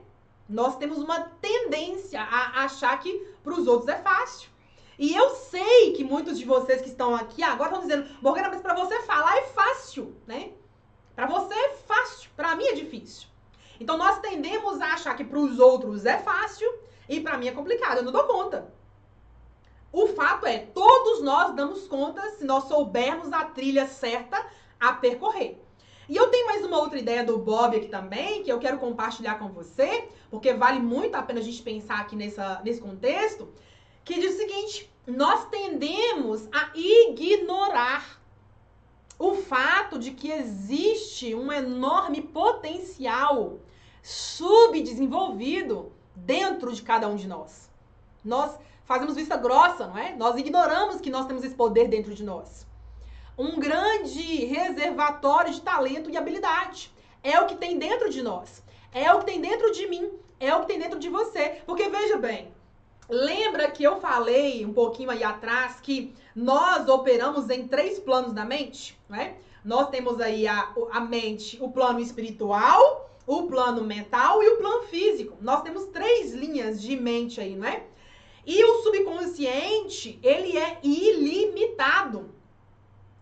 Nós 0.47 0.77
temos 0.77 0.97
uma 0.97 1.21
tendência 1.21 2.21
a 2.21 2.63
achar 2.63 2.99
que 2.99 3.13
para 3.43 3.53
os 3.53 3.67
outros 3.67 3.89
é 3.89 3.97
fácil. 3.97 4.49
E 4.97 5.13
eu 5.13 5.29
sei 5.31 5.93
que 5.93 6.03
muitos 6.03 6.37
de 6.37 6.45
vocês 6.45 6.81
que 6.81 6.89
estão 6.89 7.13
aqui 7.13 7.43
agora 7.43 7.71
estão 7.71 7.81
dizendo, 7.81 8.09
Morgana, 8.21 8.49
mas 8.49 8.61
para 8.61 8.73
você 8.73 9.01
falar 9.01 9.37
é 9.37 9.43
fácil, 9.43 10.15
né? 10.25 10.51
Para 11.15 11.27
você 11.27 11.53
é 11.53 11.69
fácil, 11.73 12.29
para 12.35 12.55
mim 12.55 12.65
é 12.65 12.73
difícil. 12.73 13.27
Então 13.79 13.97
nós 13.97 14.19
tendemos 14.19 14.81
a 14.81 14.93
achar 14.93 15.15
que 15.15 15.23
para 15.23 15.39
os 15.39 15.59
outros 15.59 16.05
é 16.05 16.17
fácil 16.17 16.71
e 17.07 17.19
para 17.19 17.37
mim 17.37 17.47
é 17.47 17.51
complicado, 17.51 17.97
eu 17.97 18.03
não 18.03 18.11
dou 18.11 18.23
conta. 18.23 18.73
O 19.91 20.07
fato 20.07 20.45
é, 20.45 20.59
todos 20.59 21.21
nós 21.21 21.55
damos 21.55 21.87
conta 21.87 22.21
se 22.31 22.43
nós 22.43 22.65
soubermos 22.65 23.31
a 23.31 23.45
trilha 23.45 23.87
certa 23.87 24.45
a 24.79 24.91
percorrer. 24.91 25.57
E 26.07 26.15
eu 26.15 26.27
tenho 26.27 26.45
mais 26.47 26.63
uma 26.63 26.77
outra 26.77 26.99
ideia 26.99 27.23
do 27.23 27.37
Bob 27.37 27.75
aqui 27.75 27.87
também, 27.87 28.43
que 28.43 28.51
eu 28.51 28.59
quero 28.59 28.77
compartilhar 28.77 29.39
com 29.39 29.47
você, 29.47 30.09
porque 30.29 30.53
vale 30.53 30.79
muito 30.79 31.15
a 31.15 31.23
pena 31.23 31.39
a 31.39 31.43
gente 31.43 31.63
pensar 31.63 31.99
aqui 31.99 32.15
nessa, 32.15 32.61
nesse 32.63 32.81
contexto, 32.81 33.51
que 34.03 34.19
diz 34.19 34.35
o 34.35 34.37
seguinte: 34.37 34.91
nós 35.07 35.45
tendemos 35.47 36.47
a 36.51 36.71
ignorar 36.75 38.21
o 39.17 39.35
fato 39.35 39.97
de 39.97 40.11
que 40.11 40.31
existe 40.31 41.33
um 41.33 41.51
enorme 41.51 42.21
potencial 42.21 43.59
subdesenvolvido 44.01 45.91
dentro 46.15 46.71
de 46.71 46.81
cada 46.81 47.07
um 47.07 47.15
de 47.15 47.27
nós. 47.27 47.69
Nós 48.23 48.57
fazemos 48.85 49.15
vista 49.15 49.37
grossa, 49.37 49.87
não 49.87 49.97
é? 49.97 50.15
Nós 50.15 50.37
ignoramos 50.37 51.01
que 51.01 51.09
nós 51.09 51.25
temos 51.25 51.43
esse 51.43 51.55
poder 51.55 51.87
dentro 51.87 52.13
de 52.13 52.23
nós. 52.23 52.65
Um 53.37 53.59
grande 53.59 54.45
reservatório 54.45 55.53
de 55.53 55.61
talento 55.61 56.09
e 56.09 56.17
habilidade. 56.17 56.93
É 57.23 57.39
o 57.39 57.47
que 57.47 57.55
tem 57.55 57.77
dentro 57.77 58.09
de 58.09 58.21
nós. 58.21 58.63
É 58.93 59.11
o 59.13 59.19
que 59.19 59.25
tem 59.25 59.41
dentro 59.41 59.71
de 59.71 59.87
mim. 59.87 60.11
É 60.39 60.55
o 60.55 60.61
que 60.61 60.67
tem 60.67 60.79
dentro 60.79 60.99
de 60.99 61.09
você. 61.09 61.61
Porque 61.65 61.89
veja 61.89 62.17
bem, 62.17 62.53
lembra 63.09 63.69
que 63.69 63.83
eu 63.83 63.99
falei 63.99 64.65
um 64.65 64.73
pouquinho 64.73 65.09
aí 65.09 65.23
atrás 65.23 65.79
que 65.79 66.13
nós 66.35 66.87
operamos 66.89 67.49
em 67.49 67.67
três 67.67 67.99
planos 67.99 68.33
da 68.33 68.45
mente, 68.45 68.97
né? 69.07 69.35
Nós 69.63 69.89
temos 69.89 70.21
aí 70.21 70.47
a, 70.47 70.73
a 70.91 70.99
mente, 70.99 71.57
o 71.59 71.71
plano 71.71 71.99
espiritual, 71.99 73.09
o 73.25 73.43
plano 73.43 73.83
mental 73.83 74.43
e 74.43 74.49
o 74.49 74.57
plano 74.57 74.83
físico. 74.83 75.37
Nós 75.41 75.63
temos 75.63 75.85
três 75.85 76.33
linhas 76.33 76.81
de 76.81 76.95
mente 76.95 77.41
aí, 77.41 77.55
não 77.55 77.67
é? 77.67 77.83
E 78.45 78.63
o 78.63 78.83
subconsciente, 78.83 80.19
ele 80.21 80.55
é 80.55 80.77
ilimitado. 80.83 82.34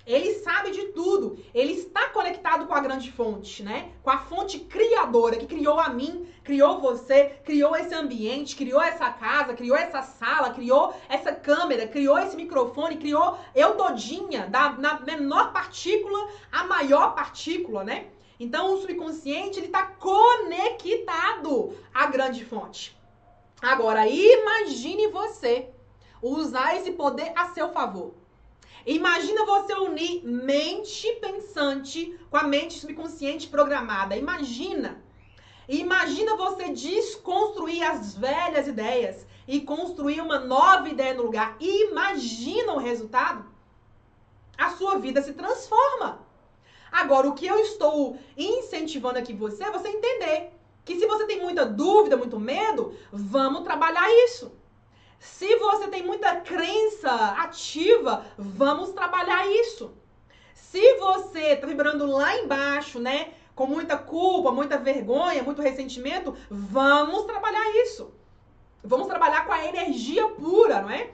Ele 0.05 0.33
sabe 0.35 0.71
de 0.71 0.87
tudo. 0.87 1.37
Ele 1.53 1.73
está 1.73 2.09
conectado 2.09 2.67
com 2.67 2.73
a 2.73 2.81
grande 2.81 3.11
fonte, 3.11 3.63
né? 3.63 3.91
Com 4.03 4.09
a 4.09 4.17
fonte 4.17 4.59
criadora 4.59 5.37
que 5.37 5.47
criou 5.47 5.79
a 5.79 5.89
mim, 5.89 6.27
criou 6.43 6.81
você, 6.81 7.37
criou 7.45 7.75
esse 7.75 7.95
ambiente, 7.95 8.55
criou 8.55 8.81
essa 8.81 9.09
casa, 9.11 9.53
criou 9.53 9.77
essa 9.77 10.01
sala, 10.01 10.49
criou 10.49 10.93
essa 11.07 11.33
câmera, 11.33 11.87
criou 11.87 12.17
esse 12.19 12.35
microfone, 12.35 12.97
criou 12.97 13.37
eu 13.55 13.75
todinha, 13.75 14.47
da 14.47 14.73
na 14.73 14.99
menor 14.99 15.53
partícula 15.53 16.27
à 16.51 16.65
maior 16.65 17.15
partícula, 17.15 17.83
né? 17.83 18.07
Então 18.37 18.73
o 18.73 18.81
subconsciente 18.81 19.59
ele 19.59 19.67
está 19.67 19.83
conectado 19.83 21.77
à 21.93 22.07
grande 22.07 22.43
fonte. 22.43 22.97
Agora 23.61 24.05
imagine 24.05 25.07
você 25.07 25.69
usar 26.21 26.75
esse 26.75 26.91
poder 26.91 27.31
a 27.37 27.53
seu 27.53 27.71
favor. 27.71 28.22
Imagina 28.85 29.45
você 29.45 29.73
unir 29.73 30.23
mente 30.25 31.11
pensante 31.21 32.17
com 32.29 32.37
a 32.37 32.43
mente 32.43 32.79
subconsciente 32.79 33.47
programada. 33.47 34.17
Imagina. 34.17 35.01
Imagina 35.67 36.35
você 36.35 36.69
desconstruir 36.69 37.83
as 37.83 38.15
velhas 38.15 38.67
ideias 38.67 39.25
e 39.47 39.61
construir 39.61 40.19
uma 40.19 40.39
nova 40.39 40.89
ideia 40.89 41.13
no 41.13 41.23
lugar. 41.23 41.55
Imagina 41.59 42.73
o 42.73 42.79
resultado. 42.79 43.45
A 44.57 44.71
sua 44.71 44.99
vida 44.99 45.21
se 45.21 45.33
transforma. 45.33 46.25
Agora, 46.91 47.27
o 47.27 47.33
que 47.33 47.47
eu 47.47 47.57
estou 47.59 48.17
incentivando 48.37 49.17
aqui 49.17 49.33
você 49.33 49.63
é 49.63 49.71
você 49.71 49.87
entender 49.87 50.51
que 50.85 50.99
se 50.99 51.07
você 51.07 51.25
tem 51.25 51.41
muita 51.41 51.65
dúvida, 51.65 52.17
muito 52.17 52.39
medo, 52.39 52.95
vamos 53.11 53.63
trabalhar 53.63 54.07
isso. 54.25 54.51
Se 55.23 55.55
você 55.55 55.87
tem 55.87 56.03
muita 56.03 56.35
crença 56.41 57.09
ativa, 57.09 58.25
vamos 58.37 58.91
trabalhar 58.91 59.47
isso. 59.47 59.93
Se 60.53 60.95
você 60.95 61.55
tá 61.55 61.65
vibrando 61.65 62.05
lá 62.05 62.37
embaixo, 62.37 62.99
né, 62.99 63.31
com 63.55 63.65
muita 63.65 63.97
culpa, 63.97 64.51
muita 64.51 64.77
vergonha, 64.77 65.41
muito 65.41 65.61
ressentimento, 65.61 66.35
vamos 66.51 67.23
trabalhar 67.23 67.65
isso. 67.85 68.13
Vamos 68.83 69.07
trabalhar 69.07 69.45
com 69.45 69.53
a 69.53 69.65
energia 69.65 70.27
pura, 70.27 70.81
não 70.81 70.89
é? 70.89 71.11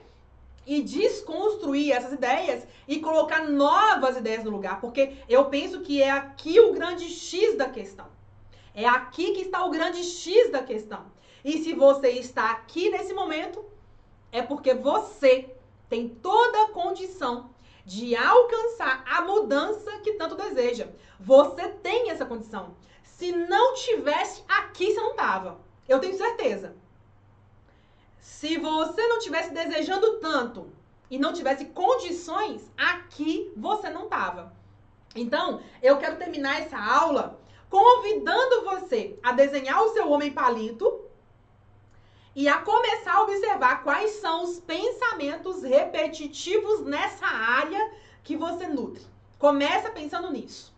e 0.66 0.82
desconstruir 0.82 1.92
essas 1.92 2.12
ideias 2.12 2.66
e 2.86 3.00
colocar 3.00 3.48
novas 3.48 4.16
ideias 4.16 4.44
no 4.44 4.50
lugar, 4.50 4.80
porque 4.80 5.16
eu 5.28 5.46
penso 5.46 5.80
que 5.80 6.02
é 6.02 6.10
aqui 6.10 6.60
o 6.60 6.72
grande 6.72 7.08
X 7.08 7.56
da 7.56 7.68
questão. 7.68 8.06
É 8.74 8.86
aqui 8.86 9.32
que 9.32 9.42
está 9.42 9.64
o 9.64 9.70
grande 9.70 10.04
X 10.04 10.50
da 10.50 10.62
questão. 10.62 11.06
E 11.44 11.62
se 11.62 11.72
você 11.72 12.10
está 12.10 12.50
aqui 12.50 12.90
nesse 12.90 13.14
momento, 13.14 13.64
é 14.32 14.42
porque 14.42 14.74
você 14.74 15.54
tem 15.88 16.08
toda 16.08 16.62
a 16.64 16.68
condição 16.68 17.50
de 17.84 18.14
alcançar 18.14 19.04
a 19.06 19.22
mudança 19.22 19.98
que 19.98 20.12
tanto 20.12 20.36
deseja. 20.36 20.88
Você 21.18 21.68
tem 21.68 22.10
essa 22.10 22.24
condição. 22.24 22.76
Se 23.02 23.32
não 23.32 23.74
tivesse 23.74 24.44
aqui, 24.48 24.92
você 24.92 25.00
não 25.00 25.14
tava. 25.14 25.60
Eu 25.88 25.98
tenho 25.98 26.16
certeza. 26.16 26.76
Se 28.20 28.56
você 28.56 29.06
não 29.08 29.18
tivesse 29.18 29.52
desejando 29.52 30.18
tanto 30.18 30.70
e 31.10 31.18
não 31.18 31.32
tivesse 31.32 31.66
condições, 31.66 32.70
aqui 32.76 33.52
você 33.56 33.90
não 33.90 34.08
tava. 34.08 34.52
Então, 35.14 35.60
eu 35.82 35.98
quero 35.98 36.16
terminar 36.16 36.60
essa 36.60 36.78
aula 36.78 37.40
convidando 37.68 38.64
você 38.64 39.18
a 39.22 39.32
desenhar 39.32 39.82
o 39.82 39.92
seu 39.92 40.10
homem 40.10 40.32
palito 40.32 41.09
e 42.34 42.48
a 42.48 42.58
começar 42.58 43.14
a 43.14 43.22
observar 43.22 43.82
quais 43.82 44.10
são 44.12 44.44
os 44.44 44.60
pensamentos 44.60 45.62
repetitivos 45.62 46.80
nessa 46.84 47.26
área 47.26 47.92
que 48.22 48.36
você 48.36 48.66
nutre. 48.68 49.04
Começa 49.38 49.90
pensando 49.90 50.30
nisso. 50.30 50.72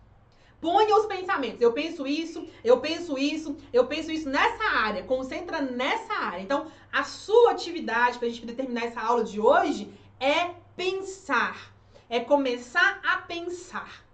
Ponha 0.60 0.96
os 0.96 1.06
pensamentos. 1.06 1.60
Eu 1.60 1.72
penso 1.72 2.06
isso, 2.06 2.46
eu 2.62 2.78
penso 2.78 3.18
isso, 3.18 3.56
eu 3.72 3.86
penso 3.86 4.12
isso 4.12 4.28
nessa 4.28 4.64
área. 4.64 5.02
Concentra 5.02 5.60
nessa 5.60 6.14
área. 6.14 6.40
Então, 6.40 6.70
a 6.92 7.02
sua 7.02 7.50
atividade 7.50 8.18
para 8.18 8.28
a 8.28 8.30
gente 8.30 8.40
poder 8.40 8.54
terminar 8.54 8.84
essa 8.84 9.00
aula 9.00 9.24
de 9.24 9.40
hoje 9.40 9.92
é 10.20 10.54
pensar. 10.76 11.72
É 12.08 12.20
começar 12.20 13.00
a 13.04 13.16
pensar. 13.18 14.04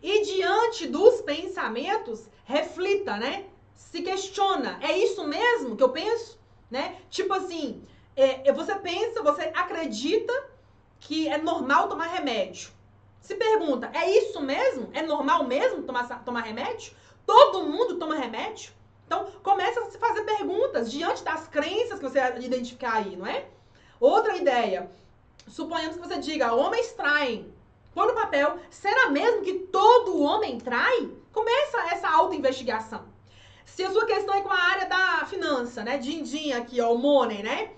E 0.00 0.24
diante 0.24 0.86
dos 0.86 1.20
pensamentos, 1.22 2.28
reflita, 2.44 3.16
né? 3.16 3.46
Se 3.74 4.00
questiona. 4.00 4.78
É 4.80 4.96
isso 4.96 5.26
mesmo 5.26 5.76
que 5.76 5.82
eu 5.82 5.88
penso? 5.88 6.39
Né? 6.70 6.96
Tipo 7.10 7.32
assim, 7.34 7.84
é, 8.16 8.52
você 8.52 8.74
pensa, 8.76 9.22
você 9.22 9.42
acredita 9.54 10.32
que 11.00 11.28
é 11.28 11.38
normal 11.38 11.88
tomar 11.88 12.06
remédio. 12.06 12.70
Se 13.20 13.34
pergunta, 13.34 13.90
é 13.94 14.10
isso 14.10 14.40
mesmo? 14.40 14.90
É 14.92 15.02
normal 15.02 15.44
mesmo 15.44 15.82
tomar, 15.82 16.06
tomar 16.24 16.42
remédio? 16.42 16.92
Todo 17.26 17.64
mundo 17.64 17.96
toma 17.96 18.14
remédio? 18.14 18.72
Então, 19.06 19.26
começa 19.42 19.80
a 19.80 19.90
se 19.90 19.98
fazer 19.98 20.22
perguntas 20.22 20.90
diante 20.90 21.24
das 21.24 21.48
crenças 21.48 21.98
que 21.98 22.08
você 22.08 22.20
identificar 22.40 22.94
aí, 22.94 23.16
não 23.16 23.26
é? 23.26 23.46
Outra 23.98 24.36
ideia. 24.36 24.90
Suponhamos 25.48 25.96
que 25.96 26.06
você 26.06 26.18
diga, 26.18 26.54
homens 26.54 26.92
traem. 26.92 27.52
Põe 27.92 28.06
no 28.06 28.14
papel, 28.14 28.58
será 28.70 29.10
mesmo 29.10 29.42
que 29.42 29.54
todo 29.54 30.22
homem 30.22 30.58
trai? 30.58 31.10
Começa 31.32 31.78
essa 31.92 32.08
auto-investigação. 32.08 33.04
Se 33.74 33.84
a 33.84 33.90
sua 33.90 34.04
questão 34.04 34.34
é 34.34 34.40
com 34.42 34.50
a 34.50 34.58
área 34.58 34.86
da 34.86 35.26
finança, 35.26 35.82
né? 35.82 35.98
Din-din 35.98 36.52
aqui, 36.52 36.80
ó, 36.80 36.92
o 36.92 36.98
money, 36.98 37.42
né? 37.42 37.70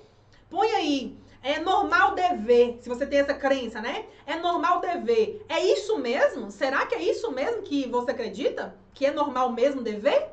Põe 0.51 0.69
aí, 0.73 1.16
é 1.43 1.59
normal 1.59 2.14
dever, 2.14 2.78
se 2.81 2.89
você 2.89 3.06
tem 3.06 3.19
essa 3.19 3.35
crença, 3.35 3.81
né? 3.81 4.06
É 4.27 4.36
normal 4.36 4.81
dever. 4.81 5.44
É 5.48 5.60
isso 5.60 5.98
mesmo? 5.98 6.51
Será 6.51 6.86
que 6.86 6.94
é 6.94 7.02
isso 7.02 7.31
mesmo 7.32 7.62
que 7.62 7.89
você 7.89 8.12
acredita? 8.12 8.77
Que 8.94 9.06
é 9.06 9.10
normal 9.10 9.52
mesmo 9.52 9.82
dever? 9.82 10.31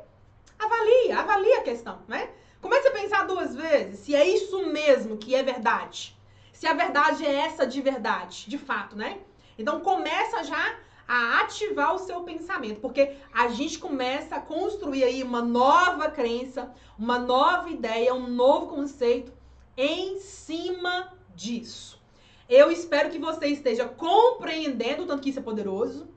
Avalia, 0.57 1.19
avalia 1.19 1.59
a 1.59 1.63
questão, 1.63 1.99
né? 2.07 2.29
Comece 2.61 2.87
a 2.87 2.91
pensar 2.91 3.25
duas 3.25 3.55
vezes 3.55 3.99
se 3.99 4.13
é 4.13 4.27
isso 4.27 4.65
mesmo 4.67 5.17
que 5.17 5.33
é 5.33 5.41
verdade. 5.41 6.17
Se 6.51 6.67
a 6.67 6.73
verdade 6.73 7.25
é 7.25 7.33
essa 7.33 7.65
de 7.65 7.81
verdade, 7.81 8.45
de 8.47 8.57
fato, 8.57 8.95
né? 8.95 9.19
Então 9.57 9.79
começa 9.79 10.43
já 10.43 10.77
a 11.09 11.41
ativar 11.41 11.95
o 11.95 11.97
seu 11.97 12.21
pensamento, 12.21 12.79
porque 12.79 13.15
a 13.33 13.47
gente 13.47 13.79
começa 13.79 14.35
a 14.35 14.41
construir 14.41 15.03
aí 15.03 15.23
uma 15.23 15.41
nova 15.41 16.07
crença, 16.11 16.71
uma 16.99 17.17
nova 17.17 17.67
ideia, 17.67 18.13
um 18.13 18.29
novo 18.29 18.67
conceito 18.67 19.33
em 19.75 20.19
cima 20.19 21.11
disso. 21.35 21.99
Eu 22.47 22.71
espero 22.71 23.09
que 23.09 23.17
você 23.17 23.47
esteja 23.47 23.85
compreendendo 23.85 25.01
o 25.01 25.07
tanto 25.07 25.23
que 25.23 25.31
isso 25.31 25.39
é 25.39 25.41
poderoso. 25.41 26.07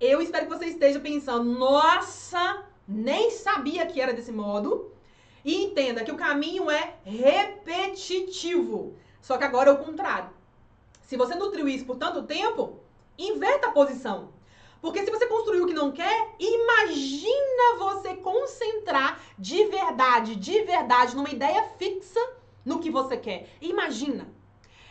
Eu 0.00 0.22
espero 0.22 0.46
que 0.46 0.56
você 0.56 0.66
esteja 0.66 1.00
pensando, 1.00 1.50
nossa, 1.50 2.64
nem 2.86 3.32
sabia 3.32 3.84
que 3.84 4.00
era 4.00 4.14
desse 4.14 4.30
modo. 4.30 4.92
E 5.44 5.64
entenda 5.64 6.04
que 6.04 6.12
o 6.12 6.16
caminho 6.16 6.70
é 6.70 6.94
repetitivo. 7.04 8.94
Só 9.20 9.36
que 9.36 9.44
agora 9.44 9.70
é 9.70 9.72
o 9.72 9.84
contrário. 9.84 10.30
Se 11.02 11.16
você 11.16 11.34
nutriu 11.34 11.68
isso 11.68 11.84
por 11.84 11.96
tanto 11.96 12.22
tempo, 12.22 12.83
inverta 13.18 13.68
a 13.68 13.72
posição. 13.72 14.32
Porque 14.80 15.02
se 15.02 15.10
você 15.10 15.26
construiu 15.26 15.64
o 15.64 15.66
que 15.66 15.72
não 15.72 15.92
quer, 15.92 16.34
imagina 16.38 17.78
você 17.78 18.16
concentrar 18.16 19.18
de 19.38 19.64
verdade, 19.64 20.36
de 20.36 20.62
verdade, 20.62 21.16
numa 21.16 21.30
ideia 21.30 21.70
fixa 21.78 22.20
no 22.64 22.80
que 22.80 22.90
você 22.90 23.16
quer. 23.16 23.48
Imagina. 23.60 24.28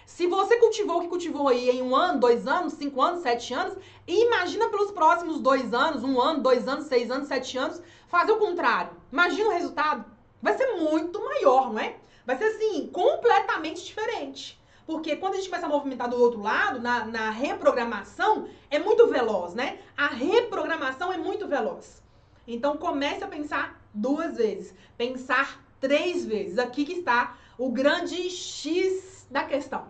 Se 0.06 0.28
você 0.28 0.58
cultivou 0.58 0.98
o 0.98 1.02
que 1.02 1.08
cultivou 1.08 1.48
aí 1.48 1.70
em 1.70 1.82
um 1.82 1.96
ano, 1.96 2.20
dois 2.20 2.48
anos, 2.48 2.74
cinco 2.74 3.02
anos, 3.02 3.22
sete 3.22 3.54
anos, 3.54 3.78
imagina 4.08 4.68
pelos 4.70 4.92
próximos 4.92 5.40
dois 5.40 5.74
anos, 5.74 6.04
um 6.04 6.20
ano, 6.20 6.42
dois 6.42 6.68
anos, 6.68 6.86
seis 6.86 7.10
anos, 7.10 7.28
sete 7.28 7.58
anos, 7.58 7.82
fazer 8.08 8.32
o 8.32 8.38
contrário. 8.38 8.92
Imagina 9.12 9.50
o 9.50 9.54
resultado. 9.54 10.06
Vai 10.42 10.58
ser 10.58 10.74
muito 10.76 11.24
maior, 11.24 11.72
não 11.72 11.80
é? 11.80 11.98
Vai 12.26 12.38
ser 12.38 12.46
assim, 12.46 12.88
completamente 12.88 13.84
diferente. 13.84 14.60
Porque 14.86 15.16
quando 15.16 15.34
a 15.34 15.38
gente 15.38 15.50
começa 15.50 15.66
a 15.66 15.70
movimentar 15.70 16.10
do 16.10 16.20
outro 16.20 16.42
lado, 16.42 16.80
na, 16.80 17.06
na 17.06 17.30
reprogramação, 17.30 18.48
é 18.70 18.78
muito 18.80 19.08
veloz, 19.08 19.54
né? 19.54 19.80
A 19.96 20.08
reprogramação 20.08 21.12
é 21.12 21.18
muito 21.18 21.48
veloz. 21.48 22.04
Então 22.48 22.78
comece 22.78 23.24
a 23.24 23.28
pensar 23.28 23.82
duas 23.94 24.38
vezes. 24.38 24.74
Pensar 24.98 25.64
três 25.80 26.26
vezes. 26.26 26.60
Aqui 26.60 26.86
que 26.86 26.94
está 26.94 27.38
o 27.58 27.70
grande 27.70 28.30
X 28.30 29.26
da 29.30 29.44
questão. 29.44 29.88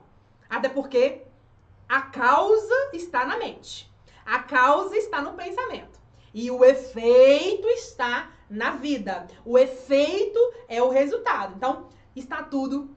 Até 0.50 0.70
porque 0.70 1.24
a 1.90 2.02
causa 2.02 2.90
está 2.94 3.26
na 3.26 3.38
mente. 3.38 3.92
A 4.26 4.40
causa 4.40 4.96
está 4.96 5.22
no 5.22 5.34
pensamento. 5.34 6.00
E 6.34 6.50
o 6.50 6.64
efeito 6.64 7.68
está 7.68 8.32
na 8.50 8.72
vida. 8.72 9.28
O 9.46 9.58
efeito 9.58 10.40
é 10.68 10.82
o 10.82 10.90
resultado. 10.90 11.56
Então, 11.56 11.90
está 12.16 12.44
tudo 12.44 12.90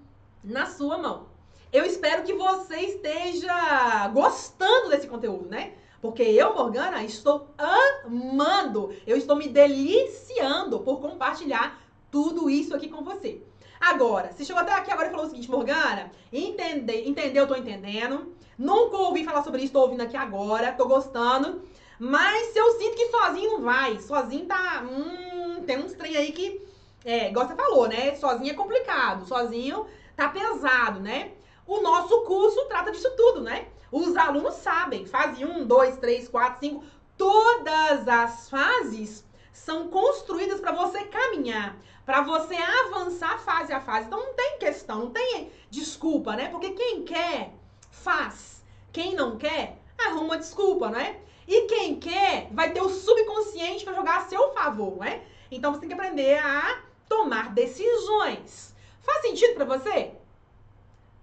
na 0.42 0.66
sua 0.66 0.98
mão. 0.98 1.28
Eu 1.76 1.84
espero 1.84 2.22
que 2.22 2.32
você 2.32 2.74
esteja 2.76 4.08
gostando 4.08 4.88
desse 4.88 5.06
conteúdo, 5.06 5.46
né? 5.50 5.74
Porque 6.00 6.22
eu, 6.22 6.54
Morgana, 6.54 7.04
estou 7.04 7.48
amando, 7.58 8.96
eu 9.06 9.14
estou 9.14 9.36
me 9.36 9.46
deliciando 9.46 10.80
por 10.80 11.02
compartilhar 11.02 11.78
tudo 12.10 12.48
isso 12.48 12.74
aqui 12.74 12.88
com 12.88 13.04
você. 13.04 13.42
Agora, 13.78 14.32
se 14.32 14.42
chegou 14.42 14.62
até 14.62 14.72
aqui 14.72 14.90
agora 14.90 15.08
e 15.08 15.10
falou 15.10 15.26
o 15.26 15.28
seguinte, 15.28 15.50
Morgana, 15.50 16.10
entende, 16.32 17.06
entendeu, 17.06 17.46
tô 17.46 17.54
entendendo. 17.54 18.34
Nunca 18.56 18.96
ouvi 18.96 19.22
falar 19.22 19.44
sobre 19.44 19.60
isso, 19.60 19.74
tô 19.74 19.80
ouvindo 19.80 20.00
aqui 20.00 20.16
agora, 20.16 20.72
tô 20.72 20.86
gostando. 20.86 21.60
Mas 21.98 22.56
eu 22.56 22.72
sinto 22.78 22.96
que 22.96 23.10
sozinho 23.10 23.50
não 23.50 23.60
vai, 23.60 24.00
sozinho 24.00 24.46
tá. 24.46 24.82
Hum, 24.82 25.62
tem 25.66 25.78
uns 25.78 25.92
trem 25.92 26.16
aí 26.16 26.32
que. 26.32 26.58
É, 27.04 27.28
igual 27.28 27.46
você 27.46 27.54
falou, 27.54 27.86
né? 27.86 28.14
Sozinho 28.14 28.52
é 28.52 28.54
complicado, 28.54 29.28
sozinho 29.28 29.84
tá 30.16 30.30
pesado, 30.30 31.00
né? 31.00 31.32
O 31.66 31.80
nosso 31.80 32.22
curso 32.22 32.64
trata 32.66 32.92
disso 32.92 33.10
tudo, 33.16 33.40
né? 33.40 33.66
Os 33.90 34.16
alunos 34.16 34.54
sabem, 34.54 35.06
fase 35.06 35.44
1, 35.44 35.66
2, 35.66 35.96
3, 35.98 36.28
4, 36.28 36.60
5, 36.60 36.84
todas 37.16 38.06
as 38.06 38.48
fases 38.48 39.24
são 39.52 39.88
construídas 39.88 40.60
para 40.60 40.72
você 40.72 41.04
caminhar, 41.04 41.76
para 42.04 42.20
você 42.20 42.54
avançar 42.54 43.38
fase 43.40 43.72
a 43.72 43.80
fase. 43.80 44.06
Então 44.06 44.20
não 44.20 44.34
tem 44.34 44.58
questão, 44.58 44.98
não 45.00 45.10
tem 45.10 45.50
desculpa, 45.70 46.36
né? 46.36 46.48
Porque 46.48 46.70
quem 46.70 47.04
quer, 47.04 47.52
faz. 47.90 48.64
Quem 48.92 49.14
não 49.14 49.36
quer, 49.36 49.78
arruma 49.98 50.38
desculpa, 50.38 50.88
não 50.88 51.00
é? 51.00 51.18
E 51.48 51.62
quem 51.62 51.98
quer, 51.98 52.48
vai 52.52 52.72
ter 52.72 52.80
o 52.80 52.88
subconsciente 52.88 53.84
para 53.84 53.94
jogar 53.94 54.18
a 54.18 54.26
seu 54.26 54.52
favor, 54.52 54.98
né? 54.98 55.22
Então 55.50 55.72
você 55.72 55.80
tem 55.80 55.88
que 55.88 55.94
aprender 55.94 56.38
a 56.38 56.80
tomar 57.08 57.52
decisões. 57.52 58.74
Faz 59.00 59.22
sentido 59.22 59.54
para 59.54 59.64
você? 59.64 60.12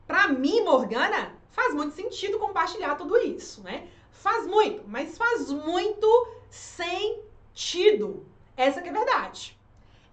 Para 0.07 0.27
mim, 0.27 0.61
Morgana, 0.63 1.33
faz 1.49 1.73
muito 1.73 1.95
sentido 1.95 2.39
compartilhar 2.39 2.95
tudo 2.95 3.17
isso, 3.17 3.61
né? 3.61 3.87
Faz 4.11 4.45
muito, 4.47 4.83
mas 4.87 5.17
faz 5.17 5.51
muito 5.51 6.27
sentido. 6.49 8.25
Essa 8.55 8.81
que 8.81 8.89
é 8.89 8.91
a 8.91 8.95
verdade. 8.95 9.57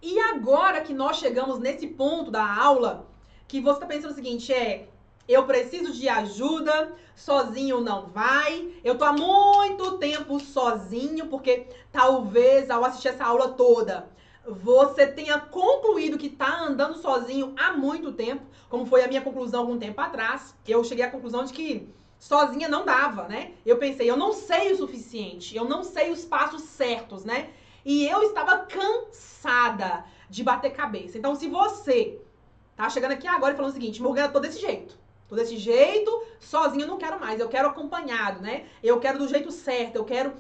E 0.03 0.19
agora 0.19 0.81
que 0.81 0.95
nós 0.95 1.19
chegamos 1.19 1.59
nesse 1.59 1.87
ponto 1.87 2.31
da 2.31 2.45
aula, 2.45 3.07
que 3.47 3.61
você 3.61 3.77
está 3.77 3.87
pensando 3.87 4.13
o 4.13 4.15
seguinte, 4.15 4.53
é, 4.53 4.89
eu 5.29 5.45
preciso 5.45 5.93
de 5.93 6.09
ajuda, 6.09 6.93
sozinho 7.15 7.81
não 7.81 8.07
vai. 8.07 8.73
Eu 8.83 8.97
tô 8.97 9.05
há 9.05 9.13
muito 9.13 9.99
tempo 9.99 10.41
sozinho, 10.41 11.27
porque 11.27 11.67
talvez 11.93 12.71
ao 12.71 12.85
assistir 12.85 13.09
essa 13.09 13.25
aula 13.25 13.51
toda, 13.51 14.09
você 14.51 15.07
tenha 15.07 15.39
concluído 15.39 16.19
que 16.19 16.27
está 16.27 16.63
andando 16.63 16.97
sozinho 16.99 17.55
há 17.59 17.73
muito 17.73 18.13
tempo, 18.13 18.43
como 18.69 18.87
foi 18.87 19.03
a 19.03 19.09
minha 19.09 19.21
conclusão 19.21 19.61
algum 19.61 19.79
tempo 19.79 20.01
atrás. 20.01 20.55
Eu 20.67 20.85
cheguei 20.85 21.05
à 21.05 21.11
conclusão 21.11 21.45
de 21.45 21.53
que 21.53 21.89
sozinha 22.19 22.69
não 22.69 22.85
dava, 22.85 23.29
né? 23.29 23.53
Eu 23.65 23.79
pensei, 23.79 24.11
eu 24.11 24.17
não 24.17 24.33
sei 24.33 24.73
o 24.73 24.77
suficiente, 24.77 25.57
eu 25.57 25.65
não 25.65 25.83
sei 25.83 26.11
os 26.11 26.25
passos 26.25 26.63
certos, 26.63 27.25
né? 27.25 27.51
E 27.85 28.07
eu 28.07 28.23
estava 28.23 28.59
cansada 28.59 30.05
de 30.29 30.45
bater 30.45 30.73
cabeça. 30.73 31.17
Então, 31.17 31.35
se 31.35 31.49
você 31.49 32.21
tá 32.77 32.89
chegando 32.91 33.13
aqui 33.13 33.27
agora 33.27 33.55
e 33.55 33.57
falando 33.57 33.71
o 33.71 33.75
seguinte, 33.75 34.03
Morgana, 34.03 34.29
tô 34.29 34.39
desse 34.39 34.61
jeito. 34.61 34.99
Tô 35.29 35.37
desse 35.37 35.57
jeito, 35.57 36.25
sozinho 36.41 36.89
não 36.89 36.99
quero 36.99 37.21
mais, 37.21 37.39
eu 37.39 37.49
quero 37.49 37.69
acompanhado, 37.69 38.41
né? 38.41 38.67
Eu 38.83 38.99
quero 38.99 39.17
do 39.17 39.29
jeito 39.29 39.53
certo, 39.53 39.95
eu 39.95 40.05
quero 40.05 40.35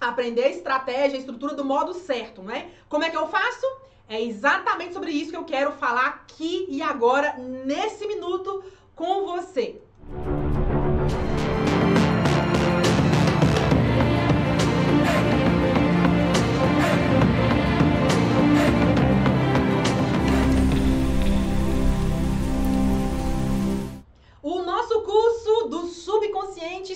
aprender 0.00 0.44
a 0.44 0.50
estratégia, 0.50 1.16
a 1.16 1.20
estrutura 1.20 1.54
do 1.54 1.64
modo 1.64 1.94
certo, 1.94 2.42
né? 2.42 2.70
Como 2.88 3.04
é 3.04 3.10
que 3.10 3.16
eu 3.16 3.26
faço? 3.28 3.66
É 4.08 4.20
exatamente 4.22 4.92
sobre 4.92 5.10
isso 5.10 5.30
que 5.30 5.36
eu 5.36 5.44
quero 5.44 5.72
falar 5.72 6.06
aqui 6.06 6.66
e 6.68 6.82
agora, 6.82 7.36
nesse 7.38 8.06
minuto, 8.06 8.62
com 8.94 9.26
você. 9.26 9.80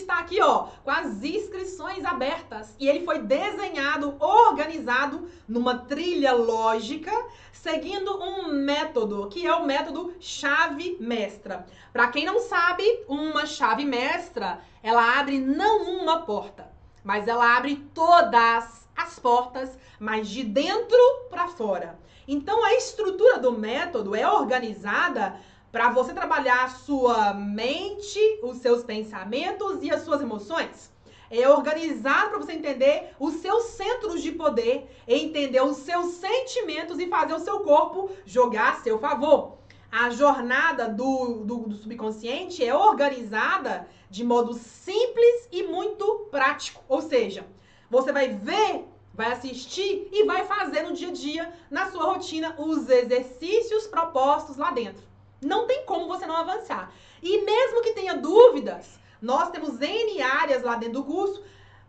Está 0.08 0.18
aqui, 0.18 0.40
ó, 0.40 0.68
com 0.82 0.90
as 0.90 1.22
inscrições 1.22 2.04
abertas. 2.04 2.74
E 2.78 2.88
ele 2.88 3.04
foi 3.04 3.20
desenhado, 3.20 4.16
organizado 4.18 5.28
numa 5.46 5.78
trilha 5.78 6.32
lógica, 6.32 7.12
seguindo 7.52 8.18
um 8.22 8.48
método, 8.48 9.28
que 9.28 9.46
é 9.46 9.54
o 9.54 9.66
método 9.66 10.14
chave 10.20 10.96
mestra. 11.00 11.66
Para 11.92 12.08
quem 12.08 12.24
não 12.24 12.40
sabe, 12.40 12.84
uma 13.08 13.46
chave 13.46 13.84
mestra, 13.84 14.60
ela 14.82 15.18
abre 15.18 15.38
não 15.38 16.00
uma 16.00 16.22
porta, 16.22 16.70
mas 17.04 17.28
ela 17.28 17.56
abre 17.56 17.76
todas 17.92 18.88
as 18.96 19.18
portas, 19.18 19.78
mas 19.98 20.28
de 20.28 20.42
dentro 20.42 20.98
para 21.30 21.48
fora. 21.48 21.98
Então 22.26 22.64
a 22.64 22.74
estrutura 22.74 23.38
do 23.38 23.52
método 23.52 24.14
é 24.14 24.28
organizada 24.30 25.40
para 25.70 25.90
você 25.90 26.12
trabalhar 26.12 26.64
a 26.64 26.68
sua 26.68 27.34
mente, 27.34 28.18
os 28.42 28.58
seus 28.58 28.82
pensamentos 28.82 29.82
e 29.82 29.90
as 29.90 30.02
suas 30.02 30.20
emoções. 30.20 30.90
É 31.30 31.46
organizar 31.48 32.30
para 32.30 32.38
você 32.38 32.52
entender 32.52 33.14
os 33.20 33.34
seus 33.34 33.64
centros 33.64 34.22
de 34.22 34.32
poder, 34.32 34.88
entender 35.06 35.62
os 35.62 35.78
seus 35.78 36.14
sentimentos 36.14 36.98
e 36.98 37.06
fazer 37.06 37.34
o 37.34 37.40
seu 37.40 37.60
corpo 37.60 38.10
jogar 38.24 38.72
a 38.72 38.80
seu 38.80 38.98
favor. 38.98 39.58
A 39.92 40.08
jornada 40.10 40.88
do, 40.88 41.44
do, 41.44 41.56
do 41.68 41.76
subconsciente 41.76 42.64
é 42.64 42.74
organizada 42.74 43.86
de 44.08 44.24
modo 44.24 44.54
simples 44.54 45.48
e 45.52 45.64
muito 45.64 46.28
prático. 46.30 46.82
Ou 46.88 47.02
seja, 47.02 47.46
você 47.90 48.10
vai 48.10 48.28
ver 48.28 48.86
vai 49.18 49.32
assistir 49.32 50.08
e 50.12 50.24
vai 50.24 50.44
fazer 50.44 50.82
no 50.82 50.94
dia 50.94 51.08
a 51.08 51.12
dia, 51.12 51.52
na 51.68 51.90
sua 51.90 52.04
rotina, 52.04 52.54
os 52.56 52.88
exercícios 52.88 53.84
propostos 53.84 54.56
lá 54.56 54.70
dentro. 54.70 55.07
Não 55.40 55.66
tem 55.66 55.84
como 55.84 56.08
você 56.08 56.26
não 56.26 56.36
avançar. 56.36 56.92
E 57.22 57.42
mesmo 57.42 57.82
que 57.82 57.92
tenha 57.92 58.14
dúvidas, 58.14 58.98
nós 59.20 59.50
temos 59.50 59.80
N 59.80 60.22
áreas 60.22 60.62
lá 60.62 60.76
dentro 60.76 61.00
do 61.00 61.04
curso 61.04 61.42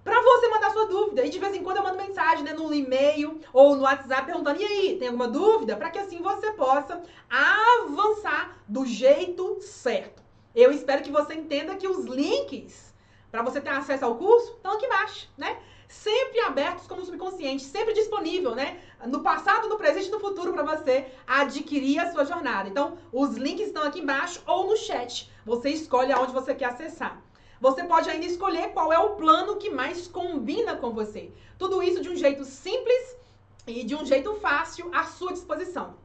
para 0.03 0.21
você 0.21 0.47
mandar 0.47 0.71
sua 0.71 0.85
dúvida. 0.85 1.25
E 1.25 1.29
de 1.29 1.39
vez 1.39 1.55
em 1.55 1.63
quando 1.63 1.77
eu 1.77 1.83
mando 1.83 1.97
mensagem 1.97 2.43
né, 2.43 2.53
no 2.53 2.73
e-mail 2.73 3.39
ou 3.53 3.75
no 3.75 3.83
WhatsApp 3.83 4.25
perguntando: 4.25 4.61
e 4.61 4.65
aí, 4.65 4.97
tem 4.97 5.09
alguma 5.09 5.27
dúvida? 5.27 5.75
Para 5.75 5.89
que 5.89 5.99
assim 5.99 6.21
você 6.21 6.51
possa 6.53 7.01
avançar 7.29 8.57
do 8.67 8.85
jeito 8.85 9.59
certo. 9.61 10.21
Eu 10.55 10.71
espero 10.71 11.03
que 11.03 11.11
você 11.11 11.35
entenda 11.35 11.75
que 11.75 11.87
os 11.87 12.05
links 12.05 12.89
para 13.31 13.43
você 13.43 13.61
ter 13.61 13.69
acesso 13.69 14.05
ao 14.05 14.15
curso 14.15 14.53
estão 14.53 14.73
aqui 14.73 14.85
embaixo, 14.85 15.29
né? 15.37 15.57
Sempre 15.89 16.39
abertos 16.41 16.85
como 16.85 17.03
subconsciente, 17.03 17.63
sempre 17.63 17.93
disponível, 17.93 18.53
né? 18.53 18.79
No 19.07 19.21
passado, 19.21 19.67
no 19.67 19.75
presente 19.75 20.07
e 20.07 20.11
no 20.11 20.19
futuro 20.19 20.53
para 20.53 20.63
você 20.63 21.07
adquirir 21.25 21.99
a 21.99 22.11
sua 22.11 22.23
jornada. 22.23 22.69
Então, 22.69 22.97
os 23.11 23.35
links 23.35 23.67
estão 23.67 23.83
aqui 23.83 23.99
embaixo 23.99 24.41
ou 24.45 24.67
no 24.67 24.77
chat. 24.77 25.29
Você 25.43 25.69
escolhe 25.71 26.13
aonde 26.13 26.31
você 26.31 26.53
quer 26.53 26.65
acessar. 26.65 27.21
Você 27.59 27.83
pode 27.83 28.09
ainda 28.09 28.25
escolher 28.25 28.69
qual 28.69 28.93
é 28.93 28.99
o 28.99 29.15
plano 29.15 29.57
que 29.57 29.69
mais 29.69 30.07
combina 30.07 30.75
com 30.75 30.91
você. 30.91 31.31
Tudo 31.57 31.81
isso 31.81 32.01
de 32.01 32.09
um 32.09 32.15
jeito 32.15 32.45
simples 32.45 33.17
e 33.65 33.83
de 33.83 33.95
um 33.95 34.05
jeito 34.05 34.35
fácil 34.35 34.89
à 34.93 35.03
sua 35.03 35.33
disposição. 35.33 35.95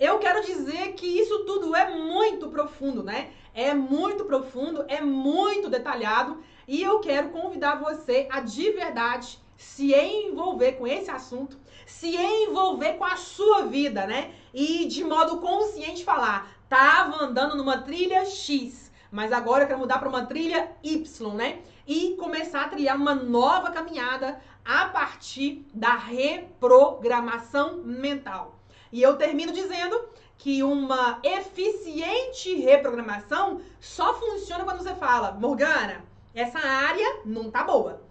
Eu 0.00 0.18
quero 0.18 0.44
dizer 0.44 0.94
que 0.94 1.06
isso 1.06 1.44
tudo 1.44 1.74
é 1.74 1.96
muito 1.96 2.48
profundo, 2.48 3.02
né? 3.02 3.30
É 3.54 3.72
muito 3.72 4.24
profundo, 4.24 4.84
é 4.88 5.00
muito 5.00 5.70
detalhado 5.70 6.42
e 6.68 6.82
eu 6.82 7.00
quero 7.00 7.30
convidar 7.30 7.76
você 7.76 8.28
a 8.30 8.40
de 8.40 8.70
verdade 8.72 9.40
se 9.56 9.94
envolver 9.94 10.72
com 10.72 10.86
esse 10.86 11.10
assunto, 11.10 11.58
se 11.86 12.14
envolver 12.14 12.92
com 12.92 13.04
a 13.04 13.16
sua 13.16 13.62
vida, 13.62 14.06
né? 14.06 14.34
E 14.52 14.84
de 14.84 15.02
modo 15.02 15.40
consciente 15.40 16.04
falar, 16.04 16.46
tava 16.68 17.24
andando 17.24 17.56
numa 17.56 17.78
trilha 17.78 18.26
X, 18.26 18.92
mas 19.10 19.32
agora 19.32 19.64
eu 19.64 19.66
quero 19.66 19.80
mudar 19.80 19.98
para 19.98 20.10
uma 20.10 20.26
trilha 20.26 20.70
Y, 20.82 21.34
né? 21.34 21.60
E 21.86 22.14
começar 22.16 22.66
a 22.66 22.68
trilhar 22.68 22.96
uma 22.96 23.14
nova 23.14 23.70
caminhada 23.70 24.38
a 24.62 24.84
partir 24.90 25.66
da 25.72 25.96
reprogramação 25.96 27.78
mental. 27.78 28.60
E 28.92 29.00
eu 29.00 29.16
termino 29.16 29.52
dizendo 29.52 29.98
que 30.36 30.62
uma 30.62 31.18
eficiente 31.22 32.54
reprogramação 32.56 33.60
só 33.80 34.14
funciona 34.14 34.64
quando 34.64 34.82
você 34.82 34.94
fala, 34.94 35.32
Morgana, 35.32 36.06
essa 36.34 36.58
área 36.58 37.20
não 37.24 37.50
tá 37.50 37.64
boa. 37.64 38.02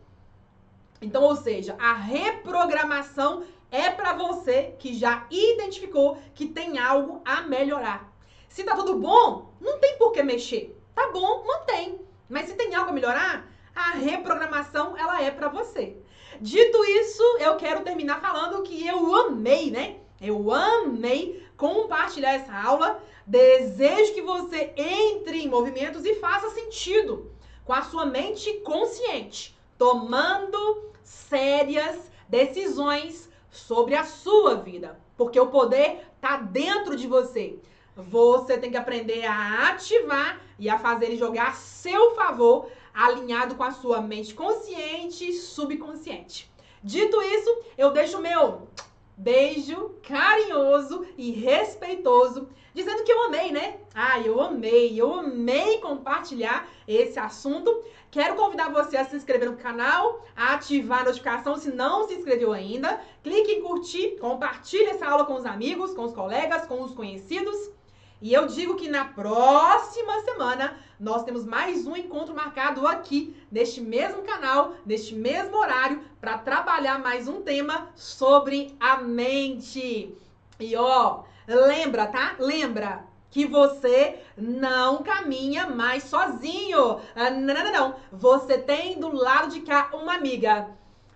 Então, 1.01 1.23
ou 1.23 1.35
seja, 1.35 1.75
a 1.79 1.93
reprogramação 1.93 3.43
é 3.71 3.89
para 3.89 4.13
você 4.13 4.75
que 4.79 4.93
já 4.93 5.25
identificou 5.29 6.17
que 6.33 6.47
tem 6.47 6.79
algo 6.79 7.21
a 7.23 7.41
melhorar. 7.41 8.11
Se 8.49 8.63
tá 8.63 8.75
tudo 8.75 8.97
bom, 8.97 9.53
não 9.61 9.79
tem 9.79 9.97
por 9.97 10.11
que 10.11 10.23
mexer. 10.23 10.75
Tá 10.95 11.11
bom, 11.11 11.45
mantém. 11.45 11.99
Mas 12.27 12.47
se 12.47 12.55
tem 12.55 12.73
algo 12.73 12.89
a 12.89 12.93
melhorar, 12.93 13.47
a 13.75 13.91
reprogramação 13.91 14.97
ela 14.97 15.21
é 15.21 15.29
para 15.29 15.49
você. 15.49 15.97
Dito 16.41 16.83
isso, 16.85 17.23
eu 17.39 17.55
quero 17.57 17.83
terminar 17.83 18.19
falando 18.19 18.63
que 18.63 18.85
eu 18.85 19.15
amei, 19.15 19.69
né? 19.69 19.97
Eu 20.19 20.51
amei 20.51 21.45
compartilhar 21.55 22.33
essa 22.33 22.53
aula. 22.53 23.01
Desejo 23.25 24.13
que 24.13 24.21
você 24.21 24.73
entre 24.75 25.43
em 25.43 25.49
movimentos 25.49 26.05
e 26.05 26.15
faça 26.15 26.49
sentido 26.49 27.31
com 27.67 27.73
a 27.73 27.81
sua 27.81 28.05
mente 28.05 28.51
consciente, 28.61 29.53
tomando 29.77 30.89
sérias 31.03 32.09
decisões 32.29 33.29
sobre 33.51 33.93
a 33.93 34.05
sua 34.05 34.55
vida, 34.55 34.97
porque 35.17 35.37
o 35.37 35.47
poder 35.47 36.07
está 36.15 36.37
dentro 36.37 36.95
de 36.95 37.07
você. 37.07 37.59
Você 37.93 38.57
tem 38.57 38.71
que 38.71 38.77
aprender 38.77 39.25
a 39.25 39.69
ativar 39.69 40.41
e 40.57 40.69
a 40.69 40.79
fazer 40.79 41.07
ele 41.07 41.17
jogar 41.17 41.49
a 41.49 41.53
seu 41.53 42.15
favor, 42.15 42.71
alinhado 42.93 43.55
com 43.55 43.63
a 43.63 43.71
sua 43.71 44.01
mente 44.01 44.33
consciente 44.33 45.29
e 45.29 45.33
subconsciente. 45.33 46.49
Dito 46.81 47.21
isso, 47.21 47.63
eu 47.77 47.91
deixo 47.91 48.17
o 48.17 48.21
meu 48.21 48.69
beijo 49.17 49.95
carinhoso 50.03 51.07
e 51.17 51.31
respeitoso, 51.31 52.49
dizendo 52.71 53.03
que 53.03 53.11
eu 53.11 53.23
amei, 53.23 53.51
né? 53.51 53.77
Ah, 53.93 54.19
eu 54.19 54.39
amei, 54.39 54.95
eu 54.95 55.11
amei 55.11 55.79
compartilhar 55.79 56.69
esse 56.87 57.17
assunto. 57.17 57.83
Quero 58.11 58.35
convidar 58.35 58.71
você 58.71 58.95
a 58.95 59.03
se 59.03 59.15
inscrever 59.15 59.49
no 59.49 59.57
canal, 59.57 60.23
a 60.35 60.53
ativar 60.53 61.01
a 61.01 61.05
notificação 61.05 61.57
se 61.57 61.71
não 61.71 62.07
se 62.07 62.13
inscreveu 62.13 62.53
ainda. 62.53 63.01
Clique 63.23 63.51
em 63.51 63.61
curtir, 63.61 64.17
compartilhe 64.19 64.85
essa 64.85 65.07
aula 65.07 65.25
com 65.25 65.33
os 65.33 65.45
amigos, 65.45 65.93
com 65.95 66.03
os 66.03 66.13
colegas, 66.13 66.67
com 66.67 66.81
os 66.83 66.93
conhecidos. 66.93 67.76
E 68.19 68.33
eu 68.33 68.47
digo 68.47 68.75
que 68.75 68.89
na 68.89 69.05
próxima 69.05 70.21
semana 70.21 70.75
nós 70.99 71.23
temos 71.23 71.45
mais 71.45 71.85
um 71.85 71.95
encontro 71.95 72.33
marcado 72.33 72.87
aqui, 72.87 73.35
neste 73.51 73.79
mesmo 73.79 74.23
canal, 74.23 74.73
neste 74.83 75.13
mesmo 75.13 75.55
horário, 75.55 76.01
para 76.19 76.39
trabalhar 76.39 76.97
mais 76.97 77.27
um 77.27 77.43
tema 77.43 77.89
sobre 77.95 78.75
a 78.79 78.97
mente. 78.97 80.15
E 80.59 80.75
ó, 80.75 81.23
lembra, 81.47 82.07
tá? 82.07 82.35
Lembra 82.39 83.05
que 83.29 83.45
você 83.45 84.17
não 84.35 85.03
caminha 85.03 85.67
mais 85.67 86.03
sozinho. 86.05 86.99
Ah, 87.15 87.29
não, 87.29 87.53
não, 87.53 87.71
não. 87.71 87.95
Você 88.11 88.57
tem 88.57 88.99
do 88.99 89.13
lado 89.13 89.51
de 89.51 89.61
cá 89.61 89.91
uma 89.93 90.15
amiga. 90.15 90.69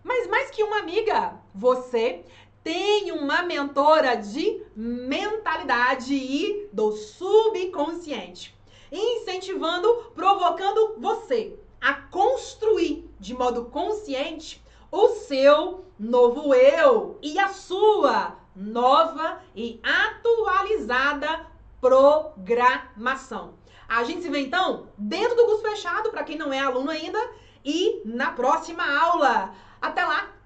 Mas 0.03 0.27
mais 0.27 0.51
que 0.51 0.63
uma 0.63 0.79
amiga, 0.79 1.33
você 1.53 2.23
tem 2.63 3.11
uma 3.11 3.43
mentora 3.43 4.15
de 4.15 4.63
mentalidade 4.75 6.13
e 6.13 6.69
do 6.71 6.91
subconsciente, 6.91 8.55
incentivando, 8.91 10.11
provocando 10.13 10.95
você 10.97 11.57
a 11.79 11.93
construir 11.93 13.09
de 13.19 13.33
modo 13.33 13.65
consciente 13.65 14.63
o 14.91 15.09
seu 15.09 15.85
novo 15.97 16.53
eu 16.53 17.17
e 17.21 17.39
a 17.39 17.47
sua 17.47 18.37
nova 18.55 19.41
e 19.55 19.79
atualizada 19.83 21.47
programação. 21.79 23.55
A 23.87 24.03
gente 24.03 24.21
se 24.21 24.29
vê 24.29 24.39
então 24.39 24.87
dentro 24.97 25.35
do 25.35 25.45
curso 25.45 25.61
fechado 25.63 26.11
para 26.11 26.23
quem 26.23 26.37
não 26.37 26.53
é 26.53 26.59
aluno 26.59 26.91
ainda 26.91 27.19
e 27.65 28.01
na 28.05 28.31
próxima 28.31 28.83
aula. 28.83 29.53
Até 29.81 30.05
lá! 30.05 30.40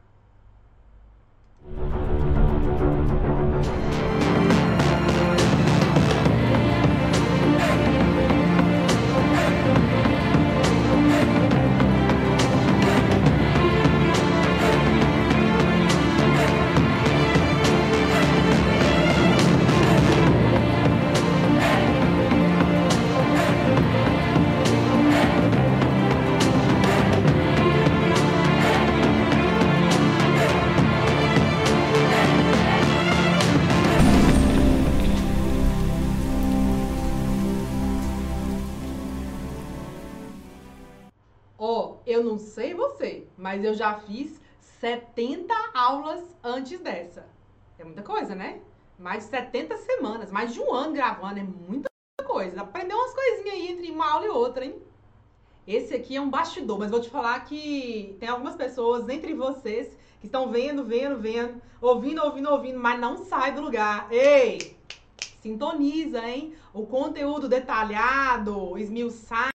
Não 42.35 42.39
sei 42.39 42.73
você, 42.73 43.25
mas 43.37 43.63
eu 43.63 43.73
já 43.73 43.97
fiz 44.01 44.41
70 44.81 45.53
aulas 45.73 46.21
antes 46.43 46.77
dessa. 46.81 47.25
É 47.79 47.83
muita 47.85 48.03
coisa, 48.03 48.35
né? 48.35 48.59
Mais 48.99 49.23
de 49.23 49.29
70 49.29 49.77
semanas, 49.77 50.31
mais 50.31 50.53
de 50.53 50.59
um 50.59 50.73
ano 50.73 50.91
gravando, 50.91 51.39
é 51.39 51.43
muita 51.43 51.87
coisa. 52.25 52.61
Aprendeu 52.61 52.97
umas 52.97 53.13
coisinhas 53.13 53.53
aí 53.53 53.71
entre 53.71 53.89
uma 53.89 54.11
aula 54.11 54.25
e 54.25 54.29
outra, 54.29 54.65
hein? 54.65 54.75
Esse 55.65 55.95
aqui 55.95 56.17
é 56.17 56.21
um 56.21 56.29
bastidor, 56.29 56.77
mas 56.77 56.91
vou 56.91 56.99
te 56.99 57.09
falar 57.09 57.39
que 57.45 58.17
tem 58.19 58.27
algumas 58.27 58.57
pessoas 58.57 59.07
entre 59.07 59.33
vocês 59.33 59.97
que 60.19 60.25
estão 60.25 60.51
vendo, 60.51 60.83
vendo, 60.83 61.17
vendo, 61.17 61.61
ouvindo, 61.81 62.21
ouvindo, 62.21 62.49
ouvindo, 62.49 62.79
mas 62.79 62.99
não 62.99 63.17
sai 63.17 63.53
do 63.53 63.61
lugar. 63.61 64.11
Ei! 64.11 64.77
Sintoniza, 65.39 66.19
hein? 66.27 66.53
O 66.73 66.85
conteúdo 66.85 67.47
detalhado, 67.47 68.77
esmiuçado, 68.77 69.53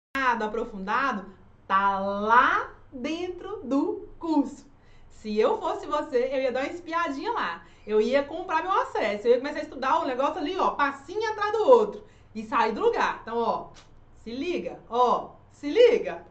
aprofundado, 0.43 1.34
tá 1.67 1.99
lá 1.99 2.71
dentro 2.91 3.61
do 3.63 4.07
curso. 4.19 4.65
Se 5.09 5.37
eu 5.37 5.57
fosse 5.59 5.85
você, 5.87 6.29
eu 6.31 6.41
ia 6.41 6.51
dar 6.51 6.63
uma 6.63 6.71
espiadinha 6.71 7.31
lá. 7.31 7.63
Eu 7.85 8.01
ia 8.01 8.23
comprar 8.23 8.63
meu 8.63 8.71
acesso. 8.71 9.27
Eu 9.27 9.31
ia 9.31 9.37
começar 9.37 9.59
a 9.59 9.63
estudar 9.63 9.99
o 9.99 10.05
negócio 10.05 10.37
ali, 10.37 10.57
ó, 10.57 10.71
passinho 10.71 11.31
atrás 11.31 11.51
do 11.51 11.67
outro. 11.67 12.03
E 12.33 12.43
sair 12.43 12.73
do 12.73 12.81
lugar. 12.81 13.19
Então, 13.21 13.37
ó, 13.37 13.67
se 14.19 14.31
liga, 14.31 14.79
ó, 14.89 15.31
se 15.51 15.69
liga. 15.69 16.25